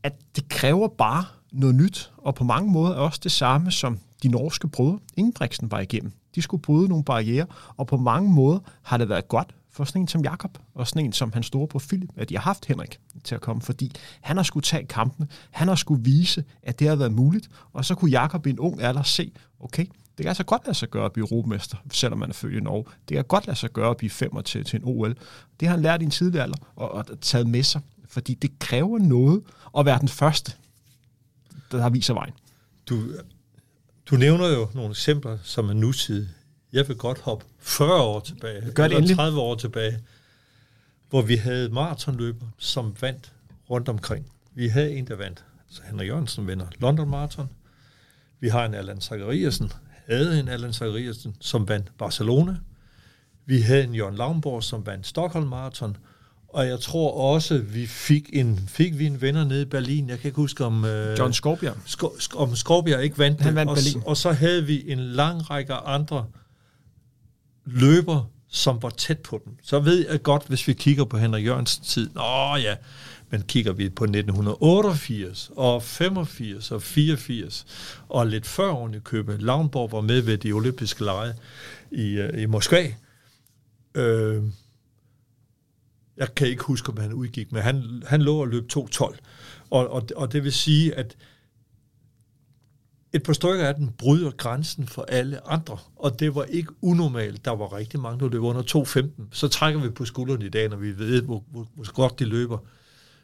at 0.04 0.14
det 0.36 0.50
kræver 0.50 0.88
bare 0.88 1.26
noget 1.52 1.76
nyt, 1.76 2.12
og 2.18 2.36
på 2.36 2.44
mange 2.44 2.72
måder 2.72 2.92
er 2.92 3.00
også 3.00 3.20
det 3.24 3.32
samme, 3.32 3.72
som 3.72 4.00
de 4.24 4.28
norske 4.28 4.68
brødre 4.68 5.00
Ingebrigtsen 5.18 5.72
var 5.72 5.80
igennem. 5.80 6.12
De 6.36 6.42
skulle 6.42 6.62
bryde 6.62 6.90
nogle 6.90 7.04
barriere, 7.04 7.46
og 7.78 7.88
på 7.88 7.98
mange 7.98 8.34
måder 8.34 8.60
har 8.82 8.98
det 8.98 9.10
været 9.10 9.28
godt 9.28 9.56
for 9.78 9.86
sådan 9.86 10.02
en 10.02 10.08
som 10.08 10.24
Jakob, 10.24 10.58
og 10.74 10.88
sådan 10.88 11.06
en 11.06 11.14
som 11.14 11.34
hans 11.34 11.46
store 11.46 11.80
Philip, 11.80 12.10
at 12.16 12.30
de 12.30 12.36
har 12.36 12.42
haft 12.42 12.66
Henrik 12.66 13.00
til 13.24 13.36
at 13.36 13.42
komme, 13.42 13.62
fordi 13.62 13.92
han 14.22 14.38
har 14.38 14.44
skulle 14.44 14.64
tage 14.64 14.86
kampene, 14.86 15.28
han 15.52 15.68
har 15.68 15.76
skulle 15.76 16.04
vise, 16.04 16.44
at 16.64 16.80
det 16.80 16.88
har 16.88 16.96
været 16.96 17.12
muligt, 17.12 17.50
og 17.74 17.86
så 17.86 17.96
kunne 17.96 18.12
Jakob 18.12 18.48
i 18.48 18.50
en 18.50 18.60
ung 18.60 18.82
alder 18.82 19.04
se, 19.04 19.32
okay, 19.60 19.86
det 19.86 20.24
kan 20.24 20.28
altså 20.28 20.44
godt 20.44 20.62
lade 20.66 20.78
sig 20.78 20.90
gøre 20.90 21.06
at 21.06 21.14
blive 21.14 21.32
europamester, 21.32 21.78
selvom 21.92 22.20
man 22.20 22.30
er 22.30 22.34
født 22.34 22.54
i 22.54 22.60
Norge. 22.60 22.86
Det 23.10 23.16
kan 23.16 23.26
godt 23.26 23.48
lade 23.48 23.58
sig 23.58 23.70
gøre 23.74 23.90
at 23.90 23.98
blive 23.98 24.10
femmer 24.10 24.42
til, 24.42 24.66
til 24.66 24.80
en 24.80 24.86
OL. 24.86 25.16
Det 25.60 25.68
har 25.68 25.76
han 25.76 25.84
lært 25.84 26.02
i 26.02 26.06
en 26.06 26.12
tidlig 26.12 26.42
alder 26.42 26.58
og, 26.76 26.92
og 26.92 27.06
taget 27.22 27.48
med 27.48 27.64
sig, 27.64 27.82
fordi 28.08 28.34
det 28.34 28.60
kræver 28.60 29.00
noget 29.00 29.44
at 29.78 29.86
være 29.86 30.00
den 30.00 30.08
første, 30.08 30.52
der 31.72 31.82
har 31.82 32.14
vejen. 32.14 32.34
Du, 32.90 33.04
du 34.10 34.16
nævner 34.16 34.48
jo 34.48 34.68
nogle 34.74 34.90
eksempler, 34.90 35.38
som 35.44 35.70
er 35.70 35.74
nutidige. 35.74 36.30
Jeg 36.78 36.88
vil 36.88 36.96
godt 36.98 37.20
hoppe 37.20 37.46
40 37.60 38.02
år 38.02 38.20
tilbage, 38.20 38.62
Gør 38.62 38.84
det 38.84 38.86
eller 38.86 38.98
endelig. 38.98 39.16
30 39.16 39.40
år 39.40 39.56
tilbage, 39.56 40.00
hvor 41.10 41.22
vi 41.22 41.36
havde 41.36 41.70
maratonløber, 41.70 42.46
som 42.58 42.96
vandt 43.02 43.32
rundt 43.70 43.90
omkring. 43.90 44.32
Vi 44.56 44.68
havde 44.68 44.92
en, 44.92 45.08
der 45.08 45.16
vandt. 45.16 45.44
Så 45.70 45.82
Henrik 45.90 46.08
Jørgensen 46.08 46.48
vinder 46.48 46.66
London 46.80 47.10
Marathon. 47.10 47.50
Vi 48.40 48.48
har 48.50 48.66
en 48.66 48.74
Allan 48.74 49.02
Zachariasen, 49.02 49.72
havde 50.08 50.40
en 50.40 50.48
Allan 50.48 50.74
Zachariasen, 50.74 51.36
som 51.40 51.68
vandt 51.70 51.92
Barcelona. 51.98 52.56
Vi 53.46 53.62
havde 53.62 53.84
en 53.84 53.96
Jørgen 53.96 54.16
Lavnborg, 54.16 54.64
som 54.64 54.86
vandt 54.86 55.08
Stockholm 55.08 55.48
Marathon. 55.48 55.98
Og 56.48 56.68
jeg 56.68 56.80
tror 56.80 57.34
også, 57.34 57.58
vi 57.58 57.86
fik 57.88 58.30
en, 58.34 58.60
fik 58.68 59.00
vi 59.00 59.06
en 59.06 59.22
venner 59.22 59.44
nede 59.44 59.62
i 59.62 59.66
Berlin. 59.66 60.10
Jeg 60.10 60.20
kan 60.20 60.28
ikke 60.28 60.36
huske, 60.36 60.66
om... 60.66 60.86
Øh, 60.86 61.20
John 61.20 61.34
Skorpion. 61.34 61.82
Sko, 61.86 62.08
sk- 62.08 62.36
om 62.38 62.56
Skorpion 62.56 63.02
ikke 63.02 63.18
vandt 63.18 63.42
Han 63.42 63.48
det. 63.48 63.56
vandt 63.56 63.70
og, 63.70 63.76
Berlin. 63.76 64.04
og 64.06 64.18
så 64.18 64.32
havde 64.32 64.66
vi 64.66 64.92
en 64.92 65.00
lang 65.00 65.50
række 65.50 65.74
andre 65.74 66.26
løber, 67.68 68.30
som 68.50 68.82
var 68.82 68.90
tæt 68.90 69.20
på 69.20 69.42
dem. 69.46 69.58
Så 69.64 69.80
ved 69.80 70.10
jeg 70.10 70.24
godt, 70.24 70.48
hvis 70.48 70.68
vi 70.68 70.74
kigger 70.74 71.06
på 71.06 71.18
Henrik 71.18 71.46
Jørgensens 71.46 71.88
tid, 71.88 72.10
åh 72.18 72.62
ja, 72.64 72.76
men 73.30 73.42
kigger 73.42 73.74
vi 73.74 73.90
på 73.90 74.04
1988 74.04 75.52
og 75.56 75.84
85 75.84 76.72
og 76.72 76.82
84 76.82 77.66
og 78.10 78.28
lidt 78.28 78.48
før 78.48 78.70
oven 78.70 78.94
i 78.94 79.00
købet, 79.00 79.42
Lavnborg 79.42 79.92
var 79.92 80.02
med 80.02 80.22
ved 80.22 80.38
de 80.38 80.52
olympiske 80.52 81.04
lege 81.04 81.34
i, 81.92 82.12
øh, 82.12 82.42
i 82.42 82.46
Moskva. 82.46 82.94
Øh, 83.96 84.44
jeg 86.18 86.36
kan 86.36 86.48
ikke 86.48 86.64
huske, 86.64 86.90
om 86.90 86.98
han 86.98 87.14
udgik, 87.14 87.52
men 87.52 87.62
han, 87.62 88.04
han 88.08 88.22
lå 88.22 88.42
og 88.42 88.48
løb 88.48 88.70
2.12. 88.74 89.18
Og, 89.70 89.90
og, 89.90 90.04
og 90.16 90.34
det 90.34 90.44
vil 90.44 90.54
sige, 90.54 90.96
at 90.96 91.16
et 93.14 93.24
par 93.24 93.34
stykker 93.34 93.68
af 93.68 93.76
dem 93.76 93.88
bryder 93.98 94.32
grænsen 94.32 94.88
for 94.88 95.06
alle 95.08 95.48
andre, 95.48 95.78
og 95.96 96.20
det 96.20 96.36
var 96.36 96.44
ikke 96.44 96.72
unormalt. 96.82 97.46
Der 97.46 97.52
var 97.52 97.74
rigtig 97.74 98.00
mange, 98.00 98.20
der 98.20 98.30
løb 98.30 98.42
under 98.42 98.62
2.15. 98.62 99.24
Så 99.32 99.48
trækker 99.48 99.82
vi 99.82 99.90
på 99.90 100.06
skuldrene 100.06 100.46
i 100.46 100.50
dag, 100.50 100.70
når 100.70 100.78
vi 100.78 100.98
ved, 100.98 101.22
hvor, 101.22 101.44
hvor, 101.52 101.68
hvor 101.76 101.94
godt 101.94 102.20
de 102.20 102.26
løber. 102.26 102.58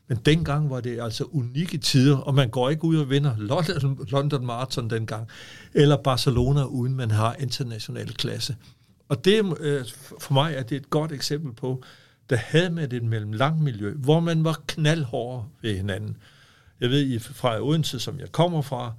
Men 0.08 0.18
dengang 0.26 0.70
var 0.70 0.82
det 0.82 1.00
altså 1.02 1.24
unikke 1.24 1.78
tider, 1.78 2.18
og 2.18 2.36
man 2.36 2.50
går 2.50 2.70
ikke 2.70 2.84
ud 2.84 2.98
og 2.98 3.10
vinder 3.10 3.36
London, 3.38 4.08
London 4.10 4.46
Marathon 4.46 4.90
dengang, 4.90 5.28
eller 5.74 5.98
Barcelona, 5.98 6.64
uden 6.64 6.96
man 6.96 7.12
har 7.12 7.36
international 7.40 8.14
klasse. 8.14 8.56
Og 9.10 9.26
det, 9.26 9.58
øh, 9.60 9.86
for 10.20 10.34
mig 10.34 10.54
er 10.54 10.64
det 10.64 10.76
et 10.76 10.90
godt 10.90 11.12
eksempel 11.12 11.54
på, 11.54 11.84
der 12.30 12.36
havde 12.36 12.70
man 12.70 12.92
et 12.92 13.04
mellemlangt 13.04 13.62
miljø, 13.62 13.94
hvor 13.94 14.20
man 14.20 14.44
var 14.44 14.62
knaldhård 14.68 15.50
ved 15.62 15.78
hinanden. 15.78 16.18
Jeg 16.80 16.90
ved 16.90 17.02
I 17.02 17.20
fra 17.20 17.62
Odense, 17.62 18.00
som 18.00 18.20
jeg 18.20 18.32
kommer 18.32 18.62
fra, 18.62 18.94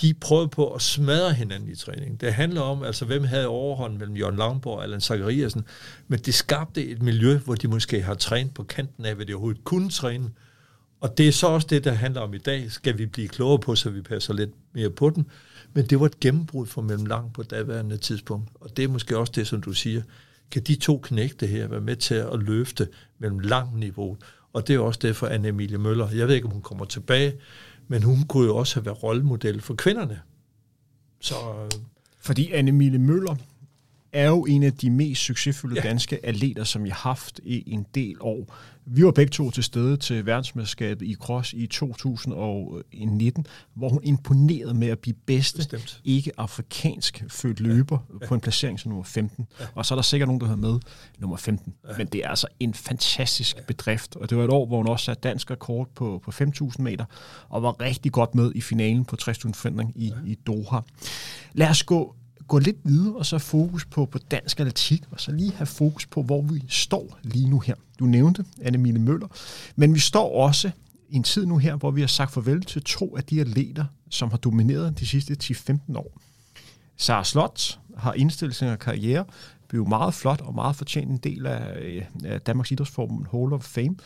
de 0.00 0.14
prøvede 0.14 0.48
på 0.48 0.74
at 0.74 0.82
smadre 0.82 1.32
hinanden 1.32 1.68
i 1.68 1.74
træningen. 1.74 2.16
Det 2.16 2.34
handler 2.34 2.60
om, 2.60 2.82
altså 2.82 3.04
hvem 3.04 3.24
havde 3.24 3.46
overhånd 3.46 3.96
mellem 3.96 4.16
Jørgen 4.16 4.36
Langborg 4.36 4.76
og 4.76 4.82
Allan 4.82 5.00
Zachariasen, 5.00 5.64
men 6.08 6.18
det 6.18 6.34
skabte 6.34 6.86
et 6.86 7.02
miljø, 7.02 7.38
hvor 7.38 7.54
de 7.54 7.68
måske 7.68 8.02
har 8.02 8.14
trænet 8.14 8.54
på 8.54 8.62
kanten 8.62 9.04
af, 9.04 9.14
hvad 9.14 9.26
de 9.26 9.32
overhovedet 9.32 9.64
kunne 9.64 9.90
træne. 9.90 10.30
Og 11.00 11.18
det 11.18 11.28
er 11.28 11.32
så 11.32 11.46
også 11.46 11.66
det, 11.70 11.84
der 11.84 11.92
handler 11.92 12.20
om 12.20 12.34
i 12.34 12.38
dag. 12.38 12.70
Skal 12.70 12.98
vi 12.98 13.06
blive 13.06 13.28
klogere 13.28 13.58
på, 13.58 13.74
så 13.74 13.90
vi 13.90 14.02
passer 14.02 14.34
lidt 14.34 14.50
mere 14.74 14.90
på 14.90 15.10
den? 15.10 15.26
Men 15.72 15.86
det 15.86 16.00
var 16.00 16.06
et 16.06 16.20
gennembrud 16.20 16.66
for 16.66 16.82
mellem 16.82 17.06
lang 17.06 17.32
på 17.32 17.42
daværende 17.42 17.96
tidspunkt. 17.96 18.50
Og 18.54 18.76
det 18.76 18.84
er 18.84 18.88
måske 18.88 19.18
også 19.18 19.32
det, 19.36 19.46
som 19.46 19.62
du 19.62 19.72
siger. 19.72 20.02
Kan 20.50 20.62
de 20.62 20.74
to 20.74 20.98
knægte 20.98 21.46
her 21.46 21.66
være 21.66 21.80
med 21.80 21.96
til 21.96 22.14
at 22.14 22.38
løfte 22.42 22.88
mellem 23.18 23.38
lang 23.38 23.78
niveau? 23.78 24.16
Og 24.52 24.68
det 24.68 24.74
er 24.74 24.78
også 24.78 24.98
det 25.02 25.16
for 25.16 25.26
Anne-Emilie 25.26 25.76
Møller. 25.76 26.08
Jeg 26.10 26.28
ved 26.28 26.34
ikke, 26.34 26.46
om 26.46 26.52
hun 26.52 26.62
kommer 26.62 26.84
tilbage, 26.84 27.32
men 27.88 28.02
hun 28.02 28.22
kunne 28.22 28.46
jo 28.46 28.56
også 28.56 28.74
have 28.76 28.86
været 28.86 29.02
rollemodel 29.02 29.60
for 29.60 29.74
kvinderne. 29.74 30.20
Så 31.20 31.34
Fordi 32.20 32.52
Anne-Mille 32.52 32.98
Møller 32.98 33.36
er 34.12 34.28
jo 34.28 34.44
en 34.44 34.62
af 34.62 34.72
de 34.72 34.90
mest 34.90 35.22
succesfulde 35.22 35.76
Ja. 35.76 35.88
danske 35.88 36.26
atleter, 36.26 36.64
som 36.64 36.84
vi 36.84 36.88
har 36.88 36.96
haft 36.96 37.40
i 37.44 37.72
en 37.72 37.86
del 37.94 38.16
år. 38.20 38.54
Vi 38.90 39.04
var 39.04 39.10
begge 39.10 39.30
to 39.30 39.50
til 39.50 39.64
stede 39.64 39.96
til 39.96 40.26
verdensmesterskabet 40.26 41.06
i 41.06 41.14
cross 41.14 41.52
i 41.52 41.66
2019, 41.66 43.46
hvor 43.74 43.88
hun 43.88 44.00
imponerede 44.02 44.74
med 44.74 44.88
at 44.88 44.98
blive 44.98 45.14
bedste 45.26 45.56
Bestemt. 45.58 46.00
ikke-afrikansk 46.04 47.24
født 47.28 47.60
løber 47.60 47.98
ja. 48.20 48.26
på 48.26 48.34
en 48.34 48.40
placering 48.40 48.80
som 48.80 48.88
nummer 48.88 49.04
15. 49.04 49.46
Ja. 49.60 49.64
Og 49.74 49.86
så 49.86 49.94
er 49.94 49.96
der 49.96 50.02
sikkert 50.02 50.28
nogen, 50.28 50.40
der 50.40 50.46
har 50.46 50.56
med 50.56 50.78
nummer 51.18 51.36
15. 51.36 51.74
Ja. 51.88 51.96
Men 51.98 52.06
det 52.06 52.24
er 52.24 52.28
altså 52.28 52.46
en 52.60 52.74
fantastisk 52.74 53.56
ja. 53.56 53.62
bedrift. 53.62 54.16
Og 54.16 54.30
det 54.30 54.38
var 54.38 54.44
et 54.44 54.50
år, 54.50 54.66
hvor 54.66 54.76
hun 54.76 54.88
også 54.88 55.04
satte 55.04 55.20
dansk 55.20 55.50
rekord 55.50 55.88
på, 55.94 56.22
på 56.24 56.30
5.000 56.30 56.82
meter, 56.82 57.04
og 57.48 57.62
var 57.62 57.80
rigtig 57.80 58.12
godt 58.12 58.34
med 58.34 58.52
i 58.54 58.60
finalen 58.60 59.04
på 59.04 59.16
60 59.16 59.38
forhindring 59.38 59.92
i, 59.96 60.06
ja. 60.06 60.14
i 60.26 60.34
Doha. 60.34 60.80
Lad 61.52 61.68
os 61.68 61.82
gå 61.82 62.14
gå 62.48 62.58
lidt 62.58 62.76
videre, 62.84 63.16
og 63.16 63.26
så 63.26 63.38
fokus 63.38 63.84
på, 63.84 64.06
på 64.06 64.18
dansk 64.18 64.60
atletik, 64.60 65.02
og 65.10 65.20
så 65.20 65.32
lige 65.32 65.52
have 65.52 65.66
fokus 65.66 66.06
på, 66.06 66.22
hvor 66.22 66.42
vi 66.42 66.62
står 66.68 67.18
lige 67.22 67.50
nu 67.50 67.58
her. 67.58 67.74
Du 67.98 68.04
nævnte 68.04 68.44
Annemile 68.62 68.98
Møller, 68.98 69.28
men 69.76 69.94
vi 69.94 69.98
står 69.98 70.34
også 70.34 70.70
i 71.08 71.16
en 71.16 71.22
tid 71.22 71.46
nu 71.46 71.58
her, 71.58 71.76
hvor 71.76 71.90
vi 71.90 72.00
har 72.00 72.08
sagt 72.08 72.32
farvel 72.32 72.62
til 72.62 72.82
to 72.82 73.16
af 73.16 73.24
de 73.24 73.40
atleter, 73.40 73.84
som 74.10 74.30
har 74.30 74.36
domineret 74.36 75.00
de 75.00 75.06
sidste 75.06 75.36
10-15 75.44 75.96
år. 75.96 76.20
Sara 76.96 77.24
Slot 77.24 77.78
har 77.96 78.12
indstillet 78.12 78.56
sin 78.56 78.76
karriere, 78.76 79.24
blev 79.68 79.88
meget 79.88 80.14
flot 80.14 80.40
og 80.40 80.54
meget 80.54 80.76
fortjent 80.76 81.10
en 81.10 81.16
del 81.16 81.46
af, 81.46 82.06
af 82.24 82.40
Danmarks 82.40 82.70
Idrætsforbund 82.70 83.26
Hall 83.32 83.52
of 83.52 83.62
Fame. 83.62 83.96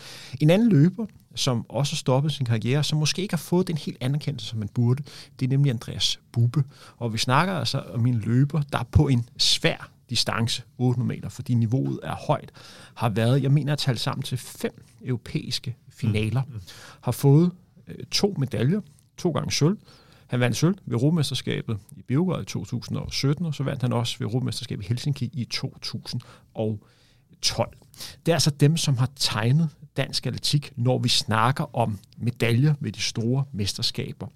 En 0.40 0.50
anden 0.50 0.68
løber, 0.68 1.06
som 1.34 1.66
også 1.68 1.96
stoppede 1.96 2.34
sin 2.34 2.46
karriere, 2.46 2.84
som 2.84 2.98
måske 2.98 3.22
ikke 3.22 3.32
har 3.32 3.38
fået 3.38 3.68
den 3.68 3.76
helt 3.76 3.96
anerkendelse, 4.00 4.46
som 4.46 4.58
man 4.58 4.68
burde, 4.68 5.02
det 5.40 5.46
er 5.46 5.50
nemlig 5.50 5.70
Andreas 5.70 6.20
Bube. 6.32 6.64
Og 6.96 7.12
vi 7.12 7.18
snakker 7.18 7.54
altså 7.54 7.82
om 7.94 8.06
en 8.06 8.14
løber, 8.14 8.62
der 8.72 8.78
er 8.78 8.86
på 8.92 9.08
en 9.08 9.28
svær 9.38 9.90
distance, 10.10 10.62
800 10.78 11.16
meter, 11.16 11.28
fordi 11.28 11.54
niveauet 11.54 12.00
er 12.02 12.14
højt, 12.14 12.50
har 12.94 13.08
været, 13.08 13.42
jeg 13.42 13.50
mener 13.50 13.72
at 13.72 13.78
tale 13.78 13.98
sammen 13.98 14.22
til 14.22 14.38
fem 14.38 14.84
europæiske 15.04 15.76
finaler, 15.90 16.42
mm. 16.42 16.60
har 17.00 17.12
fået 17.12 17.50
øh, 17.88 18.04
to 18.10 18.34
medaljer, 18.38 18.80
to 19.18 19.30
gange 19.30 19.52
sølv, 19.52 19.78
han 20.26 20.40
vandt 20.40 20.56
sølv 20.56 20.74
ved 20.86 20.94
Europamesterskabet 20.94 21.78
i 21.90 22.02
Beograd 22.02 22.42
i 22.42 22.44
2017, 22.44 23.46
og 23.46 23.54
så 23.54 23.62
vandt 23.62 23.82
han 23.82 23.92
også 23.92 24.18
ved 24.18 24.26
Europamesterskabet 24.26 24.84
i 24.84 24.88
Helsinki 24.88 25.30
i 25.32 25.44
2012. 25.44 27.68
Det 28.26 28.32
er 28.32 28.36
altså 28.36 28.50
dem, 28.50 28.76
som 28.76 28.98
har 28.98 29.10
tegnet 29.16 29.68
dansk 29.96 30.26
atletik, 30.26 30.72
når 30.76 30.98
vi 30.98 31.08
snakker 31.08 31.76
om 31.76 31.98
medaljer 32.16 32.74
ved 32.80 32.92
de 32.92 33.00
store 33.00 33.44
mesterskaber. 33.52 34.26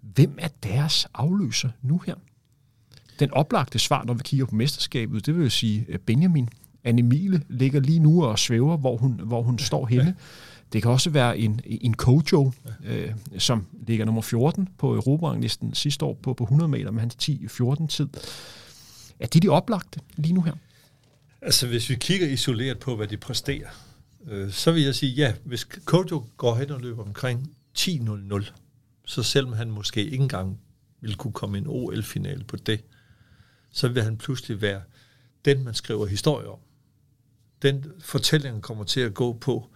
Hvem 0.00 0.38
er 0.38 0.48
deres 0.62 1.06
afløser 1.14 1.68
nu 1.82 1.98
her? 2.06 2.14
Den 3.20 3.30
oplagte 3.30 3.78
svar, 3.78 4.04
når 4.04 4.14
vi 4.14 4.20
kigger 4.24 4.46
på 4.46 4.54
mesterskabet, 4.54 5.26
det 5.26 5.36
vil 5.36 5.42
jo 5.42 5.50
sige 5.50 5.86
øh, 5.88 5.98
Benjamin. 5.98 6.48
Anne-Mile 6.88 7.40
ligger 7.48 7.80
lige 7.80 7.98
nu 7.98 8.24
og 8.24 8.38
svæver, 8.38 8.76
hvor 8.76 8.96
hun, 8.96 9.20
hvor 9.24 9.42
hun 9.42 9.58
står 9.58 9.86
henne. 9.86 10.04
Ja. 10.04 10.12
Det 10.72 10.82
kan 10.82 10.90
også 10.90 11.10
være 11.10 11.38
en, 11.38 11.60
en 11.64 11.94
Kojo, 11.94 12.52
øh, 12.84 13.10
som 13.38 13.66
ligger 13.86 14.04
nummer 14.04 14.22
14 14.22 14.68
på 14.78 14.94
Europaranglisten 14.94 15.74
sidste 15.74 16.04
år 16.04 16.18
på, 16.22 16.34
på 16.34 16.44
100 16.44 16.68
meter 16.68 16.90
med 16.90 17.00
hans 17.00 17.16
10-14 17.22 17.86
tid. 17.86 18.08
Er 19.20 19.26
det 19.26 19.42
de 19.42 19.48
oplagte 19.48 20.00
lige 20.16 20.32
nu 20.32 20.42
her? 20.42 20.52
Altså, 21.42 21.66
hvis 21.66 21.90
vi 21.90 21.94
kigger 21.94 22.28
isoleret 22.28 22.78
på, 22.78 22.96
hvad 22.96 23.06
de 23.06 23.16
præsterer, 23.16 23.68
øh, 24.26 24.52
så 24.52 24.72
vil 24.72 24.82
jeg 24.82 24.94
sige, 24.94 25.12
ja, 25.12 25.34
hvis 25.44 25.64
Kojo 25.64 26.24
går 26.36 26.54
hen 26.54 26.70
og 26.70 26.80
løber 26.80 27.02
omkring 27.02 27.52
10.00, 27.78 28.52
så 29.06 29.22
selvom 29.22 29.52
han 29.52 29.70
måske 29.70 30.04
ikke 30.04 30.16
engang 30.16 30.60
ville 31.00 31.16
kunne 31.16 31.32
komme 31.32 31.58
i 31.58 31.60
en 31.60 31.66
OL-final 31.66 32.44
på 32.44 32.56
det, 32.56 32.80
så 33.70 33.88
vil 33.88 34.02
han 34.02 34.16
pludselig 34.16 34.62
være 34.62 34.82
den, 35.44 35.64
man 35.64 35.74
skriver 35.74 36.06
historie 36.06 36.48
om. 36.48 36.58
Den 37.62 37.84
fortælling 38.00 38.62
kommer 38.62 38.84
til 38.84 39.00
at 39.00 39.14
gå 39.14 39.32
på, 39.32 39.70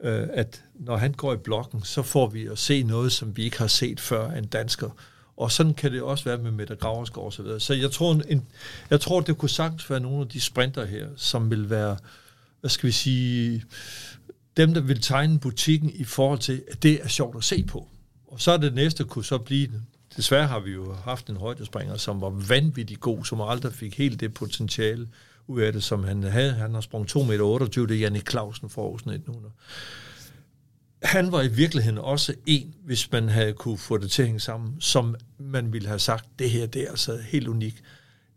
øh, 0.00 0.28
at 0.32 0.64
når 0.74 0.96
han 0.96 1.12
går 1.12 1.34
i 1.34 1.36
blokken, 1.36 1.82
så 1.82 2.02
får 2.02 2.26
vi 2.26 2.46
at 2.46 2.58
se 2.58 2.82
noget, 2.82 3.12
som 3.12 3.36
vi 3.36 3.42
ikke 3.42 3.58
har 3.58 3.66
set 3.66 4.00
før 4.00 4.30
af 4.30 4.38
en 4.38 4.46
dansker. 4.46 4.90
Og 5.36 5.52
sådan 5.52 5.74
kan 5.74 5.92
det 5.92 6.02
også 6.02 6.24
være 6.24 6.38
med 6.38 6.50
Mette 6.50 6.76
Graversgaard 6.76 7.26
og 7.26 7.32
så 7.32 7.42
videre. 7.42 7.60
Så 7.60 7.74
jeg 7.74 7.90
tror, 7.90 8.22
en, 8.28 8.46
jeg 8.90 9.00
tror, 9.00 9.20
det 9.20 9.38
kunne 9.38 9.48
sagtens 9.48 9.90
være 9.90 10.00
nogle 10.00 10.20
af 10.20 10.28
de 10.28 10.40
sprinter 10.40 10.84
her, 10.84 11.08
som 11.16 11.50
vil 11.50 11.70
være, 11.70 11.96
hvad 12.62 12.70
skal 12.70 12.86
vi 12.86 12.92
sige, 12.92 13.64
dem, 14.56 14.74
der 14.74 14.80
vil 14.80 15.00
tegne 15.00 15.38
butikken 15.38 15.90
i 15.94 16.04
forhold 16.04 16.38
til, 16.38 16.62
at 16.70 16.82
det 16.82 17.04
er 17.04 17.08
sjovt 17.08 17.36
at 17.36 17.44
se 17.44 17.64
på. 17.64 17.88
Og 18.26 18.40
så 18.40 18.52
er 18.52 18.56
det 18.56 18.74
næste 18.74 19.04
kunne 19.04 19.24
så 19.24 19.38
blive, 19.38 19.68
desværre 20.16 20.46
har 20.46 20.60
vi 20.60 20.70
jo 20.70 20.94
haft 20.94 21.30
en 21.30 21.36
højdespringer, 21.36 21.96
som 21.96 22.20
var 22.20 22.30
vanvittig 22.30 23.00
god, 23.00 23.24
som 23.24 23.40
aldrig 23.40 23.72
fik 23.72 23.98
helt 23.98 24.20
det 24.20 24.34
potentiale 24.34 25.08
ud 25.46 25.60
af 25.60 25.72
det, 25.72 25.82
som 25.82 26.04
han 26.04 26.22
havde. 26.22 26.52
Han 26.52 26.74
har 26.74 26.80
sprunget 26.80 27.16
2,28 27.16 27.24
meter 27.24 27.68
det 27.68 27.96
er 27.96 28.00
Jannik 28.00 28.30
Clausen 28.30 28.70
for 28.70 28.82
Aarhus 28.82 29.00
1900. 29.00 29.54
Han 31.02 31.32
var 31.32 31.42
i 31.42 31.48
virkeligheden 31.48 31.98
også 31.98 32.34
en, 32.46 32.74
hvis 32.84 33.12
man 33.12 33.28
havde 33.28 33.52
kunne 33.52 33.78
få 33.78 33.98
det 33.98 34.10
til 34.10 34.22
at 34.22 34.28
hænge 34.28 34.40
sammen, 34.40 34.80
som 34.80 35.16
man 35.38 35.72
ville 35.72 35.88
have 35.88 35.98
sagt, 35.98 36.26
det 36.38 36.50
her 36.50 36.66
det 36.66 36.82
er 36.82 36.90
altså 36.90 37.18
helt 37.28 37.48
unikt. 37.48 37.82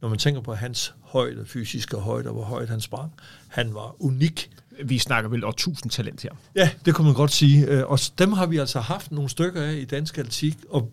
Når 0.02 0.10
man 0.10 0.18
tænker 0.18 0.41
på 0.41 0.54
hans 0.54 0.93
højde, 1.02 1.46
fysiske 1.46 1.98
højde, 1.98 2.30
og 2.30 2.34
hvor 2.34 2.43
højt 2.43 2.70
han 2.70 2.82
sprang, 2.82 3.12
han 3.48 3.74
var 3.74 3.96
unik. 4.00 4.50
Vi 4.84 5.00
snakker 5.00 5.30
vel 5.30 5.43
tusind 5.58 5.91
talent 5.91 6.22
her. 6.22 6.30
Ja, 6.56 6.70
det 6.86 6.96
kunne 6.96 7.06
man 7.06 7.16
godt 7.16 7.32
sige. 7.32 7.68
Øh, 7.68 7.86
og 7.86 8.00
dem 8.18 8.34
har 8.34 8.46
vi 8.46 8.58
altså 8.58 8.80
haft 8.80 9.12
nogle 9.12 9.30
stykker 9.30 9.62
af 9.62 9.74
i 9.74 9.86
dansk 9.86 10.18
atletik, 10.18 10.58
og 10.70 10.91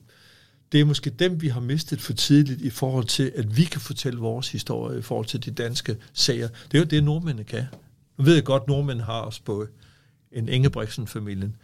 det 0.73 0.81
er 0.81 0.85
måske 0.85 1.11
dem, 1.11 1.43
vi 1.43 1.49
har 1.49 1.61
mistet 1.61 2.01
for 2.01 2.13
tidligt 2.13 2.61
i 2.61 2.71
forhold 2.71 3.05
til, 3.05 3.33
at 3.37 3.57
vi 3.57 3.65
kan 3.65 3.81
fortælle 3.81 4.21
vores 4.21 4.49
historie 4.53 4.99
i 4.99 5.03
forhold 5.03 5.27
til 5.27 5.45
de 5.45 5.51
danske 5.51 5.97
sager. 6.13 6.49
Det 6.49 6.75
er 6.75 6.79
jo 6.79 6.85
det, 6.85 7.05
nordmændene 7.05 7.45
kan. 7.45 7.65
Nu 8.19 8.25
ved 8.25 8.35
jeg 8.35 8.45
godt, 8.45 8.63
at 8.63 8.69
nordmænd 8.69 9.01
har 9.01 9.21
også 9.21 9.43
på 9.45 9.67
en 10.33 10.49
Ingebrigtsen-familien. 10.49 11.57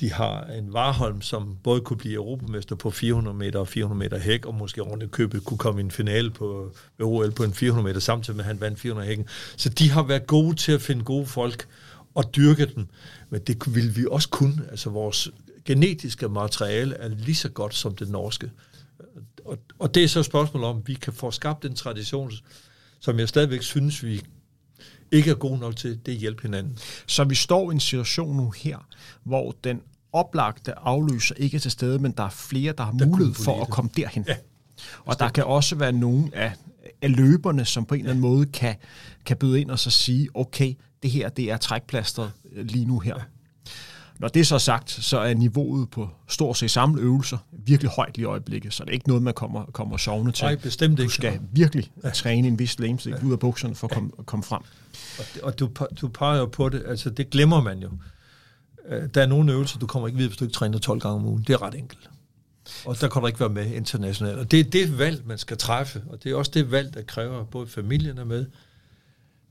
De 0.00 0.12
har 0.12 0.44
en 0.44 0.72
Varholm, 0.72 1.22
som 1.22 1.56
både 1.62 1.80
kunne 1.80 1.96
blive 1.96 2.14
europamester 2.14 2.76
på 2.76 2.90
400 2.90 3.36
meter 3.36 3.58
og 3.58 3.68
400 3.68 3.98
meter 3.98 4.18
hæk, 4.18 4.46
og 4.46 4.54
måske 4.54 4.80
rundt 4.80 5.10
købet 5.10 5.44
kunne 5.44 5.58
komme 5.58 5.80
i 5.80 5.84
en 5.84 5.90
finale 5.90 6.30
på 6.30 6.74
OL 7.00 7.30
på 7.30 7.44
en 7.44 7.54
400 7.54 7.88
meter, 7.88 8.00
samtidig 8.00 8.36
med 8.36 8.44
at 8.44 8.46
han 8.46 8.60
vandt 8.60 8.80
400 8.80 9.08
hækken. 9.08 9.26
Så 9.56 9.68
de 9.68 9.90
har 9.90 10.02
været 10.02 10.26
gode 10.26 10.56
til 10.56 10.72
at 10.72 10.82
finde 10.82 11.04
gode 11.04 11.26
folk 11.26 11.66
og 12.14 12.36
dyrke 12.36 12.66
dem. 12.66 12.86
Men 13.30 13.40
det 13.40 13.74
vil 13.74 13.96
vi 13.96 14.06
også 14.10 14.28
kunne. 14.28 14.66
Altså 14.70 14.90
vores 14.90 15.30
genetiske 15.64 16.28
materiale 16.28 16.94
er 16.94 17.08
lige 17.08 17.34
så 17.34 17.48
godt 17.48 17.74
som 17.74 17.96
det 17.96 18.08
norske. 18.08 18.50
Og, 19.44 19.58
og 19.78 19.94
det 19.94 20.04
er 20.04 20.08
så 20.08 20.18
et 20.18 20.26
spørgsmål 20.26 20.64
om, 20.64 20.78
at 20.78 20.88
vi 20.88 20.94
kan 20.94 21.12
få 21.12 21.30
skabt 21.30 21.62
den 21.62 21.74
tradition, 21.74 22.32
som 23.00 23.18
jeg 23.18 23.28
stadigvæk 23.28 23.62
synes, 23.62 24.04
vi 24.04 24.22
ikke 25.12 25.30
er 25.30 25.34
gode 25.34 25.58
nok 25.58 25.76
til, 25.76 26.00
det 26.06 26.14
hjælper 26.14 26.42
hinanden. 26.42 26.78
Så 27.06 27.24
vi 27.24 27.34
står 27.34 27.70
i 27.70 27.74
en 27.74 27.80
situation 27.80 28.36
nu 28.36 28.50
her, 28.50 28.86
hvor 29.24 29.54
den 29.64 29.80
oplagte 30.12 30.78
afløser 30.78 31.34
ikke 31.34 31.56
er 31.56 31.60
til 31.60 31.70
stede, 31.70 31.98
men 31.98 32.12
der 32.12 32.22
er 32.24 32.30
flere, 32.30 32.72
der 32.78 32.84
har 32.84 32.92
der 32.92 33.06
mulighed 33.06 33.34
for 33.34 33.62
at 33.62 33.70
komme 33.70 33.90
derhen. 33.96 34.24
Ja. 34.28 34.36
Og 35.04 35.18
der 35.18 35.28
kan 35.28 35.44
også 35.44 35.76
være 35.76 35.92
nogle 35.92 36.30
af, 36.32 36.52
af 37.02 37.16
løberne, 37.16 37.64
som 37.64 37.84
på 37.84 37.94
en 37.94 38.00
eller 38.00 38.10
anden 38.10 38.22
måde 38.22 38.46
kan, 38.46 38.76
kan 39.24 39.36
byde 39.36 39.60
ind 39.60 39.70
og 39.70 39.78
så 39.78 39.90
sige, 39.90 40.28
okay, 40.34 40.74
det 41.02 41.10
her 41.10 41.28
det 41.28 41.50
er 41.50 41.56
trækplaster 41.56 42.30
lige 42.56 42.84
nu 42.84 42.98
her. 42.98 43.14
Ja. 43.16 43.22
Når 44.22 44.28
det 44.28 44.46
så 44.46 44.54
er 44.54 44.58
sagt, 44.58 44.90
så 44.90 45.18
er 45.18 45.34
niveauet 45.34 45.90
på 45.90 46.08
stort 46.28 46.58
set 46.58 46.70
samme 46.70 47.00
øvelser 47.00 47.38
virkelig 47.52 47.90
højt 47.90 48.16
i 48.16 48.24
øjeblikket, 48.24 48.74
så 48.74 48.84
det 48.84 48.90
er 48.90 48.94
ikke 48.94 49.08
noget, 49.08 49.22
man 49.22 49.34
kommer, 49.34 49.64
kommer 49.64 49.96
sovende 49.96 50.32
til. 50.32 50.44
Nej, 50.44 50.54
bestemt 50.56 50.98
ikke. 50.98 51.08
Du 51.08 51.12
skal 51.12 51.40
virkelig 51.52 51.90
ja. 52.04 52.10
træne 52.10 52.48
en 52.48 52.58
vis 52.58 52.78
lægemstil 52.78 53.14
ja. 53.20 53.26
ud 53.26 53.32
af 53.32 53.38
bukserne 53.38 53.74
for 53.74 53.86
at 53.86 53.94
komme, 53.94 54.10
ja. 54.18 54.22
komme 54.22 54.42
frem. 54.42 54.62
Og, 55.18 55.24
og 55.42 55.58
du, 55.58 55.70
du 56.00 56.08
peger 56.08 56.38
jo 56.38 56.46
på 56.46 56.68
det, 56.68 56.82
altså 56.86 57.10
det 57.10 57.30
glemmer 57.30 57.60
man 57.60 57.78
jo. 57.78 57.90
Øh, 58.88 59.08
der 59.14 59.22
er 59.22 59.26
nogle 59.26 59.52
øvelser, 59.52 59.78
du 59.78 59.86
kommer 59.86 60.08
ikke 60.08 60.16
videre, 60.16 60.28
hvis 60.28 60.38
du 60.38 60.44
ikke 60.44 60.54
træner 60.54 60.78
12 60.78 61.00
gange 61.00 61.16
om 61.16 61.26
ugen. 61.26 61.44
Det 61.46 61.52
er 61.52 61.62
ret 61.62 61.74
enkelt. 61.74 62.10
Og 62.84 63.00
der 63.00 63.08
kan 63.08 63.20
du 63.20 63.26
ikke 63.26 63.40
være 63.40 63.48
med 63.48 63.72
internationalt. 63.72 64.38
Og 64.38 64.50
det 64.50 64.60
er 64.60 64.64
det 64.64 64.98
valg, 64.98 65.22
man 65.26 65.38
skal 65.38 65.56
træffe. 65.56 66.02
Og 66.08 66.24
det 66.24 66.32
er 66.32 66.36
også 66.36 66.50
det 66.54 66.70
valg, 66.70 66.94
der 66.94 67.02
kræver 67.02 67.44
både 67.44 67.66
familien 67.66 68.18
er 68.18 68.24
med, 68.24 68.46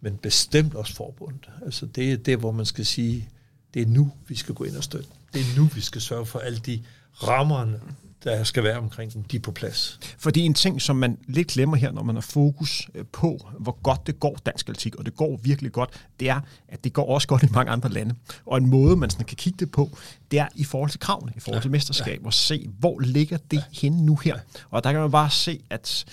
men 0.01 0.17
bestemt 0.17 0.75
også 0.75 0.95
forbundet. 0.95 1.49
Altså 1.65 1.85
det 1.85 2.11
er 2.11 2.17
det, 2.17 2.37
hvor 2.37 2.51
man 2.51 2.65
skal 2.65 2.85
sige, 2.85 3.29
det 3.73 3.81
er 3.81 3.85
nu, 3.85 4.11
vi 4.27 4.35
skal 4.35 4.55
gå 4.55 4.63
ind 4.63 4.75
og 4.75 4.83
støtte. 4.83 5.09
Det 5.33 5.41
er 5.41 5.57
nu, 5.57 5.65
vi 5.65 5.81
skal 5.81 6.01
sørge 6.01 6.25
for 6.25 6.39
alle 6.39 6.59
de 6.59 6.83
rammerne, 7.13 7.79
der 8.23 8.43
skal 8.43 8.63
være 8.63 8.77
omkring 8.77 9.13
dem, 9.13 9.23
de 9.23 9.37
er 9.37 9.41
på 9.41 9.51
plads. 9.51 9.99
Fordi 10.17 10.41
en 10.41 10.53
ting, 10.53 10.81
som 10.81 10.95
man 10.95 11.17
lidt 11.27 11.47
glemmer 11.47 11.77
her, 11.77 11.91
når 11.91 12.03
man 12.03 12.15
har 12.15 12.21
fokus 12.21 12.89
øh, 12.95 13.05
på, 13.11 13.51
hvor 13.59 13.77
godt 13.83 14.07
det 14.07 14.19
går 14.19 14.37
dansk 14.45 14.69
atletik, 14.69 14.95
og 14.95 15.05
det 15.05 15.15
går 15.15 15.39
virkelig 15.43 15.71
godt, 15.71 15.89
det 16.19 16.29
er, 16.29 16.41
at 16.67 16.83
det 16.83 16.93
går 16.93 17.09
også 17.09 17.27
godt 17.27 17.43
i 17.43 17.47
mange 17.53 17.71
andre 17.71 17.89
lande. 17.89 18.15
Og 18.45 18.57
en 18.57 18.69
måde, 18.69 18.95
man 18.95 19.09
sådan 19.09 19.25
kan 19.25 19.37
kigge 19.37 19.57
det 19.59 19.71
på, 19.71 19.97
det 20.31 20.39
er 20.39 20.47
i 20.55 20.63
forhold 20.63 20.89
til 20.89 20.99
kravene, 20.99 21.33
i 21.35 21.39
forhold 21.39 21.57
ja. 21.57 21.61
til 21.61 21.71
mesterskab, 21.71 22.19
ja. 22.21 22.25
og 22.25 22.33
se, 22.33 22.69
hvor 22.79 22.99
ligger 22.99 23.37
det 23.51 23.57
ja. 23.57 23.63
henne 23.81 24.05
nu 24.05 24.15
her. 24.15 24.37
Og 24.69 24.83
der 24.83 24.91
kan 24.91 25.01
man 25.01 25.11
bare 25.11 25.29
se, 25.29 25.61
at, 25.69 26.05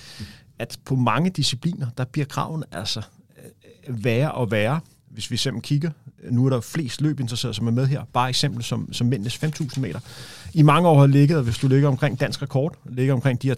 at 0.59 0.79
på 0.85 0.95
mange 0.95 1.31
discipliner, 1.31 1.87
der 1.99 2.05
bliver 2.05 2.27
kravene 2.27 2.65
altså 2.73 3.03
øh, 3.89 4.05
værre 4.05 4.33
og 4.33 4.51
værre 4.51 4.81
hvis 5.11 5.31
vi 5.31 5.37
simpelthen 5.37 5.63
kigger, 5.63 5.91
nu 6.31 6.47
er 6.47 6.51
der 6.51 6.61
flest 6.61 7.01
løbinteresserede, 7.01 7.55
som 7.55 7.67
er 7.67 7.71
med 7.71 7.87
her, 7.87 8.03
bare 8.13 8.29
eksempel 8.29 8.65
som, 8.65 8.93
som 8.93 9.07
mændenes 9.07 9.45
5.000 9.45 9.81
meter. 9.81 10.01
I 10.55 10.63
mange 10.63 10.89
år 10.89 11.01
har 11.01 11.07
ligget, 11.07 11.39
og 11.39 11.45
hvis 11.45 11.59
du 11.59 11.69
ligger 11.69 11.89
omkring 11.89 12.21
dansk 12.21 12.43
rekord, 12.43 12.75
ligger 12.85 13.15
omkring 13.15 13.43
de 13.43 13.49
her 13.49 13.55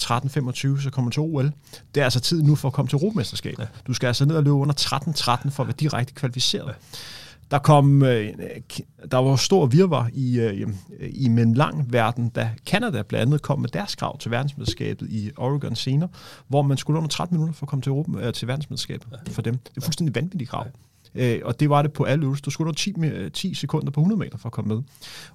13.25, 0.77 0.83
så 0.83 0.91
kommer 0.93 1.11
du 1.11 1.15
til 1.15 1.21
OL. 1.21 1.53
Det 1.95 2.01
er 2.01 2.05
altså 2.05 2.21
tid 2.21 2.43
nu 2.43 2.55
for 2.55 2.69
at 2.69 2.75
komme 2.75 2.89
til 2.89 2.97
Europamesterskabet. 2.97 3.69
Du 3.87 3.95
skal 3.95 4.07
altså 4.07 4.25
ned 4.25 4.37
og 4.37 4.43
løbe 4.43 4.55
under 4.55 4.75
13.13 4.75 5.51
for 5.51 5.63
at 5.63 5.67
være 5.67 5.77
direkte 5.81 6.15
kvalificeret. 6.15 6.75
Der 7.51 7.59
kom, 7.59 8.03
øh, 8.03 8.33
der 9.11 9.19
var 9.19 9.37
stor 9.37 9.67
virvar 9.67 10.11
i, 10.13 10.41
øh, 10.41 10.69
i 11.01 11.29
lang 11.55 11.93
verden, 11.93 12.29
da 12.29 12.51
Canada 12.67 13.03
blandt 13.03 13.27
andet 13.27 13.43
kom 13.43 13.61
med 13.61 13.69
deres 13.69 13.95
krav 13.95 14.19
til 14.19 14.31
verdensmesterskabet 14.31 15.09
i 15.11 15.31
Oregon 15.37 15.77
senere, 15.77 16.09
hvor 16.49 16.63
man 16.63 16.77
skulle 16.77 16.97
under 16.97 17.09
13 17.09 17.37
minutter 17.37 17.55
for 17.55 17.67
at 17.67 17.69
komme 17.69 17.83
til, 17.83 17.91
Europa, 17.91 18.19
øh, 18.19 18.33
til 18.33 18.49
verdensmesterskabet 18.49 19.09
for 19.31 19.43
dem. 19.43 19.57
Det 19.57 19.77
er 19.77 19.81
fuldstændig 19.81 20.15
vanvittigt 20.15 20.51
krav. 20.51 20.67
Øh, 21.15 21.41
og 21.45 21.61
det 21.61 21.71
var 21.71 21.83
det 21.83 21.93
på 21.93 22.05
alle 22.05 22.25
øvelser. 22.25 22.43
Du 22.43 22.51
skulle 22.51 22.75
10, 22.75 22.95
10 23.33 23.55
sekunder 23.55 23.91
på 23.91 24.01
100 24.01 24.19
meter 24.19 24.39
for 24.39 24.49
at 24.49 24.53
komme 24.53 24.75
med. 24.75 24.83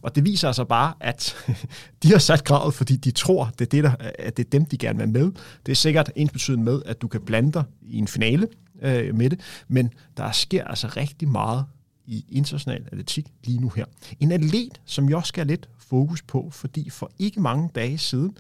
Og 0.02 0.16
det 0.16 0.26
viser 0.26 0.48
altså 0.48 0.64
bare, 0.64 0.94
at 1.00 1.36
de 2.04 2.12
har 2.12 2.18
sat 2.18 2.44
kravet, 2.44 2.74
fordi 2.74 2.96
de 2.96 3.12
tror, 3.12 3.52
det 3.60 3.66
er, 3.66 3.70
det, 3.70 3.84
der, 3.84 3.96
at 4.20 4.38
det 4.38 4.46
er 4.46 4.50
dem, 4.50 4.66
de 4.66 4.78
gerne 4.78 5.00
vil 5.00 5.10
med. 5.10 5.32
Det 5.66 5.72
er 5.72 5.76
sikkert 5.76 6.12
ens 6.16 6.32
betydende 6.32 6.64
med, 6.64 6.82
at 6.86 7.02
du 7.02 7.08
kan 7.08 7.22
blande 7.22 7.52
dig 7.52 7.64
i 7.82 7.98
en 7.98 8.08
finale 8.08 8.48
øh, 8.82 9.16
med 9.16 9.30
det, 9.30 9.40
men 9.68 9.90
der 10.18 10.32
sker 10.32 10.64
altså 10.64 10.88
rigtig 10.88 11.28
meget 11.28 11.66
i 12.08 12.26
international 12.30 12.88
atletik 12.92 13.28
lige 13.44 13.60
nu 13.60 13.70
her. 13.70 13.86
En 14.20 14.32
atlet, 14.32 14.82
som 14.86 15.10
jeg 15.10 15.18
også 15.18 15.28
skal 15.28 15.42
have 15.42 15.52
lidt 15.52 15.70
fokus 15.78 16.22
på, 16.22 16.50
fordi 16.52 16.90
for 16.90 17.12
ikke 17.20 17.42
mange 17.42 17.70
dage 17.76 17.98
siden, 17.98 18.38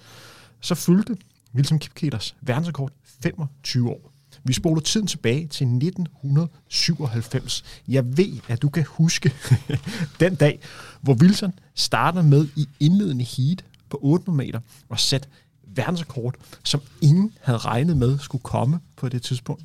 så 0.61 0.75
fyldte 0.75 1.17
Wilson 1.55 1.79
Kipketers 1.79 2.35
verdensrekord 2.41 2.91
25 3.03 3.89
år. 3.89 4.14
Vi 4.47 4.53
spoler 4.53 4.81
tiden 4.81 5.07
tilbage 5.07 5.47
til 5.47 5.65
1997. 5.65 7.63
Jeg 7.87 8.17
ved, 8.17 8.39
at 8.47 8.61
du 8.61 8.69
kan 8.69 8.85
huske 8.87 9.33
den 10.19 10.35
dag, 10.35 10.59
hvor 11.01 11.13
Wilson 11.13 11.59
starter 11.75 12.21
med 12.21 12.47
i 12.55 12.67
indledende 12.79 13.23
heat 13.23 13.65
på 13.89 13.99
800 14.01 14.47
meter 14.47 14.59
og 14.89 14.99
sætte 14.99 15.27
verdensrekord, 15.67 16.35
som 16.63 16.81
ingen 17.01 17.33
havde 17.41 17.57
regnet 17.57 17.97
med 17.97 18.19
skulle 18.19 18.41
komme 18.41 18.79
på 18.95 19.09
det 19.09 19.21
tidspunkt. 19.21 19.63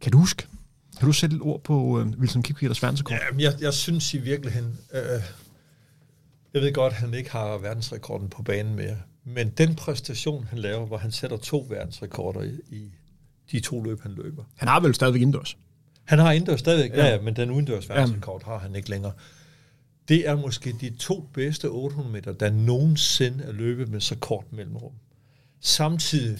Kan 0.00 0.12
du 0.12 0.18
huske? 0.18 0.46
Kan 0.98 1.06
du 1.06 1.12
sætte 1.12 1.36
et 1.36 1.42
ord 1.42 1.62
på 1.62 1.74
uh, 1.74 2.06
Wilson 2.06 2.42
Kipketers 2.42 2.82
verdensrekord? 2.82 3.18
Ja, 3.38 3.50
jeg, 3.50 3.60
jeg 3.60 3.74
synes 3.74 4.14
i 4.14 4.18
virkeligheden, 4.18 4.78
øh, 4.92 5.22
jeg 6.54 6.62
ved 6.62 6.72
godt, 6.72 6.92
at 6.92 6.98
han 6.98 7.14
ikke 7.14 7.30
har 7.30 7.58
verdensrekorden 7.58 8.28
på 8.28 8.42
banen 8.42 8.74
mere, 8.76 8.96
men 9.24 9.48
den 9.48 9.74
præstation, 9.74 10.44
han 10.44 10.58
laver, 10.58 10.86
hvor 10.86 10.96
han 10.96 11.12
sætter 11.12 11.36
to 11.36 11.66
verdensrekorder 11.70 12.42
i, 12.42 12.60
i 12.70 12.90
de 13.52 13.60
to 13.60 13.82
løb, 13.82 14.00
han 14.02 14.12
løber. 14.12 14.44
Han 14.56 14.68
har 14.68 14.80
vel 14.80 14.94
stadigvæk 14.94 15.22
indendørs? 15.22 15.56
Han 16.04 16.18
har 16.18 16.32
indendørs 16.32 16.60
stadigvæk, 16.60 16.90
ja, 16.90 17.06
ja 17.06 17.20
men 17.20 17.36
den 17.36 17.50
udendørs 17.50 17.88
verdensrekord 17.88 18.44
har 18.44 18.58
han 18.58 18.76
ikke 18.76 18.90
længere. 18.90 19.12
Det 20.08 20.28
er 20.28 20.36
måske 20.36 20.74
de 20.80 20.90
to 20.90 21.28
bedste 21.34 21.68
800 21.68 22.12
meter, 22.12 22.32
der 22.32 22.50
nogensinde 22.50 23.44
er 23.44 23.52
løbet 23.52 23.88
med 23.88 24.00
så 24.00 24.16
kort 24.16 24.52
mellemrum. 24.52 24.92
Samtidig 25.60 26.38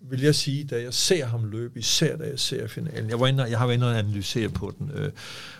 vil 0.00 0.20
jeg 0.20 0.34
sige, 0.34 0.64
da 0.64 0.82
jeg 0.82 0.94
ser 0.94 1.26
ham 1.26 1.44
løbe, 1.44 1.78
især 1.78 2.16
da 2.16 2.24
jeg 2.24 2.40
ser 2.40 2.66
finalen, 2.66 3.10
jeg, 3.10 3.20
var 3.20 3.26
inde, 3.26 3.42
jeg 3.42 3.58
har 3.58 3.66
været 3.66 3.76
inde 3.76 3.90
og 3.90 3.98
analysere 3.98 4.48
på 4.48 4.74
den, 4.78 4.90
øh, 4.94 5.12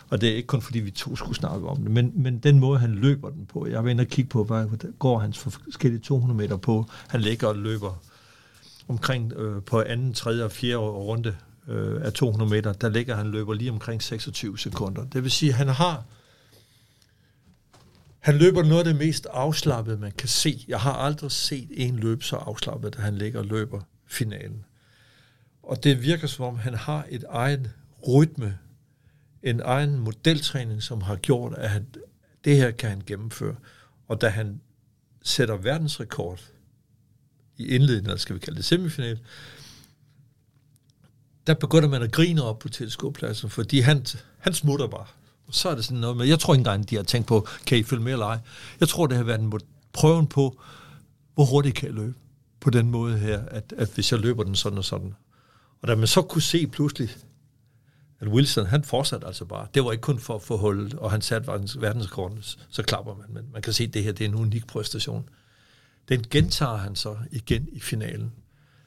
og 0.08 0.20
det 0.20 0.28
er 0.28 0.36
ikke 0.36 0.46
kun 0.46 0.62
fordi 0.62 0.78
vi 0.78 0.90
to 0.90 1.16
skulle 1.16 1.36
snakke 1.36 1.66
om 1.66 1.82
det, 1.82 1.90
men, 1.90 2.12
men 2.14 2.38
den 2.38 2.58
måde, 2.58 2.78
han 2.78 2.94
løber 2.94 3.30
den 3.30 3.46
på, 3.46 3.66
jeg 3.66 3.76
har 3.76 3.82
været 3.82 3.90
inde 3.90 4.02
og 4.02 4.06
kigge 4.06 4.28
på, 4.28 4.44
hvad 4.44 4.92
går 4.98 5.18
hans 5.18 5.38
forskellige 5.38 6.00
200 6.00 6.38
meter 6.38 6.56
på, 6.56 6.86
han 7.08 7.20
ligger 7.20 7.46
og 7.46 7.56
løber 7.56 8.02
omkring 8.88 9.32
øh, 9.32 9.62
på 9.62 9.82
anden, 9.82 10.14
tredje 10.14 10.44
og 10.44 10.52
fjerde 10.52 10.78
runde 10.78 11.36
øh, 11.68 12.02
af 12.02 12.12
200 12.12 12.50
meter, 12.50 12.72
der 12.72 12.88
ligger 12.88 13.16
han 13.16 13.30
løber 13.30 13.54
lige 13.54 13.70
omkring 13.70 14.02
26 14.02 14.58
sekunder. 14.58 15.04
Det 15.04 15.22
vil 15.22 15.30
sige, 15.30 15.50
at 15.50 15.56
han 15.56 15.68
har 15.68 16.04
han 18.26 18.36
løber 18.36 18.62
noget 18.62 18.78
af 18.78 18.84
det 18.84 18.96
mest 18.96 19.26
afslappede, 19.30 19.98
man 19.98 20.12
kan 20.12 20.28
se. 20.28 20.64
Jeg 20.68 20.80
har 20.80 20.92
aldrig 20.92 21.32
set 21.32 21.68
en 21.70 21.96
løb 21.96 22.22
så 22.22 22.36
afslappet, 22.36 22.96
da 22.96 23.02
han 23.02 23.14
ligger 23.14 23.38
og 23.38 23.46
løber 23.46 23.80
finalen. 24.06 24.64
Og 25.62 25.84
det 25.84 26.02
virker 26.02 26.26
som 26.26 26.44
om, 26.44 26.58
han 26.58 26.74
har 26.74 27.06
et 27.08 27.24
egen 27.28 27.66
rytme, 28.08 28.58
en 29.42 29.60
egen 29.64 29.98
modeltræning, 29.98 30.82
som 30.82 31.00
har 31.00 31.16
gjort, 31.16 31.54
at 31.54 31.70
han, 31.70 31.86
det 32.44 32.56
her 32.56 32.70
kan 32.70 32.90
han 32.90 33.02
gennemføre. 33.06 33.56
Og 34.08 34.20
da 34.20 34.28
han 34.28 34.60
sætter 35.22 35.56
verdensrekord 35.56 36.40
i 37.58 37.66
indledningen, 37.66 38.10
eller 38.10 38.18
skal 38.18 38.34
vi 38.34 38.40
kalde 38.40 38.56
det 38.56 38.64
semifinal, 38.64 39.18
der 41.46 41.54
begynder 41.54 41.88
man 41.88 42.02
at 42.02 42.12
grine 42.12 42.42
op 42.42 42.58
på 42.58 42.68
tilskuerpladsen, 42.68 43.50
fordi 43.50 43.80
han, 43.80 44.06
han 44.38 44.54
smutter 44.54 44.86
bare. 44.86 45.06
Og 45.46 45.54
så 45.54 45.68
er 45.68 45.74
det 45.74 45.84
sådan 45.84 45.98
noget 45.98 46.16
med, 46.16 46.26
jeg 46.26 46.38
tror 46.38 46.54
ikke 46.54 46.60
engang, 46.60 46.90
de 46.90 46.96
har 46.96 47.02
tænkt 47.02 47.28
på, 47.28 47.48
kan 47.66 47.78
I 47.78 47.82
følge 47.82 48.02
med 48.02 48.12
eller 48.12 48.26
ej? 48.26 48.38
Jeg 48.80 48.88
tror, 48.88 49.06
det 49.06 49.16
har 49.16 49.24
været 49.24 49.40
en 49.40 49.52
prøven 49.92 50.26
på, 50.26 50.60
hvor 51.34 51.44
hurtigt 51.44 51.74
kan 51.74 51.86
jeg 51.86 51.94
løbe 51.94 52.14
på 52.60 52.70
den 52.70 52.90
måde 52.90 53.18
her, 53.18 53.40
at, 53.40 53.74
at 53.76 53.90
hvis 53.94 54.12
jeg 54.12 54.20
løber 54.20 54.44
den 54.44 54.54
sådan 54.54 54.78
og 54.78 54.84
sådan. 54.84 55.14
Og 55.82 55.88
da 55.88 55.94
man 55.94 56.06
så 56.06 56.22
kunne 56.22 56.42
se 56.42 56.66
pludselig, 56.66 57.16
at 58.20 58.28
Wilson, 58.28 58.66
han 58.66 58.84
fortsatte 58.84 59.26
altså 59.26 59.44
bare. 59.44 59.66
Det 59.74 59.84
var 59.84 59.92
ikke 59.92 60.02
kun 60.02 60.18
for 60.18 60.34
at 60.34 60.42
få 60.42 60.56
hullet, 60.56 60.94
og 60.94 61.10
han 61.10 61.20
satte 61.20 61.48
verdensrekorden, 61.80 62.42
så 62.70 62.82
klapper 62.82 63.14
man. 63.14 63.26
Men 63.28 63.52
man 63.52 63.62
kan 63.62 63.72
se, 63.72 63.84
at 63.84 63.94
det 63.94 64.04
her 64.04 64.12
det 64.12 64.24
er 64.24 64.28
en 64.28 64.34
unik 64.34 64.66
præstation. 64.66 65.28
Den 66.08 66.24
gentager 66.30 66.76
han 66.76 66.96
så 66.96 67.16
igen 67.30 67.68
i 67.72 67.80
finalen. 67.80 68.32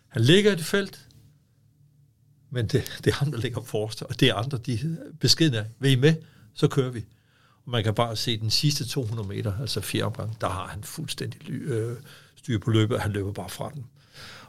Han 0.07 0.21
ligger 0.21 0.51
i 0.51 0.55
det 0.55 0.65
felt, 0.65 1.07
men 2.49 2.67
det, 2.67 2.99
det 3.03 3.07
er 3.11 3.15
ham, 3.15 3.31
der 3.31 3.39
ligger 3.39 3.61
forrest, 3.61 4.01
og 4.01 4.19
det 4.19 4.29
er 4.29 4.33
andre, 4.33 4.57
de 4.57 4.97
beskedne 5.19 5.69
vil 5.79 5.91
I 5.91 5.95
med, 5.95 6.15
så 6.53 6.67
kører 6.67 6.89
vi. 6.89 7.05
Og 7.65 7.71
man 7.71 7.83
kan 7.83 7.93
bare 7.93 8.15
se 8.15 8.39
den 8.39 8.49
sidste 8.49 8.85
200 8.87 9.27
meter, 9.27 9.59
altså 9.61 9.81
fjerde 9.81 10.05
omgang, 10.05 10.41
der 10.41 10.49
har 10.49 10.67
han 10.67 10.83
fuldstændig 10.83 11.51
øh, 11.51 11.97
styr 12.35 12.59
på 12.59 12.71
løbet, 12.71 12.97
og 12.97 13.03
han 13.03 13.11
løber 13.11 13.31
bare 13.31 13.49
fra 13.49 13.71
den. 13.73 13.85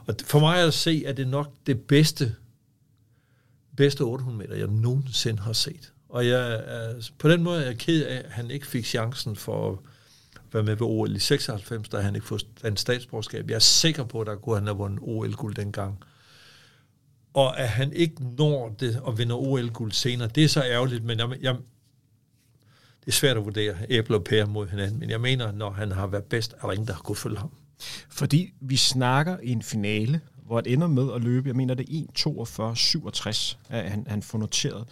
Og 0.05 0.15
for 0.25 0.39
mig 0.39 0.59
at 0.59 0.73
se, 0.73 1.03
at 1.05 1.17
det 1.17 1.27
nok 1.27 1.53
det 1.65 1.81
bedste, 1.81 2.35
bedste 3.77 4.01
800 4.01 4.37
meter, 4.37 4.55
jeg 4.55 4.67
nogensinde 4.67 5.41
har 5.41 5.53
set. 5.53 5.93
Og 6.09 6.27
jeg 6.27 6.53
er, 6.65 7.09
på 7.17 7.29
den 7.29 7.43
måde 7.43 7.61
er 7.61 7.65
jeg 7.65 7.77
ked 7.77 8.05
af, 8.05 8.15
at 8.15 8.31
han 8.31 8.51
ikke 8.51 8.67
fik 8.67 8.85
chancen 8.85 9.35
for 9.35 9.83
at 10.51 10.53
være 10.53 10.63
med 10.63 10.75
ved 10.75 10.87
OL 10.87 11.15
i 11.15 11.19
96, 11.19 11.89
da 11.89 11.99
han 11.99 12.15
ikke 12.15 12.27
fået 12.27 12.45
en 12.65 12.77
statsborgerskab. 12.77 13.49
Jeg 13.49 13.55
er 13.55 13.59
sikker 13.59 14.03
på, 14.03 14.21
at 14.21 14.27
der 14.27 14.35
kunne 14.35 14.55
han 14.55 14.67
have 14.67 14.77
vundet 14.77 14.99
OL-guld 15.01 15.55
dengang. 15.55 16.03
Og 17.33 17.59
at 17.59 17.69
han 17.69 17.93
ikke 17.93 18.23
når 18.37 18.75
det 18.79 18.99
og 18.99 19.17
vinder 19.17 19.35
OL-guld 19.35 19.91
senere, 19.91 20.27
det 20.27 20.43
er 20.43 20.47
så 20.47 20.63
ærgerligt, 20.63 21.03
men 21.03 21.19
jeg, 21.19 21.29
jeg, 21.41 21.55
det 22.99 23.07
er 23.07 23.11
svært 23.11 23.37
at 23.37 23.45
vurdere 23.45 23.75
æble 23.89 24.15
og 24.15 24.23
pære 24.23 24.45
mod 24.45 24.67
hinanden, 24.67 24.99
men 24.99 25.09
jeg 25.09 25.21
mener, 25.21 25.51
når 25.51 25.71
han 25.71 25.91
har 25.91 26.07
været 26.07 26.23
bedst, 26.23 26.53
er 26.53 26.65
der 26.65 26.71
ingen, 26.71 26.87
der 26.87 26.93
har 26.93 27.01
kunnet 27.01 27.17
følge 27.17 27.37
ham. 27.37 27.51
Fordi 28.09 28.53
vi 28.59 28.77
snakker 28.77 29.37
i 29.43 29.51
en 29.51 29.61
finale, 29.61 30.21
hvor 30.45 30.61
det 30.61 30.73
ender 30.73 30.87
med 30.87 31.13
at 31.15 31.23
løbe, 31.23 31.47
jeg 31.47 31.55
mener 31.55 31.73
det 31.73 31.89
er 31.89 32.03
1.42.67, 32.27 33.57
at 33.69 33.91
han, 33.91 34.05
han 34.07 34.23
får 34.23 34.37
noteret. 34.37 34.87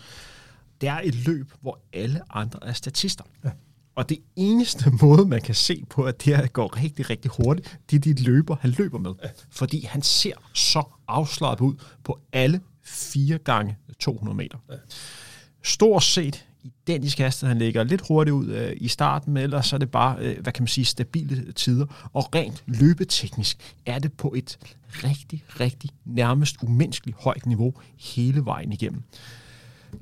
Det 0.82 0.90
er 0.90 1.02
et 1.04 1.16
løb, 1.16 1.52
hvor 1.62 1.80
alle 1.94 2.22
andre 2.30 2.60
er 2.62 2.74
statister. 2.74 3.24
Ja. 3.44 3.50
Og 4.00 4.10
det 4.10 4.18
eneste 4.36 4.92
måde, 5.02 5.26
man 5.26 5.42
kan 5.42 5.56
se 5.56 5.86
på, 5.90 6.04
at 6.04 6.26
det 6.26 6.38
her 6.38 6.48
går 6.48 6.78
rigtig, 6.78 7.10
rigtig 7.10 7.32
hurtigt, 7.32 7.80
det 7.90 7.96
er 7.96 8.14
de 8.14 8.24
løber, 8.24 8.56
han 8.62 8.76
løber 8.78 8.98
med. 8.98 9.12
Fordi 9.50 9.86
han 9.86 10.02
ser 10.02 10.34
så 10.54 10.84
afslappet 11.08 11.66
ud 11.66 11.76
på 12.04 12.20
alle 12.34 12.62
fire 12.84 13.38
gange 13.38 13.78
200 14.00 14.38
meter. 14.38 14.58
Stort 15.64 16.04
set 16.04 16.46
identisk 16.64 17.20
hastighed. 17.20 17.50
Han 17.50 17.60
ligger 17.60 17.84
lidt 17.84 18.08
hurtigt 18.08 18.34
ud 18.34 18.48
øh, 18.48 18.74
i 18.78 18.88
starten, 18.88 19.34
men 19.34 19.44
ellers 19.44 19.66
så 19.66 19.76
er 19.76 19.78
det 19.78 19.92
bare, 19.92 20.18
øh, 20.20 20.42
hvad 20.42 20.54
kan 20.54 20.64
man 20.64 20.68
sige, 20.68 20.86
stabile 20.86 21.52
tider. 21.52 22.10
Og 22.14 22.36
rent 22.36 22.64
løbeteknisk 22.68 23.76
er 23.86 24.00
det 24.00 24.14
på 24.14 24.34
et 24.38 24.60
rigtig, 25.04 25.44
rigtig 25.60 25.90
nærmest 26.06 26.56
umenneskeligt 26.62 27.18
højt 27.22 27.46
niveau 27.46 27.74
hele 27.98 28.46
vejen 28.46 28.72
igennem. 28.72 29.04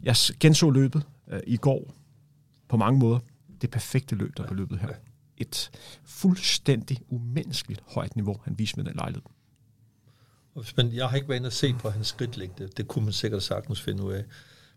Jeg 0.03 0.15
genså 0.39 0.69
løbet 0.69 1.03
øh, 1.31 1.39
i 1.47 1.57
går 1.57 1.93
på 2.69 2.77
mange 2.77 2.99
måder. 2.99 3.19
Det 3.61 3.71
perfekte 3.71 4.15
løb, 4.15 4.37
der 4.37 4.43
er 4.43 4.53
løbet 4.53 4.79
her. 4.79 4.93
Et 5.37 5.71
fuldstændig 6.03 6.99
umenneskeligt 7.09 7.81
højt 7.87 8.15
niveau, 8.15 8.39
han 8.43 8.59
viste 8.59 8.77
med 8.77 8.85
den 8.85 8.95
lejlighed. 8.95 9.23
Men 10.75 10.93
jeg 10.93 11.09
har 11.09 11.15
ikke 11.15 11.29
været 11.29 11.39
inde 11.39 11.47
og 11.47 11.53
se 11.53 11.73
på 11.73 11.89
hans 11.89 12.07
skridtlængde. 12.07 12.67
Det 12.77 12.87
kunne 12.87 13.05
man 13.05 13.13
sikkert 13.13 13.43
sagtens 13.43 13.81
finde 13.81 14.03
ud 14.03 14.13
af. 14.13 14.25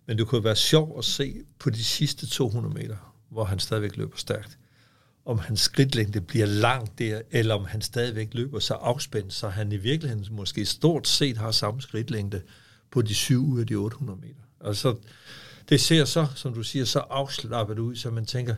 Men 0.07 0.19
det 0.19 0.27
kunne 0.27 0.44
være 0.44 0.57
sjovt 0.57 0.98
at 0.98 1.05
se 1.05 1.44
på 1.59 1.70
de 1.70 1.85
sidste 1.85 2.27
200 2.27 2.74
meter, 2.74 3.15
hvor 3.28 3.44
han 3.44 3.59
stadigvæk 3.59 3.97
løber 3.97 4.16
stærkt, 4.16 4.59
om 5.24 5.39
hans 5.39 5.61
skridtlængde 5.61 6.20
bliver 6.20 6.47
langt 6.47 6.98
der, 6.98 7.20
eller 7.31 7.55
om 7.55 7.65
han 7.65 7.82
stadigvæk 7.82 8.35
løber 8.35 8.59
så 8.59 8.74
afspændt, 8.74 9.32
så 9.32 9.48
han 9.48 9.73
i 9.73 9.77
virkeligheden 9.77 10.27
måske 10.31 10.65
stort 10.65 11.09
set 11.09 11.36
har 11.36 11.51
samme 11.51 11.82
skridtlængde 11.82 12.43
på 12.90 13.02
de 13.02 13.15
7 13.15 13.47
ud 13.47 13.61
af 13.61 13.66
de 13.66 13.74
800 13.74 14.20
meter. 14.20 14.40
Altså, 14.61 14.97
det 15.71 15.81
ser 15.81 16.05
så, 16.05 16.27
som 16.35 16.55
du 16.55 16.63
siger, 16.63 16.85
så 16.85 16.99
afslappet 16.99 17.79
ud, 17.79 17.97
så 17.97 18.11
man 18.11 18.27
tænker, 18.27 18.55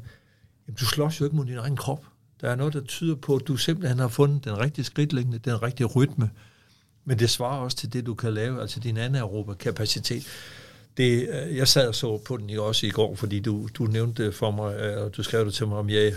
jamen, 0.67 0.77
du 0.81 0.87
slås 0.87 1.21
jo 1.21 1.25
ikke 1.25 1.37
mod 1.37 1.47
din 1.47 1.59
egen 1.59 1.77
krop. 1.77 2.05
Der 2.41 2.51
er 2.51 2.57
noget, 2.57 2.73
der 2.73 2.81
tyder 2.81 3.15
på, 3.15 3.37
at 3.37 3.49
du 3.49 3.57
simpelthen 3.57 3.99
har 3.99 4.09
fundet 4.09 4.45
den 4.45 4.59
rigtige 4.59 4.85
skridtlængde, 4.85 5.39
den 5.39 5.63
rigtige 5.63 5.87
rytme, 5.87 6.31
men 7.05 7.19
det 7.19 7.31
svarer 7.31 7.59
også 7.59 7.77
til 7.77 7.93
det, 7.93 8.07
du 8.07 8.15
kan 8.15 8.35
lave, 8.35 8.61
altså 8.61 8.81
din 8.81 8.97
anaerobe 8.97 9.55
kapacitet 9.55 10.27
det, 10.97 11.29
øh, 11.29 11.57
jeg 11.57 11.69
sad 11.69 11.89
og 11.89 11.95
så 11.95 12.19
på 12.19 12.37
den 12.37 12.59
også 12.59 12.87
i 12.87 12.91
går, 12.91 13.15
fordi 13.15 13.41
du, 13.41 13.69
du 13.75 13.85
nævnte 13.85 14.33
for 14.33 14.51
mig, 14.51 14.77
øh, 14.77 15.05
og 15.05 15.17
du 15.17 15.23
skrev 15.23 15.45
det 15.45 15.55
til 15.55 15.67
mig, 15.67 15.79
om, 15.79 15.91
jeg, 15.91 16.15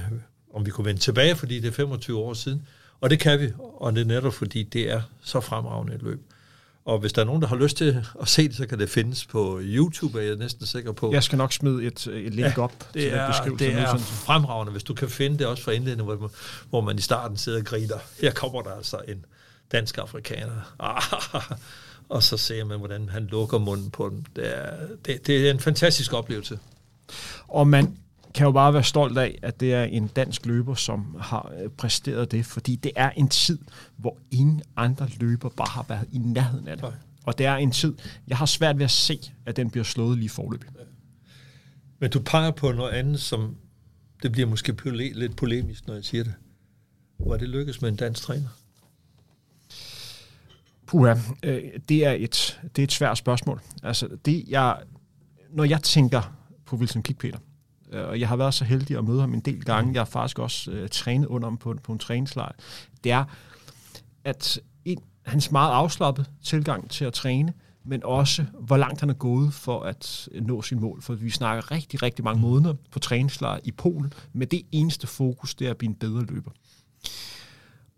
om 0.54 0.66
vi 0.66 0.72
kunne 0.72 0.86
vende 0.86 1.02
tilbage, 1.02 1.36
fordi 1.36 1.60
det 1.60 1.68
er 1.68 1.72
25 1.72 2.18
år 2.18 2.34
siden. 2.34 2.68
Og 3.02 3.10
det 3.10 3.20
kan 3.20 3.40
vi, 3.40 3.52
og 3.58 3.94
det 3.94 4.02
er 4.02 4.06
netop 4.06 4.34
fordi, 4.34 4.64
det 4.64 4.92
er 4.92 5.02
så 5.22 5.40
fremragende 5.40 5.96
et 5.96 6.02
løb. 6.02 6.22
Og 6.86 6.99
hvis 6.99 7.14
der 7.14 7.22
er 7.22 7.26
nogen, 7.26 7.41
der 7.41 7.48
har 7.48 7.56
lyst 7.56 7.78
til 7.78 8.06
at 8.22 8.28
se 8.28 8.48
det, 8.48 8.56
så 8.56 8.68
kan 8.68 8.80
det 8.80 8.90
findes 8.90 9.26
på 9.26 9.60
YouTube, 9.62 10.22
er 10.22 10.24
jeg 10.26 10.36
næsten 10.36 10.66
sikker 10.66 10.91
på. 10.91 11.12
Jeg 11.14 11.24
skal 11.24 11.38
nok 11.38 11.53
smide 11.53 11.86
et, 11.86 12.07
et 12.07 12.34
link 12.34 12.57
ja, 12.57 12.64
op 12.64 12.80
det 12.94 13.02
til 13.02 13.12
er, 13.12 13.56
Det 13.60 13.74
er 13.74 13.98
fremragende, 13.98 14.72
hvis 14.72 14.84
du 14.84 14.94
kan 14.94 15.10
finde 15.10 15.38
det 15.38 15.48
også 15.48 15.64
fra 15.64 15.72
indledningen, 15.72 16.18
hvor, 16.18 16.32
hvor 16.70 16.82
man 16.82 16.98
i 16.98 17.02
starten 17.02 17.38
sidder 17.38 17.60
og 17.60 17.66
griner. 17.66 17.98
Her 18.22 18.32
kommer 18.32 18.62
der 18.62 18.72
altså 18.72 18.98
en 19.07 19.26
dansk 19.72 19.98
afrikaner. 19.98 20.76
Ah, 20.80 21.57
og 22.10 22.24
så 22.24 22.38
ser 22.38 22.64
man, 22.64 22.78
hvordan 22.80 23.10
han 23.10 23.26
lukker 23.26 23.57
munden 23.57 23.91
på 23.91 24.10
den. 24.10 24.28
Det 24.36 24.57
er, 24.57 24.72
det, 25.06 25.28
det 25.28 25.48
er 25.48 25.52
en 25.52 25.60
fantastisk 25.60 26.14
oplevelse. 26.14 26.60
Og 27.48 27.68
man 27.68 27.98
kan 28.36 28.45
jo 28.45 28.52
bare 28.52 28.74
være 28.74 28.84
stolt 28.84 29.18
af, 29.18 29.40
at 29.41 29.60
det 29.60 29.74
er 29.74 29.84
en 29.84 30.07
dansk 30.07 30.45
løber, 30.45 30.76
som 30.76 31.16
har 31.20 31.53
øh, 31.62 31.70
præsteret 31.70 32.32
det, 32.32 32.45
fordi 32.45 32.76
det 32.76 32.91
er 32.95 33.10
en 33.10 33.30
tid, 33.30 33.60
hvor 33.98 34.18
ingen 34.32 34.62
andre 34.76 35.10
løber 35.20 35.49
bare 35.49 35.70
har 35.70 35.86
været 35.90 36.07
i 36.12 36.18
nærheden 36.18 36.68
af 36.68 36.78
det. 36.78 36.94
Og 37.24 37.38
det 37.38 37.45
er 37.45 37.56
en 37.56 37.72
tid, 37.72 37.94
jeg 38.28 38.38
har 38.38 38.45
svært 38.45 38.78
ved 38.78 38.86
at 38.86 38.91
se, 38.91 39.32
at 39.45 39.56
den 39.56 39.70
bliver 39.70 39.84
slået 39.84 40.18
lige 40.18 40.30
forløb. 40.30 40.64
Ja. 40.64 40.84
Men 41.99 42.12
du 42.12 42.20
peger 42.20 42.52
på 42.52 42.72
noget 42.72 42.91
andet, 42.91 43.22
som 43.22 43.56
det 44.24 44.32
bliver 44.32 44.48
måske 44.48 44.76
lidt 44.94 45.36
polemisk, 45.36 45.88
når 45.88 45.94
jeg 45.94 46.06
siger 46.06 46.24
det. 46.24 46.34
Var 47.20 47.38
det 47.38 47.49
lykkes 47.49 47.82
med 47.82 47.90
en 47.90 47.95
dansk 47.95 48.22
træner? 48.22 48.48
Puha, 50.86 51.16
øh, 51.44 51.64
det, 51.90 52.06
er 52.06 52.12
et, 52.12 52.62
det 52.76 52.82
er 52.82 52.84
et 52.84 52.91
svært 52.91 53.18
spørgsmål. 53.18 53.62
Altså, 53.84 54.10
det, 54.26 54.44
jeg, 54.48 54.78
når 55.52 55.64
jeg 55.64 55.84
tænker 55.84 56.36
på 56.66 56.76
Wilson 56.76 57.03
Kikpeter, 57.03 57.40
og 57.91 58.20
jeg 58.20 58.28
har 58.28 58.36
været 58.36 58.53
så 58.53 58.66
heldig 58.66 58.98
at 58.98 59.03
møde 59.03 59.20
ham 59.20 59.34
en 59.34 59.40
del 59.40 59.66
gange, 59.66 59.94
jeg 59.94 59.99
har 59.99 60.06
faktisk 60.06 60.40
også 60.40 60.72
øh, 60.72 60.90
trænet 60.90 61.28
under 61.28 61.48
ham 61.48 61.57
på, 61.57 61.76
på 61.84 61.91
en 61.91 61.99
træningslejr, 61.99 62.52
det 63.03 63.12
er, 63.12 63.26
at 64.24 64.60
en, 64.86 64.99
hans 65.26 65.52
meget 65.52 65.72
afslappet 65.72 66.32
tilgang 66.44 66.90
til 66.90 67.06
at 67.06 67.14
træne, 67.14 67.53
men 67.84 68.02
også 68.03 68.45
hvor 68.60 68.78
langt 68.78 68.99
han 68.99 69.10
er 69.10 69.14
gået 69.14 69.53
for 69.53 69.82
at 69.82 70.30
nå 70.41 70.62
sin 70.62 70.80
mål. 70.80 71.02
For 71.02 71.14
vi 71.14 71.30
snakker 71.30 71.72
rigtig, 71.72 72.03
rigtig 72.03 72.24
mange 72.26 72.41
måneder 72.41 72.74
på 72.91 72.99
træningslejr 72.99 73.60
i 73.64 73.72
Polen, 73.72 74.14
med 74.34 74.48
det 74.48 74.62
eneste 74.72 75.07
fokus, 75.07 75.56
det 75.56 75.68
er 75.68 75.72
at 75.72 75.78
blive 75.78 75.90
en 75.90 75.95
bedre 75.95 76.24
løber. 76.24 76.52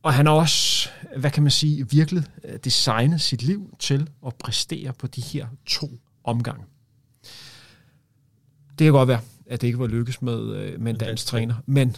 Og 0.04 0.14
han 0.14 0.26
har 0.26 0.34
også, 0.34 0.90
hvad 1.18 1.32
kan 1.32 1.44
man 1.44 1.52
sige, 1.52 1.90
virkelig 1.90 2.24
øh, 2.44 2.60
designet 2.64 3.22
sit 3.22 3.44
liv 3.44 3.76
til 3.80 4.10
at 4.26 4.36
præstere 4.36 4.94
på 4.94 5.08
de 5.08 5.22
her 5.22 5.48
to 5.66 5.90
omgange. 6.24 6.64
Det 8.70 8.86
kan 8.86 8.92
godt 8.92 9.08
være, 9.08 9.22
at 9.50 9.62
det 9.62 9.68
ikke 9.68 9.80
var 9.80 9.88
lykkes 9.88 10.22
med, 10.22 10.56
øh, 10.56 10.82
med 10.82 10.92
en 10.92 10.98
dansk 10.98 11.26
træner, 11.26 11.56
men 11.66 11.96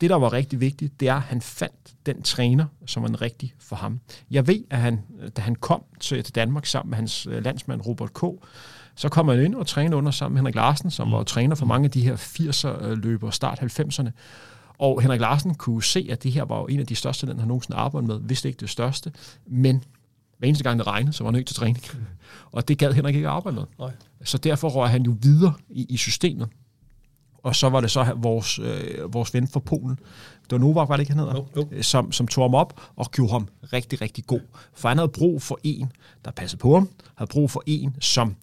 det, 0.00 0.10
der 0.10 0.16
var 0.16 0.32
rigtig 0.32 0.60
vigtigt, 0.60 1.00
det 1.00 1.08
er, 1.08 1.14
at 1.14 1.22
han 1.22 1.40
fandt 1.40 1.94
den 2.06 2.22
træner, 2.22 2.66
som 2.86 3.02
var 3.02 3.08
en 3.08 3.20
rigtig 3.20 3.54
for 3.58 3.76
ham. 3.76 4.00
Jeg 4.30 4.46
ved, 4.46 4.64
at 4.70 4.78
han, 4.78 5.00
da 5.36 5.42
han 5.42 5.54
kom 5.54 5.82
til 6.00 6.34
Danmark 6.34 6.66
sammen 6.66 6.90
med 6.90 6.96
hans 6.96 7.26
øh, 7.26 7.44
landsmand 7.44 7.86
Robert 7.86 8.14
K., 8.14 8.22
så 8.98 9.08
kom 9.08 9.28
han 9.28 9.44
ind 9.44 9.54
og 9.54 9.66
trænede 9.66 9.96
under 9.96 10.10
sammen 10.10 10.34
med 10.34 10.40
Henrik 10.40 10.54
Larsen, 10.54 10.90
som 10.90 11.12
var 11.12 11.22
træner 11.22 11.54
for 11.54 11.66
mange 11.66 11.84
af 11.84 11.90
de 11.90 12.02
her 12.02 12.16
80'er-løbere, 12.16 13.32
start 13.32 13.80
90'erne. 13.80 14.10
Og 14.78 15.02
Henrik 15.02 15.20
Larsen 15.20 15.54
kunne 15.54 15.82
se, 15.82 16.08
at 16.10 16.22
det 16.22 16.32
her 16.32 16.44
var 16.44 16.58
jo 16.58 16.66
en 16.66 16.80
af 16.80 16.86
de 16.86 16.94
største, 16.94 17.26
den 17.26 17.38
han 17.38 17.48
nogensinde 17.48 17.76
arbejdet 17.76 18.08
med, 18.08 18.18
hvis 18.18 18.42
det 18.42 18.48
ikke 18.48 18.60
det 18.60 18.70
største. 18.70 19.12
Men 19.46 19.84
hver 20.38 20.48
eneste 20.48 20.64
gang 20.64 20.78
det 20.78 20.86
regnede, 20.86 21.12
så 21.12 21.24
var 21.24 21.30
han 21.30 21.34
nødt 21.34 21.46
til 21.46 21.56
træning. 21.56 21.78
Mm. 21.94 22.04
Og 22.52 22.68
det 22.68 22.78
gad 22.78 22.92
Henrik 22.92 23.14
ikke 23.14 23.28
arbejde 23.28 23.54
med. 23.54 23.64
Nej. 23.78 23.90
Så 24.24 24.38
derfor 24.38 24.68
røg 24.68 24.90
han 24.90 25.02
jo 25.02 25.16
videre 25.22 25.54
i, 25.68 25.86
i 25.88 25.96
systemet. 25.96 26.48
Og 27.46 27.56
så 27.56 27.68
var 27.68 27.80
det 27.80 27.90
så 27.90 28.12
vores, 28.16 28.58
øh, 28.58 29.14
vores 29.14 29.34
ven 29.34 29.48
fra 29.48 29.60
Polen, 29.60 29.98
det 30.42 30.52
var 30.52 30.58
Novak, 30.58 30.88
var 30.88 30.96
det 30.96 31.00
ikke, 31.00 31.12
han 31.12 31.18
hedder? 31.18 31.34
No, 31.34 31.44
no. 31.54 31.82
Som, 31.82 32.12
som 32.12 32.28
tog 32.28 32.44
ham 32.44 32.54
op 32.54 32.80
og 32.96 33.10
gjorde 33.10 33.32
ham 33.32 33.48
rigtig, 33.72 34.00
rigtig 34.00 34.26
god. 34.26 34.40
For 34.74 34.88
han 34.88 34.98
havde 34.98 35.08
brug 35.08 35.42
for 35.42 35.58
en, 35.62 35.92
der 36.24 36.30
passede 36.30 36.60
på 36.60 36.74
ham, 36.74 36.88
havde 37.16 37.28
brug 37.28 37.50
for 37.50 37.62
en, 37.66 37.96
som 38.00 38.36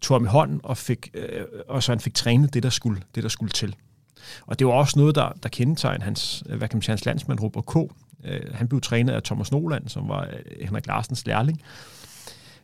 tog 0.00 0.14
ham 0.14 0.24
i 0.24 0.28
hånden, 0.28 0.60
og, 0.62 0.76
fik, 0.76 1.10
øh, 1.14 1.44
og 1.68 1.82
så 1.82 1.92
han 1.92 2.00
fik 2.00 2.14
trænet 2.14 2.54
det, 2.54 2.62
der 2.62 2.70
skulle, 2.70 3.02
det, 3.14 3.22
der 3.22 3.28
skulle 3.28 3.50
til. 3.50 3.76
Og 4.46 4.58
det 4.58 4.66
var 4.66 4.72
også 4.72 4.98
noget, 4.98 5.14
der, 5.14 5.32
der 5.42 5.48
kendetegner 5.48 6.04
hans, 6.04 6.44
hvad 6.46 6.68
kan 6.68 6.76
man 6.76 6.82
sige, 6.82 6.92
hans 6.92 7.06
landsmand, 7.06 7.40
Robert 7.42 7.66
K. 7.66 7.76
Øh, 8.24 8.54
han 8.54 8.68
blev 8.68 8.80
trænet 8.80 9.12
af 9.12 9.22
Thomas 9.22 9.52
Noland, 9.52 9.88
som 9.88 10.08
var 10.08 10.22
øh, 10.22 10.66
Henrik 10.66 10.86
Larsens 10.86 11.26
lærling. 11.26 11.62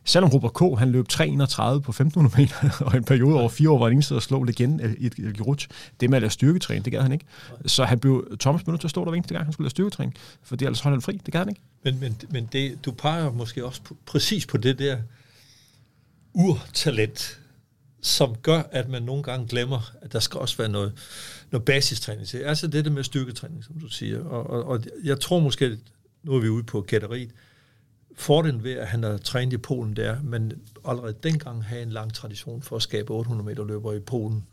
Selvom 0.05 0.29
Robert 0.29 0.53
K. 0.53 0.79
han 0.79 0.91
løb 0.91 1.05
3.31 1.13 1.25
på 1.79 1.91
1500 1.91 2.35
meter, 2.37 2.69
og 2.85 2.97
en 2.97 3.03
periode 3.03 3.39
over 3.39 3.49
fire 3.49 3.69
år 3.69 3.77
var 3.77 3.85
han 3.85 3.93
ingen 3.93 4.17
at 4.17 4.23
slå 4.23 4.45
igen 4.45 4.79
øh, 4.79 4.93
i 4.97 5.05
et 5.05 5.15
Giroud. 5.15 5.67
Det 5.99 6.09
med 6.09 6.17
at 6.17 6.21
lade 6.21 6.33
styrketræne, 6.33 6.85
det 6.85 6.93
gad 6.93 7.01
han 7.01 7.11
ikke. 7.11 7.25
Så 7.65 7.85
han 7.85 7.99
blev, 7.99 8.37
Thomas 8.39 8.63
blev 8.63 8.71
nødt 8.71 8.81
til 8.81 8.87
at 8.87 8.91
stå 8.91 9.01
der 9.01 9.09
hver 9.09 9.17
eneste 9.17 9.33
gang, 9.33 9.45
han 9.45 9.53
skulle 9.53 9.65
lade 9.65 9.71
styrketræne, 9.71 10.11
fordi 10.43 10.65
ellers 10.65 10.79
holdt 10.79 10.95
han 10.95 11.01
fri. 11.01 11.21
Det 11.25 11.31
gad 11.31 11.39
han 11.39 11.49
ikke. 11.49 11.61
Men, 11.83 11.99
men, 11.99 12.17
men 12.29 12.49
det, 12.51 12.85
du 12.85 12.91
peger 12.91 13.31
måske 13.31 13.65
også 13.65 13.81
på, 13.81 13.97
præcis 14.05 14.45
på 14.45 14.57
det 14.57 14.79
der, 14.79 14.97
urtalent, 16.33 17.39
som 18.01 18.35
gør, 18.35 18.61
at 18.71 18.89
man 18.89 19.03
nogle 19.03 19.23
gange 19.23 19.47
glemmer, 19.47 19.91
at 20.01 20.13
der 20.13 20.19
skal 20.19 20.39
også 20.39 20.57
være 20.57 20.69
noget, 20.69 20.93
noget 21.51 21.65
basistræning 21.65 22.27
til. 22.27 22.37
Altså 22.37 22.67
det 22.67 22.85
der 22.85 22.91
med 22.91 23.03
styrketræning, 23.03 23.63
som 23.63 23.79
du 23.79 23.87
siger. 23.87 24.23
Og, 24.23 24.49
og, 24.49 24.65
og 24.65 24.83
jeg 25.03 25.19
tror 25.19 25.39
måske, 25.39 25.77
nu 26.23 26.35
er 26.35 26.39
vi 26.39 26.49
ude 26.49 26.63
på 26.63 26.81
gætteriet, 26.81 27.31
fordelen 28.15 28.63
ved, 28.63 28.73
at 28.73 28.87
han 28.87 29.03
har 29.03 29.17
trænet 29.17 29.53
i 29.53 29.57
Polen 29.57 29.95
der, 29.95 30.21
men 30.23 30.53
allerede 30.85 31.15
dengang 31.23 31.63
havde 31.63 31.83
en 31.83 31.89
lang 31.89 32.13
tradition 32.13 32.61
for 32.61 32.75
at 32.75 32.81
skabe 32.81 33.13
800 33.13 33.45
meter 33.45 33.63
løber 33.63 33.93
i 33.93 33.99
Polen. 33.99 34.45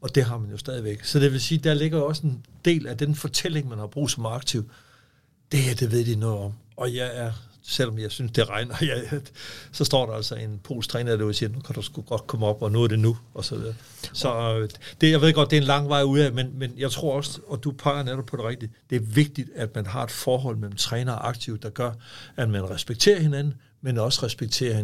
Og 0.00 0.14
det 0.14 0.24
har 0.24 0.38
man 0.38 0.50
jo 0.50 0.56
stadigvæk. 0.56 1.04
Så 1.04 1.18
det 1.18 1.32
vil 1.32 1.40
sige, 1.40 1.58
der 1.58 1.74
ligger 1.74 2.00
også 2.00 2.26
en 2.26 2.46
del 2.64 2.86
af 2.86 2.96
den 2.96 3.14
fortælling, 3.14 3.68
man 3.68 3.78
har 3.78 3.86
brug 3.86 4.10
som 4.10 4.26
aktiv. 4.26 4.70
Det 5.52 5.60
her, 5.60 5.74
det 5.74 5.92
ved 5.92 6.04
de 6.04 6.16
noget 6.16 6.38
om. 6.38 6.52
Og 6.76 6.94
jeg 6.94 7.10
er 7.14 7.32
selvom 7.68 7.98
jeg 7.98 8.10
synes, 8.10 8.32
det 8.32 8.48
regner, 8.48 8.74
ja, 8.90 9.18
så 9.72 9.84
står 9.84 10.06
der 10.06 10.12
altså 10.12 10.34
en 10.34 10.60
polsk 10.64 10.90
træner, 10.90 11.16
der 11.16 11.32
siger, 11.32 11.48
nu 11.48 11.60
kan 11.60 11.74
du 11.74 11.82
sgu 11.82 12.02
godt 12.02 12.26
komme 12.26 12.46
op, 12.46 12.62
og 12.62 12.72
nu 12.72 12.82
er 12.82 12.88
det 12.88 12.98
nu, 12.98 13.16
og 13.34 13.44
så 13.44 13.56
videre. 13.56 13.74
Så 14.12 14.58
øh, 14.58 14.68
det, 15.00 15.10
jeg 15.10 15.20
ved 15.20 15.32
godt, 15.32 15.50
det 15.50 15.56
er 15.56 15.60
en 15.60 15.66
lang 15.66 15.88
vej 15.88 16.02
ud 16.02 16.18
af, 16.18 16.32
men, 16.32 16.58
men 16.58 16.72
jeg 16.76 16.90
tror 16.90 17.16
også, 17.16 17.40
og 17.46 17.64
du 17.64 17.72
peger 17.72 18.02
netop 18.02 18.26
på 18.26 18.36
det 18.36 18.44
rigtige, 18.44 18.70
det 18.90 18.96
er 18.96 19.00
vigtigt, 19.00 19.50
at 19.54 19.74
man 19.74 19.86
har 19.86 20.04
et 20.04 20.10
forhold 20.10 20.56
mellem 20.56 20.76
træner 20.76 21.12
og 21.12 21.28
aktiv, 21.28 21.58
der 21.58 21.70
gør, 21.70 21.92
at 22.36 22.50
man 22.50 22.70
respekterer 22.70 23.20
hinanden, 23.20 23.54
men 23.80 23.98
også 23.98 24.26
respekterer 24.26 24.74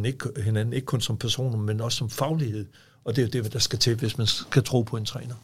hinanden, 0.42 0.72
ikke 0.72 0.86
kun 0.86 1.00
som 1.00 1.18
personer, 1.18 1.58
men 1.58 1.80
også 1.80 1.98
som 1.98 2.10
faglighed. 2.10 2.66
Og 3.04 3.16
det 3.16 3.22
er 3.22 3.38
jo 3.38 3.42
det, 3.42 3.52
der 3.52 3.58
skal 3.58 3.78
til, 3.78 3.94
hvis 3.94 4.18
man 4.18 4.26
skal 4.26 4.64
tro 4.64 4.82
på 4.82 4.96
en 4.96 5.04
træner. 5.04 5.34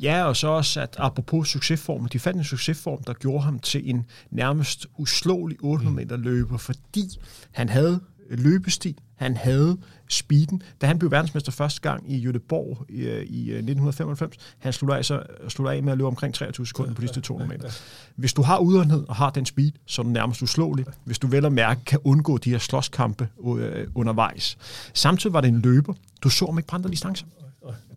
Ja, 0.00 0.24
og 0.24 0.36
så 0.36 0.48
også, 0.48 0.80
at 0.80 0.96
apropos 0.98 1.48
succesform, 1.48 2.08
de 2.08 2.18
fandt 2.18 2.38
en 2.38 2.44
succesform, 2.44 3.02
der 3.02 3.12
gjorde 3.12 3.44
ham 3.44 3.58
til 3.58 3.90
en 3.90 4.06
nærmest 4.30 4.86
uslåelig 4.96 5.58
800 5.60 5.96
meter 5.96 6.16
løber, 6.16 6.58
fordi 6.58 7.18
han 7.50 7.68
havde 7.68 8.00
løbestil, 8.30 8.94
han 9.16 9.36
havde 9.36 9.78
speeden. 10.08 10.62
Da 10.80 10.86
han 10.86 10.98
blev 10.98 11.10
verdensmester 11.10 11.52
første 11.52 11.80
gang 11.80 12.12
i 12.12 12.26
Göteborg 12.28 12.84
i, 12.88 13.02
i 13.02 13.50
1995, 13.50 14.36
øh, 14.36 14.42
han 14.58 14.72
sluttede 14.72 14.98
af, 14.98 15.04
så, 15.04 15.22
sluttede 15.48 15.76
af 15.76 15.82
med 15.82 15.92
at 15.92 15.98
løbe 15.98 16.08
omkring 16.08 16.34
23 16.34 16.66
sekunder 16.66 16.94
på 16.94 17.00
de 17.00 17.06
sidste 17.06 17.20
200 17.20 17.58
meter. 17.58 17.70
Hvis 18.16 18.32
du 18.32 18.42
har 18.42 18.58
udholdenhed 18.58 19.04
og 19.08 19.16
har 19.16 19.30
den 19.30 19.46
speed, 19.46 19.72
så 19.86 20.02
er 20.02 20.04
du 20.04 20.10
nærmest 20.10 20.42
uslåelig. 20.42 20.86
Hvis 21.04 21.18
du 21.18 21.26
vel 21.26 21.44
og 21.44 21.52
mærke 21.52 21.84
kan 21.84 21.98
undgå 22.04 22.38
de 22.38 22.50
her 22.50 22.58
slåskampe 22.58 23.28
øh, 23.58 23.86
undervejs. 23.94 24.58
Samtidig 24.94 25.32
var 25.32 25.40
det 25.40 25.48
en 25.48 25.60
løber. 25.60 25.94
Du 26.22 26.28
så 26.28 26.46
ham 26.46 26.58
ikke 26.58 26.68
på 26.68 26.76
andre 26.76 26.90
distancer. 26.90 27.26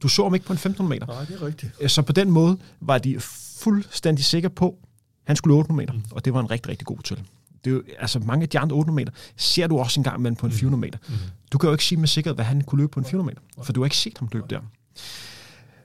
Du 0.01 0.07
så 0.07 0.23
ham 0.23 0.33
ikke 0.33 0.45
på 0.45 0.53
en 0.53 0.57
1500 0.57 0.89
meter. 0.89 1.13
Nej, 1.13 1.25
det 1.25 1.41
er 1.41 1.45
rigtigt. 1.45 1.71
Øh, 1.81 1.89
så 1.89 2.01
på 2.01 2.13
den 2.13 2.31
måde 2.31 2.57
var 2.79 2.97
de 2.97 3.19
fuldstændig 3.59 4.25
sikre 4.25 4.49
på, 4.49 4.67
at 4.67 5.27
han 5.27 5.35
skulle 5.35 5.55
800 5.55 5.77
meter, 5.77 5.93
mm. 5.93 6.03
og 6.11 6.25
det 6.25 6.33
var 6.33 6.39
en 6.39 6.51
rigtig, 6.51 6.69
rigtig 6.69 6.87
god 6.87 6.97
til 7.03 7.23
det 7.63 7.71
er 7.71 7.75
jo, 7.75 7.83
altså 7.99 8.19
mange 8.19 8.43
af 8.43 8.49
de 8.49 8.59
andre 8.59 8.75
800 8.75 8.95
meter, 8.95 9.11
ser 9.37 9.67
du 9.67 9.79
også 9.79 9.99
en 9.99 10.03
gang 10.03 10.21
med 10.21 10.35
på 10.35 10.45
en 10.45 10.51
400 10.51 10.77
mm. 10.77 10.81
meter. 10.81 10.99
Mm. 11.07 11.13
Du 11.51 11.57
kan 11.57 11.67
jo 11.67 11.71
ikke 11.71 11.85
sige 11.85 11.99
med 11.99 12.07
sikkerhed, 12.07 12.35
hvad 12.35 12.45
han 12.45 12.61
kunne 12.61 12.81
løbe 12.81 12.91
på 12.91 12.99
en 12.99 13.05
400 13.05 13.35
meter, 13.35 13.63
for 13.63 13.73
du 13.73 13.81
har 13.81 13.85
ikke 13.85 13.97
set 13.97 14.17
ham 14.17 14.29
løbe 14.31 14.45
der. 14.49 14.59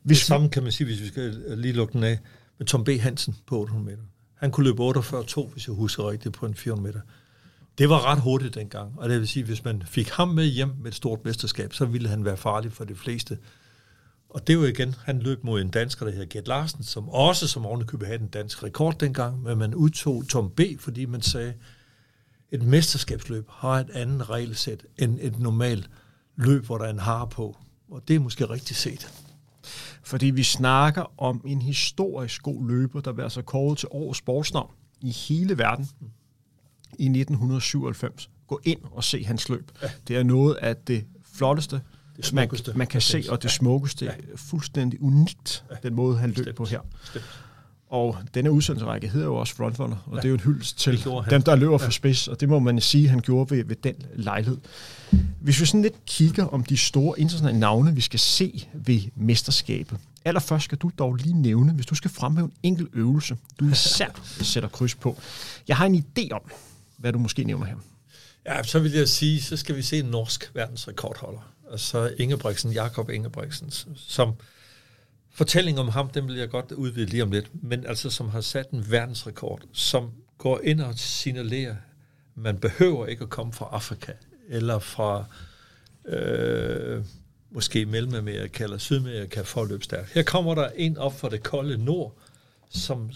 Hvis 0.02 0.18
det 0.18 0.26
samme 0.26 0.48
kan 0.48 0.62
man 0.62 0.72
sige, 0.72 0.84
hvis 0.84 1.00
vi 1.00 1.06
skal 1.06 1.44
lige 1.56 1.72
lukke 1.72 1.92
den 1.92 2.02
af, 2.02 2.18
med 2.58 2.66
Tom 2.66 2.84
B. 2.84 2.88
Hansen 2.88 3.36
på 3.46 3.58
800 3.60 3.90
meter. 3.90 4.02
Han 4.34 4.50
kunne 4.50 4.66
løbe 4.66 4.82
48-2, 4.82 5.52
hvis 5.52 5.66
jeg 5.66 5.74
husker 5.74 6.10
rigtigt, 6.10 6.34
på 6.34 6.46
en 6.46 6.54
400 6.54 6.88
meter. 6.88 7.00
Det 7.78 7.88
var 7.88 8.04
ret 8.04 8.20
hurtigt 8.20 8.54
dengang, 8.54 8.92
og 8.96 9.08
det 9.08 9.18
vil 9.20 9.28
sige, 9.28 9.44
hvis 9.44 9.64
man 9.64 9.82
fik 9.86 10.08
ham 10.08 10.28
med 10.28 10.44
hjem 10.44 10.72
med 10.78 10.88
et 10.88 10.94
stort 10.94 11.24
mesterskab, 11.24 11.72
så 11.72 11.84
ville 11.84 12.08
han 12.08 12.24
være 12.24 12.36
farlig 12.36 12.72
for 12.72 12.84
de 12.84 12.94
fleste. 12.94 13.38
Og 14.36 14.46
det 14.46 14.58
var 14.58 14.66
igen, 14.66 14.94
han 15.04 15.18
løb 15.18 15.44
mod 15.44 15.60
en 15.60 15.68
dansker, 15.68 16.06
der 16.06 16.12
hedder 16.12 16.26
Gert 16.26 16.48
Larsen, 16.48 16.82
som 16.82 17.08
også 17.08 17.48
som 17.48 17.66
ovenikøbet 17.66 18.06
havde 18.06 18.18
den 18.18 18.28
danske 18.28 18.66
rekord 18.66 18.98
dengang, 18.98 19.42
men 19.42 19.58
man 19.58 19.74
udtog 19.74 20.28
Tom 20.28 20.50
B., 20.50 20.60
fordi 20.78 21.04
man 21.04 21.22
sagde, 21.22 21.54
et 22.50 22.62
mesterskabsløb 22.62 23.46
har 23.50 23.70
et 23.70 23.90
andet 23.90 24.30
regelsæt 24.30 24.86
end 24.98 25.18
et 25.20 25.38
normalt 25.38 25.90
løb, 26.36 26.64
hvor 26.64 26.78
der 26.78 26.84
er 26.84 26.90
en 26.90 26.98
har 26.98 27.24
på. 27.24 27.56
Og 27.90 28.02
det 28.08 28.16
er 28.16 28.20
måske 28.20 28.44
rigtigt 28.44 28.78
set. 28.78 29.12
Fordi 30.02 30.26
vi 30.26 30.42
snakker 30.42 31.20
om 31.20 31.40
en 31.44 31.62
historisk 31.62 32.42
god 32.42 32.68
løber, 32.68 33.00
der 33.00 33.12
var 33.12 33.22
altså 33.22 33.42
kåret 33.42 33.78
til 33.78 33.88
årets 33.90 34.18
sportsnavn 34.18 34.70
i 35.00 35.10
hele 35.10 35.58
verden 35.58 35.88
i 36.98 37.04
1997. 37.04 38.30
Gå 38.46 38.60
ind 38.64 38.80
og 38.90 39.04
se 39.04 39.24
hans 39.24 39.48
løb. 39.48 39.70
Ja. 39.82 39.90
Det 40.08 40.16
er 40.16 40.22
noget 40.22 40.54
af 40.54 40.76
det 40.76 41.06
flotteste, 41.34 41.80
det 42.16 42.32
man, 42.32 42.48
man 42.74 42.86
kan 42.86 43.00
se, 43.00 43.24
og 43.28 43.42
det 43.42 43.50
smukkeste, 43.50 44.04
ja. 44.04 44.12
fuldstændig 44.36 45.02
unikt, 45.02 45.64
ja. 45.70 45.76
den 45.82 45.94
måde, 45.94 46.18
han 46.18 46.30
løb 46.30 46.56
på 46.56 46.64
her. 46.64 46.80
Stemt. 47.04 47.24
Og 47.88 48.16
denne 48.34 48.50
udsendelserække 48.50 49.08
hedder 49.08 49.26
jo 49.26 49.36
også 49.36 49.54
Frontrunner, 49.54 49.96
og 50.06 50.14
ja. 50.14 50.16
det 50.16 50.24
er 50.24 50.28
jo 50.28 50.34
en 50.34 50.40
hyldest 50.40 50.78
til 50.78 51.04
dem, 51.30 51.42
der 51.42 51.56
løber 51.56 51.78
for 51.78 51.90
spids, 51.90 52.28
og 52.28 52.40
det 52.40 52.48
må 52.48 52.58
man 52.58 52.80
sige, 52.80 53.08
han 53.08 53.20
gjorde 53.20 53.56
ved, 53.56 53.64
ved 53.64 53.76
den 53.76 53.94
lejlighed. 54.14 54.58
Hvis 55.40 55.60
vi 55.60 55.66
sådan 55.66 55.82
lidt 55.82 56.06
kigger 56.06 56.44
om 56.44 56.64
de 56.64 56.76
store 56.76 57.20
internationale 57.20 57.58
navne, 57.58 57.94
vi 57.94 58.00
skal 58.00 58.20
se 58.20 58.66
ved 58.74 59.00
mesterskabet. 59.14 59.98
Allerførst 60.24 60.64
skal 60.64 60.78
du 60.78 60.90
dog 60.98 61.14
lige 61.14 61.42
nævne, 61.42 61.72
hvis 61.72 61.86
du 61.86 61.94
skal 61.94 62.10
fremhæve 62.10 62.44
en 62.44 62.52
enkelt 62.62 62.88
øvelse, 62.92 63.36
du 63.60 63.68
især 63.72 64.08
sætter 64.24 64.68
kryds 64.68 64.94
på. 64.94 65.18
Jeg 65.68 65.76
har 65.76 65.86
en 65.86 66.04
idé 66.04 66.28
om, 66.30 66.42
hvad 66.96 67.12
du 67.12 67.18
måske 67.18 67.44
nævner 67.44 67.66
her. 67.66 67.76
Ja, 68.46 68.62
så 68.62 68.78
vil 68.78 68.92
jeg 68.92 69.08
sige, 69.08 69.42
så 69.42 69.56
skal 69.56 69.76
vi 69.76 69.82
se 69.82 69.98
en 69.98 70.04
norsk 70.04 70.50
verdensrekordholder 70.54 71.40
altså 71.70 72.14
Ingebrigtsen, 72.18 72.72
Jakob 72.72 73.10
Ingebrigtsen, 73.10 73.70
som 73.96 74.34
fortælling 75.30 75.78
om 75.78 75.88
ham, 75.88 76.10
den 76.10 76.28
vil 76.28 76.36
jeg 76.36 76.50
godt 76.50 76.72
udvide 76.72 77.06
lige 77.06 77.22
om 77.22 77.30
lidt, 77.30 77.50
men 77.62 77.86
altså 77.86 78.10
som 78.10 78.28
har 78.28 78.40
sat 78.40 78.70
en 78.70 78.90
verdensrekord, 78.90 79.60
som 79.72 80.10
går 80.38 80.60
ind 80.64 80.80
og 80.80 80.94
signalerer, 80.98 81.76
man 82.34 82.58
behøver 82.58 83.06
ikke 83.06 83.22
at 83.22 83.30
komme 83.30 83.52
fra 83.52 83.68
Afrika, 83.72 84.12
eller 84.48 84.78
fra 84.78 85.24
øh, 86.08 87.04
måske 87.50 87.86
Mellemamerika 87.86 88.64
eller 88.64 88.78
Sydamerika 88.78 89.40
for 89.40 89.62
at 89.62 89.68
løbe 89.68 89.84
stærkt. 89.84 90.12
Her 90.12 90.22
kommer 90.22 90.54
der 90.54 90.68
en 90.76 90.98
op 90.98 91.18
fra 91.18 91.28
det 91.28 91.42
kolde 91.42 91.84
nord, 91.84 92.16
som 92.70 93.10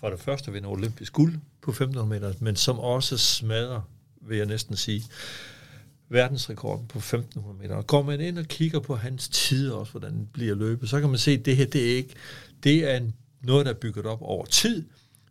for 0.00 0.10
det 0.10 0.20
første 0.20 0.52
vinder 0.52 0.68
olympisk 0.68 1.12
guld 1.12 1.34
på 1.62 1.70
1500 1.70 2.06
meter, 2.06 2.32
men 2.40 2.56
som 2.56 2.78
også 2.78 3.18
smadrer, 3.18 3.80
vil 4.20 4.36
jeg 4.36 4.46
næsten 4.46 4.76
sige, 4.76 5.04
verdensrekorden 6.10 6.86
på 6.86 6.98
1500 6.98 7.58
meter. 7.62 7.74
Og 7.74 7.86
går 7.86 8.02
man 8.02 8.20
ind 8.20 8.38
og 8.38 8.44
kigger 8.44 8.80
på 8.80 8.96
hans 8.96 9.28
tid 9.28 9.70
også, 9.70 9.92
hvordan 9.92 10.12
den 10.12 10.28
bliver 10.32 10.54
løbet, 10.54 10.88
så 10.88 11.00
kan 11.00 11.08
man 11.08 11.18
se, 11.18 11.30
at 11.30 11.44
det 11.44 11.56
her, 11.56 11.66
det 11.66 11.92
er 11.92 11.96
ikke, 11.96 12.14
det 12.64 12.90
er 12.90 12.96
en, 12.96 13.14
noget, 13.42 13.66
der 13.66 13.72
er 13.72 13.76
bygget 13.76 14.06
op 14.06 14.22
over 14.22 14.46
tid, 14.46 14.84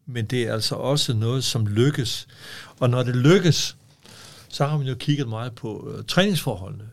men 0.06 0.26
det 0.26 0.44
er 0.44 0.54
altså 0.54 0.76
også 0.76 1.14
noget, 1.14 1.44
som 1.44 1.68
lykkes. 1.68 2.28
Og 2.80 2.90
når 2.90 3.04
det 3.04 3.16
lykkes, 3.16 3.78
så 4.50 4.66
har 4.66 4.78
man 4.78 4.88
jo 4.88 4.96
kigget 4.96 5.28
meget 5.30 5.56
på 5.56 5.94
øh, 5.94 6.04
træningsforholdene. 6.06 6.90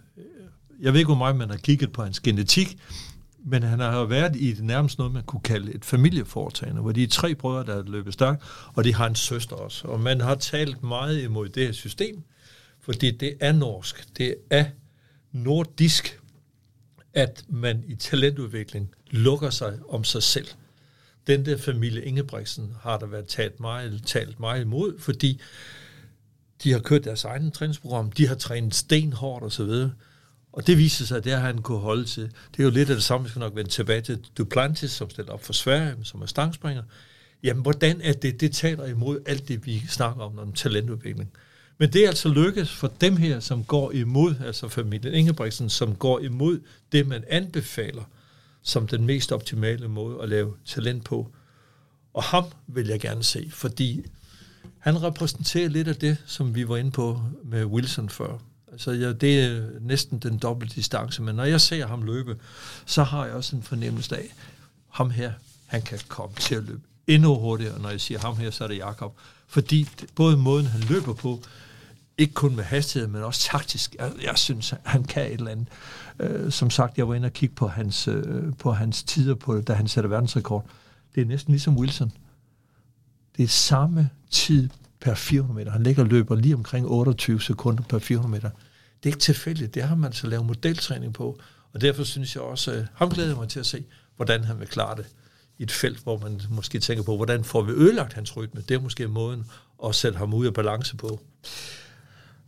Jeg 0.81 0.93
ved 0.93 1.01
ikke, 1.01 1.09
hvor 1.09 1.19
meget 1.19 1.36
man 1.36 1.51
har 1.51 1.56
kigget 1.56 1.93
på 1.93 2.02
hans 2.02 2.20
genetik, 2.20 2.78
men 3.47 3.62
han 3.62 3.81
har 3.81 3.98
jo 3.98 4.05
været 4.05 4.36
i 4.36 4.52
det 4.52 4.65
nærmest 4.65 4.98
noget, 4.98 5.12
man 5.12 5.23
kunne 5.23 5.40
kalde 5.40 5.74
et 5.74 5.85
familieforetagende, 5.85 6.81
hvor 6.81 6.93
de 6.93 7.02
er 7.02 7.09
tre 7.09 7.35
brødre, 7.35 7.74
der 7.74 7.82
løber 7.82 8.11
stærkt, 8.11 8.43
og 8.74 8.85
de 8.85 8.94
har 8.94 9.06
en 9.06 9.15
søster 9.15 9.56
også. 9.56 9.89
Og 9.89 10.01
man 10.01 10.20
har 10.20 10.35
talt 10.35 10.82
meget 10.82 11.23
imod 11.23 11.48
det 11.48 11.66
her 11.66 11.73
system, 11.73 12.24
fordi 12.85 13.11
det 13.11 13.36
er 13.40 13.52
norsk, 13.52 14.09
det 14.19 14.35
er 14.51 14.65
nordisk, 15.32 16.20
at 17.15 17.44
man 17.48 17.85
i 17.86 17.94
talentudvikling 17.94 18.94
lukker 19.11 19.51
sig 19.51 19.78
om 19.89 20.05
sig 20.05 20.23
selv. 20.23 20.48
Den 21.27 21.47
der 21.47 21.56
familie 21.56 22.05
Ingebrigtsen 22.05 22.74
har 22.81 22.98
der 22.98 23.06
været 23.06 23.27
talt 23.27 23.61
meget, 23.61 24.02
talt 24.06 24.40
meget 24.40 24.61
imod, 24.61 24.98
fordi 24.98 25.40
de 26.62 26.73
har 26.73 26.78
kørt 26.78 27.05
deres 27.05 27.24
egen 27.24 27.51
træningsprogram, 27.51 28.12
de 28.12 28.28
har 28.28 28.35
trænet 28.35 28.74
stenhårdt 28.74 29.44
osv., 29.44 29.89
og 30.52 30.66
det 30.66 30.78
viser 30.78 31.05
sig, 31.05 31.16
at 31.16 31.24
det 31.24 31.32
har 31.32 31.40
han 31.40 31.62
kunne 31.62 31.78
holde 31.78 32.05
til. 32.05 32.23
Det 32.23 32.61
er 32.61 32.65
jo 32.65 32.70
lidt 32.70 32.90
af 32.90 32.97
det 32.97 33.05
samme, 33.05 33.24
vi 33.24 33.31
skal 33.31 33.40
nok 33.40 33.56
vende 33.56 33.70
tilbage 33.70 34.01
til 34.01 34.27
Duplantis, 34.39 34.90
som 34.90 35.11
stiller 35.11 35.32
op 35.32 35.44
for 35.44 35.52
Sverige, 35.52 35.97
som 36.02 36.23
er 36.23 36.27
stangspringer. 36.27 36.82
Jamen, 37.43 37.62
hvordan 37.62 38.01
er 38.01 38.12
det, 38.12 38.40
det 38.40 38.52
taler 38.52 38.86
imod 38.86 39.20
alt 39.27 39.48
det, 39.48 39.66
vi 39.66 39.82
snakker 39.89 40.23
om, 40.23 40.39
om 40.39 40.52
talentudvikling. 40.52 41.32
Men 41.85 41.93
det 41.93 42.05
er 42.05 42.09
altså 42.09 42.28
lykkes 42.28 42.70
for 42.70 42.93
dem 43.01 43.16
her, 43.16 43.40
som 43.40 43.65
går 43.65 43.93
imod, 43.93 44.35
altså 44.44 44.69
familien 44.69 45.15
Ingebrigtsen, 45.15 45.70
som 45.70 45.94
går 45.94 46.20
imod 46.20 46.61
det, 46.93 47.06
man 47.06 47.24
anbefaler 47.28 48.02
som 48.62 48.86
den 48.86 49.06
mest 49.06 49.32
optimale 49.32 49.89
måde 49.89 50.23
at 50.23 50.28
lave 50.28 50.55
talent 50.65 51.05
på. 51.05 51.32
Og 52.15 52.23
ham 52.23 52.44
vil 52.66 52.86
jeg 52.86 53.01
gerne 53.01 53.23
se, 53.23 53.51
fordi 53.52 54.05
han 54.78 55.02
repræsenterer 55.02 55.69
lidt 55.69 55.89
af 55.89 55.97
det, 55.97 56.16
som 56.27 56.55
vi 56.55 56.69
var 56.69 56.77
inde 56.77 56.90
på 56.90 57.20
med 57.43 57.65
Wilson 57.65 58.09
før. 58.09 58.39
Altså, 58.73 58.90
ja, 58.90 59.12
det 59.12 59.40
er 59.40 59.62
næsten 59.81 60.19
den 60.19 60.39
dobbelte 60.39 60.74
distance, 60.74 61.23
men 61.23 61.35
når 61.35 61.44
jeg 61.44 61.61
ser 61.61 61.86
ham 61.86 62.02
løbe, 62.02 62.36
så 62.86 63.02
har 63.02 63.27
jeg 63.27 63.35
også 63.35 63.56
en 63.56 63.62
fornemmelse 63.62 64.16
af, 64.16 64.35
ham 64.89 65.11
her, 65.11 65.32
han 65.66 65.82
kan 65.82 65.98
komme 66.09 66.36
til 66.36 66.55
at 66.55 66.65
løbe 66.65 66.82
endnu 67.06 67.35
hurtigere. 67.35 67.82
Når 67.82 67.90
jeg 67.90 68.01
siger 68.01 68.20
ham 68.20 68.36
her, 68.36 68.51
så 68.51 68.65
er 68.65 68.69
det 68.69 68.78
Jakob. 68.78 69.16
Fordi 69.47 69.89
både 70.15 70.36
måden, 70.36 70.66
han 70.66 70.81
løber 70.81 71.12
på, 71.12 71.43
ikke 72.19 72.35
kun 72.35 72.57
med 72.57 72.65
hastighed, 72.65 73.09
men 73.09 73.23
også 73.23 73.41
taktisk. 73.41 73.97
Jeg, 73.99 74.12
jeg 74.23 74.39
synes, 74.39 74.74
han 74.85 75.05
kan 75.05 75.27
et 75.27 75.32
eller 75.32 75.51
andet. 75.51 75.69
Øh, 76.20 76.53
som 76.53 76.70
sagt, 76.70 76.99
jeg 76.99 77.09
var 77.09 77.15
inde 77.15 77.27
og 77.27 77.32
kigge 77.32 77.55
på 77.55 77.69
hans, 77.69 78.09
øh, 78.09 78.53
på 78.59 78.73
hans 78.73 79.03
tider, 79.03 79.35
på, 79.35 79.61
da 79.61 79.73
han 79.73 79.89
sætter 79.89 80.11
verdensrekord. 80.11 80.66
Det 81.15 81.20
er 81.20 81.24
næsten 81.24 81.53
ligesom 81.53 81.78
Wilson. 81.78 82.12
Det 83.36 83.43
er 83.43 83.49
samme 83.49 84.11
tid 84.31 84.69
per 85.01 85.15
400 85.15 85.57
meter. 85.57 85.73
Han 85.73 85.82
ligger 85.82 86.03
og 86.03 86.09
løber 86.09 86.36
lige 86.36 86.55
omkring 86.55 86.86
28 86.86 87.41
sekunder 87.41 87.82
per 87.82 87.99
400 87.99 88.31
meter. 88.31 88.51
det 88.51 89.03
er 89.03 89.07
ikke 89.07 89.19
tilfældigt. 89.19 89.74
Det 89.74 89.82
har 89.82 89.95
man 89.95 90.12
så 90.12 90.27
lavet 90.27 90.47
modeltræning 90.47 91.15
på. 91.15 91.39
Og 91.73 91.81
derfor 91.81 92.05
synes 92.05 92.35
jeg 92.35 92.43
også, 92.43 92.73
øh, 92.73 92.86
ham 92.95 93.11
glæder 93.11 93.28
jeg 93.28 93.39
mig 93.39 93.49
til 93.49 93.61
at 93.61 93.66
se, 93.66 93.85
hvordan 94.16 94.45
han 94.45 94.61
vil 94.61 94.69
klare 94.69 94.97
det 94.97 95.07
i 95.59 95.62
et 95.62 95.73
felt, 95.73 95.99
hvor 96.03 96.19
man 96.19 96.41
måske 96.51 96.78
tænker 96.81 97.05
på, 97.05 97.16
hvordan 97.16 97.45
får 97.45 97.62
vi 97.62 97.73
ødelagt 97.73 98.12
hans 98.12 98.36
rytme. 98.36 98.61
Det 98.69 98.74
er 98.74 98.81
måske 98.81 99.09
måden 99.09 99.47
at 99.85 99.95
sætte 99.95 100.19
ham 100.19 100.35
ud 100.35 100.47
af 100.47 100.55
balance 100.55 100.97
på. 100.97 101.20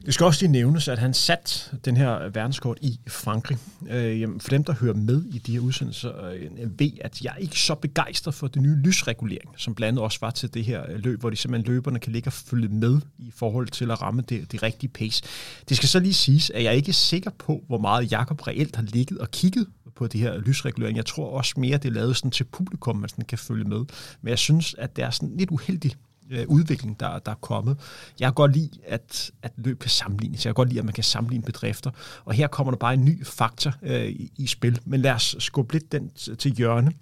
Det 0.06 0.14
skal 0.14 0.26
også 0.26 0.42
lige 0.42 0.52
nævnes, 0.52 0.88
at 0.88 0.98
han 0.98 1.14
sat 1.14 1.72
den 1.84 1.96
her 1.96 2.28
verdenskort 2.28 2.78
i 2.80 3.00
Frankrig. 3.08 3.58
Øh, 3.90 4.28
for 4.40 4.48
dem, 4.48 4.64
der 4.64 4.74
hører 4.74 4.94
med 4.94 5.24
i 5.24 5.38
de 5.38 5.52
her 5.52 5.60
udsendelser, 5.60 6.24
øh, 6.24 6.78
ved, 6.78 6.90
at 7.00 7.20
jeg 7.22 7.32
er 7.32 7.36
ikke 7.36 7.60
så 7.60 7.74
begejstret 7.74 8.34
for 8.34 8.46
den 8.46 8.62
nye 8.62 8.76
lysregulering, 8.76 9.50
som 9.56 9.74
blandt 9.74 9.88
andet 9.88 10.02
også 10.02 10.18
var 10.20 10.30
til 10.30 10.54
det 10.54 10.64
her 10.64 10.82
øh, 10.88 11.04
løb, 11.04 11.20
hvor 11.20 11.30
de 11.30 11.36
simpelthen 11.36 11.74
løberne 11.74 11.98
kan 11.98 12.12
ligge 12.12 12.28
og 12.28 12.32
følge 12.32 12.68
med 12.68 13.00
i 13.18 13.32
forhold 13.36 13.68
til 13.68 13.90
at 13.90 14.02
ramme 14.02 14.22
det, 14.28 14.52
det 14.52 14.62
rigtige 14.62 14.90
pace. 14.90 15.24
Det 15.68 15.76
skal 15.76 15.88
så 15.88 16.00
lige 16.00 16.14
siges, 16.14 16.50
at 16.50 16.62
jeg 16.62 16.68
er 16.68 16.76
ikke 16.76 16.92
sikker 16.92 17.30
på, 17.38 17.64
hvor 17.66 17.78
meget 17.78 18.12
Jakob 18.12 18.46
reelt 18.46 18.76
har 18.76 18.82
ligget 18.82 19.18
og 19.18 19.30
kigget 19.30 19.66
på 19.96 20.06
de 20.06 20.20
her 20.20 20.38
lysregulering. 20.38 20.96
Jeg 20.96 21.06
tror 21.06 21.30
også 21.30 21.54
mere, 21.56 21.78
det 21.78 21.88
er 21.88 21.92
lavet 21.92 22.16
sådan 22.16 22.30
til 22.30 22.44
publikum, 22.44 22.96
man 22.96 23.08
sådan 23.08 23.24
kan 23.24 23.38
følge 23.38 23.64
med. 23.64 23.84
Men 24.22 24.28
jeg 24.28 24.38
synes, 24.38 24.74
at 24.78 24.96
det 24.96 25.04
er 25.04 25.10
sådan 25.10 25.36
lidt 25.36 25.50
uheldigt 25.50 25.98
øh, 26.30 26.44
udvikling, 26.48 27.00
der, 27.00 27.18
der 27.18 27.30
er 27.30 27.36
kommet. 27.36 27.78
Jeg 28.20 28.26
kan 28.26 28.34
godt 28.34 28.52
lide, 28.52 28.70
at, 28.86 29.30
at 29.42 29.52
løb 29.56 29.78
kan 29.78 29.90
sammenlignes. 29.90 30.44
Jeg 30.44 30.50
kan 30.50 30.54
godt 30.54 30.68
lide, 30.68 30.78
at 30.78 30.84
man 30.84 30.94
kan 30.94 31.04
sammenligne 31.04 31.44
bedrifter. 31.44 31.90
Og 32.24 32.34
her 32.34 32.46
kommer 32.46 32.70
der 32.70 32.78
bare 32.78 32.94
en 32.94 33.04
ny 33.04 33.26
faktor 33.26 33.74
øh, 33.82 34.06
i, 34.06 34.32
i 34.36 34.46
spil. 34.46 34.80
Men 34.84 35.00
lad 35.00 35.12
os 35.12 35.36
skubbe 35.38 35.72
lidt 35.72 35.92
den 35.92 36.10
til 36.38 36.52
hjørne. 36.52 36.92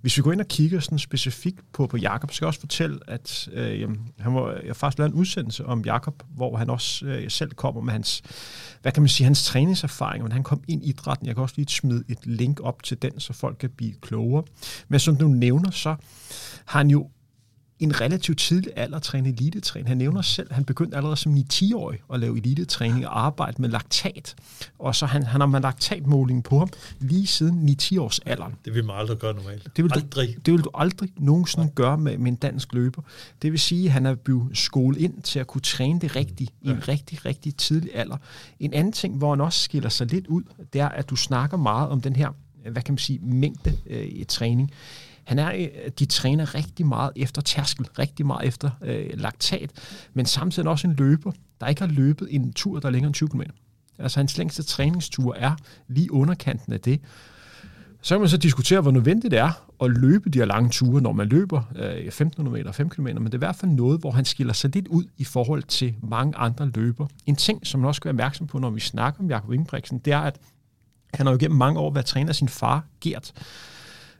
Hvis 0.00 0.16
vi 0.16 0.22
går 0.22 0.32
ind 0.32 0.40
og 0.40 0.48
kigger 0.48 0.80
sådan 0.80 0.98
specifikt 0.98 1.60
på, 1.72 1.86
på 1.86 1.96
Jakob, 1.96 2.32
skal 2.32 2.44
jeg 2.44 2.48
også 2.48 2.60
fortælle, 2.60 2.98
at 3.06 3.48
øh, 3.52 3.80
jamen, 3.80 3.98
han 4.18 4.34
var, 4.34 4.50
jeg 4.50 4.62
har 4.66 4.74
faktisk 4.74 4.98
lavet 4.98 5.12
en 5.12 5.18
udsendelse 5.18 5.66
om 5.66 5.84
Jakob, 5.84 6.22
hvor 6.28 6.56
han 6.56 6.70
også 6.70 7.06
øh, 7.06 7.30
selv 7.30 7.50
kommer 7.50 7.80
med 7.80 7.92
hans, 7.92 8.22
hvad 8.82 8.92
kan 8.92 9.02
man 9.02 9.08
sige, 9.08 9.24
hans 9.24 9.44
træningserfaring, 9.44 10.22
men 10.22 10.32
han 10.32 10.42
kom 10.42 10.62
ind 10.68 10.84
i 10.84 10.88
idrætten. 10.88 11.26
Jeg 11.26 11.34
kan 11.34 11.42
også 11.42 11.54
lige 11.56 11.68
smide 11.68 12.04
et 12.08 12.26
link 12.26 12.60
op 12.60 12.82
til 12.82 13.02
den, 13.02 13.20
så 13.20 13.32
folk 13.32 13.56
kan 13.60 13.70
blive 13.70 13.92
klogere. 14.00 14.44
Men 14.88 15.00
som 15.00 15.16
du 15.16 15.28
nævner, 15.28 15.70
så 15.70 15.96
har 16.64 16.78
han 16.78 16.90
jo 16.90 17.10
en 17.80 18.00
relativt 18.00 18.38
tidlig 18.38 18.72
alder 18.76 18.98
træne 18.98 19.28
elitetræning. 19.28 19.88
Han 19.88 19.96
nævner 19.96 20.22
selv, 20.22 20.52
han 20.52 20.64
begyndte 20.64 20.96
allerede 20.96 21.16
som 21.16 21.34
9-10-årig 21.34 21.98
at 22.12 22.20
lave 22.20 22.38
elitetræning 22.38 23.06
og 23.06 23.20
arbejde 23.20 23.62
med 23.62 23.68
laktat. 23.68 24.34
Og 24.78 24.94
så 24.94 25.06
han, 25.06 25.22
han 25.22 25.40
har 25.40 25.46
med 25.48 25.60
laktatmåling 25.60 26.44
på 26.44 26.58
ham 26.58 26.68
lige 27.00 27.26
siden 27.26 27.76
9-10 27.80 28.00
års 28.00 28.18
alderen. 28.18 28.54
Det 28.64 28.74
vil 28.74 28.84
man 28.84 28.96
aldrig 28.96 29.18
gøre 29.18 29.34
normalt. 29.34 29.68
Det 29.76 29.84
vil 29.84 29.92
aldrig. 29.94 30.28
Du, 30.28 30.40
det 30.46 30.52
vil 30.52 30.60
du 30.62 30.70
aldrig 30.74 31.12
nogensinde 31.16 31.66
Nej. 31.66 31.74
gøre 31.74 31.98
med, 31.98 32.18
med 32.18 32.32
en 32.32 32.36
dansk 32.36 32.72
løber. 32.72 33.02
Det 33.42 33.52
vil 33.52 33.60
sige, 33.60 33.86
at 33.86 33.92
han 33.92 34.06
er 34.06 34.14
blevet 34.14 34.58
skolet 34.58 34.98
ind 34.98 35.22
til 35.22 35.38
at 35.38 35.46
kunne 35.46 35.62
træne 35.62 36.00
det 36.00 36.16
rigtigt 36.16 36.50
i 36.60 36.68
en 36.68 36.82
ja. 36.86 36.92
rigtig, 36.92 37.24
rigtig 37.24 37.56
tidlig 37.56 37.90
alder. 37.94 38.16
En 38.60 38.74
anden 38.74 38.92
ting, 38.92 39.16
hvor 39.16 39.30
han 39.30 39.40
også 39.40 39.62
skiller 39.62 39.88
sig 39.88 40.06
lidt 40.06 40.26
ud, 40.26 40.42
det 40.72 40.80
er, 40.80 40.88
at 40.88 41.10
du 41.10 41.16
snakker 41.16 41.56
meget 41.56 41.88
om 41.88 42.00
den 42.00 42.16
her, 42.16 42.28
hvad 42.70 42.82
kan 42.82 42.92
man 42.92 42.98
sige, 42.98 43.18
mængde 43.22 43.76
øh, 43.86 44.06
i 44.06 44.24
træning 44.24 44.70
han 45.24 45.38
er, 45.38 45.52
øh, 45.52 45.90
de 45.98 46.04
træner 46.04 46.54
rigtig 46.54 46.86
meget 46.86 47.10
efter 47.16 47.42
tærskel, 47.42 47.86
rigtig 47.98 48.26
meget 48.26 48.48
efter 48.48 48.70
øh, 48.82 49.10
laktat, 49.14 49.70
men 50.14 50.26
samtidig 50.26 50.68
også 50.68 50.86
en 50.86 50.94
løber, 50.94 51.32
der 51.60 51.66
ikke 51.66 51.80
har 51.80 51.88
løbet 51.88 52.28
en 52.30 52.52
tur, 52.52 52.80
der 52.80 52.88
er 52.88 52.92
længere 52.92 53.06
end 53.06 53.14
20 53.14 53.28
km. 53.28 53.42
Altså 53.98 54.18
hans 54.18 54.38
længste 54.38 54.62
træningstur 54.62 55.34
er 55.34 55.56
lige 55.88 56.12
underkanten 56.12 56.72
af 56.72 56.80
det. 56.80 57.00
Så 58.02 58.14
kan 58.14 58.20
man 58.20 58.28
så 58.28 58.36
diskutere, 58.36 58.80
hvor 58.80 58.90
nødvendigt 58.90 59.30
det 59.30 59.38
er 59.38 59.66
at 59.82 59.90
løbe 59.90 60.30
de 60.30 60.38
her 60.38 60.46
lange 60.46 60.70
ture, 60.70 61.00
når 61.00 61.12
man 61.12 61.28
løber 61.28 61.62
øh, 61.76 61.94
1500 61.94 62.58
meter, 62.58 62.72
5 62.72 62.88
km, 62.90 63.02
men 63.02 63.24
det 63.24 63.34
er 63.34 63.38
i 63.38 63.38
hvert 63.38 63.56
fald 63.56 63.70
noget, 63.70 64.00
hvor 64.00 64.10
han 64.10 64.24
skiller 64.24 64.52
sig 64.52 64.74
lidt 64.74 64.88
ud 64.88 65.04
i 65.18 65.24
forhold 65.24 65.62
til 65.62 65.94
mange 66.02 66.36
andre 66.36 66.66
løber. 66.74 67.06
En 67.26 67.36
ting, 67.36 67.66
som 67.66 67.80
man 67.80 67.88
også 67.88 67.98
skal 67.98 68.08
være 68.08 68.14
opmærksom 68.14 68.46
på, 68.46 68.58
når 68.58 68.70
vi 68.70 68.80
snakker 68.80 69.20
om 69.20 69.30
Jakob 69.30 69.52
Ingebrigtsen, 69.52 69.98
det 69.98 70.12
er, 70.12 70.18
at 70.18 70.38
han 71.14 71.26
har 71.26 71.32
jo 71.32 71.38
gennem 71.40 71.58
mange 71.58 71.80
år 71.80 71.92
været 71.92 72.06
træner 72.06 72.28
af 72.28 72.34
sin 72.34 72.48
far, 72.48 72.84
Gert. 73.00 73.32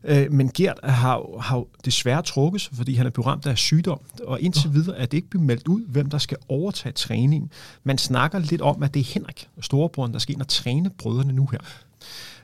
Øh, 0.04 0.32
men 0.32 0.50
Gert 0.54 0.80
har, 0.84 1.40
har 1.40 1.64
desværre 1.84 2.22
trukket 2.22 2.60
sig, 2.60 2.76
fordi 2.76 2.94
han 2.94 3.06
er 3.06 3.10
blevet 3.10 3.26
ramt 3.26 3.46
af 3.46 3.58
sygdom, 3.58 4.00
og 4.24 4.40
indtil 4.40 4.74
videre 4.74 4.98
er 4.98 5.06
det 5.06 5.16
ikke 5.16 5.30
blevet 5.30 5.46
meldt 5.46 5.68
ud, 5.68 5.86
hvem 5.86 6.10
der 6.10 6.18
skal 6.18 6.36
overtage 6.48 6.92
træningen. 6.92 7.50
Man 7.84 7.98
snakker 7.98 8.38
lidt 8.38 8.60
om, 8.60 8.82
at 8.82 8.94
det 8.94 9.00
er 9.00 9.04
Henrik, 9.04 9.48
storebroren, 9.60 10.12
der 10.12 10.18
skal 10.18 10.32
ind 10.32 10.40
og 10.40 10.48
træne 10.48 10.90
brødrene 10.90 11.32
nu 11.32 11.46
her. 11.46 11.58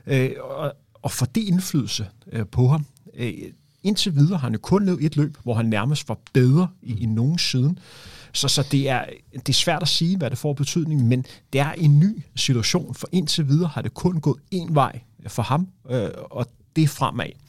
Øh, 0.07 0.31
og, 0.41 0.73
og 1.01 1.11
for 1.11 1.25
det 1.25 1.41
indflydelse 1.41 2.07
øh, 2.31 2.45
på 2.45 2.67
ham. 2.67 2.85
Øh, 3.13 3.33
indtil 3.83 4.15
videre 4.15 4.37
har 4.37 4.47
han 4.47 4.53
jo 4.53 4.59
kun 4.59 4.85
lavet 4.85 5.05
et 5.05 5.15
løb, 5.15 5.37
hvor 5.43 5.53
han 5.53 5.65
nærmest 5.65 6.09
var 6.09 6.17
bedre 6.33 6.67
i, 6.81 7.03
i 7.03 7.05
nogen 7.05 7.37
siden. 7.37 7.79
Så, 8.33 8.47
så 8.47 8.67
det, 8.71 8.89
er, 8.89 9.05
det 9.33 9.49
er 9.49 9.53
svært 9.53 9.81
at 9.81 9.87
sige, 9.87 10.17
hvad 10.17 10.29
det 10.29 10.37
får 10.37 10.53
betydning, 10.53 11.07
men 11.07 11.25
det 11.53 11.61
er 11.61 11.71
en 11.71 11.99
ny 11.99 12.23
situation, 12.35 12.95
for 12.95 13.09
indtil 13.11 13.47
videre 13.47 13.67
har 13.67 13.81
det 13.81 13.93
kun 13.93 14.19
gået 14.19 14.37
én 14.55 14.73
vej 14.73 14.99
for 15.27 15.43
ham, 15.43 15.67
øh, 15.89 16.09
og 16.31 16.47
det 16.75 16.83
er 16.83 16.87
fremad. 16.87 17.46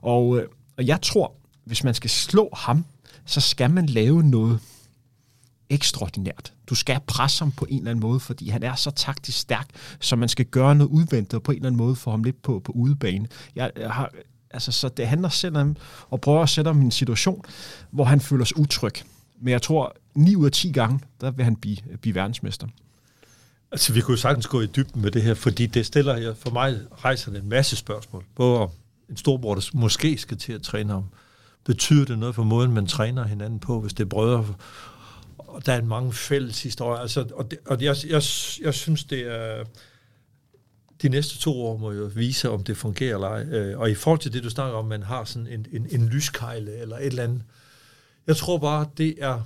Og, 0.00 0.38
øh, 0.38 0.48
og 0.76 0.86
jeg 0.86 1.02
tror, 1.02 1.32
hvis 1.64 1.84
man 1.84 1.94
skal 1.94 2.10
slå 2.10 2.50
ham, 2.52 2.84
så 3.26 3.40
skal 3.40 3.70
man 3.70 3.86
lave 3.86 4.22
noget 4.22 4.60
ekstraordinært. 5.70 6.52
Du 6.66 6.74
skal 6.74 7.00
presse 7.06 7.44
ham 7.44 7.52
på 7.52 7.66
en 7.68 7.78
eller 7.78 7.90
anden 7.90 8.02
måde, 8.02 8.20
fordi 8.20 8.48
han 8.48 8.62
er 8.62 8.74
så 8.74 8.90
taktisk 8.90 9.38
stærk, 9.38 9.66
så 10.00 10.16
man 10.16 10.28
skal 10.28 10.44
gøre 10.44 10.74
noget 10.74 10.90
udventet 10.90 11.42
på 11.42 11.52
en 11.52 11.56
eller 11.56 11.66
anden 11.66 11.78
måde 11.78 11.96
for 11.96 12.10
ham 12.10 12.24
lidt 12.24 12.42
på, 12.42 12.60
på 12.64 12.72
udebane. 12.72 13.28
Jeg, 13.54 13.70
jeg 13.76 13.90
har, 13.90 14.10
altså, 14.50 14.72
så 14.72 14.88
det 14.88 15.08
handler 15.08 15.28
selv 15.28 15.56
om 15.56 15.76
at 16.12 16.20
prøve 16.20 16.42
at 16.42 16.48
sætte 16.48 16.68
ham 16.68 16.82
i 16.82 16.84
en 16.84 16.90
situation, 16.90 17.44
hvor 17.90 18.04
han 18.04 18.20
føler 18.20 18.44
sig 18.44 18.58
utryg. 18.58 18.92
Men 19.40 19.52
jeg 19.52 19.62
tror, 19.62 19.96
9 20.14 20.36
ud 20.36 20.46
af 20.46 20.52
10 20.52 20.72
gange, 20.72 21.00
der 21.20 21.30
vil 21.30 21.44
han 21.44 21.56
blive, 21.56 21.76
blive 22.00 22.14
verdensmester. 22.14 22.66
Altså, 23.72 23.92
vi 23.92 24.00
kunne 24.00 24.18
sagtens 24.18 24.46
gå 24.46 24.60
i 24.60 24.66
dybden 24.66 25.02
med 25.02 25.10
det 25.10 25.22
her, 25.22 25.34
fordi 25.34 25.66
det 25.66 25.86
stiller, 25.86 26.34
for 26.34 26.50
mig 26.50 26.78
rejser 27.04 27.32
det 27.32 27.42
en 27.42 27.48
masse 27.48 27.76
spørgsmål. 27.76 28.24
Både 28.34 28.58
om 28.58 28.68
en 29.10 29.16
storbror, 29.16 29.54
der 29.54 29.70
måske 29.74 30.18
skal 30.18 30.36
til 30.36 30.52
at 30.52 30.62
træne 30.62 30.92
ham. 30.92 31.04
Betyder 31.64 32.04
det 32.04 32.18
noget 32.18 32.34
for 32.34 32.42
måden, 32.42 32.72
man 32.72 32.86
træner 32.86 33.24
hinanden 33.24 33.60
på, 33.60 33.80
hvis 33.80 33.94
det 33.94 34.04
er 34.04 34.08
brødre? 34.08 34.54
Og 35.38 35.66
der 35.66 35.72
er 35.72 35.82
mange 35.82 36.12
fælles 36.12 36.62
historier. 36.62 37.00
Altså, 37.00 37.26
og 37.34 37.50
det, 37.50 37.58
og 37.66 37.82
jeg, 37.82 37.96
jeg, 38.06 38.22
jeg 38.62 38.74
synes, 38.74 39.04
det 39.04 39.20
er... 39.20 39.64
De 41.02 41.08
næste 41.08 41.38
to 41.38 41.66
år 41.66 41.76
må 41.76 41.92
jo 41.92 42.10
vise, 42.14 42.50
om 42.50 42.64
det 42.64 42.76
fungerer 42.76 43.14
eller 43.14 43.28
ej. 43.28 43.42
Øh, 43.42 43.78
og 43.78 43.90
i 43.90 43.94
forhold 43.94 44.20
til 44.20 44.32
det, 44.32 44.44
du 44.44 44.50
snakker 44.50 44.78
om, 44.78 44.84
man 44.84 45.02
har 45.02 45.24
sådan 45.24 45.46
en, 45.46 45.66
en, 45.72 45.86
en 45.90 46.08
lyskejle 46.08 46.78
eller 46.78 46.96
et 46.96 47.06
eller 47.06 47.22
andet. 47.22 47.42
Jeg 48.26 48.36
tror 48.36 48.58
bare, 48.58 48.86
det 48.96 49.14
er... 49.18 49.42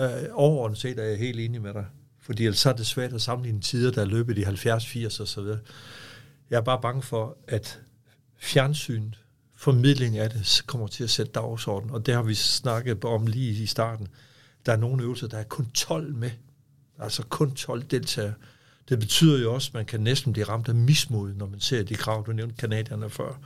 Øh, 0.00 0.08
overordnet 0.32 0.78
set 0.78 0.98
er 0.98 1.04
jeg 1.04 1.18
helt 1.18 1.40
enig 1.40 1.62
med 1.62 1.74
dig. 1.74 1.86
Fordi 2.20 2.44
ellers 2.44 2.66
er 2.66 2.72
det 2.72 2.86
svært 2.86 3.12
at 3.12 3.22
sammenligne 3.22 3.60
tider, 3.60 3.90
der 3.90 4.00
er 4.00 4.06
løbet 4.06 4.38
i 4.38 4.42
70, 4.42 4.86
80 4.86 5.20
og 5.20 5.28
så 5.28 5.42
videre. 5.42 5.58
Jeg 6.50 6.56
er 6.56 6.60
bare 6.62 6.80
bange 6.80 7.02
for, 7.02 7.36
at 7.48 7.80
fjernsyn, 8.42 9.14
formidling 9.56 10.18
af 10.18 10.30
det, 10.30 10.62
kommer 10.66 10.86
til 10.86 11.04
at 11.04 11.10
sætte 11.10 11.32
dagsordenen, 11.32 11.94
og 11.94 12.06
det 12.06 12.14
har 12.14 12.22
vi 12.22 12.34
snakket 12.34 13.04
om 13.04 13.26
lige 13.26 13.62
i 13.62 13.66
starten. 13.66 14.08
Der 14.66 14.72
er 14.72 14.76
nogle 14.76 15.02
øvelser, 15.02 15.26
der 15.26 15.38
er 15.38 15.44
kun 15.44 15.70
12 15.70 16.14
med, 16.14 16.30
altså 16.98 17.22
kun 17.22 17.54
12 17.54 17.82
deltagere. 17.82 18.34
Det 18.88 18.98
betyder 18.98 19.42
jo 19.42 19.54
også, 19.54 19.68
at 19.70 19.74
man 19.74 19.86
kan 19.86 20.00
næsten 20.00 20.32
blive 20.32 20.48
ramt 20.48 20.68
af 20.68 20.74
mismod, 20.74 21.34
når 21.34 21.46
man 21.46 21.60
ser 21.60 21.82
de 21.82 21.94
krav, 21.94 22.26
du 22.26 22.32
nævnte 22.32 22.56
kanadierne 22.56 23.10
før. 23.10 23.40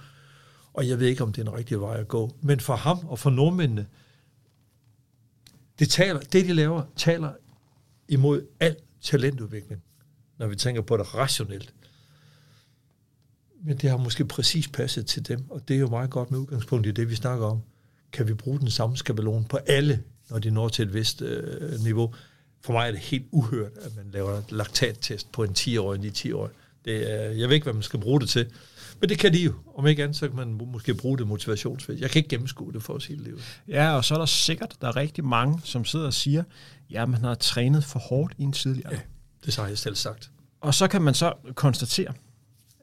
Og 0.75 0.89
jeg 0.89 1.01
ved 1.01 1.07
ikke, 1.07 1.23
om 1.23 1.33
det 1.33 1.47
er 1.47 1.51
en 1.51 1.59
rigtig 1.59 1.81
vej 1.81 1.97
at 1.97 2.09
gå. 2.09 2.37
Men 2.41 2.61
for 2.61 2.77
ham 2.77 2.99
og 3.07 3.19
for 3.19 3.31
nordmændene, 3.31 3.87
det, 5.79 5.91
taler, 5.91 6.21
det 6.21 6.45
de 6.45 6.53
laver, 6.53 6.83
taler 6.97 7.33
imod 8.09 8.47
al 8.61 8.77
talentudvikling, 9.01 9.83
når 10.39 10.47
vi 10.47 10.57
tænker 10.57 10.83
på 10.83 10.97
det 10.97 11.15
rationelt. 11.15 11.75
Men 13.65 13.77
det 13.77 13.91
har 13.91 13.97
måske 13.97 14.25
præcis 14.25 14.69
passet 14.69 15.07
til 15.07 15.29
dem, 15.29 15.51
og 15.51 15.69
det 15.69 15.77
er 15.77 15.81
jo 15.81 15.89
meget 15.89 16.11
godt 16.11 16.31
med 16.31 16.39
udgangspunkt 16.39 16.87
i 16.87 16.91
det, 16.91 17.11
vi 17.11 17.15
snakker 17.15 17.47
om. 17.47 17.61
Kan 18.13 18.29
vi 18.29 18.35
bruge 18.35 18.61
den 18.61 18.71
samme 18.71 18.97
skabelon 18.97 19.45
på 19.45 19.57
alle, 19.57 20.03
når 20.31 20.39
de 20.39 20.51
når 20.51 20.69
til 20.69 20.83
et 20.83 20.95
vist 20.95 21.23
øh, 21.23 21.81
niveau? 21.81 22.15
For 22.61 22.73
mig 22.73 22.89
er 22.89 22.91
det 22.91 23.01
helt 23.01 23.27
uhørt, 23.31 23.73
at 23.83 23.97
man 23.97 24.05
laver 24.13 24.39
en 24.39 24.45
laktattest 24.51 25.33
på 25.33 25.45
en 25.45 25.51
10-årig, 25.59 26.07
en 26.07 26.13
10-årig. 26.17 26.51
Det 26.85 27.13
er, 27.13 27.31
jeg 27.31 27.49
ved 27.49 27.55
ikke, 27.55 27.65
hvad 27.65 27.73
man 27.73 27.83
skal 27.83 28.01
bruge 28.01 28.21
det 28.21 28.29
til. 28.29 28.47
Men 29.01 29.09
det 29.09 29.19
kan 29.19 29.33
de 29.33 29.39
jo. 29.39 29.53
Om 29.75 29.87
ikke 29.87 30.03
andet, 30.03 30.17
så 30.17 30.29
kan 30.29 30.37
man 30.37 30.61
måske 30.73 30.95
bruge 30.95 31.19
det 31.19 31.27
motivationsvis. 31.27 32.01
Jeg 32.01 32.11
kan 32.11 32.19
ikke 32.19 32.29
gennemskue 32.29 32.73
det 32.73 32.83
for 32.83 32.95
at 32.95 33.03
sige 33.03 33.19
det. 33.19 33.35
Ja, 33.69 33.97
og 33.97 34.05
så 34.05 34.15
er 34.15 34.19
der 34.19 34.27
sikkert, 34.27 34.77
der 34.81 34.89
er 34.89 34.97
rigtig 34.97 35.25
mange, 35.25 35.61
som 35.65 35.85
sidder 35.85 36.07
og 36.07 36.15
siger, 36.15 36.45
ja, 36.91 37.07
man 37.07 37.21
har 37.21 37.35
trænet 37.35 37.85
for 37.85 37.99
hårdt 37.99 38.35
i 38.39 38.43
en 38.43 38.53
tidligere. 38.53 38.93
Ja, 38.93 39.01
det 39.47 39.57
har 39.57 39.67
jeg 39.67 39.79
selv 39.79 39.95
sagt. 39.95 40.31
Og 40.61 40.75
så 40.75 40.89
kan 40.89 41.03
man 41.03 41.15
så 41.15 41.33
konstatere, 41.55 42.13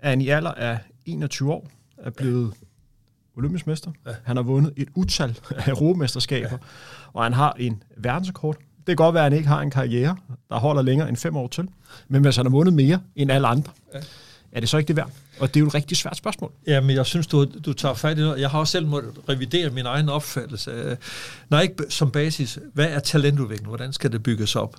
at 0.03 0.09
han 0.09 0.21
i 0.21 0.29
alder 0.29 0.51
af 0.51 0.77
21 1.05 1.53
år 1.53 1.69
er 1.97 2.09
blevet 2.09 2.53
ja. 2.61 2.65
olympisk 3.37 3.67
mester. 3.67 3.91
Ja. 4.05 4.11
Han 4.23 4.35
har 4.35 4.43
vundet 4.43 4.73
et 4.77 4.87
utal 4.95 5.39
af 5.49 5.67
europamesterskaber, 5.67 6.49
ja. 6.51 6.57
og 7.13 7.23
han 7.23 7.33
har 7.33 7.55
en 7.59 7.83
verdensrekord. 7.97 8.55
Det 8.77 8.85
kan 8.87 8.95
godt 8.95 9.13
være, 9.13 9.25
at 9.25 9.31
han 9.31 9.37
ikke 9.37 9.49
har 9.49 9.61
en 9.61 9.71
karriere, 9.71 10.17
der 10.49 10.55
holder 10.55 10.81
længere 10.81 11.09
end 11.09 11.17
fem 11.17 11.35
år 11.37 11.47
til. 11.47 11.69
Men 12.07 12.21
hvis 12.21 12.35
han 12.35 12.45
har 12.45 12.51
vundet 12.51 12.73
mere 12.73 12.99
end 13.15 13.31
alle 13.31 13.47
andre, 13.47 13.71
ja. 13.93 13.99
er 14.51 14.59
det 14.59 14.69
så 14.69 14.77
ikke 14.77 14.87
det 14.87 14.95
værd? 14.95 15.11
Og 15.39 15.47
det 15.47 15.55
er 15.55 15.59
jo 15.59 15.67
et 15.67 15.75
rigtig 15.75 15.97
svært 15.97 16.17
spørgsmål. 16.17 16.51
Ja, 16.67 16.81
men 16.81 16.95
jeg 16.95 17.05
synes, 17.05 17.27
du, 17.27 17.45
du 17.45 17.73
tager 17.73 17.95
fat 17.95 18.17
i 18.17 18.21
noget. 18.21 18.41
Jeg 18.41 18.49
har 18.49 18.59
også 18.59 18.71
selv 18.71 18.87
måttet 18.87 19.11
revidere 19.29 19.69
min 19.69 19.85
egen 19.85 20.09
opfattelse. 20.09 20.97
Nej, 21.49 21.61
ikke 21.61 21.75
som 21.89 22.11
basis. 22.11 22.59
Hvad 22.73 22.87
er 22.87 22.99
talentudvikling? 22.99 23.67
Hvordan 23.67 23.93
skal 23.93 24.11
det 24.11 24.23
bygges 24.23 24.55
op? 24.55 24.75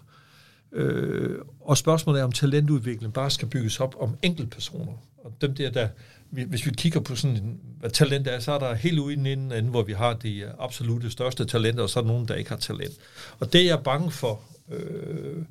Øh, 0.74 1.38
og 1.60 1.78
spørgsmålet 1.78 2.20
er, 2.20 2.24
om 2.24 2.32
talentudvikling 2.32 3.12
bare 3.12 3.30
skal 3.30 3.48
bygges 3.48 3.80
op 3.80 3.96
om 3.98 4.16
enkeltpersoner. 4.22 4.92
Og 5.18 5.32
dem 5.40 5.54
der, 5.54 5.70
der 5.70 5.88
hvis 6.34 6.66
vi 6.66 6.70
kigger 6.70 7.00
på 7.00 7.16
sådan, 7.16 7.36
en, 7.36 7.60
hvad 7.80 7.90
talent 7.90 8.26
er, 8.26 8.38
så 8.38 8.52
er 8.52 8.58
der 8.58 8.74
helt 8.74 8.98
ude 8.98 9.12
i 9.12 9.16
den 9.16 9.26
ende, 9.26 9.70
hvor 9.70 9.82
vi 9.82 9.92
har 9.92 10.14
de 10.14 10.52
absolute 10.58 11.10
største 11.10 11.44
talenter, 11.44 11.82
og 11.82 11.90
så 11.90 12.00
er 12.00 12.04
der 12.04 12.08
nogen, 12.08 12.28
der 12.28 12.34
ikke 12.34 12.50
har 12.50 12.56
talent. 12.56 12.94
Og 13.38 13.52
det, 13.52 13.64
jeg 13.64 13.72
er 13.72 13.82
bange 13.82 14.10
for, 14.10 14.40
øh, 14.68 15.44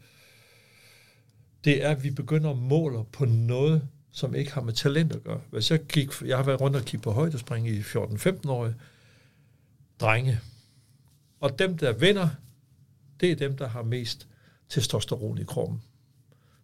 det 1.64 1.86
er, 1.86 1.90
at 1.90 2.04
vi 2.04 2.10
begynder 2.12 2.50
at 2.50 2.58
måle 2.58 3.04
på 3.12 3.26
noget, 3.26 3.88
som 4.12 4.36
ikke 4.36 4.54
har 4.54 4.62
med 4.62 4.74
talent 4.74 5.16
at 5.16 5.24
gøre. 5.24 5.42
Hvis 5.52 5.72
jeg, 5.72 5.80
gik, 5.80 6.10
jeg 6.26 6.38
har 6.38 6.44
været 6.44 6.62
rundt 6.62 6.76
og 6.76 6.86
kigge 6.86 7.04
på 7.04 7.12
højdespring 7.12 7.68
i 7.68 7.80
14-15-årige 7.80 8.76
drenge, 10.00 10.40
og 11.40 11.60
dem, 11.60 11.78
der 11.78 11.94
vinder, 11.94 12.30
det 13.20 13.32
er 13.32 13.36
dem, 13.36 13.58
der 13.58 13.68
har 13.68 13.84
mest 13.84 14.28
testosteron 14.74 15.38
i 15.38 15.44
kroppen. 15.44 15.82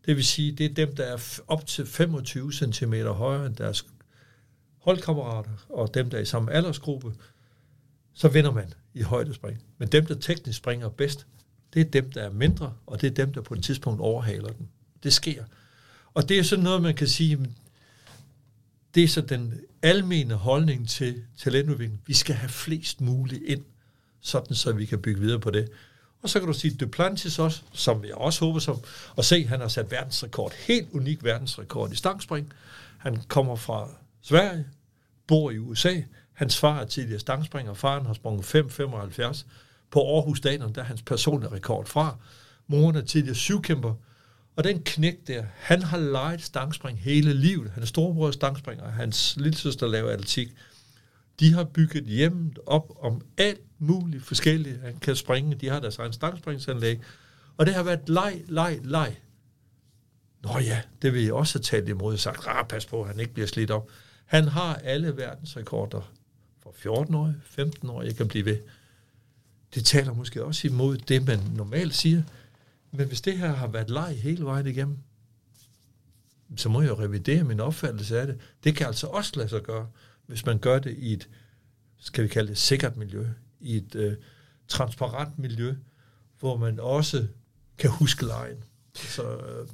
Det 0.05 0.15
vil 0.15 0.25
sige, 0.25 0.51
det 0.51 0.65
er 0.65 0.73
dem, 0.73 0.95
der 0.95 1.03
er 1.03 1.39
op 1.47 1.65
til 1.65 1.85
25 1.85 2.53
cm 2.53 2.93
højere 2.93 3.45
end 3.45 3.55
deres 3.55 3.85
holdkammerater, 4.77 5.49
og 5.69 5.93
dem, 5.93 6.09
der 6.09 6.17
er 6.17 6.21
i 6.21 6.25
samme 6.25 6.51
aldersgruppe, 6.51 7.13
så 8.13 8.27
vinder 8.27 8.51
man 8.51 8.73
i 8.93 9.01
højdespring. 9.01 9.63
Men 9.77 9.87
dem, 9.87 10.05
der 10.05 10.15
teknisk 10.15 10.57
springer 10.57 10.89
bedst, 10.89 11.27
det 11.73 11.81
er 11.81 11.91
dem, 11.91 12.11
der 12.11 12.21
er 12.21 12.31
mindre, 12.31 12.73
og 12.85 13.01
det 13.01 13.07
er 13.07 13.25
dem, 13.25 13.33
der 13.33 13.41
på 13.41 13.53
et 13.53 13.63
tidspunkt 13.63 14.01
overhaler 14.01 14.49
dem. 14.49 14.67
Det 15.03 15.13
sker. 15.13 15.43
Og 16.13 16.29
det 16.29 16.39
er 16.39 16.43
sådan 16.43 16.63
noget, 16.63 16.81
man 16.81 16.95
kan 16.95 17.07
sige, 17.07 17.55
det 18.95 19.03
er 19.03 19.07
så 19.07 19.21
den 19.21 19.61
almene 19.81 20.33
holdning 20.33 20.89
til 20.89 21.23
talentudvikling. 21.37 22.01
Vi 22.05 22.13
skal 22.13 22.35
have 22.35 22.49
flest 22.49 23.01
muligt 23.01 23.43
ind, 23.43 23.63
sådan 24.21 24.55
så 24.55 24.71
vi 24.71 24.85
kan 24.85 25.01
bygge 25.01 25.21
videre 25.21 25.39
på 25.39 25.51
det. 25.51 25.69
Og 26.21 26.29
så 26.29 26.39
kan 26.39 26.47
du 26.47 26.53
sige 26.53 26.75
Duplantis 26.75 27.39
også, 27.39 27.61
som 27.73 28.05
jeg 28.05 28.15
også 28.15 28.45
håber 28.45 28.59
som, 28.59 28.79
at 29.17 29.25
se, 29.25 29.47
han 29.47 29.59
har 29.59 29.67
sat 29.67 29.91
verdensrekord, 29.91 30.53
helt 30.67 30.87
unik 30.91 31.23
verdensrekord 31.23 31.91
i 31.91 31.95
stangspring. 31.95 32.53
Han 32.97 33.21
kommer 33.27 33.55
fra 33.55 33.89
Sverige, 34.21 34.65
bor 35.27 35.51
i 35.51 35.57
USA. 35.57 36.01
Hans 36.33 36.57
far 36.57 36.79
er 36.79 36.85
tidligere 36.85 37.19
stangspringer. 37.19 37.73
Faren 37.73 38.05
har 38.05 38.13
sprunget 38.13 38.55
5,75 38.55 39.45
på 39.91 40.15
Aarhus 40.15 40.37
Stadion, 40.37 40.75
der 40.75 40.81
er 40.81 40.85
hans 40.85 41.01
personlige 41.01 41.51
rekord 41.51 41.85
fra. 41.85 42.17
Moren 42.67 42.95
er 42.95 43.01
tidligere 43.01 43.35
syvkæmper. 43.35 43.93
Og 44.55 44.63
den 44.63 44.81
knæk 44.83 45.27
der, 45.27 45.45
han 45.55 45.81
har 45.81 45.97
leget 45.97 46.41
stangspring 46.41 46.99
hele 46.99 47.33
livet. 47.33 47.71
Hans 47.71 47.89
storebror 47.89 48.27
er 48.27 48.31
stangspringer, 48.31 48.89
hans 48.89 49.37
lillesøster 49.37 49.87
laver 49.87 50.11
atletik. 50.11 50.47
De 51.39 51.53
har 51.53 51.63
bygget 51.63 52.03
hjemmet 52.03 52.59
op 52.65 52.91
om 53.01 53.21
alt 53.37 53.61
muligt 53.79 54.23
forskellige. 54.23 54.79
Han 54.83 54.99
kan 54.99 55.15
springe, 55.15 55.55
de 55.55 55.69
har 55.69 55.79
deres 55.79 55.97
egen 55.97 56.13
stangspringsanlæg. 56.13 56.99
Og 57.57 57.65
det 57.65 57.73
har 57.73 57.83
været 57.83 58.09
leg, 58.09 58.41
leg, 58.47 58.79
leg. 58.83 59.17
Nå 60.43 60.59
ja, 60.59 60.81
det 61.01 61.13
vil 61.13 61.23
jeg 61.23 61.33
også 61.33 61.59
have 61.59 61.63
talt 61.63 61.89
imod 61.89 62.13
og 62.13 62.19
sagt, 62.19 62.47
ah, 62.47 62.67
pas 62.67 62.85
på, 62.85 63.01
at 63.01 63.07
han 63.07 63.19
ikke 63.19 63.33
bliver 63.33 63.47
slidt 63.47 63.71
op. 63.71 63.89
Han 64.25 64.47
har 64.47 64.75
alle 64.75 65.17
verdensrekorder 65.17 66.11
for 66.63 66.71
14 66.75 67.15
år, 67.15 67.33
15 67.43 67.89
år, 67.89 68.01
jeg 68.01 68.15
kan 68.15 68.27
blive 68.27 68.45
ved. 68.45 68.57
Det 69.75 69.85
taler 69.85 70.13
måske 70.13 70.43
også 70.43 70.67
imod 70.67 70.97
det, 70.97 71.27
man 71.27 71.39
normalt 71.55 71.95
siger. 71.95 72.23
Men 72.91 73.07
hvis 73.07 73.21
det 73.21 73.37
her 73.37 73.53
har 73.53 73.67
været 73.67 73.89
leg 73.89 74.19
hele 74.21 74.45
vejen 74.45 74.67
igennem, 74.67 74.97
så 76.55 76.69
må 76.69 76.81
jeg 76.81 76.89
jo 76.89 76.99
revidere 76.99 77.43
min 77.43 77.59
opfattelse 77.59 78.19
af 78.19 78.27
det. 78.27 78.39
Det 78.63 78.75
kan 78.75 78.87
altså 78.87 79.07
også 79.07 79.31
lade 79.35 79.49
sig 79.49 79.61
gøre, 79.61 79.87
hvis 80.25 80.45
man 80.45 80.59
gør 80.59 80.79
det 80.79 80.97
i 80.97 81.13
et, 81.13 81.29
skal 81.99 82.23
vi 82.23 82.27
kalde 82.27 82.49
det, 82.49 82.57
sikkert 82.57 82.97
miljø, 82.97 83.25
i 83.61 83.75
et 83.75 83.95
øh, 83.95 84.13
transparent 84.67 85.39
miljø, 85.39 85.75
hvor 86.39 86.57
man 86.57 86.79
også 86.79 87.25
kan 87.77 87.89
huske 87.89 88.25
lejen. 88.25 88.57
Så, 88.95 89.23
øh, 89.23 89.67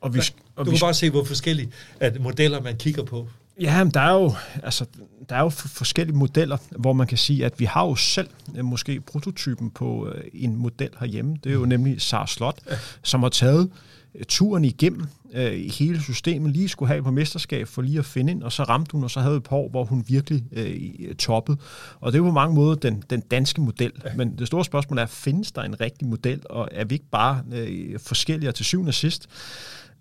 og 0.00 0.14
vi, 0.14 0.20
og 0.56 0.66
du 0.66 0.70
vi, 0.70 0.76
kan 0.76 0.86
bare 0.86 0.94
se, 0.94 1.10
hvor 1.10 1.24
forskellige 1.24 1.72
at 2.00 2.20
modeller 2.20 2.60
man 2.60 2.76
kigger 2.76 3.04
på. 3.04 3.28
Ja, 3.60 3.86
der 3.94 4.00
er 4.00 4.12
jo, 4.12 4.34
altså, 4.62 4.86
der 5.28 5.36
er 5.36 5.40
jo 5.40 5.48
forskellige 5.48 6.16
modeller, 6.16 6.56
hvor 6.70 6.92
man 6.92 7.06
kan 7.06 7.18
sige, 7.18 7.44
at 7.44 7.60
vi 7.60 7.64
har 7.64 7.86
jo 7.86 7.94
selv 7.94 8.28
øh, 8.56 8.64
måske 8.64 9.00
prototypen 9.00 9.70
på 9.70 10.08
øh, 10.08 10.24
en 10.32 10.56
model 10.56 10.90
herhjemme. 11.00 11.36
Det 11.44 11.50
er 11.50 11.54
jo 11.54 11.64
nemlig 11.64 12.00
Sara 12.02 12.26
Slot, 12.26 12.58
ja. 12.70 12.76
som 13.02 13.22
har 13.22 13.28
taget 13.28 13.64
øh, 13.64 13.97
turen 14.28 14.64
igennem 14.64 15.06
øh, 15.32 15.70
hele 15.78 16.02
systemet, 16.02 16.52
lige 16.52 16.68
skulle 16.68 16.88
have 16.88 17.02
på 17.02 17.10
mesterskab 17.10 17.68
for 17.68 17.82
lige 17.82 17.98
at 17.98 18.04
finde 18.04 18.32
ind, 18.32 18.42
og 18.42 18.52
så 18.52 18.62
ramte 18.62 18.92
hun, 18.92 19.04
og 19.04 19.10
så 19.10 19.20
havde 19.20 19.36
et 19.36 19.42
par 19.42 19.56
år, 19.56 19.68
hvor 19.68 19.84
hun 19.84 20.04
virkelig 20.08 20.44
øh, 20.52 21.14
toppede. 21.14 21.58
Og 22.00 22.12
det 22.12 22.18
er 22.18 22.22
på 22.22 22.30
mange 22.30 22.54
måder 22.54 22.74
den, 22.74 23.02
den 23.10 23.20
danske 23.20 23.60
model. 23.60 23.92
Men 24.16 24.38
det 24.38 24.46
store 24.46 24.64
spørgsmål 24.64 24.98
er, 24.98 25.06
findes 25.06 25.52
der 25.52 25.62
en 25.62 25.80
rigtig 25.80 26.08
model, 26.08 26.42
og 26.50 26.68
er 26.72 26.84
vi 26.84 26.94
ikke 26.94 27.10
bare 27.10 27.42
øh, 27.52 27.98
forskellige 28.00 28.52
til 28.52 28.64
syvende 28.64 28.90
og 28.90 28.94
sidst? 28.94 29.28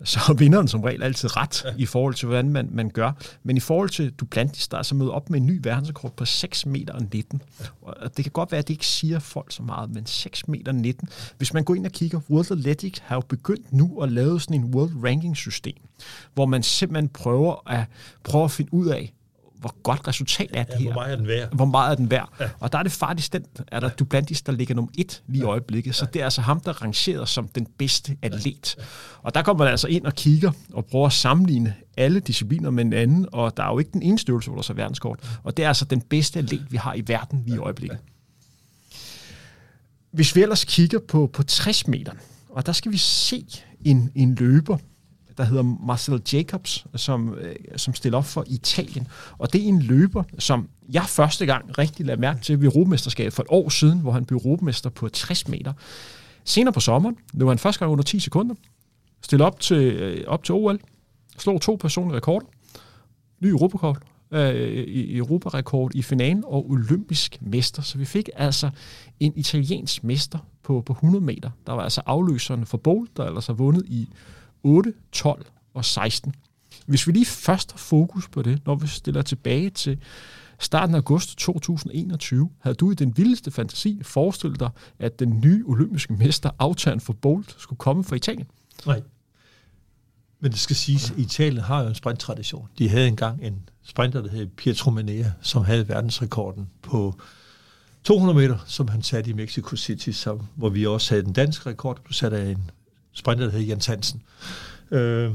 Så 0.03 0.19
har 0.19 0.33
vinderen 0.33 0.67
som 0.67 0.83
regel 0.83 1.03
altid 1.03 1.37
ret 1.37 1.63
ja. 1.65 1.69
i 1.77 1.85
forhold 1.85 2.13
til, 2.13 2.27
hvordan 2.27 2.49
man, 2.49 2.69
man 2.71 2.89
gør. 2.89 3.11
Men 3.43 3.57
i 3.57 3.59
forhold 3.59 3.89
til 3.89 4.11
Duplantis, 4.11 4.67
der 4.67 4.77
er 4.77 4.83
så 4.83 4.95
mødt 4.95 5.11
op 5.11 5.29
med 5.29 5.39
en 5.39 5.45
ny 5.45 5.59
verdensrekord 5.63 6.15
på 6.15 6.25
6 6.25 6.65
meter 6.65 6.93
og 6.93 7.01
19. 7.13 7.41
Ja. 7.59 7.65
Og 7.81 8.17
det 8.17 8.25
kan 8.25 8.31
godt 8.31 8.51
være, 8.51 8.59
at 8.59 8.67
det 8.67 8.73
ikke 8.73 8.87
siger 8.87 9.19
folk 9.19 9.51
så 9.51 9.63
meget, 9.63 9.89
men 9.89 10.05
6 10.05 10.47
meter 10.47 10.71
19. 10.71 11.09
Hvis 11.37 11.53
man 11.53 11.63
går 11.63 11.75
ind 11.75 11.85
og 11.85 11.91
kigger, 11.91 12.19
World 12.29 12.51
Athletics 12.51 12.99
har 13.05 13.15
jo 13.15 13.21
begyndt 13.29 13.73
nu 13.73 14.01
at 14.01 14.11
lave 14.11 14.41
sådan 14.41 14.61
en 14.61 14.75
World 14.75 14.91
Ranking 15.03 15.37
system, 15.37 15.77
hvor 16.33 16.45
man 16.45 16.63
simpelthen 16.63 17.09
prøver 17.09 17.69
at, 17.69 17.85
prøve 18.23 18.43
at 18.43 18.51
finde 18.51 18.73
ud 18.73 18.87
af, 18.87 19.13
hvor 19.67 19.81
godt 19.81 20.07
resultat 20.07 20.49
er 20.53 20.63
det 20.63 20.73
ja, 20.73 20.77
her. 20.77 20.91
Hvor 20.91 20.93
meget 20.93 21.11
er 21.11 21.15
den 21.15 21.27
værd? 21.27 21.55
Hvor 21.55 21.65
meget 21.65 21.91
er 21.91 21.95
den 21.95 22.11
værd? 22.11 22.29
Ja. 22.39 22.49
Og 22.59 22.71
der 22.71 22.79
er 22.79 22.83
det 22.83 22.91
faktisk 22.91 23.33
den, 23.33 23.45
er 23.67 23.79
der. 23.79 23.89
Duplantis, 23.89 24.41
der 24.41 24.51
ligger 24.51 24.75
nummer 24.75 24.91
et 24.97 25.23
lige 25.27 25.41
i 25.41 25.43
øjeblikket. 25.43 25.95
Så 25.95 26.05
det 26.05 26.19
er 26.19 26.23
altså 26.23 26.41
ham, 26.41 26.59
der 26.59 26.81
rangerer 26.83 27.25
som 27.25 27.47
den 27.47 27.67
bedste 27.77 28.17
atlet. 28.21 28.75
Og 29.21 29.35
der 29.35 29.41
kommer 29.41 29.63
man 29.63 29.71
altså 29.71 29.87
ind 29.87 30.05
og 30.05 30.13
kigger 30.13 30.51
og 30.73 30.85
prøver 30.85 31.05
at 31.05 31.13
sammenligne 31.13 31.75
alle 31.97 32.19
discipliner 32.19 32.69
med 32.69 32.85
en 32.85 32.93
anden, 32.93 33.27
og 33.31 33.57
der 33.57 33.63
er 33.63 33.71
jo 33.71 33.79
ikke 33.79 33.91
den 33.93 34.01
ene 34.01 34.19
størrelse, 34.19 34.51
hvor 34.51 34.61
der 34.61 34.69
er 34.69 34.73
verdenskort. 34.73 35.39
Og 35.43 35.57
det 35.57 35.65
er 35.65 35.67
altså 35.67 35.85
den 35.85 36.01
bedste 36.01 36.39
atlet, 36.39 36.65
vi 36.69 36.77
har 36.77 36.93
i 36.93 37.03
verden 37.07 37.43
lige 37.45 37.55
i 37.55 37.59
øjeblikket. 37.59 37.97
Hvis 40.11 40.35
vi 40.35 40.41
ellers 40.41 40.65
kigger 40.65 40.99
på, 41.07 41.29
på 41.33 41.43
60 41.43 41.87
meter, 41.87 42.11
og 42.49 42.65
der 42.65 42.71
skal 42.71 42.91
vi 42.91 42.97
se 42.97 43.45
en, 43.85 44.11
en 44.15 44.35
løber, 44.35 44.77
der 45.37 45.43
hedder 45.43 45.63
Marcel 45.63 46.21
Jacobs, 46.33 46.85
som, 46.95 47.33
øh, 47.33 47.55
som 47.75 47.93
stiller 47.93 48.17
op 48.17 48.25
for 48.25 48.43
Italien. 48.47 49.07
Og 49.37 49.53
det 49.53 49.63
er 49.63 49.65
en 49.65 49.81
løber, 49.81 50.23
som 50.39 50.69
jeg 50.89 51.03
første 51.03 51.45
gang 51.45 51.77
rigtig 51.77 52.05
lagde 52.05 52.21
mærke 52.21 52.41
til 52.41 52.61
ved 52.61 52.67
Europamesterskabet 52.67 53.33
for 53.33 53.43
et 53.43 53.47
år 53.49 53.69
siden, 53.69 53.99
hvor 53.99 54.11
han 54.11 54.25
blev 54.25 54.37
Europamester 54.37 54.89
på 54.89 55.09
60 55.09 55.47
meter. 55.47 55.73
Senere 56.43 56.73
på 56.73 56.79
sommeren, 56.79 57.15
det 57.33 57.45
var 57.45 57.51
han 57.51 57.59
første 57.59 57.79
gang 57.79 57.91
under 57.91 58.03
10 58.03 58.19
sekunder, 58.19 58.55
stille 59.21 59.45
op 59.45 59.59
til, 59.59 59.77
øh, 59.77 60.23
op 60.27 60.43
til 60.43 60.55
OL, 60.55 60.79
slog 61.37 61.61
to 61.61 61.75
personlige 61.75 62.17
rekorder, 62.17 62.47
ny 63.39 63.47
europakort, 63.47 63.97
øh, 64.31 64.85
Europarekord 65.17 65.95
i 65.95 66.01
finalen 66.01 66.43
og 66.45 66.69
olympisk 66.69 67.37
mester. 67.41 67.81
Så 67.81 67.97
vi 67.97 68.05
fik 68.05 68.29
altså 68.35 68.69
en 69.19 69.33
italiensk 69.35 70.03
mester 70.03 70.39
på, 70.63 70.81
på 70.81 70.93
100 70.93 71.25
meter. 71.25 71.49
Der 71.67 71.73
var 71.73 71.83
altså 71.83 72.01
afløseren 72.05 72.65
for 72.65 72.77
Bolt, 72.77 73.17
der 73.17 73.25
ellers 73.25 73.47
har 73.47 73.53
vundet 73.53 73.83
i 73.87 74.09
8, 74.67 74.93
12 75.11 75.45
og 75.73 75.85
16. 75.85 76.33
Hvis 76.85 77.07
vi 77.07 77.11
lige 77.11 77.25
først 77.25 77.71
har 77.71 77.77
fokus 77.77 78.27
på 78.27 78.41
det, 78.41 78.61
når 78.65 78.75
vi 78.75 78.87
stiller 78.87 79.21
tilbage 79.21 79.69
til 79.69 79.99
starten 80.59 80.95
af 80.95 80.99
august 80.99 81.37
2021, 81.37 82.49
havde 82.59 82.75
du 82.75 82.91
i 82.91 82.95
den 82.95 83.17
vildeste 83.17 83.51
fantasi 83.51 83.99
forestillet 84.03 84.59
dig, 84.59 84.69
at 84.99 85.19
den 85.19 85.41
nye 85.41 85.63
olympiske 85.65 86.13
mester, 86.13 86.49
aftageren 86.59 86.99
for 86.99 87.13
Bolt, 87.13 87.55
skulle 87.57 87.77
komme 87.77 88.03
fra 88.03 88.15
Italien? 88.15 88.47
Nej. 88.85 89.01
Men 90.39 90.51
det 90.51 90.59
skal 90.59 90.75
siges, 90.75 91.11
at 91.11 91.17
Italien 91.17 91.63
har 91.63 91.81
jo 91.81 91.87
en 91.87 91.95
sprinttradition. 91.95 92.67
De 92.77 92.89
havde 92.89 93.07
engang 93.07 93.43
en 93.43 93.69
sprinter, 93.83 94.21
der 94.21 94.29
hed 94.29 94.47
Pietro 94.47 94.91
Manea, 94.91 95.31
som 95.41 95.63
havde 95.63 95.89
verdensrekorden 95.89 96.69
på 96.81 97.19
200 98.03 98.39
meter, 98.39 98.57
som 98.65 98.87
han 98.87 99.01
satte 99.01 99.29
i 99.29 99.33
Mexico 99.33 99.75
City, 99.75 100.09
som, 100.09 100.41
hvor 100.55 100.69
vi 100.69 100.85
også 100.85 101.13
havde 101.13 101.25
den 101.25 101.33
danske 101.33 101.69
rekord, 101.69 102.01
blev 102.03 102.13
sat 102.13 102.33
af 102.33 102.51
en 102.51 102.71
sprinter, 103.17 103.45
der 103.45 103.51
hedder 103.51 103.67
Jens 103.67 103.85
Hansen. 103.85 104.23
Øh, 104.91 105.31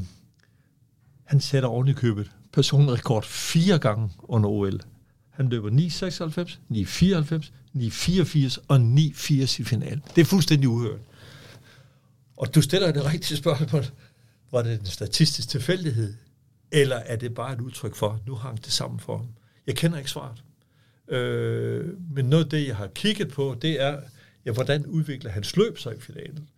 han 1.25 1.41
sætter 1.41 1.69
oven 1.69 1.89
i 1.89 1.93
købet 1.93 2.31
personrekord 2.53 3.25
fire 3.25 3.79
gange 3.79 4.11
under 4.19 4.49
OL. 4.49 4.81
Han 5.31 5.49
løber 5.49 5.71
9,96, 5.71 6.59
9,94, 6.71 7.51
9,84 7.75 8.65
og 8.69 8.77
9,80 8.77 9.61
i 9.61 9.65
finalen. 9.65 10.03
Det 10.15 10.21
er 10.21 10.25
fuldstændig 10.25 10.69
uhørt. 10.69 11.01
Og 12.37 12.55
du 12.55 12.63
stiller 12.63 12.93
det 12.93 13.05
rigtige 13.05 13.37
spørgsmål. 13.37 13.85
Var 14.53 14.63
det 14.63 14.81
en 14.81 14.87
statistisk 14.87 15.49
tilfældighed? 15.49 16.15
Eller 16.71 16.97
er 16.97 17.17
det 17.17 17.35
bare 17.35 17.53
et 17.53 17.61
udtryk 17.61 17.95
for, 17.95 18.09
at 18.09 18.27
nu 18.27 18.35
hang 18.35 18.65
det 18.65 18.73
sammen 18.73 19.01
for 19.01 19.17
ham? 19.17 19.27
Jeg 19.67 19.77
kender 19.77 19.99
ikke 19.99 20.11
svaret. 20.11 20.43
Øh, 21.09 21.95
men 22.15 22.25
noget 22.25 22.45
af 22.45 22.51
det, 22.51 22.67
jeg 22.67 22.77
har 22.77 22.87
kigget 22.87 23.29
på, 23.29 23.57
det 23.63 23.83
er, 23.83 24.01
ja, 24.47 24.53
hvordan 24.53 24.87
udvikler 24.87 25.31
hans 25.31 25.57
løb 25.57 25.79
sig 25.79 25.97
i 25.97 26.01
finalen? 26.01 26.49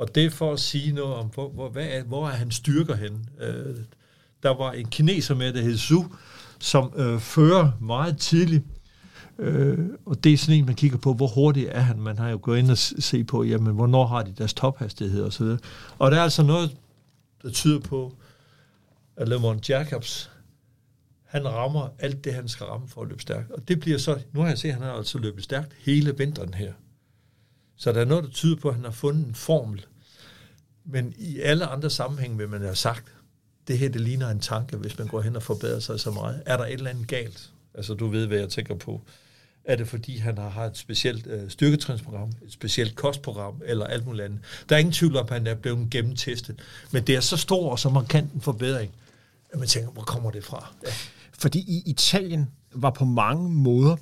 Og 0.00 0.14
det 0.14 0.24
er 0.24 0.30
for 0.30 0.52
at 0.52 0.60
sige 0.60 0.92
noget 0.92 1.14
om, 1.14 1.26
hvor, 1.26 1.48
hvor, 1.48 1.68
hvad 1.68 1.86
er, 1.86 2.02
hvor 2.02 2.28
er 2.28 2.32
han 2.32 2.50
styrker 2.50 2.94
hen. 2.96 3.26
Øh, 3.40 3.76
der 4.42 4.56
var 4.56 4.72
en 4.72 4.86
kineser 4.86 5.34
med, 5.34 5.52
der 5.52 5.60
hed 5.60 5.76
Su, 5.76 6.02
som 6.60 6.92
øh, 6.96 7.20
fører 7.20 7.72
meget 7.80 8.18
tidligt 8.18 8.64
Øh, 9.38 9.78
og 10.06 10.24
det 10.24 10.32
er 10.32 10.36
sådan 10.36 10.58
en, 10.58 10.66
man 10.66 10.74
kigger 10.74 10.98
på, 10.98 11.14
hvor 11.14 11.26
hurtigt 11.26 11.68
er 11.72 11.80
han. 11.80 12.00
Man 12.00 12.18
har 12.18 12.28
jo 12.28 12.38
gået 12.42 12.58
ind 12.58 12.70
og 12.70 12.78
se 12.78 13.24
på, 13.24 13.42
jamen, 13.42 13.74
hvornår 13.74 14.06
har 14.06 14.22
de 14.22 14.32
deres 14.38 14.54
tophastighed 14.54 15.22
og 15.22 15.32
så 15.32 15.44
videre. 15.44 15.58
Og 15.98 16.10
der 16.10 16.16
er 16.18 16.22
altså 16.22 16.42
noget, 16.42 16.76
der 17.42 17.50
tyder 17.50 17.80
på, 17.80 18.16
at 19.16 19.28
Lemon 19.28 19.60
Jacobs, 19.68 20.30
han 21.24 21.48
rammer 21.48 21.88
alt 21.98 22.24
det, 22.24 22.34
han 22.34 22.48
skal 22.48 22.66
ramme 22.66 22.88
for 22.88 23.02
at 23.02 23.08
løbe 23.08 23.22
stærkt. 23.22 23.50
Og 23.50 23.68
det 23.68 23.80
bliver 23.80 23.98
så, 23.98 24.18
nu 24.32 24.40
har 24.40 24.48
jeg 24.48 24.58
set, 24.58 24.68
at 24.68 24.74
han 24.74 24.82
har 24.82 24.92
altså 24.92 25.18
løbet 25.18 25.44
stærkt 25.44 25.72
hele 25.78 26.18
vinteren 26.18 26.54
her. 26.54 26.72
Så 27.76 27.92
der 27.92 28.00
er 28.00 28.04
noget, 28.04 28.24
der 28.24 28.30
tyder 28.30 28.56
på, 28.56 28.68
at 28.68 28.74
han 28.74 28.84
har 28.84 28.90
fundet 28.90 29.26
en 29.26 29.34
formel. 29.34 29.86
Men 30.84 31.14
i 31.18 31.40
alle 31.40 31.66
andre 31.66 31.90
sammenhænge 31.90 32.38
vil 32.38 32.48
man 32.48 32.60
have 32.60 32.76
sagt, 32.76 33.04
det 33.68 33.78
her 33.78 33.88
det 33.88 34.00
ligner 34.00 34.28
en 34.28 34.40
tanke, 34.40 34.76
hvis 34.76 34.98
man 34.98 35.08
går 35.08 35.20
hen 35.20 35.36
og 35.36 35.42
forbedrer 35.42 35.80
sig 35.80 36.00
så 36.00 36.10
meget. 36.10 36.42
Er 36.46 36.56
der 36.56 36.64
et 36.64 36.72
eller 36.72 36.90
andet 36.90 37.08
galt? 37.08 37.50
Altså 37.74 37.94
du 37.94 38.06
ved, 38.06 38.26
hvad 38.26 38.38
jeg 38.38 38.48
tænker 38.48 38.74
på. 38.74 39.00
Er 39.64 39.76
det 39.76 39.88
fordi, 39.88 40.16
han 40.16 40.38
har, 40.38 40.48
har 40.48 40.64
et 40.64 40.76
specielt 40.76 41.26
øh, 41.26 41.50
styrketræningsprogram, 41.50 42.28
et 42.28 42.52
specielt 42.52 42.96
kostprogram, 42.96 43.62
eller 43.64 43.86
alt 43.86 44.06
muligt 44.06 44.24
andet? 44.24 44.40
Der 44.68 44.74
er 44.74 44.78
ingen 44.80 44.92
tvivl 44.92 45.16
om, 45.16 45.26
at 45.26 45.32
han 45.32 45.46
er 45.46 45.54
blevet 45.54 45.90
gennemtestet. 45.90 46.60
Men 46.90 47.06
det 47.06 47.16
er 47.16 47.20
så 47.20 47.36
stor 47.36 47.70
og 47.70 47.78
så 47.78 47.88
markant 47.88 48.32
en 48.32 48.40
forbedring, 48.40 48.92
at 49.52 49.58
man 49.58 49.68
tænker, 49.68 49.90
hvor 49.90 50.02
kommer 50.02 50.30
det 50.30 50.44
fra? 50.44 50.74
Ja. 50.86 50.92
Fordi 51.32 51.58
i 51.58 51.82
Italien 51.86 52.50
var 52.74 52.90
på 52.90 53.04
mange 53.04 53.50
måder 53.50 53.96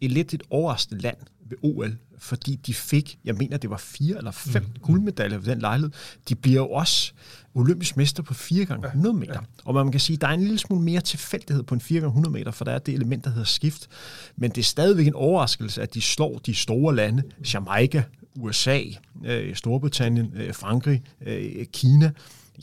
et 0.00 0.12
lidt 0.12 0.34
et 0.34 0.42
overraskende 0.50 1.00
land 1.00 1.16
ved 1.48 1.58
OL, 1.62 1.96
fordi 2.18 2.56
de 2.56 2.74
fik, 2.74 3.18
jeg 3.24 3.34
mener, 3.34 3.56
det 3.56 3.70
var 3.70 3.76
fire 3.76 4.16
eller 4.16 4.30
fem 4.30 4.62
mm. 4.62 4.80
guldmedaljer 4.82 5.38
ved 5.38 5.46
den 5.46 5.58
lejlighed. 5.58 5.90
De 6.28 6.34
bliver 6.34 6.60
jo 6.60 6.70
også 6.70 7.12
olympisk 7.54 7.96
mester 7.96 8.22
på 8.22 8.34
4 8.34 8.64
gange 8.64 8.86
100 8.86 9.14
meter. 9.14 9.32
Ja. 9.32 9.40
Og 9.64 9.74
man 9.74 9.90
kan 9.90 10.00
sige, 10.00 10.14
at 10.14 10.20
der 10.20 10.28
er 10.28 10.32
en 10.32 10.40
lille 10.40 10.58
smule 10.58 10.82
mere 10.82 11.00
tilfældighed 11.00 11.62
på 11.62 11.74
en 11.74 11.80
4 11.80 12.00
gange 12.00 12.10
100 12.10 12.32
meter, 12.32 12.50
for 12.50 12.64
der 12.64 12.72
er 12.72 12.78
det 12.78 12.94
element, 12.94 13.24
der 13.24 13.30
hedder 13.30 13.44
skift. 13.44 13.88
Men 14.36 14.50
det 14.50 14.58
er 14.58 14.64
stadigvæk 14.64 15.06
en 15.06 15.14
overraskelse, 15.14 15.82
at 15.82 15.94
de 15.94 16.00
slår 16.00 16.38
de 16.38 16.54
store 16.54 16.96
lande, 16.96 17.22
Jamaica, 17.54 18.02
USA, 18.36 18.80
øh, 19.26 19.54
Storbritannien, 19.54 20.32
øh, 20.36 20.54
Frankrig, 20.54 21.02
øh, 21.26 21.66
Kina, 21.72 22.10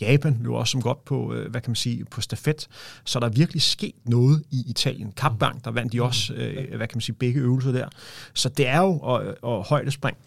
Japan 0.02 0.38
løber 0.42 0.58
også 0.58 0.72
som 0.72 0.82
godt 0.82 1.06
på, 1.06 1.34
øh, 1.34 1.52
hvad 1.52 1.62
kan 1.62 1.70
man 1.70 1.76
sige, 1.76 2.06
på 2.06 2.22
stafet. 2.22 2.68
Så 3.06 3.20
der 3.20 3.26
er 3.26 3.30
virkelig 3.30 3.62
sket 3.62 3.96
noget 4.04 4.44
i 4.52 4.64
Italien. 4.68 5.12
Kapbank, 5.12 5.66
der 5.66 5.72
vandt 5.72 5.94
de 5.94 6.02
også, 6.02 6.34
øh, 6.34 6.78
hvad 6.78 6.88
kan 6.88 6.96
man 6.96 7.02
sige, 7.02 7.16
begge 7.16 7.40
øvelser 7.40 7.72
der. 7.72 7.88
Så 8.34 8.50
det 8.50 8.68
er 8.68 8.82
jo 8.82 9.00
og, 9.00 9.36
og 9.42 9.64
højdespring. 9.64 10.18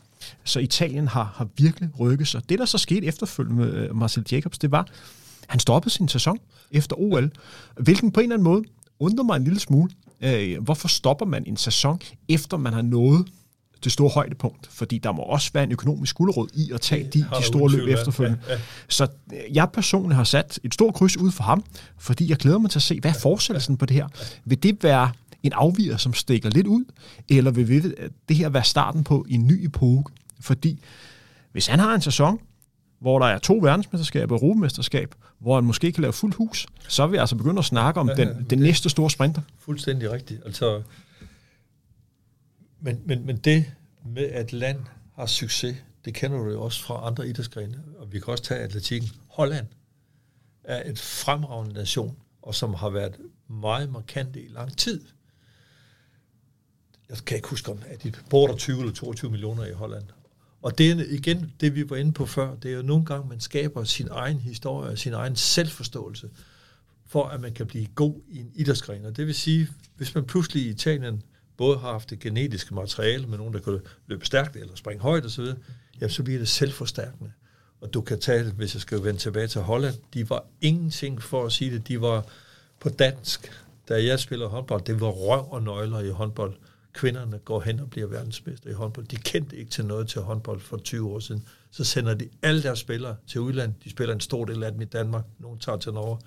Så 0.44 0.60
Italien 0.60 1.08
har, 1.08 1.32
har 1.34 1.48
virkelig 1.56 1.90
rykket 2.00 2.28
sig. 2.28 2.48
Det, 2.48 2.58
der 2.58 2.64
så 2.64 2.78
skete 2.78 3.06
efterfølgende 3.06 3.62
med 3.62 3.74
øh, 3.74 3.96
Marcel 3.96 4.24
Jacobs, 4.32 4.58
det 4.58 4.70
var, 4.70 4.86
han 5.46 5.60
stoppede 5.60 5.94
sin 5.94 6.08
sæson 6.08 6.38
efter 6.70 6.96
OL, 7.00 7.30
hvilken 7.76 8.12
på 8.12 8.20
en 8.20 8.24
eller 8.24 8.34
anden 8.34 8.44
måde 8.44 8.62
undrer 8.98 9.24
mig 9.24 9.36
en 9.36 9.44
lille 9.44 9.60
smule. 9.60 9.90
Øh, 10.20 10.62
hvorfor 10.62 10.88
stopper 10.88 11.26
man 11.26 11.44
en 11.46 11.56
sæson, 11.56 12.00
efter 12.28 12.56
man 12.56 12.72
har 12.72 12.82
nået 12.82 13.26
det 13.84 13.92
store 13.92 14.10
højdepunkt, 14.10 14.68
fordi 14.70 14.98
der 14.98 15.12
må 15.12 15.22
også 15.22 15.50
være 15.54 15.64
en 15.64 15.72
økonomisk 15.72 16.16
guldråd 16.16 16.48
i 16.54 16.70
at 16.74 16.80
tage 16.80 17.04
de, 17.04 17.26
de 17.38 17.44
store 17.44 17.70
løb 17.70 17.88
efterfølgende. 17.88 18.38
Ja, 18.48 18.52
ja. 18.52 18.58
Så 18.88 19.06
øh, 19.32 19.38
jeg 19.52 19.68
personligt 19.72 20.16
har 20.16 20.24
sat 20.24 20.60
et 20.64 20.74
stort 20.74 20.94
kryds 20.94 21.16
ud 21.16 21.30
for 21.30 21.42
ham, 21.42 21.64
fordi 21.98 22.30
jeg 22.30 22.36
glæder 22.36 22.58
mig 22.58 22.70
til 22.70 22.78
at 22.78 22.82
se, 22.82 23.00
hvad 23.00 23.10
er 23.10 23.18
fortsættelsen 23.18 23.76
på 23.76 23.86
det 23.86 23.96
her? 23.96 24.08
Vil 24.44 24.62
det 24.62 24.82
være 24.82 25.10
en 25.42 25.52
afviger, 25.52 25.96
som 25.96 26.14
stikker 26.14 26.50
lidt 26.50 26.66
ud, 26.66 26.84
eller 27.28 27.50
vil 27.50 27.94
det 28.28 28.36
her 28.36 28.48
være 28.48 28.64
starten 28.64 29.04
på 29.04 29.26
en 29.28 29.46
ny 29.46 29.64
epoke? 29.64 30.12
Fordi 30.40 30.80
hvis 31.52 31.66
han 31.66 31.78
har 31.78 31.94
en 31.94 32.00
sæson, 32.00 32.38
hvor 33.00 33.18
der 33.18 33.26
er 33.26 33.38
to 33.38 33.58
verdensmesterskaber 33.62 34.36
og 34.36 34.42
europamesterskab, 34.42 35.14
hvor 35.38 35.54
han 35.54 35.64
måske 35.64 35.92
kan 35.92 36.02
lave 36.02 36.12
fuldt 36.12 36.34
hus, 36.34 36.66
så 36.88 37.06
vil 37.06 37.14
jeg 37.14 37.20
altså 37.20 37.36
begynde 37.36 37.58
at 37.58 37.64
snakke 37.64 38.00
om 38.00 38.08
ja, 38.08 38.14
den, 38.14 38.46
den 38.50 38.58
næste 38.58 38.88
store 38.88 39.10
sprinter. 39.10 39.42
Fuldstændig 39.58 40.12
rigtigt. 40.12 40.40
Altså, 40.46 40.82
men, 42.80 43.02
men, 43.06 43.26
men 43.26 43.36
det 43.36 43.72
med, 44.04 44.24
at 44.24 44.52
land 44.52 44.80
har 45.14 45.26
succes, 45.26 45.76
det 46.04 46.14
kender 46.14 46.38
du 46.38 46.50
jo 46.50 46.62
også 46.62 46.82
fra 46.82 47.06
andre 47.06 47.28
idrætsgrene, 47.28 47.82
og 47.98 48.12
vi 48.12 48.20
kan 48.20 48.28
også 48.28 48.44
tage 48.44 48.60
atletikken. 48.60 49.10
Holland 49.28 49.66
er 50.64 50.90
et 50.90 50.98
fremragende 50.98 51.74
nation, 51.74 52.16
og 52.42 52.54
som 52.54 52.74
har 52.74 52.90
været 52.90 53.16
meget 53.48 53.92
markant 53.92 54.36
i 54.36 54.48
lang 54.48 54.76
tid. 54.76 55.04
Jeg 57.08 57.18
kan 57.26 57.36
ikke 57.36 57.48
huske, 57.48 57.70
om 57.70 57.78
at 57.86 58.02
de 58.02 58.12
bor 58.30 58.46
der 58.46 58.56
20 58.56 58.78
eller 58.78 58.94
22 58.94 59.30
millioner 59.30 59.66
i 59.66 59.72
Holland. 59.72 60.04
Og 60.62 60.78
det 60.78 60.90
er 60.90 61.04
igen 61.08 61.52
det, 61.60 61.74
vi 61.74 61.90
var 61.90 61.96
inde 61.96 62.12
på 62.12 62.26
før. 62.26 62.54
Det 62.54 62.70
er 62.70 62.76
jo 62.76 62.82
nogle 62.82 63.04
gange, 63.04 63.28
man 63.28 63.40
skaber 63.40 63.84
sin 63.84 64.08
egen 64.10 64.38
historie, 64.38 64.96
sin 64.96 65.12
egen 65.12 65.36
selvforståelse, 65.36 66.30
for 67.06 67.24
at 67.24 67.40
man 67.40 67.54
kan 67.54 67.66
blive 67.66 67.86
god 67.86 68.14
i 68.28 68.38
en 68.40 68.52
idrætsgren. 68.54 69.04
Og 69.04 69.16
det 69.16 69.26
vil 69.26 69.34
sige, 69.34 69.68
hvis 69.96 70.14
man 70.14 70.24
pludselig 70.24 70.62
i 70.62 70.68
Italien 70.68 71.22
både 71.58 71.78
har 71.78 71.92
haft 71.92 72.10
det 72.10 72.18
genetiske 72.20 72.74
materiale 72.74 73.26
med 73.26 73.38
nogen, 73.38 73.54
der 73.54 73.60
kan 73.60 73.80
løbe 74.06 74.26
stærkt 74.26 74.56
eller 74.56 74.74
springe 74.74 75.02
højt 75.02 75.24
osv., 75.24 75.44
jamen 76.00 76.10
så 76.10 76.22
bliver 76.22 76.38
det 76.38 76.48
selvforstærkende. 76.48 77.32
Og 77.80 77.94
du 77.94 78.00
kan 78.00 78.20
tage 78.20 78.50
hvis 78.50 78.74
jeg 78.74 78.80
skal 78.80 79.04
vende 79.04 79.20
tilbage 79.20 79.46
til 79.46 79.60
Holland, 79.60 79.94
de 80.14 80.30
var 80.30 80.44
ingenting 80.60 81.22
for 81.22 81.46
at 81.46 81.52
sige 81.52 81.70
det, 81.70 81.88
de 81.88 82.00
var 82.00 82.26
på 82.80 82.88
dansk, 82.88 83.52
da 83.88 84.04
jeg 84.04 84.20
spiller 84.20 84.46
håndbold, 84.46 84.82
det 84.82 85.00
var 85.00 85.08
røv 85.08 85.52
og 85.52 85.62
nøgler 85.62 86.00
i 86.00 86.10
håndbold. 86.10 86.54
Kvinderne 86.92 87.38
går 87.38 87.60
hen 87.60 87.80
og 87.80 87.90
bliver 87.90 88.06
verdensmester 88.06 88.70
i 88.70 88.72
håndbold. 88.72 89.06
De 89.06 89.16
kendte 89.16 89.56
ikke 89.56 89.70
til 89.70 89.86
noget 89.86 90.08
til 90.08 90.20
håndbold 90.20 90.60
for 90.60 90.76
20 90.76 91.10
år 91.10 91.18
siden. 91.18 91.44
Så 91.70 91.84
sender 91.84 92.14
de 92.14 92.28
alle 92.42 92.62
deres 92.62 92.78
spillere 92.78 93.16
til 93.26 93.40
udlandet. 93.40 93.84
De 93.84 93.90
spiller 93.90 94.14
en 94.14 94.20
stor 94.20 94.44
del 94.44 94.62
af 94.62 94.72
dem 94.72 94.80
i 94.80 94.84
Danmark. 94.84 95.24
Nogle 95.38 95.58
tager 95.58 95.78
til 95.78 95.92
Norge. 95.92 96.18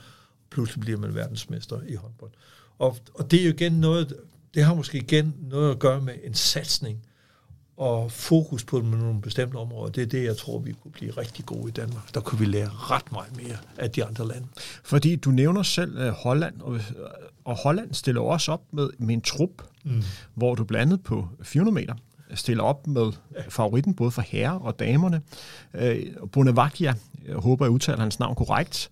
Pludselig 0.50 0.82
bliver 0.82 1.00
man 1.00 1.16
verdensmester 1.16 1.82
i 1.88 1.96
håndbold. 1.96 2.32
Og, 2.80 2.98
og 3.14 3.32
det 3.32 3.42
er 3.42 3.46
jo 3.46 3.54
igen 3.54 3.72
noget, 3.72 4.14
det 4.54 4.64
har 4.64 4.74
måske 4.74 4.98
igen 4.98 5.36
noget 5.40 5.72
at 5.72 5.80
gøre 5.80 6.02
med 6.02 6.14
en 6.24 6.34
satsning 6.34 7.00
og 7.78 8.12
fokus 8.12 8.64
på 8.64 8.80
nogle 8.80 9.22
bestemte 9.22 9.56
områder. 9.56 9.92
Det 9.92 10.02
er 10.02 10.08
det, 10.08 10.24
jeg 10.24 10.38
tror, 10.38 10.60
vi 10.60 10.72
kunne 10.72 10.92
blive 10.92 11.12
rigtig 11.12 11.46
gode 11.46 11.68
i 11.68 11.72
Danmark. 11.72 12.14
Der 12.14 12.20
kunne 12.20 12.40
vi 12.40 12.46
lære 12.46 12.70
ret 12.70 13.12
meget 13.12 13.38
mere 13.38 13.58
af 13.78 13.92
de 13.92 14.06
andre 14.06 14.28
lande. 14.28 14.48
Fordi 14.84 15.16
du 15.16 15.32
nævner 15.32 15.64
selv 15.64 16.08
uh, 16.08 16.08
Holland, 16.08 16.62
og, 16.62 16.80
og 17.46 17.56
Holland 17.56 17.94
stiller 17.94 18.22
også 18.22 18.52
op 18.52 18.62
med, 18.72 18.90
med 18.98 19.14
en 19.14 19.22
trup, 19.22 19.50
mm. 19.84 20.04
hvor 20.34 20.56
du 20.56 20.64
blandet 20.64 21.04
på 21.04 21.28
400 21.44 21.76
meter 21.76 21.94
stiller 22.34 22.64
op 22.64 22.88
med 22.88 23.12
favoritten 23.50 23.94
både 23.94 24.12
for 24.12 24.22
herrer 24.22 24.60
og 24.60 24.80
damerne. 24.80 25.22
Uh, 25.74 26.30
Bonavacia, 26.32 26.94
jeg 27.28 27.36
håber, 27.36 27.66
jeg 27.66 27.72
udtaler 27.72 28.00
hans 28.00 28.20
navn 28.20 28.36
korrekt, 28.36 28.90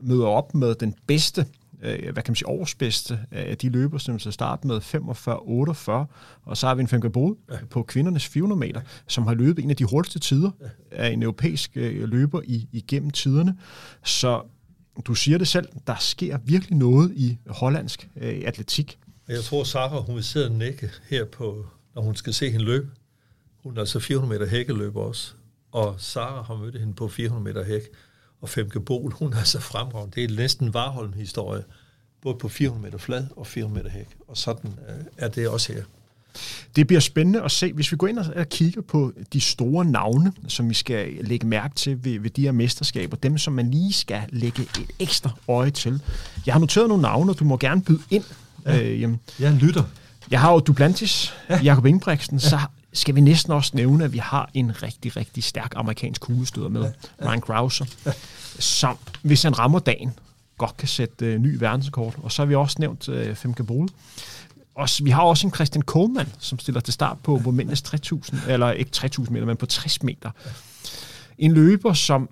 møder 0.00 0.26
op 0.26 0.54
med 0.54 0.74
den 0.74 0.94
bedste 1.06 1.46
øh, 1.82 2.12
hvad 2.12 2.22
kan 2.22 2.30
man 2.30 2.36
sige, 2.36 2.48
årsbedste 2.48 3.18
af 3.30 3.58
de 3.58 3.68
løber, 3.68 3.98
som 3.98 4.18
så 4.18 4.30
start 4.30 4.64
med 4.64 4.76
45-48, 4.76 5.90
og 6.42 6.56
så 6.56 6.66
har 6.66 6.74
vi 6.74 6.80
en 6.80 6.88
Femke 6.88 7.10
ja. 7.16 7.56
på 7.70 7.82
kvindernes 7.82 8.26
400 8.26 8.58
meter, 8.58 8.80
som 9.06 9.26
har 9.26 9.34
løbet 9.34 9.64
en 9.64 9.70
af 9.70 9.76
de 9.76 9.84
hurtigste 9.84 10.18
tider 10.18 10.50
af 10.90 11.08
en 11.10 11.22
europæisk 11.22 11.70
øh, 11.74 12.08
løber 12.08 12.40
i, 12.44 12.68
igennem 12.72 13.10
tiderne. 13.10 13.58
Så 14.04 14.42
du 15.06 15.14
siger 15.14 15.38
det 15.38 15.48
selv, 15.48 15.68
der 15.86 15.96
sker 16.00 16.38
virkelig 16.44 16.78
noget 16.78 17.12
i 17.14 17.38
hollandsk 17.46 18.08
øh, 18.16 18.42
atletik. 18.46 18.98
Jeg 19.28 19.42
tror, 19.42 19.64
Sarah, 19.64 20.06
hun 20.06 20.14
vil 20.14 20.24
sidde 20.24 20.46
og 20.46 20.52
nække 20.52 20.90
her 21.08 21.24
på, 21.24 21.66
når 21.94 22.02
hun 22.02 22.16
skal 22.16 22.34
se 22.34 22.50
hende 22.50 22.64
løbe. 22.64 22.88
Hun 23.62 23.76
er 23.76 23.80
altså 23.80 24.00
400 24.00 24.38
meter 24.38 24.50
hækkeløber 24.50 25.00
også. 25.00 25.32
Og 25.72 25.94
Sarah 25.98 26.44
har 26.44 26.56
mødt 26.56 26.80
hende 26.80 26.94
på 26.94 27.08
400 27.08 27.44
meter 27.44 27.64
hæk 27.64 27.82
og 28.40 28.48
Femke 28.48 28.80
Bol, 28.80 29.12
hun 29.12 29.32
er 29.32 29.44
så 29.44 29.60
fremragende. 29.60 30.14
Det 30.14 30.30
er 30.30 30.36
næsten 30.36 30.74
Varholm-historie, 30.74 31.62
både 32.22 32.34
på 32.34 32.48
400 32.48 32.86
meter 32.86 32.98
flad 32.98 33.26
og 33.36 33.46
400 33.46 33.84
meter 33.84 33.96
hæk. 33.96 34.08
Og 34.28 34.36
sådan 34.36 34.70
øh, 34.88 35.04
er 35.16 35.28
det 35.28 35.48
også 35.48 35.72
her. 35.72 35.82
Det 36.76 36.86
bliver 36.86 37.00
spændende 37.00 37.42
at 37.42 37.50
se, 37.50 37.72
hvis 37.72 37.92
vi 37.92 37.96
går 37.96 38.06
ind 38.06 38.18
og 38.18 38.48
kigger 38.48 38.82
på 38.82 39.12
de 39.32 39.40
store 39.40 39.84
navne, 39.84 40.32
som 40.48 40.68
vi 40.68 40.74
skal 40.74 41.18
lægge 41.20 41.46
mærke 41.46 41.74
til 41.74 42.04
ved, 42.04 42.20
ved 42.20 42.30
de 42.30 42.42
her 42.42 42.52
mesterskaber, 42.52 43.16
dem 43.16 43.38
som 43.38 43.52
man 43.52 43.70
lige 43.70 43.92
skal 43.92 44.22
lægge 44.28 44.62
et 44.62 44.90
ekstra 44.98 45.30
øje 45.48 45.70
til. 45.70 46.02
Jeg 46.46 46.54
har 46.54 46.58
noteret 46.58 46.88
nogle 46.88 47.02
navne, 47.02 47.32
og 47.32 47.38
du 47.38 47.44
må 47.44 47.56
gerne 47.56 47.82
byde 47.82 48.00
ind. 48.10 48.24
Ja, 48.66 48.82
øh, 48.82 49.00
jamen. 49.00 49.20
Jeg 49.38 49.52
lytter. 49.52 49.82
Jeg 50.30 50.40
har 50.40 50.52
jo 50.52 50.60
Duplantis, 50.60 51.34
ja. 51.48 51.60
Jakob 51.62 51.86
Ingebrigtsen, 51.86 52.38
ja. 52.38 52.58
Skal 52.98 53.14
vi 53.14 53.20
næsten 53.20 53.52
også 53.52 53.70
nævne, 53.74 54.04
at 54.04 54.12
vi 54.12 54.18
har 54.18 54.50
en 54.54 54.82
rigtig, 54.82 55.16
rigtig 55.16 55.44
stærk 55.44 55.72
amerikansk 55.76 56.20
kuglestøder 56.20 56.68
med, 56.68 56.82
ja, 56.82 56.90
ja. 57.20 57.30
Ryan 57.30 57.40
Krauser, 57.40 57.84
ja. 58.06 58.12
som, 58.58 58.98
hvis 59.22 59.42
han 59.42 59.58
rammer 59.58 59.78
dagen, 59.78 60.12
godt 60.58 60.76
kan 60.76 60.88
sætte 60.88 61.26
øh, 61.26 61.38
ny 61.38 61.56
verdensrekord. 61.58 62.14
Og 62.22 62.32
så 62.32 62.42
har 62.42 62.46
vi 62.46 62.54
også 62.54 62.76
nævnt 62.78 63.08
øh, 63.08 63.34
Femke 63.34 63.64
Bole. 63.64 63.88
Også, 64.74 65.04
vi 65.04 65.10
har 65.10 65.22
også 65.22 65.46
en 65.46 65.54
Christian 65.54 65.82
Kohlmann, 65.82 66.28
som 66.38 66.58
stiller 66.58 66.80
til 66.80 66.94
start 66.94 67.18
på, 67.22 67.40
på 67.44 67.50
mændenes 67.50 67.82
3000, 67.82 68.40
eller 68.48 68.70
ikke 68.70 68.90
3000 68.90 69.34
meter, 69.34 69.46
men 69.46 69.56
på 69.56 69.66
60 69.66 70.02
meter. 70.02 70.30
En 71.38 71.52
løber, 71.52 71.92
som, 71.92 72.28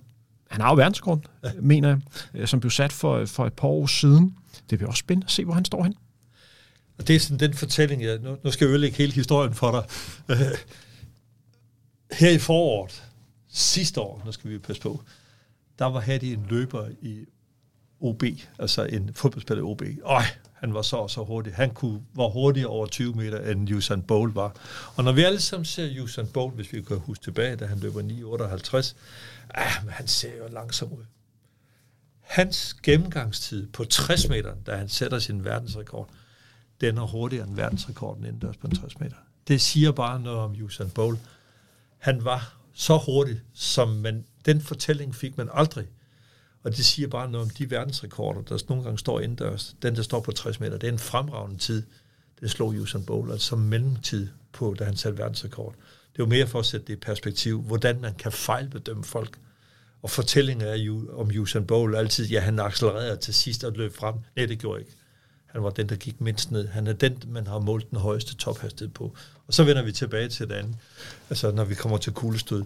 han 0.50 0.60
har 0.60 0.68
jo 0.68 0.74
verdensrekord, 0.74 1.20
mener 1.60 1.88
jeg, 1.88 1.98
øh, 2.34 2.46
som 2.46 2.60
blev 2.60 2.70
sat 2.70 2.92
for, 2.92 3.24
for 3.26 3.46
et 3.46 3.52
par 3.52 3.68
år 3.68 3.86
siden. 3.86 4.36
Det 4.70 4.78
bliver 4.78 4.90
også 4.90 5.00
spændende 5.00 5.24
at 5.24 5.30
se, 5.30 5.44
hvor 5.44 5.54
han 5.54 5.64
står 5.64 5.84
hen. 5.84 5.94
Og 6.98 7.08
det 7.08 7.16
er 7.16 7.20
sådan 7.20 7.38
den 7.38 7.54
fortælling, 7.54 8.02
jeg, 8.02 8.18
nu, 8.18 8.36
nu 8.44 8.50
skal 8.50 8.64
jeg 8.64 8.70
ødelægge 8.70 8.96
hele 8.96 9.12
historien 9.12 9.54
for 9.54 9.70
dig. 9.70 9.84
Øh, 10.28 10.58
her 12.12 12.30
i 12.30 12.38
foråret, 12.38 13.04
sidste 13.48 14.00
år, 14.00 14.22
nu 14.24 14.32
skal 14.32 14.50
vi 14.50 14.58
passe 14.58 14.82
på, 14.82 15.02
der 15.78 15.84
var 15.84 16.00
Hattie 16.00 16.32
en 16.32 16.46
løber 16.50 16.88
i 17.02 17.24
OB, 18.00 18.22
altså 18.58 18.84
en 18.84 19.14
fodboldspiller 19.14 19.64
OB. 19.64 19.82
Øj, 20.02 20.22
han 20.52 20.74
var 20.74 20.82
så 20.82 21.08
så 21.08 21.24
hurtig. 21.24 21.54
Han 21.54 21.74
kunne, 21.74 22.02
var 22.14 22.28
hurtigere 22.28 22.68
over 22.68 22.86
20 22.86 23.14
meter, 23.14 23.50
end 23.50 23.74
Usain 23.74 24.02
Bolt 24.02 24.34
var. 24.34 24.56
Og 24.96 25.04
når 25.04 25.12
vi 25.12 25.22
alle 25.22 25.40
sammen 25.40 25.64
ser 25.64 26.02
Usain 26.02 26.26
Bolt, 26.26 26.54
hvis 26.54 26.72
vi 26.72 26.82
kan 26.82 26.98
huske 26.98 27.24
tilbage, 27.24 27.56
da 27.56 27.66
han 27.66 27.78
løber 27.78 28.02
9,58, 28.02 28.94
ah, 29.54 29.84
men 29.84 29.92
han 29.92 30.08
ser 30.08 30.36
jo 30.36 30.48
langsom 30.52 30.92
ud. 30.92 31.04
Hans 32.20 32.74
gennemgangstid 32.82 33.66
på 33.66 33.84
60 33.84 34.28
meter, 34.28 34.54
da 34.66 34.76
han 34.76 34.88
sætter 34.88 35.18
sin 35.18 35.44
verdensrekord, 35.44 36.10
den 36.80 36.98
er 36.98 37.06
hurtigere 37.06 37.46
end 37.46 37.56
verdensrekorden 37.56 38.24
indendørs 38.24 38.56
på 38.56 38.68
60 38.68 39.00
meter. 39.00 39.16
Det 39.48 39.60
siger 39.60 39.92
bare 39.92 40.20
noget 40.20 40.38
om 40.38 40.54
Usain 40.62 40.90
Bolt. 40.90 41.18
Han 41.98 42.24
var 42.24 42.56
så 42.74 42.96
hurtig, 42.96 43.40
som 43.54 43.88
man, 43.88 44.24
den 44.46 44.60
fortælling 44.60 45.14
fik 45.14 45.36
man 45.36 45.48
aldrig 45.52 45.86
og 46.66 46.76
det 46.76 46.84
siger 46.84 47.08
bare 47.08 47.30
noget 47.30 47.46
om 47.46 47.50
de 47.50 47.70
verdensrekorder, 47.70 48.42
der 48.42 48.58
nogle 48.68 48.84
gange 48.84 48.98
står 48.98 49.20
indendørs. 49.20 49.76
Den, 49.82 49.96
der 49.96 50.02
står 50.02 50.20
på 50.20 50.32
60 50.32 50.60
meter, 50.60 50.78
det 50.78 50.88
er 50.88 50.92
en 50.92 50.98
fremragende 50.98 51.58
tid. 51.58 51.82
Det 52.40 52.50
slog 52.50 52.68
Usain 52.68 53.04
Bolt, 53.04 53.32
altså 53.32 53.46
som 53.46 53.58
mellemtid 53.58 54.28
på, 54.52 54.74
da 54.78 54.84
han 54.84 54.96
satte 54.96 55.18
verdensrekord. 55.18 55.74
Det 56.16 56.22
er 56.22 56.26
mere 56.26 56.46
for 56.46 56.58
at 56.58 56.66
sætte 56.66 56.86
det 56.86 56.92
i 56.92 56.96
perspektiv, 56.96 57.62
hvordan 57.62 58.00
man 58.00 58.14
kan 58.14 58.32
fejlbedømme 58.32 59.04
folk. 59.04 59.38
Og 60.02 60.10
fortællingen 60.10 60.68
er 60.68 60.74
jo 60.74 61.10
om 61.12 61.30
Usain 61.38 61.66
Bolt 61.66 61.96
altid, 61.96 62.26
ja, 62.26 62.40
han 62.40 62.60
accelererede 62.60 63.16
til 63.16 63.34
sidst 63.34 63.64
og 63.64 63.72
løb 63.72 63.94
frem. 63.94 64.14
Nej, 64.36 64.46
det 64.46 64.58
gjorde 64.58 64.80
ikke. 64.80 64.92
Han 65.56 65.64
var 65.64 65.70
den, 65.70 65.88
der 65.88 65.96
gik 65.96 66.20
mindst 66.20 66.50
ned. 66.50 66.68
Han 66.68 66.86
er 66.86 66.92
den, 66.92 67.22
man 67.26 67.46
har 67.46 67.58
målt 67.58 67.90
den 67.90 67.98
højeste 67.98 68.34
tophastighed 68.34 68.94
på. 68.94 69.14
Og 69.46 69.54
så 69.54 69.64
vender 69.64 69.82
vi 69.82 69.92
tilbage 69.92 70.28
til 70.28 70.48
det 70.48 70.54
andet. 70.54 70.76
Altså, 71.30 71.50
når 71.50 71.64
vi 71.64 71.74
kommer 71.74 71.98
til 71.98 72.12
kuglestød. 72.12 72.64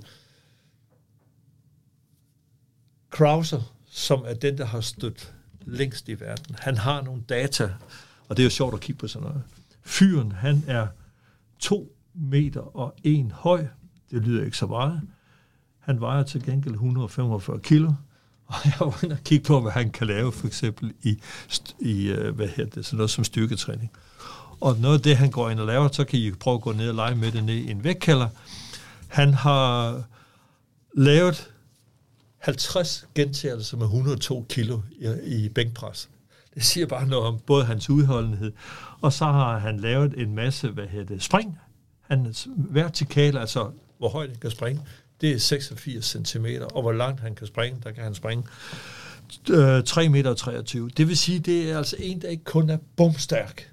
Krauser, 3.10 3.62
som 3.90 4.22
er 4.26 4.34
den, 4.34 4.58
der 4.58 4.64
har 4.64 4.80
stødt 4.80 5.34
længst 5.60 6.08
i 6.08 6.20
verden. 6.20 6.56
Han 6.58 6.76
har 6.76 7.02
nogle 7.02 7.22
data, 7.28 7.74
og 8.28 8.36
det 8.36 8.42
er 8.42 8.44
jo 8.44 8.50
sjovt 8.50 8.74
at 8.74 8.80
kigge 8.80 8.98
på 8.98 9.08
sådan 9.08 9.28
noget. 9.28 9.42
Fyren, 9.82 10.32
han 10.32 10.64
er 10.66 10.86
to 11.58 11.96
meter 12.14 12.76
og 12.76 12.94
en 13.04 13.30
høj. 13.30 13.66
Det 14.10 14.22
lyder 14.22 14.44
ikke 14.44 14.56
så 14.56 14.66
meget. 14.66 15.00
Han 15.78 16.00
vejer 16.00 16.22
til 16.22 16.44
gengæld 16.44 16.74
145 16.74 17.60
kilo. 17.60 17.92
Og 18.50 18.56
jeg 18.64 18.74
var 18.80 19.04
inde 19.04 19.12
og 19.12 19.24
kigge 19.24 19.44
på, 19.44 19.60
hvad 19.60 19.72
han 19.72 19.90
kan 19.90 20.06
lave, 20.06 20.32
for 20.32 20.46
eksempel 20.46 20.92
i, 21.02 21.18
i 21.80 22.06
øh, 22.06 22.34
hvad 22.34 22.48
hedder 22.48 22.70
det, 22.70 22.86
sådan 22.86 22.96
noget 22.96 23.10
som 23.10 23.24
styrketræning. 23.24 23.90
Og 24.60 24.76
noget 24.78 24.94
af 24.94 25.02
det, 25.02 25.16
han 25.16 25.30
går 25.30 25.50
ind 25.50 25.60
og 25.60 25.66
laver, 25.66 25.88
så 25.92 26.04
kan 26.04 26.18
I 26.18 26.30
prøve 26.30 26.54
at 26.54 26.60
gå 26.60 26.72
ned 26.72 26.88
og 26.88 26.94
lege 26.94 27.14
med 27.14 27.32
det 27.32 27.44
ned 27.44 27.54
i 27.54 27.70
en 27.70 27.84
vægtkælder. 27.84 28.28
Han 29.08 29.34
har 29.34 30.02
lavet 30.94 31.50
50 32.38 33.06
gentagelser 33.14 33.76
med 33.76 33.86
102 33.86 34.46
kilo 34.48 34.80
i, 35.00 35.44
i 35.44 35.48
bænkpres. 35.48 36.08
Det 36.54 36.64
siger 36.64 36.86
bare 36.86 37.06
noget 37.06 37.26
om 37.26 37.38
både 37.46 37.64
hans 37.64 37.90
udholdenhed, 37.90 38.52
og 39.00 39.12
så 39.12 39.24
har 39.24 39.58
han 39.58 39.80
lavet 39.80 40.14
en 40.16 40.34
masse, 40.34 40.68
hvad 40.68 40.86
hedder 40.86 41.06
det, 41.06 41.22
spring. 41.22 41.58
Hans 42.00 42.48
vertikal, 42.56 43.36
altså 43.36 43.70
hvor 43.98 44.08
højt 44.08 44.30
han 44.30 44.38
kan 44.38 44.50
springe, 44.50 44.82
det 45.20 45.30
er 45.30 45.38
86 45.38 46.16
cm, 46.26 46.46
og 46.74 46.82
hvor 46.82 46.92
langt 46.92 47.20
han 47.20 47.34
kan 47.34 47.46
springe, 47.46 47.80
der 47.84 47.92
kan 47.92 48.04
han 48.04 48.14
springe 48.14 48.44
3 49.86 50.04
øh, 50.04 50.10
meter 50.10 50.34
23. 50.34 50.90
Det 50.96 51.08
vil 51.08 51.16
sige, 51.16 51.38
det 51.38 51.70
er 51.70 51.78
altså 51.78 51.96
en, 51.98 52.22
der 52.22 52.28
ikke 52.28 52.44
kun 52.44 52.70
er 52.70 52.78
bumstærk, 52.96 53.72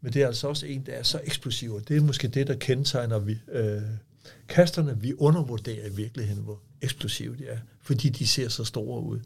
men 0.00 0.12
det 0.12 0.22
er 0.22 0.26
altså 0.26 0.48
også 0.48 0.66
en, 0.66 0.86
der 0.86 0.92
er 0.92 1.02
så 1.02 1.20
eksplosiv, 1.24 1.80
det 1.88 1.96
er 1.96 2.00
måske 2.00 2.28
det, 2.28 2.46
der 2.46 2.54
kendetegner 2.54 3.18
vi, 3.18 3.38
øh, 3.52 3.82
kasterne. 4.48 5.00
Vi 5.00 5.14
undervurderer 5.18 5.86
i 5.86 5.94
virkeligheden, 5.96 6.42
hvor 6.42 6.60
eksplosive 6.82 7.36
de 7.36 7.46
er, 7.46 7.58
fordi 7.82 8.08
de 8.08 8.26
ser 8.26 8.48
så 8.48 8.64
store 8.64 9.02
ud. 9.02 9.20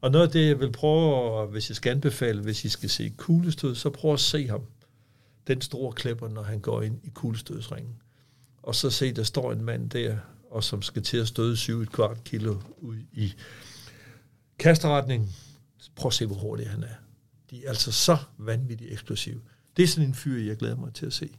Og 0.00 0.10
noget 0.10 0.26
af 0.26 0.32
det, 0.32 0.46
jeg 0.48 0.60
vil 0.60 0.72
prøve, 0.72 1.46
hvis 1.46 1.70
jeg 1.70 1.76
skal 1.76 1.90
anbefale, 1.90 2.40
hvis 2.40 2.64
I 2.64 2.68
skal 2.68 2.90
se 2.90 3.12
kuglestød, 3.16 3.74
så 3.74 3.90
prøv 3.90 4.12
at 4.12 4.20
se 4.20 4.48
ham. 4.48 4.62
Den 5.46 5.60
store 5.60 5.92
klipper, 5.92 6.28
når 6.28 6.42
han 6.42 6.60
går 6.60 6.82
ind 6.82 6.98
i 7.04 7.08
kuglestødsringen. 7.14 7.94
Og 8.62 8.74
så 8.74 8.90
se, 8.90 9.12
der 9.12 9.22
står 9.22 9.52
en 9.52 9.64
mand 9.64 9.90
der, 9.90 10.16
og 10.56 10.64
som 10.64 10.82
skal 10.82 11.02
til 11.02 11.16
at 11.16 11.28
støde 11.28 11.56
7 11.56 11.86
kvart 11.86 12.24
kilo 12.24 12.56
ud 12.78 12.96
i 13.12 13.32
kasteretning. 14.58 15.34
Prøv 15.96 16.08
at 16.08 16.14
se, 16.14 16.26
hvor 16.26 16.36
hurtig 16.36 16.70
han 16.70 16.82
er. 16.82 16.94
De 17.50 17.64
er 17.64 17.68
altså 17.68 17.92
så 17.92 18.16
vanvittigt 18.38 18.92
eksplosive. 18.92 19.40
Det 19.76 19.82
er 19.82 19.86
sådan 19.86 20.08
en 20.08 20.14
fyr, 20.14 20.46
jeg 20.46 20.56
glæder 20.56 20.76
mig 20.76 20.94
til 20.94 21.06
at 21.06 21.12
se. 21.12 21.30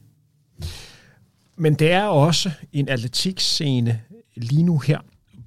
Men 1.56 1.74
det 1.74 1.92
er 1.92 2.04
også 2.04 2.50
en 2.72 2.88
atletikscene 2.88 4.02
lige 4.36 4.62
nu 4.62 4.78
her, 4.78 5.00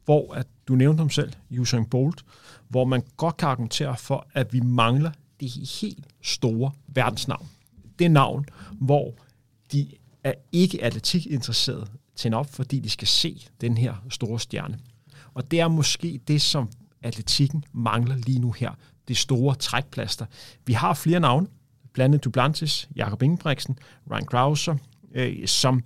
hvor 0.06 0.34
at 0.34 0.48
du 0.68 0.76
nævnte 0.76 1.02
ham 1.02 1.10
selv, 1.10 1.34
Usain 1.60 1.86
Bolt, 1.86 2.26
hvor 2.68 2.86
man 2.86 3.04
godt 3.18 3.38
kan 3.38 3.48
argumentere 3.48 3.98
for, 3.98 4.28
at 4.34 4.54
vi 4.54 4.60
mangler 4.60 5.12
det 5.40 5.52
helt 5.82 6.06
store 6.22 6.72
verdensnavn. 6.88 7.50
Det 8.00 8.12
navn, 8.12 8.46
hvor 8.72 9.16
de 9.72 9.92
er 10.24 10.34
ikke 10.52 10.84
atletikinteresserede 10.84 11.88
tænde 12.16 12.36
til 12.36 12.40
op, 12.40 12.54
fordi 12.54 12.80
de 12.80 12.90
skal 12.90 13.08
se 13.08 13.48
den 13.62 13.78
her 13.78 13.94
store 14.10 14.40
stjerne. 14.40 14.80
Og 15.34 15.52
det 15.52 15.60
er 15.60 15.68
måske 15.68 16.20
det, 16.28 16.42
som 16.42 16.70
atletikken 17.02 17.64
mangler 17.74 18.16
lige 18.16 18.40
nu 18.40 18.52
her. 18.52 18.72
Det 19.08 19.18
store 19.18 19.56
trækplaster. 19.56 20.26
Vi 20.66 20.74
har 20.74 20.94
flere 20.94 21.20
navne, 21.20 21.48
blandt 21.94 22.14
andet 22.14 22.24
Duplantis, 22.24 22.90
Jakob 22.96 23.22
Ingebrigtsen, 23.24 23.78
Ryan 24.12 24.26
Krauser, 24.26 24.76
øh, 25.16 25.48
som 25.48 25.84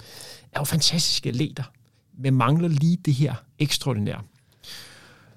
er 0.52 0.60
jo 0.60 0.64
fantastiske 0.64 1.30
atleter, 1.30 1.64
men 2.18 2.34
mangler 2.34 2.68
lige 2.68 2.98
det 3.06 3.14
her 3.14 3.34
ekstraordinære. 3.60 4.22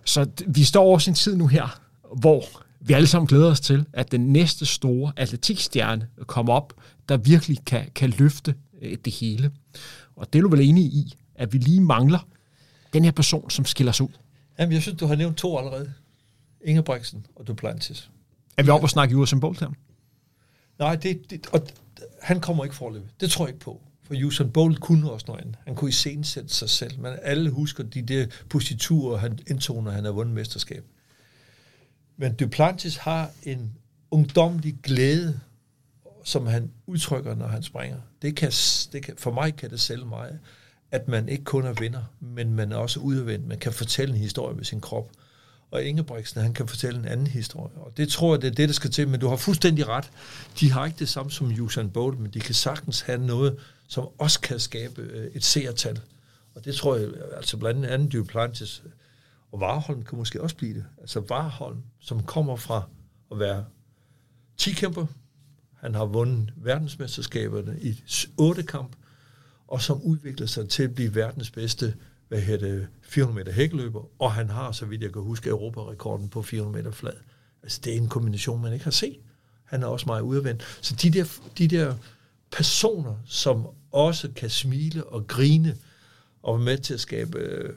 Så 0.05 0.27
vi 0.47 0.65
står 0.65 0.83
over 0.83 1.09
en 1.09 1.15
tid 1.15 1.37
nu 1.37 1.47
her, 1.47 1.81
hvor 2.21 2.45
vi 2.81 2.93
alle 2.93 3.07
sammen 3.07 3.27
glæder 3.27 3.51
os 3.51 3.61
til, 3.61 3.87
at 3.93 4.13
den 4.13 4.33
næste 4.33 4.67
store 4.67 5.13
atletikstjerne 5.17 6.09
kommer 6.27 6.53
op, 6.53 6.73
der 7.09 7.17
virkelig 7.17 7.59
kan, 7.67 7.91
kan 7.95 8.11
løfte 8.11 8.55
øh, 8.83 8.99
det 9.05 9.13
hele. 9.13 9.51
Og 10.17 10.33
det 10.33 10.39
er 10.39 10.43
du 10.43 10.49
vel 10.49 10.61
enig 10.61 10.85
i, 10.85 11.15
at 11.35 11.53
vi 11.53 11.59
lige 11.59 11.81
mangler 11.81 12.29
den 12.93 13.05
her 13.05 13.11
person, 13.11 13.51
som 13.51 13.65
skiller 13.65 13.93
sig 13.93 14.05
ud. 14.05 14.13
Jamen, 14.59 14.73
jeg 14.73 14.83
synes, 14.83 14.99
du 14.99 15.07
har 15.07 15.17
nævnt 15.17 15.37
to 15.37 15.59
allerede. 15.59 15.93
Ingebrigtsen 16.65 17.27
og 17.37 17.47
Duplantis. 17.47 18.11
Er 18.57 18.63
vi 18.63 18.71
oppe 18.71 18.85
og 18.85 18.91
snakke 18.91 19.17
Usain 19.17 19.43
her? 19.43 19.73
Nej, 20.79 20.97
det, 20.97 21.31
det, 21.31 21.47
og 21.47 21.67
han 22.23 22.41
kommer 22.41 22.65
ikke 22.65 22.77
forløbe. 22.77 23.09
Det 23.21 23.31
tror 23.31 23.47
jeg 23.47 23.55
ikke 23.55 23.65
på. 23.65 23.81
For 24.03 24.15
Usain 24.27 24.51
Bolt 24.51 24.81
kunne 24.81 25.11
også 25.11 25.25
noget 25.29 25.41
andet. 25.41 25.57
Han 25.67 25.75
kunne 25.75 25.89
iscenesætte 25.89 26.55
sig 26.55 26.71
selv, 26.71 27.01
men 27.01 27.13
alle 27.23 27.51
husker 27.51 27.85
de 27.85 28.03
der 28.03 28.27
positurer, 28.51 29.19
han 29.19 29.39
indtog, 29.51 29.83
når 29.83 29.91
han 29.91 30.05
har 30.05 30.13
vundet 30.13 30.35
mesterskab. 30.35 30.85
Men 32.17 32.35
Duplantis 32.35 32.97
har 32.97 33.31
en 33.43 33.73
ungdomlig 34.11 34.77
glæde, 34.83 35.41
som 36.29 36.47
han 36.47 36.71
udtrykker, 36.87 37.35
når 37.35 37.47
han 37.47 37.63
springer. 37.63 37.99
Det 38.23 38.37
kan, 38.37 38.53
det 38.93 39.03
kan, 39.03 39.15
for 39.19 39.31
mig 39.31 39.57
kan 39.57 39.71
det 39.71 39.81
sælge 39.81 40.05
mig, 40.05 40.39
at 40.91 41.09
man 41.09 41.29
ikke 41.29 41.45
kun 41.45 41.65
er 41.65 41.73
vinder, 41.73 42.03
men 42.21 42.55
man 42.55 42.73
er 42.73 42.77
også 42.77 43.01
udadvendt. 43.01 43.47
Man 43.47 43.59
kan 43.59 43.73
fortælle 43.73 44.15
en 44.15 44.21
historie 44.21 44.57
med 44.57 44.65
sin 44.65 44.81
krop 44.81 45.11
og 45.71 45.85
Ingebrigtsen, 45.85 46.43
han 46.43 46.55
kan 46.55 46.69
fortælle 46.69 46.99
en 46.99 47.05
anden 47.05 47.27
historie. 47.27 47.75
Og 47.77 47.97
det 47.97 48.09
tror 48.09 48.35
jeg, 48.35 48.43
det 48.43 48.51
er 48.51 48.55
det, 48.55 48.69
der 48.69 48.73
skal 48.73 48.91
til. 48.91 49.09
Men 49.09 49.21
du 49.21 49.29
har 49.29 49.37
fuldstændig 49.37 49.89
ret. 49.89 50.11
De 50.61 50.71
har 50.71 50.87
ikke 50.87 50.99
det 50.99 51.09
samme 51.09 51.31
som 51.31 51.53
Usain 51.61 51.91
Bolt, 51.91 52.19
men 52.21 52.31
de 52.31 52.41
kan 52.41 52.55
sagtens 52.55 53.01
have 53.01 53.27
noget, 53.27 53.59
som 53.89 54.09
også 54.19 54.41
kan 54.41 54.61
skabe 54.61 55.03
øh, 55.03 55.31
et 55.35 55.45
seertal. 55.45 56.01
Og 56.55 56.65
det 56.65 56.75
tror 56.75 56.97
jeg, 56.97 57.09
altså 57.37 57.57
blandt 57.57 57.87
andet 57.87 58.13
Duplantis 58.13 58.83
og 59.53 59.61
Varholm 59.61 60.05
kan 60.05 60.19
måske 60.19 60.43
også 60.43 60.57
blive 60.57 60.75
det. 60.75 60.85
Altså 61.01 61.21
Varholm, 61.21 61.83
som 62.01 62.23
kommer 62.23 62.57
fra 62.57 62.83
at 63.33 63.39
være 63.39 63.65
10 64.57 64.73
kæmper, 64.73 65.07
han 65.81 65.95
har 65.95 66.05
vundet 66.05 66.53
verdensmesterskaberne 66.57 67.77
i 67.81 68.03
otte 68.37 68.63
kamp, 68.63 68.97
og 69.69 69.83
som 69.83 70.03
udvikler 70.03 70.47
sig 70.47 70.69
til 70.69 70.83
at 70.83 70.95
blive 70.95 71.15
verdens 71.15 71.51
bedste 71.51 71.95
hvad 72.29 72.41
hedder 72.41 72.69
det, 72.69 72.89
400 73.03 73.45
meter 73.45 73.53
hækkeløber, 73.53 74.23
og 74.23 74.33
han 74.33 74.51
har, 74.51 74.73
så 74.73 74.87
vidt 74.87 75.03
jeg 75.03 75.13
kan 75.13 75.23
huske, 75.23 75.51
Europarekorden 75.51 76.29
på 76.29 76.43
400 76.43 76.83
meter 76.83 76.97
flad. 76.97 77.13
Altså, 77.63 77.81
det 77.85 77.93
er 77.93 77.97
en 77.97 78.09
kombination, 78.09 78.63
man 78.63 78.73
ikke 78.73 78.85
har 78.85 78.91
set. 78.91 79.17
Han 79.65 79.83
er 79.83 79.87
også 79.87 80.07
meget 80.07 80.23
udadvendt. 80.23 80.79
Så 80.81 80.95
de 80.95 81.11
der, 81.11 81.25
de 81.59 81.69
der 81.69 81.95
personer, 82.53 83.15
som 83.27 83.67
også 83.93 84.29
kan 84.37 84.51
smile 84.51 85.05
og 85.05 85.27
grine, 85.27 85.77
og 86.43 86.55
være 86.55 86.65
med 86.65 86.79
til 86.79 86.95
at 86.95 87.01
skabe, 87.01 87.39
øh, 87.39 87.75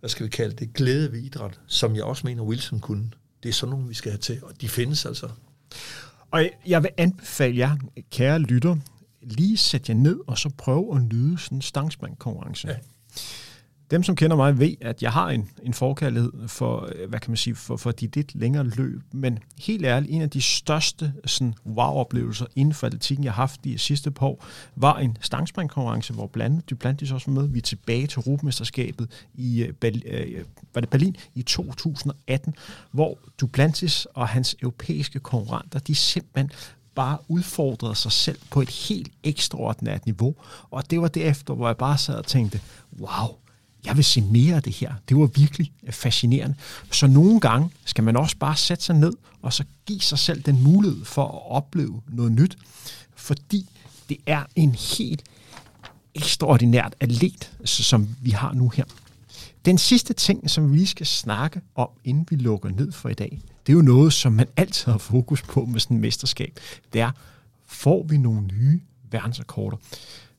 hvad 0.00 0.10
skal 0.10 0.24
vi 0.26 0.30
kalde 0.30 0.56
det, 0.56 0.72
glæde 0.74 1.12
ved 1.12 1.18
idræt, 1.18 1.60
som 1.66 1.96
jeg 1.96 2.04
også 2.04 2.26
mener, 2.26 2.42
Wilson 2.42 2.80
kunne. 2.80 3.10
Det 3.42 3.48
er 3.48 3.52
sådan 3.52 3.70
nogle, 3.70 3.88
vi 3.88 3.94
skal 3.94 4.12
have 4.12 4.18
til, 4.18 4.44
og 4.44 4.60
de 4.60 4.68
findes 4.68 5.06
altså. 5.06 5.28
Og 6.30 6.50
jeg 6.66 6.82
vil 6.82 6.90
anbefale 6.96 7.58
jer, 7.58 7.76
kære 8.10 8.38
lytter, 8.38 8.76
lige 9.22 9.56
sæt 9.56 9.88
jer 9.88 9.94
ned 9.94 10.20
og 10.26 10.38
så 10.38 10.50
prøv 10.58 10.92
at 10.96 11.02
nyde 11.02 11.38
sådan 11.38 11.58
en 11.58 11.62
stangsmandkonkurrence. 11.62 12.68
Ja 12.68 12.74
dem, 13.90 14.02
som 14.02 14.16
kender 14.16 14.36
mig, 14.36 14.58
ved, 14.58 14.74
at 14.80 15.02
jeg 15.02 15.12
har 15.12 15.30
en, 15.30 15.50
en 15.62 15.74
forkærlighed 15.74 16.32
for, 16.46 16.88
øh, 16.94 17.08
hvad 17.08 17.20
kan 17.20 17.30
man 17.30 17.36
sige, 17.36 17.54
for, 17.54 17.76
for 17.76 17.90
de 17.90 18.08
lidt 18.14 18.34
længere 18.34 18.64
løb. 18.64 19.02
Men 19.12 19.38
helt 19.60 19.86
ærligt, 19.86 20.12
en 20.14 20.22
af 20.22 20.30
de 20.30 20.42
største 20.42 21.12
sådan, 21.24 21.54
wow-oplevelser 21.66 22.46
inden 22.56 22.74
for 22.74 22.86
atletikken, 22.86 23.24
jeg 23.24 23.32
har 23.32 23.42
haft 23.42 23.64
de 23.64 23.78
sidste 23.78 24.10
par 24.10 24.26
år, 24.26 24.44
var 24.76 24.98
en 24.98 25.16
stangspringkonkurrence, 25.20 26.12
hvor 26.12 26.26
blandt 26.26 26.70
Duplantis 26.70 27.12
også 27.12 27.30
var 27.30 27.40
med. 27.40 27.48
Vi 27.48 27.58
er 27.58 27.62
tilbage 27.62 28.06
til 28.06 28.18
Europamesterskabet 28.18 29.10
i 29.34 29.62
øh, 29.62 29.92
øh, 30.04 30.44
var 30.74 30.80
det 30.80 30.90
Berlin 30.90 31.16
i 31.34 31.42
2018, 31.42 32.54
hvor 32.90 33.18
Duplantis 33.40 34.06
og 34.14 34.28
hans 34.28 34.56
europæiske 34.62 35.18
konkurrenter, 35.18 35.78
de 35.78 35.94
simpelthen 35.94 36.50
bare 36.94 37.18
udfordrede 37.28 37.94
sig 37.94 38.12
selv 38.12 38.38
på 38.50 38.60
et 38.60 38.70
helt 38.70 39.12
ekstraordinært 39.24 40.06
niveau. 40.06 40.34
Og 40.70 40.90
det 40.90 41.00
var 41.00 41.08
derefter, 41.08 41.54
hvor 41.54 41.66
jeg 41.66 41.76
bare 41.76 41.98
sad 41.98 42.14
og 42.14 42.26
tænkte, 42.26 42.60
wow, 43.00 43.36
jeg 43.84 43.96
vil 43.96 44.04
se 44.04 44.20
mere 44.20 44.56
af 44.56 44.62
det 44.62 44.72
her. 44.72 44.94
Det 45.08 45.16
var 45.16 45.26
virkelig 45.26 45.72
øh, 45.82 45.92
fascinerende. 45.92 46.56
Så 46.90 47.06
nogle 47.06 47.40
gange 47.40 47.70
skal 47.84 48.04
man 48.04 48.16
også 48.16 48.36
bare 48.36 48.56
sætte 48.56 48.84
sig 48.84 48.94
ned, 48.94 49.12
og 49.42 49.52
så 49.52 49.64
give 49.86 50.00
sig 50.00 50.18
selv 50.18 50.42
den 50.42 50.62
mulighed 50.62 51.04
for 51.04 51.24
at 51.24 51.50
opleve 51.50 52.02
noget 52.08 52.32
nyt. 52.32 52.58
Fordi 53.14 53.68
det 54.08 54.16
er 54.26 54.44
en 54.56 54.74
helt 54.74 55.22
ekstraordinært 56.14 56.94
atlet, 57.00 57.52
som 57.64 58.08
vi 58.20 58.30
har 58.30 58.52
nu 58.52 58.68
her. 58.68 58.84
Den 59.64 59.78
sidste 59.78 60.14
ting, 60.14 60.50
som 60.50 60.72
vi 60.72 60.86
skal 60.86 61.06
snakke 61.06 61.60
om, 61.74 61.88
inden 62.04 62.26
vi 62.30 62.36
lukker 62.36 62.68
ned 62.68 62.92
for 62.92 63.08
i 63.08 63.14
dag, 63.14 63.40
det 63.66 63.72
er 63.72 63.76
jo 63.76 63.82
noget, 63.82 64.12
som 64.12 64.32
man 64.32 64.46
altid 64.56 64.92
har 64.92 64.98
fokus 64.98 65.42
på 65.42 65.64
med 65.64 65.80
sådan 65.80 65.96
et 65.96 66.00
mesterskab. 66.00 66.58
Det 66.92 67.00
er, 67.00 67.10
får 67.66 68.02
vi 68.02 68.18
nogle 68.18 68.40
nye 68.40 68.80
verdensrekorder? 69.10 69.76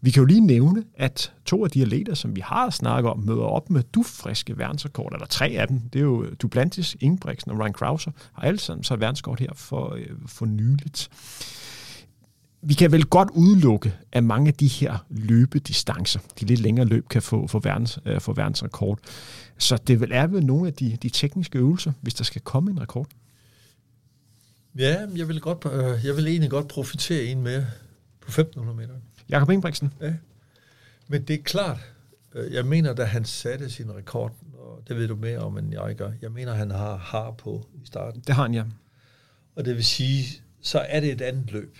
Vi 0.03 0.11
kan 0.11 0.21
jo 0.21 0.25
lige 0.25 0.41
nævne, 0.41 0.83
at 0.95 1.33
to 1.45 1.63
af 1.63 1.71
de 1.71 1.81
atleter, 1.81 2.13
som 2.13 2.35
vi 2.35 2.41
har 2.41 2.69
snakket 2.69 3.11
om, 3.11 3.19
møder 3.19 3.43
op 3.43 3.69
med 3.69 3.83
dufriske 3.83 4.57
verdensrekord, 4.57 5.13
eller 5.13 5.25
tre 5.25 5.45
af 5.47 5.67
dem. 5.67 5.79
Det 5.79 5.99
er 5.99 6.03
jo 6.03 6.25
Duplantis, 6.25 6.97
Ingebrigtsen 6.99 7.51
og 7.51 7.59
Ryan 7.59 7.73
Krauser, 7.73 8.11
har 8.33 8.43
alle 8.43 8.59
sammen 8.59 8.83
så 8.83 8.95
verdenskort 8.95 9.39
her 9.39 9.53
for, 9.55 9.93
øh, 9.93 10.07
for 10.27 10.45
nyligt. 10.45 11.09
Vi 12.61 12.73
kan 12.73 12.91
vel 12.91 13.05
godt 13.05 13.29
udelukke, 13.33 13.93
at 14.11 14.23
mange 14.23 14.47
af 14.47 14.53
de 14.53 14.67
her 14.67 15.05
løbedistancer, 15.09 16.19
de 16.39 16.45
lidt 16.45 16.59
længere 16.59 16.85
løb, 16.85 17.07
kan 17.09 17.21
få, 17.21 17.47
få, 17.47 17.59
verdens, 17.59 17.99
øh, 18.05 18.21
få 18.21 18.33
verdensrekord. 18.33 18.99
Så 19.57 19.77
det 19.87 19.99
vil 19.99 20.11
er 20.11 20.27
vel 20.27 20.45
nogle 20.45 20.67
af 20.67 20.73
de, 20.73 20.97
de 21.01 21.09
tekniske 21.09 21.59
øvelser, 21.59 21.91
hvis 22.01 22.13
der 22.13 22.23
skal 22.23 22.41
komme 22.41 22.71
en 22.71 22.81
rekord. 22.81 23.07
Ja, 24.77 25.05
jeg 25.15 25.27
vil, 25.27 25.41
godt, 25.41 25.65
øh, 25.65 26.05
jeg 26.05 26.15
vil 26.15 26.27
egentlig 26.27 26.49
godt 26.49 26.67
profitere 26.67 27.23
en 27.23 27.41
med 27.41 27.65
på 28.21 28.27
1500 28.27 28.77
meter. 28.77 28.93
Jakob 29.31 29.49
Ingebrigtsen? 29.49 29.93
Ja. 30.01 30.13
Men 31.07 31.23
det 31.23 31.33
er 31.33 31.43
klart, 31.43 31.77
øh, 32.35 32.53
jeg 32.53 32.65
mener, 32.65 32.93
da 32.93 33.03
han 33.03 33.25
satte 33.25 33.69
sin 33.69 33.95
rekord, 33.95 34.35
og 34.53 34.83
det 34.87 34.95
ved 34.95 35.07
du 35.07 35.15
mere 35.15 35.39
om, 35.39 35.57
end 35.57 35.73
jeg 35.73 35.95
gør, 35.95 36.11
jeg 36.21 36.31
mener, 36.31 36.53
han 36.53 36.71
har 36.71 36.95
har 36.95 37.31
på 37.31 37.67
i 37.73 37.85
starten. 37.85 38.23
Det 38.27 38.35
har 38.35 38.43
han, 38.43 38.53
ja. 38.53 38.63
Og 39.55 39.65
det 39.65 39.75
vil 39.75 39.85
sige, 39.85 40.41
så 40.61 40.79
er 40.79 40.99
det 40.99 41.11
et 41.11 41.21
andet 41.21 41.51
løb. 41.51 41.77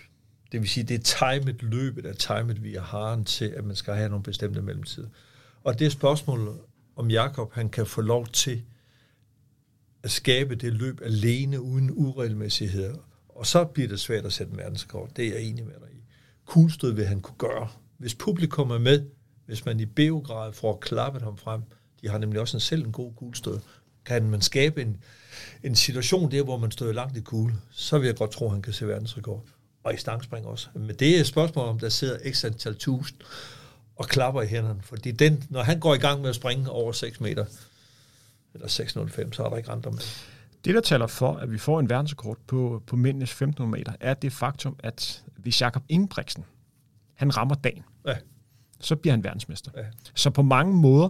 Det 0.52 0.62
vil 0.62 0.70
sige, 0.70 0.84
det 0.84 0.96
er 0.96 1.40
timet 1.40 1.64
løbet, 1.64 2.06
er 2.06 2.14
timet 2.14 2.64
via 2.64 2.82
haren 2.82 3.26
til, 3.26 3.46
at 3.46 3.66
man 3.66 3.76
skal 3.76 3.94
have 3.96 4.10
nogle 4.10 4.24
bestemte 4.24 4.62
mellemtider. 4.62 5.08
Og 5.64 5.80
det 5.80 5.86
er 5.86 5.92
spørgsmålet, 5.92 6.58
om 6.96 7.12
Jakob 7.12 7.54
han 7.54 7.70
kan 7.70 7.86
få 7.86 8.02
lov 8.02 8.28
til 8.28 8.64
at 10.04 10.12
skabe 10.12 10.56
det 10.56 10.74
løb 10.74 11.02
alene 11.04 11.62
uden 11.62 11.92
uregelmæssigheder. 11.94 12.96
Og 13.30 13.46
så 13.46 13.66
bliver 13.66 13.88
det 13.88 14.00
svært 14.00 14.26
at 14.26 14.34
sætte 14.34 14.52
en 14.52 14.58
verdenskort. 14.58 15.18
Det 15.18 15.28
er 15.28 15.34
jeg 15.34 15.42
enig 15.42 15.66
med 15.66 15.74
dig 15.74 15.90
i. 15.94 16.01
Kuglestød 16.46 16.92
vil 16.92 17.06
han 17.06 17.22
kunne 17.22 17.38
gøre. 17.38 17.68
Hvis 17.98 18.16
publikum 18.16 18.72
er 18.72 18.78
med, 18.78 19.06
hvis 19.46 19.66
man 19.66 19.80
i 19.80 19.86
Beograd 19.86 20.54
får 20.54 20.78
klappet 20.82 21.22
ham 21.22 21.38
frem, 21.38 21.62
de 22.02 22.10
har 22.10 22.18
nemlig 22.18 22.42
også 22.42 22.58
en 22.58 22.62
selv 22.62 22.86
en 22.86 22.92
god 22.92 23.14
kuglestød, 23.14 23.60
kan 24.06 24.30
man 24.30 24.42
skabe 24.42 24.82
en, 24.82 24.98
en 25.64 25.76
situation 25.76 26.32
der, 26.32 26.44
hvor 26.44 26.58
man 26.58 26.72
står 26.72 26.92
langt 26.92 27.18
i 27.18 27.22
kugle, 27.22 27.56
så 27.72 27.98
vil 27.98 28.06
jeg 28.06 28.16
godt 28.16 28.32
tro, 28.32 28.46
at 28.46 28.52
han 28.52 28.62
kan 28.62 28.74
se 28.74 28.88
verdensrekord. 28.88 29.44
Og 29.84 29.94
i 29.94 29.98
stangspring 29.98 30.46
også. 30.46 30.68
Men 30.76 30.96
det 30.96 31.16
er 31.16 31.20
et 31.20 31.28
spørgsmål, 31.28 31.68
om 31.68 31.80
der 31.80 31.90
sidder 31.90 32.32
x 32.32 32.46
antal 32.46 32.76
tusind 32.76 33.20
og 33.96 34.08
klapper 34.08 34.42
i 34.42 34.48
hænderne. 34.48 34.82
Fordi 34.84 35.12
den, 35.12 35.44
når 35.50 35.64
han 35.64 35.80
går 35.80 35.96
i 35.96 35.98
gang 35.98 36.22
med 36.22 36.30
at 36.30 36.36
springe 36.36 36.70
over 36.70 36.92
6 36.92 37.22
meter, 37.22 37.46
eller 38.54 38.68
6,05, 38.68 39.32
så 39.32 39.44
er 39.44 39.50
der 39.50 39.58
ikke 39.58 39.72
andre 39.72 39.92
med. 39.92 40.02
Det, 40.66 40.76
der 40.76 40.82
taler 40.82 41.08
for, 41.08 41.34
at 41.34 41.52
vi 41.52 41.58
får 41.58 41.80
en 41.80 41.90
verdensrekord 41.90 42.38
på, 42.48 42.84
på 42.88 42.96
mændenes 42.96 43.32
1500 43.32 43.80
meter, 43.80 43.94
er 44.00 44.14
det 44.14 44.34
faktum, 44.34 44.76
at 44.80 45.24
hvis 45.38 45.62
Jakob 45.62 45.84
Ingebrigtsen, 45.90 46.44
han 47.14 47.38
rammer 47.38 47.56
dagen, 47.56 47.84
ja. 48.08 48.16
så 48.80 48.96
bliver 48.96 49.14
han 49.14 49.24
verdensmester. 49.24 49.72
Ja. 49.76 49.84
Så 50.16 50.30
på 50.30 50.42
mange 50.42 50.74
måder 50.74 51.10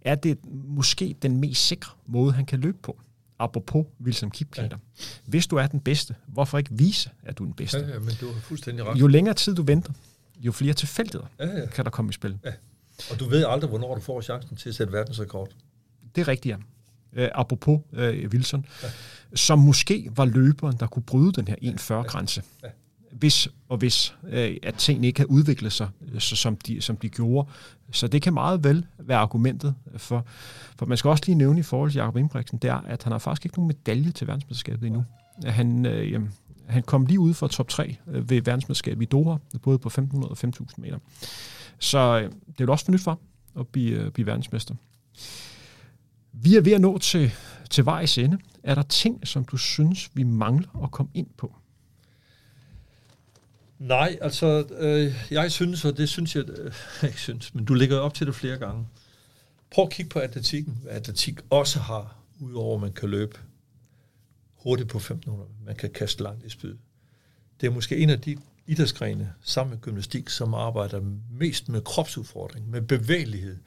er 0.00 0.14
det 0.14 0.38
måske 0.52 1.16
den 1.22 1.40
mest 1.40 1.66
sikre 1.66 1.92
måde, 2.06 2.32
han 2.32 2.46
kan 2.46 2.60
løbe 2.60 2.78
på. 2.82 3.00
Apropos 3.38 3.86
Wilson 4.00 4.30
Kipketer. 4.30 4.68
Ja. 4.98 5.04
Hvis 5.26 5.46
du 5.46 5.56
er 5.56 5.66
den 5.66 5.80
bedste, 5.80 6.14
hvorfor 6.26 6.58
ikke 6.58 6.70
vise, 6.72 7.10
at 7.22 7.38
du 7.38 7.42
er 7.42 7.46
den 7.46 7.54
bedste? 7.54 7.78
Ja, 7.78 7.88
ja, 7.88 7.98
men 7.98 8.14
du 8.20 8.32
har 8.32 8.40
fuldstændig 8.40 8.84
ret. 8.84 9.00
Jo 9.00 9.06
længere 9.06 9.34
tid 9.34 9.54
du 9.54 9.62
venter, 9.62 9.92
jo 10.38 10.52
flere 10.52 10.74
tilfældigheder 10.74 11.26
ja, 11.38 11.60
ja. 11.60 11.66
kan 11.66 11.84
der 11.84 11.90
komme 11.90 12.08
i 12.08 12.12
spil. 12.12 12.38
Ja. 12.44 12.52
Og 13.10 13.20
du 13.20 13.28
ved 13.28 13.44
aldrig, 13.48 13.68
hvornår 13.68 13.94
du 13.94 14.00
får 14.00 14.20
chancen 14.20 14.56
til 14.56 14.68
at 14.68 14.74
sætte 14.74 14.92
verdensrekord. 14.92 15.48
Det 16.14 16.20
er 16.20 16.28
rigtigt, 16.28 16.52
ja. 16.52 16.56
Uh, 17.16 17.24
apropos 17.34 17.80
uh, 17.92 17.98
Wilson, 17.98 18.66
ja. 18.82 18.88
som 19.34 19.58
måske 19.58 20.10
var 20.16 20.24
løberen, 20.24 20.76
der 20.80 20.86
kunne 20.86 21.02
bryde 21.02 21.32
den 21.32 21.48
her 21.48 21.54
1,40-grænse. 21.62 22.42
Ja. 22.62 22.66
Ja. 22.66 22.72
Hvis 23.12 23.48
og 23.68 23.76
hvis, 23.76 24.14
uh, 24.22 24.30
at 24.62 24.74
tingene 24.78 25.06
ikke 25.06 25.20
havde 25.20 25.30
udviklet 25.30 25.72
sig, 25.72 25.88
så, 26.18 26.36
som, 26.36 26.56
de, 26.56 26.80
som 26.80 26.96
de 26.96 27.08
gjorde. 27.08 27.48
Så 27.92 28.06
det 28.06 28.22
kan 28.22 28.34
meget 28.34 28.64
vel 28.64 28.86
være 28.98 29.18
argumentet 29.18 29.74
for. 29.96 30.26
For 30.78 30.86
man 30.86 30.98
skal 30.98 31.08
også 31.08 31.22
lige 31.26 31.36
nævne 31.36 31.60
i 31.60 31.62
forhold 31.62 31.90
til 31.90 31.98
Jacob 31.98 32.16
Ingebrigtsen, 32.16 32.58
det 32.58 32.70
er, 32.70 32.80
at 32.86 33.02
han 33.02 33.12
har 33.12 33.18
faktisk 33.18 33.44
ikke 33.46 33.58
nogen 33.58 33.66
medalje 33.66 34.10
til 34.10 34.26
verdensmesterskabet 34.26 34.86
endnu. 34.86 35.04
Han, 35.44 35.86
uh, 35.86 36.22
han 36.70 36.82
kom 36.82 37.06
lige 37.06 37.20
ud 37.20 37.34
fra 37.34 37.48
top 37.48 37.68
3 37.68 37.96
øh, 38.06 38.30
ved 38.30 38.42
verdensmesterskabet 38.42 39.02
i 39.02 39.04
Doha, 39.04 39.36
både 39.62 39.78
på 39.78 39.88
1500 39.88 40.30
og 40.30 40.38
5.000 40.44 40.74
meter. 40.76 40.98
Så 41.78 42.20
øh, 42.24 42.30
det 42.58 42.68
er 42.68 42.72
også 42.72 42.84
for 42.84 42.92
nyt 42.92 43.00
for 43.00 43.20
at 43.58 43.66
blive, 43.66 43.98
øh, 43.98 44.10
blive 44.10 44.26
verdensmester. 44.26 44.74
Vi 46.32 46.56
er 46.56 46.60
ved 46.60 46.72
at 46.72 46.80
nå 46.80 46.98
til, 46.98 47.32
til 47.70 47.84
vejs 47.84 48.18
ende. 48.18 48.38
Er 48.62 48.74
der 48.74 48.82
ting, 48.82 49.28
som 49.28 49.44
du 49.44 49.56
synes, 49.56 50.10
vi 50.14 50.22
mangler 50.22 50.82
at 50.84 50.90
komme 50.90 51.10
ind 51.14 51.28
på? 51.36 51.54
Nej, 53.78 54.18
altså, 54.20 54.66
øh, 54.78 55.14
jeg 55.30 55.52
synes, 55.52 55.84
og 55.84 55.96
det 55.96 56.08
synes 56.08 56.36
jeg, 56.36 56.44
øh, 56.48 56.74
ikke 57.08 57.20
synes, 57.20 57.54
men 57.54 57.64
du 57.64 57.74
ligger 57.74 57.98
op 57.98 58.14
til 58.14 58.26
det 58.26 58.34
flere 58.34 58.56
gange. 58.56 58.86
Prøv 59.70 59.84
at 59.84 59.90
kigge 59.90 60.08
på 60.08 60.18
atletikken, 60.18 60.78
hvad 60.82 60.92
atletik 60.92 61.40
også 61.50 61.78
har, 61.78 62.16
udover 62.40 62.74
at 62.74 62.80
man 62.80 62.92
kan 62.92 63.08
løbe 63.08 63.38
hurtigt 64.54 64.88
på 64.88 64.98
1500. 64.98 65.50
Man 65.64 65.76
kan 65.76 65.90
kaste 65.90 66.22
langt 66.22 66.44
i 66.44 66.48
spyd. 66.48 66.76
Det 67.60 67.66
er 67.66 67.70
måske 67.70 67.96
en 67.96 68.10
af 68.10 68.20
de 68.20 68.36
idrætsgrene, 68.66 69.32
sammen 69.42 69.70
med 69.70 69.80
gymnastik, 69.80 70.28
som 70.28 70.54
arbejder 70.54 71.00
mest 71.30 71.68
med 71.68 71.82
kropsudfordring, 71.82 72.70
med 72.70 72.82
bevægelighed. 72.82 73.58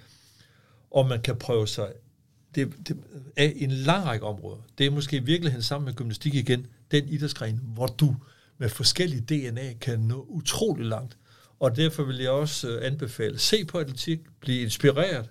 Og 0.91 1.07
man 1.07 1.21
kan 1.21 1.35
prøve 1.35 1.67
sig 1.67 1.93
det, 2.55 2.73
det 2.87 2.97
er 3.35 3.51
en 3.55 3.71
lang 3.71 4.05
række 4.05 4.25
områder. 4.25 4.57
Det 4.77 4.85
er 4.85 4.91
måske 4.91 5.17
i 5.17 5.23
virkeligheden 5.23 5.63
sammen 5.63 5.85
med 5.85 5.93
gymnastik 5.93 6.35
igen, 6.35 6.67
den 6.91 7.07
idrætsgren, 7.07 7.59
hvor 7.63 7.87
du 7.87 8.15
med 8.57 8.69
forskellige 8.69 9.21
DNA 9.21 9.73
kan 9.73 9.99
nå 9.99 10.25
utrolig 10.29 10.85
langt. 10.85 11.17
Og 11.59 11.75
derfor 11.75 12.03
vil 12.03 12.17
jeg 12.17 12.29
også 12.29 12.69
øh, 12.69 12.85
anbefale, 12.85 13.39
se 13.39 13.65
på 13.65 13.77
atletik, 13.77 14.19
blive 14.39 14.61
inspireret, 14.61 15.29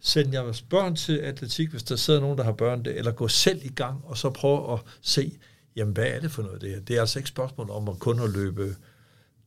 send 0.00 0.32
jeres 0.32 0.62
børn 0.62 0.96
til 0.96 1.18
atletik, 1.18 1.70
hvis 1.70 1.82
der 1.82 1.96
sidder 1.96 2.20
nogen, 2.20 2.38
der 2.38 2.44
har 2.44 2.52
børn 2.52 2.84
det, 2.84 2.98
eller 2.98 3.12
gå 3.12 3.28
selv 3.28 3.60
i 3.64 3.68
gang, 3.68 4.04
og 4.04 4.18
så 4.18 4.30
prøve 4.30 4.72
at 4.72 4.80
se, 5.02 5.38
jamen 5.76 5.94
hvad 5.94 6.06
er 6.06 6.20
det 6.20 6.30
for 6.30 6.42
noget 6.42 6.60
det 6.60 6.70
her? 6.70 6.80
Det 6.80 6.96
er 6.96 7.00
altså 7.00 7.18
ikke 7.18 7.28
spørgsmål 7.28 7.70
om 7.70 7.88
at 7.88 7.98
kun 7.98 8.20
at 8.20 8.30
løbe 8.30 8.76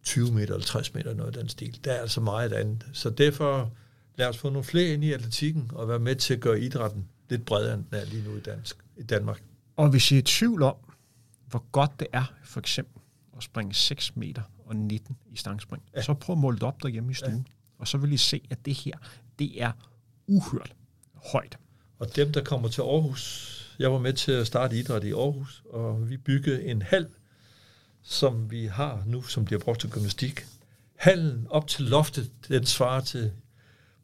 20 0.03 0.31
meter 0.31 0.53
eller 0.53 0.65
60 0.65 0.93
meter, 0.93 1.13
noget 1.13 1.35
af 1.35 1.41
den 1.41 1.49
stil. 1.49 1.79
Der 1.83 1.91
er 1.91 2.01
altså 2.01 2.21
meget 2.21 2.53
andet. 2.53 2.85
Så 2.93 3.09
derfor 3.09 3.71
lad 4.17 4.27
os 4.27 4.37
få 4.37 4.49
nogle 4.49 4.63
flere 4.63 4.93
ind 4.93 5.03
i 5.03 5.13
atletikken, 5.13 5.71
og 5.73 5.87
være 5.87 5.99
med 5.99 6.15
til 6.15 6.33
at 6.33 6.39
gøre 6.39 6.59
idrætten 6.59 7.09
lidt 7.29 7.45
bredere, 7.45 7.73
end 7.73 7.83
den 7.91 7.99
er 7.99 8.05
lige 8.05 8.23
nu 8.23 8.35
i, 8.37 8.39
dansk, 8.39 8.77
i 8.97 9.03
Danmark. 9.03 9.43
Og 9.75 9.89
hvis 9.89 10.11
I 10.11 10.15
er 10.15 10.19
i 10.19 10.21
tvivl 10.21 10.63
om, 10.63 10.75
hvor 11.47 11.63
godt 11.71 11.91
det 11.99 12.07
er, 12.13 12.33
for 12.43 12.59
eksempel, 12.59 13.01
at 13.37 13.43
springe 13.43 13.73
6 13.73 14.15
meter 14.15 14.41
og 14.65 14.75
19 14.75 15.17
i 15.31 15.37
stangspring, 15.37 15.83
ja. 15.95 16.01
så 16.01 16.13
prøv 16.13 16.33
at 16.33 16.39
måle 16.39 16.55
det 16.55 16.63
op 16.63 16.83
derhjemme 16.83 17.11
i 17.11 17.13
stuen. 17.13 17.47
Ja. 17.47 17.53
Og 17.77 17.87
så 17.87 17.97
vil 17.97 18.11
I 18.11 18.17
se, 18.17 18.41
at 18.49 18.65
det 18.65 18.73
her, 18.73 18.97
det 19.39 19.61
er 19.61 19.71
uhørt 20.27 20.75
højt. 21.31 21.57
Og 21.99 22.15
dem, 22.15 22.31
der 22.31 22.43
kommer 22.43 22.67
til 22.67 22.81
Aarhus, 22.81 23.75
jeg 23.79 23.91
var 23.91 23.99
med 23.99 24.13
til 24.13 24.31
at 24.31 24.47
starte 24.47 24.79
idræt 24.79 25.03
i 25.03 25.11
Aarhus, 25.11 25.63
og 25.69 26.09
vi 26.09 26.17
byggede 26.17 26.65
en 26.65 26.81
hal, 26.81 27.07
som 28.01 28.51
vi 28.51 28.65
har 28.65 29.03
nu, 29.05 29.21
som 29.21 29.45
bliver 29.45 29.59
brugt 29.59 29.81
til 29.81 29.89
gymnastik. 29.89 30.45
Hallen 30.95 31.47
op 31.49 31.67
til 31.67 31.85
loftet, 31.85 32.31
den 32.47 32.65
svarer 32.65 33.01
til 33.01 33.31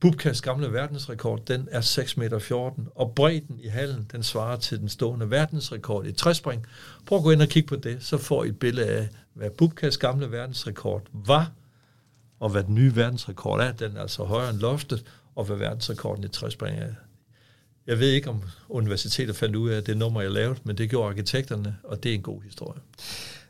Bubkas 0.02 0.42
gamle 0.42 0.74
verdensrekord, 0.74 1.46
den 1.46 1.68
er 1.72 1.82
6,14 1.82 2.20
meter 2.20 2.72
og 2.96 3.16
bredden 3.16 3.60
i 3.60 3.68
hallen, 3.68 4.08
den 4.12 4.24
svarer 4.24 4.58
til 4.58 4.80
den 4.80 4.90
stående 4.90 5.30
verdensrekord 5.30 6.06
i 6.06 6.12
træspring. 6.12 6.66
Prøv 7.06 7.18
at 7.18 7.24
gå 7.24 7.32
ind 7.32 7.42
og 7.42 7.48
kigge 7.48 7.68
på 7.68 7.76
det, 7.76 8.04
så 8.04 8.18
får 8.18 8.44
I 8.44 8.48
et 8.48 8.60
billede 8.60 8.88
af, 8.88 9.10
hvad 9.34 9.50
Bubkas 9.50 9.98
gamle 9.98 10.32
verdensrekord 10.32 11.04
var, 11.14 11.52
og 12.40 12.50
hvad 12.50 12.64
den 12.64 12.76
nye 12.76 12.96
verdensrekord 12.96 13.62
er, 13.62 13.72
den 13.72 13.98
er 13.98 14.02
altså 14.02 14.24
højere 14.24 14.50
end 14.50 14.60
loftet, 14.60 15.06
og 15.36 15.46
hvad 15.46 15.58
verdensrekorden 15.58 16.24
i 16.24 16.28
træspring 16.28 16.80
er. 16.80 16.94
Jeg 17.88 18.00
ved 18.00 18.10
ikke, 18.10 18.30
om 18.30 18.44
universitetet 18.70 19.36
fandt 19.36 19.56
ud 19.56 19.70
af 19.70 19.84
det 19.84 19.98
nummer, 19.98 20.22
jeg 20.22 20.32
lavede, 20.32 20.60
men 20.64 20.78
det 20.78 20.90
gjorde 20.90 21.10
arkitekterne, 21.10 21.78
og 21.84 22.04
det 22.04 22.12
er 22.12 22.16
en 22.16 22.22
god 22.22 22.42
historie. 22.42 22.82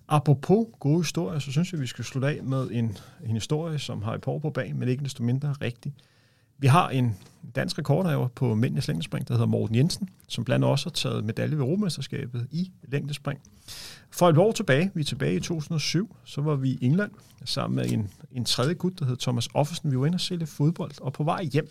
Apropos 0.07 0.67
gode 0.79 0.99
historier, 0.99 1.39
så 1.39 1.51
synes 1.51 1.71
jeg, 1.71 1.81
vi 1.81 1.87
skal 1.87 2.05
slutte 2.05 2.27
af 2.27 2.43
med 2.43 2.67
en, 2.71 2.97
en 3.25 3.35
historie, 3.35 3.79
som 3.79 4.01
har 4.01 4.13
et 4.13 4.21
par 4.21 4.37
på 4.37 4.49
bag, 4.49 4.75
men 4.75 4.89
ikke 4.89 5.03
desto 5.03 5.23
mindre 5.23 5.55
rigtig. 5.61 5.93
Vi 6.61 6.67
har 6.67 6.89
en 6.89 7.17
dansk 7.55 7.77
rekordhaver 7.77 8.27
på 8.27 8.55
mændenes 8.55 8.87
længdespring, 8.87 9.27
der 9.27 9.33
hedder 9.33 9.47
Morten 9.47 9.75
Jensen, 9.75 10.09
som 10.27 10.43
blandt 10.43 10.63
andet 10.63 10.71
også 10.71 10.85
har 10.85 10.91
taget 10.91 11.25
medalje 11.25 11.57
ved 11.57 11.63
Europamesterskabet 11.63 12.47
i 12.51 12.71
længdespring. 12.83 13.39
For 14.11 14.29
et 14.29 14.37
år 14.37 14.51
tilbage, 14.51 14.91
vi 14.93 15.01
er 15.01 15.05
tilbage 15.05 15.35
i 15.35 15.39
2007, 15.39 16.15
så 16.23 16.41
var 16.41 16.55
vi 16.55 16.69
i 16.69 16.77
England 16.81 17.11
sammen 17.45 17.75
med 17.75 17.91
en, 17.91 18.09
en 18.31 18.45
tredje 18.45 18.73
gut, 18.73 18.99
der 18.99 19.05
hed 19.05 19.17
Thomas 19.17 19.49
Offersen. 19.53 19.91
Vi 19.91 19.99
var 19.99 20.05
inde 20.05 20.15
og 20.15 20.21
se 20.21 20.35
lidt 20.35 20.49
fodbold, 20.49 20.91
og 21.01 21.13
på 21.13 21.23
vej 21.23 21.43
hjem. 21.43 21.67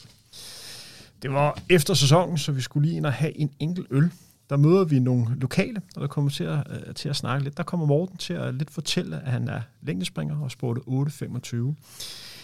Det 1.22 1.32
var 1.32 1.58
efter 1.68 1.94
sæsonen, 1.94 2.38
så 2.38 2.52
vi 2.52 2.60
skulle 2.60 2.86
lige 2.88 2.96
ind 2.96 3.06
og 3.06 3.12
have 3.12 3.38
en 3.38 3.50
enkelt 3.58 3.86
øl. 3.90 4.10
Der 4.50 4.56
møder 4.56 4.84
vi 4.84 4.98
nogle 4.98 5.26
lokale, 5.40 5.82
og 5.96 6.00
der 6.02 6.08
kommer 6.08 6.30
til 6.30 6.44
at, 6.44 6.66
øh, 6.70 6.94
til 6.94 7.08
at 7.08 7.16
snakke 7.16 7.44
lidt. 7.44 7.56
Der 7.56 7.62
kommer 7.62 7.86
Morten 7.86 8.16
til 8.16 8.34
at 8.34 8.54
lidt 8.54 8.70
fortælle, 8.70 9.16
at 9.20 9.32
han 9.32 9.48
er 9.48 9.60
længdespringer 9.82 10.40
og 10.40 10.50
sportet 10.50 10.82
8,25. 10.86 11.74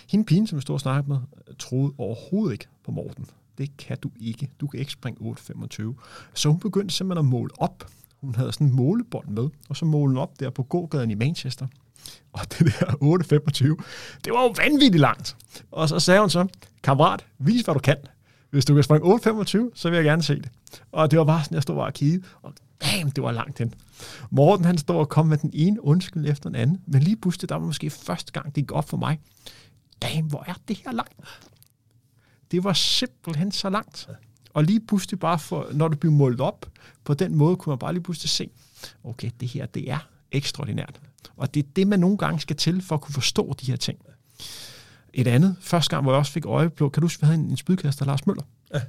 Hende 0.06 0.24
pigen, 0.24 0.46
som 0.46 0.56
vi 0.56 0.62
stod 0.62 0.74
og 0.74 0.80
snakkede 0.80 1.08
med, 1.08 1.18
troede 1.58 1.92
overhovedet 1.98 2.52
ikke 2.52 2.66
på 2.84 2.90
Morten. 2.90 3.26
Det 3.58 3.76
kan 3.76 3.98
du 3.98 4.10
ikke. 4.20 4.50
Du 4.60 4.66
kan 4.66 4.80
ikke 4.80 4.92
springe 4.92 5.30
8,25. 5.30 5.94
Så 6.34 6.48
hun 6.48 6.58
begyndte 6.58 6.94
simpelthen 6.94 7.26
at 7.26 7.30
måle 7.30 7.50
op. 7.58 7.84
Hun 8.20 8.34
havde 8.34 8.52
sådan 8.52 8.66
en 8.66 8.76
målebånd 8.76 9.28
med, 9.28 9.48
og 9.68 9.76
så 9.76 9.84
målte 9.84 10.10
hun 10.10 10.16
op 10.16 10.40
der 10.40 10.50
på 10.50 10.62
gågaden 10.62 11.10
i 11.10 11.14
Manchester. 11.14 11.66
Og 12.32 12.40
det 12.50 12.66
der 12.66 12.86
8,25, 12.86 13.84
det 14.24 14.32
var 14.32 14.42
jo 14.42 14.54
vanvittigt 14.56 15.00
langt. 15.00 15.36
Og 15.70 15.88
så 15.88 15.98
sagde 15.98 16.20
hun 16.20 16.30
så, 16.30 16.46
kammerat, 16.82 17.26
vis 17.38 17.62
hvad 17.62 17.74
du 17.74 17.80
kan. 17.80 17.96
Hvis 18.50 18.64
du 18.64 18.74
kan 18.74 18.82
springe 18.82 19.14
8,25, 19.14 19.70
så 19.74 19.90
vil 19.90 19.96
jeg 19.96 20.04
gerne 20.04 20.22
se 20.22 20.34
det. 20.34 20.50
Og 20.92 21.10
det 21.10 21.18
var 21.18 21.24
bare 21.24 21.44
sådan, 21.44 21.54
jeg 21.54 21.62
stod 21.62 21.76
bare 21.76 21.86
og 21.86 21.94
kiggede, 21.94 22.22
og 22.42 22.52
damn, 22.82 23.10
det 23.10 23.24
var 23.24 23.32
langt 23.32 23.58
hen. 23.58 23.74
Morten 24.30 24.64
han 24.64 24.78
stod 24.78 24.96
og 24.96 25.08
kom 25.08 25.26
med 25.26 25.36
den 25.38 25.50
ene 25.52 25.84
undskyld 25.84 26.28
efter 26.28 26.48
den 26.48 26.56
anden, 26.56 26.80
men 26.86 27.02
lige 27.02 27.16
pludselig, 27.16 27.48
der 27.48 27.54
var 27.54 27.66
måske 27.66 27.90
første 27.90 28.32
gang, 28.32 28.46
det 28.46 28.54
gik 28.54 28.72
op 28.72 28.88
for 28.88 28.96
mig. 28.96 29.18
Damn, 30.02 30.26
hvor 30.26 30.44
er 30.46 30.54
det 30.68 30.76
her 30.84 30.92
langt? 30.92 31.14
Det 32.50 32.64
var 32.64 32.72
simpelthen 32.72 33.52
så 33.52 33.70
langt. 33.70 34.08
Og 34.54 34.64
lige 34.64 34.80
pludselig 34.80 35.20
bare, 35.20 35.38
for, 35.38 35.68
når 35.72 35.88
det 35.88 36.00
blev 36.00 36.12
målt 36.12 36.40
op, 36.40 36.66
på 37.04 37.14
den 37.14 37.34
måde 37.34 37.56
kunne 37.56 37.70
man 37.70 37.78
bare 37.78 37.92
lige 37.92 38.02
pludselig 38.02 38.30
se, 38.30 38.50
okay, 39.04 39.30
det 39.40 39.48
her, 39.48 39.66
det 39.66 39.90
er 39.90 39.98
ekstraordinært. 40.32 41.00
Og 41.36 41.54
det 41.54 41.62
er 41.62 41.68
det, 41.76 41.86
man 41.86 42.00
nogle 42.00 42.18
gange 42.18 42.40
skal 42.40 42.56
til 42.56 42.82
for 42.82 42.94
at 42.94 43.00
kunne 43.00 43.14
forstå 43.14 43.54
de 43.60 43.66
her 43.66 43.76
ting. 43.76 43.98
Et 45.12 45.26
andet, 45.26 45.56
første 45.60 45.90
gang, 45.90 46.02
hvor 46.02 46.12
jeg 46.12 46.18
også 46.18 46.32
fik 46.32 46.46
øje 46.46 46.70
på, 46.70 46.88
kan 46.88 47.00
du 47.00 47.04
huske, 47.04 47.20
vi 47.20 47.26
havde 47.26 47.38
en, 47.40 47.50
en 47.50 47.56
spydkaster, 47.56 48.04
Lars 48.04 48.26
Møller? 48.26 48.42
Ja. 48.74 48.80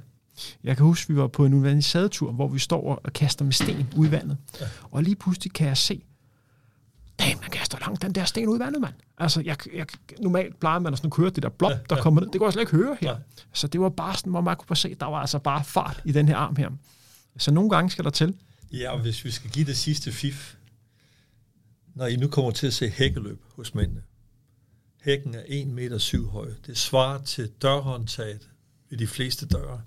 Jeg 0.64 0.76
kan 0.76 0.86
huske, 0.86 1.12
vi 1.12 1.20
var 1.20 1.26
på 1.26 1.44
en 1.44 1.54
universitettur, 1.54 2.32
hvor 2.32 2.48
vi 2.48 2.58
står 2.58 3.00
og 3.04 3.12
kaster 3.12 3.44
med 3.44 3.52
sten 3.52 3.88
ud 3.96 4.06
i 4.06 4.10
vandet. 4.10 4.36
Ja. 4.60 4.66
Og 4.90 5.02
lige 5.02 5.16
pludselig 5.16 5.52
kan 5.52 5.66
jeg 5.66 5.76
se, 5.76 6.02
damn, 7.18 7.40
man 7.40 7.50
kaster 7.50 7.78
langt 7.78 8.02
den 8.02 8.12
der 8.12 8.24
sten 8.24 8.48
ud 8.48 8.56
i 8.56 8.60
vandet, 8.60 8.80
mand. 8.80 8.94
Altså, 9.18 9.40
jeg, 9.40 9.56
jeg, 9.74 9.86
normalt 10.20 10.60
plejer 10.60 10.78
man 10.78 10.92
at 10.92 10.98
sådan 10.98 11.10
køre 11.10 11.30
det 11.30 11.42
der 11.42 11.48
blop, 11.48 11.90
der 11.90 11.96
kommer 12.02 12.20
ned. 12.20 12.30
Det 12.30 12.40
kunne 12.40 12.46
jeg 12.46 12.52
slet 12.52 12.62
ikke 12.62 12.76
høre 12.76 12.96
her. 13.00 13.16
Så 13.52 13.66
det 13.66 13.80
var 13.80 13.88
bare 13.88 14.16
sådan, 14.16 14.30
hvor 14.30 14.40
man 14.40 14.56
kunne 14.56 14.76
se, 14.76 14.94
der 14.94 15.06
var 15.06 15.20
altså 15.20 15.38
bare 15.38 15.64
fart 15.64 16.02
i 16.04 16.12
den 16.12 16.28
her 16.28 16.36
arm 16.36 16.56
her. 16.56 16.70
Så 17.38 17.50
nogle 17.50 17.70
gange 17.70 17.90
skal 17.90 18.04
der 18.04 18.10
til. 18.10 18.34
Ja, 18.72 18.90
og 18.90 19.00
hvis 19.00 19.24
vi 19.24 19.30
skal 19.30 19.50
give 19.50 19.66
det 19.66 19.76
sidste 19.76 20.12
fif, 20.12 20.54
når 21.94 22.06
I 22.06 22.16
nu 22.16 22.28
kommer 22.28 22.50
til 22.50 22.66
at 22.66 22.74
se 22.74 22.88
hækkeløb 22.88 23.42
hos 23.56 23.74
mændene. 23.74 24.02
Hækken 25.02 25.34
er 25.34 25.42
1 25.46 25.68
meter 25.68 25.98
syv 25.98 26.28
høj. 26.28 26.52
Det 26.66 26.78
svarer 26.78 27.22
til 27.22 27.48
dørhåndtaget 27.62 28.48
ved 28.90 28.98
de 28.98 29.06
fleste 29.06 29.46
døre. 29.46 29.80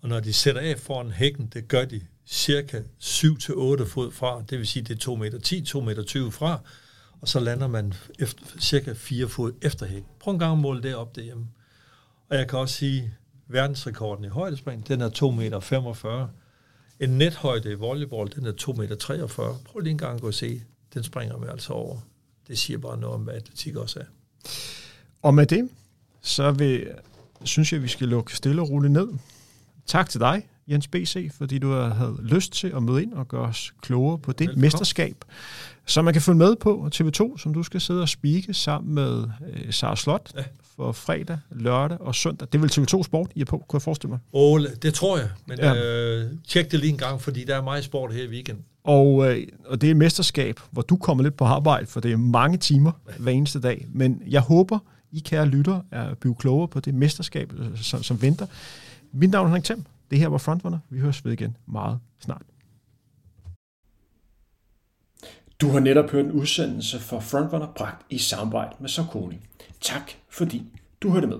Og 0.00 0.08
når 0.08 0.20
de 0.20 0.32
sætter 0.32 0.60
af 0.60 0.78
foran 0.78 1.10
hækken, 1.10 1.46
det 1.46 1.68
gør 1.68 1.84
de 1.84 2.00
cirka 2.26 2.82
7-8 3.00 3.84
fod 3.84 4.12
fra, 4.12 4.42
det 4.50 4.58
vil 4.58 4.66
sige, 4.66 4.82
det 4.82 4.94
er 4.94 4.98
2 4.98 5.16
meter 5.16 5.38
10, 5.38 5.60
2 5.60 5.80
meter 5.80 6.02
20 6.02 6.32
fra, 6.32 6.60
og 7.20 7.28
så 7.28 7.40
lander 7.40 7.66
man 7.66 7.94
efter, 8.18 8.44
cirka 8.60 8.92
4 8.92 9.28
fod 9.28 9.52
efter 9.62 9.86
hæk. 9.86 10.02
Prøv 10.20 10.32
en 10.32 10.38
gang 10.38 10.52
at 10.52 10.58
måle 10.58 10.82
det 10.82 10.94
op 10.94 11.16
derhjemme. 11.16 11.46
Og 12.30 12.36
jeg 12.36 12.48
kan 12.48 12.58
også 12.58 12.74
sige, 12.74 13.14
verdensrekorden 13.48 14.24
i 14.24 14.28
højdespring, 14.28 14.88
den 14.88 15.00
er 15.00 15.08
2 15.08 15.30
meter 15.30 15.60
45. 15.60 16.30
En 17.00 17.18
nethøjde 17.18 17.70
i 17.70 17.74
volleyball, 17.74 18.32
den 18.34 18.46
er 18.46 18.52
2 18.52 18.72
meter 18.72 18.94
43. 18.94 19.58
Prøv 19.64 19.80
lige 19.80 19.90
en 19.90 19.98
gang 19.98 20.14
at 20.14 20.20
gå 20.20 20.26
og 20.26 20.34
se, 20.34 20.62
den 20.94 21.02
springer 21.02 21.38
vi 21.38 21.46
altså 21.50 21.72
over. 21.72 21.98
Det 22.48 22.58
siger 22.58 22.78
bare 22.78 22.98
noget 22.98 23.14
om, 23.14 23.20
hvad 23.20 23.34
atletik 23.34 23.76
også 23.76 24.00
er. 24.00 24.04
Og 25.22 25.34
med 25.34 25.46
det, 25.46 25.68
så 26.22 26.50
vil, 26.50 26.90
synes 27.44 27.72
jeg, 27.72 27.78
at 27.78 27.82
vi 27.82 27.88
skal 27.88 28.08
lukke 28.08 28.36
stille 28.36 28.62
og 28.62 28.70
roligt 28.70 28.92
ned. 28.92 29.08
Tak 29.86 30.10
til 30.10 30.20
dig, 30.20 30.48
Jens 30.70 30.88
B.C., 30.88 31.30
fordi 31.38 31.58
du 31.58 31.72
havde 31.72 32.16
lyst 32.22 32.52
til 32.52 32.72
at 32.76 32.82
møde 32.82 33.02
ind 33.02 33.12
og 33.12 33.28
gøre 33.28 33.42
os 33.42 33.72
klogere 33.80 34.18
på 34.18 34.32
det 34.32 34.40
Velkommen. 34.40 34.60
mesterskab, 34.60 35.24
som 35.86 36.04
man 36.04 36.14
kan 36.14 36.22
følge 36.22 36.38
med 36.38 36.56
på 36.56 36.88
TV2, 36.94 37.38
som 37.38 37.54
du 37.54 37.62
skal 37.62 37.80
sidde 37.80 38.02
og 38.02 38.08
spike 38.08 38.54
sammen 38.54 38.94
med 38.94 39.24
øh, 39.52 39.72
Sara 39.72 39.96
Slot 39.96 40.32
ja. 40.36 40.42
for 40.76 40.92
fredag, 40.92 41.38
lørdag 41.50 42.00
og 42.00 42.14
søndag. 42.14 42.48
Det 42.52 42.58
er 42.58 42.62
vel 42.62 42.70
TV2 42.70 43.02
Sport, 43.02 43.30
I 43.34 43.40
er 43.40 43.44
på, 43.44 43.64
kunne 43.68 43.76
jeg 43.76 43.82
forestille 43.82 44.10
mig? 44.10 44.18
Oh, 44.32 44.60
det 44.82 44.94
tror 44.94 45.18
jeg, 45.18 45.28
men 45.46 45.58
ja. 45.58 45.74
øh, 45.74 46.30
tjek 46.48 46.70
det 46.70 46.80
lige 46.80 46.90
en 46.90 46.98
gang, 46.98 47.20
fordi 47.20 47.44
der 47.44 47.56
er 47.56 47.62
meget 47.62 47.84
sport 47.84 48.14
her 48.14 48.22
i 48.22 48.28
weekenden. 48.28 48.64
Og, 48.84 49.30
øh, 49.30 49.46
og 49.66 49.80
det 49.80 49.86
er 49.86 49.90
et 49.90 49.96
mesterskab, 49.96 50.60
hvor 50.70 50.82
du 50.82 50.96
kommer 50.96 51.24
lidt 51.24 51.36
på 51.36 51.44
arbejde, 51.44 51.86
for 51.86 52.00
det 52.00 52.12
er 52.12 52.16
mange 52.16 52.58
timer 52.58 52.92
ja. 53.08 53.12
hver 53.18 53.32
eneste 53.32 53.60
dag. 53.60 53.86
Men 53.92 54.22
jeg 54.28 54.40
håber, 54.40 54.78
I 55.12 55.18
kære 55.18 55.46
lytter 55.46 55.80
er 55.90 56.14
blevet 56.14 56.38
klogere 56.38 56.68
på 56.68 56.80
det 56.80 56.94
mesterskab, 56.94 57.52
øh, 57.58 57.78
som, 57.78 58.02
som 58.02 58.22
venter. 58.22 58.46
Mit 59.12 59.30
navn 59.30 59.44
er 59.46 59.48
Henrik 59.48 59.64
Thiem. 59.64 59.84
Det 60.12 60.20
her 60.20 60.28
var 60.28 60.38
Frontrunner. 60.38 60.78
Vi 60.90 60.98
høres 60.98 61.24
ved 61.24 61.32
igen 61.32 61.56
meget 61.66 62.00
snart. 62.20 62.42
Du 65.60 65.68
har 65.68 65.80
netop 65.80 66.10
hørt 66.10 66.24
en 66.24 66.32
udsendelse 66.32 66.98
for 66.98 67.20
Frontrunner 67.20 67.72
bragt 67.76 68.06
i 68.10 68.18
samarbejde 68.18 68.76
med 68.80 68.88
Saucony. 68.88 69.34
Tak 69.80 70.10
fordi 70.28 70.72
du 71.02 71.10
hørte 71.10 71.26
med. 71.26 71.38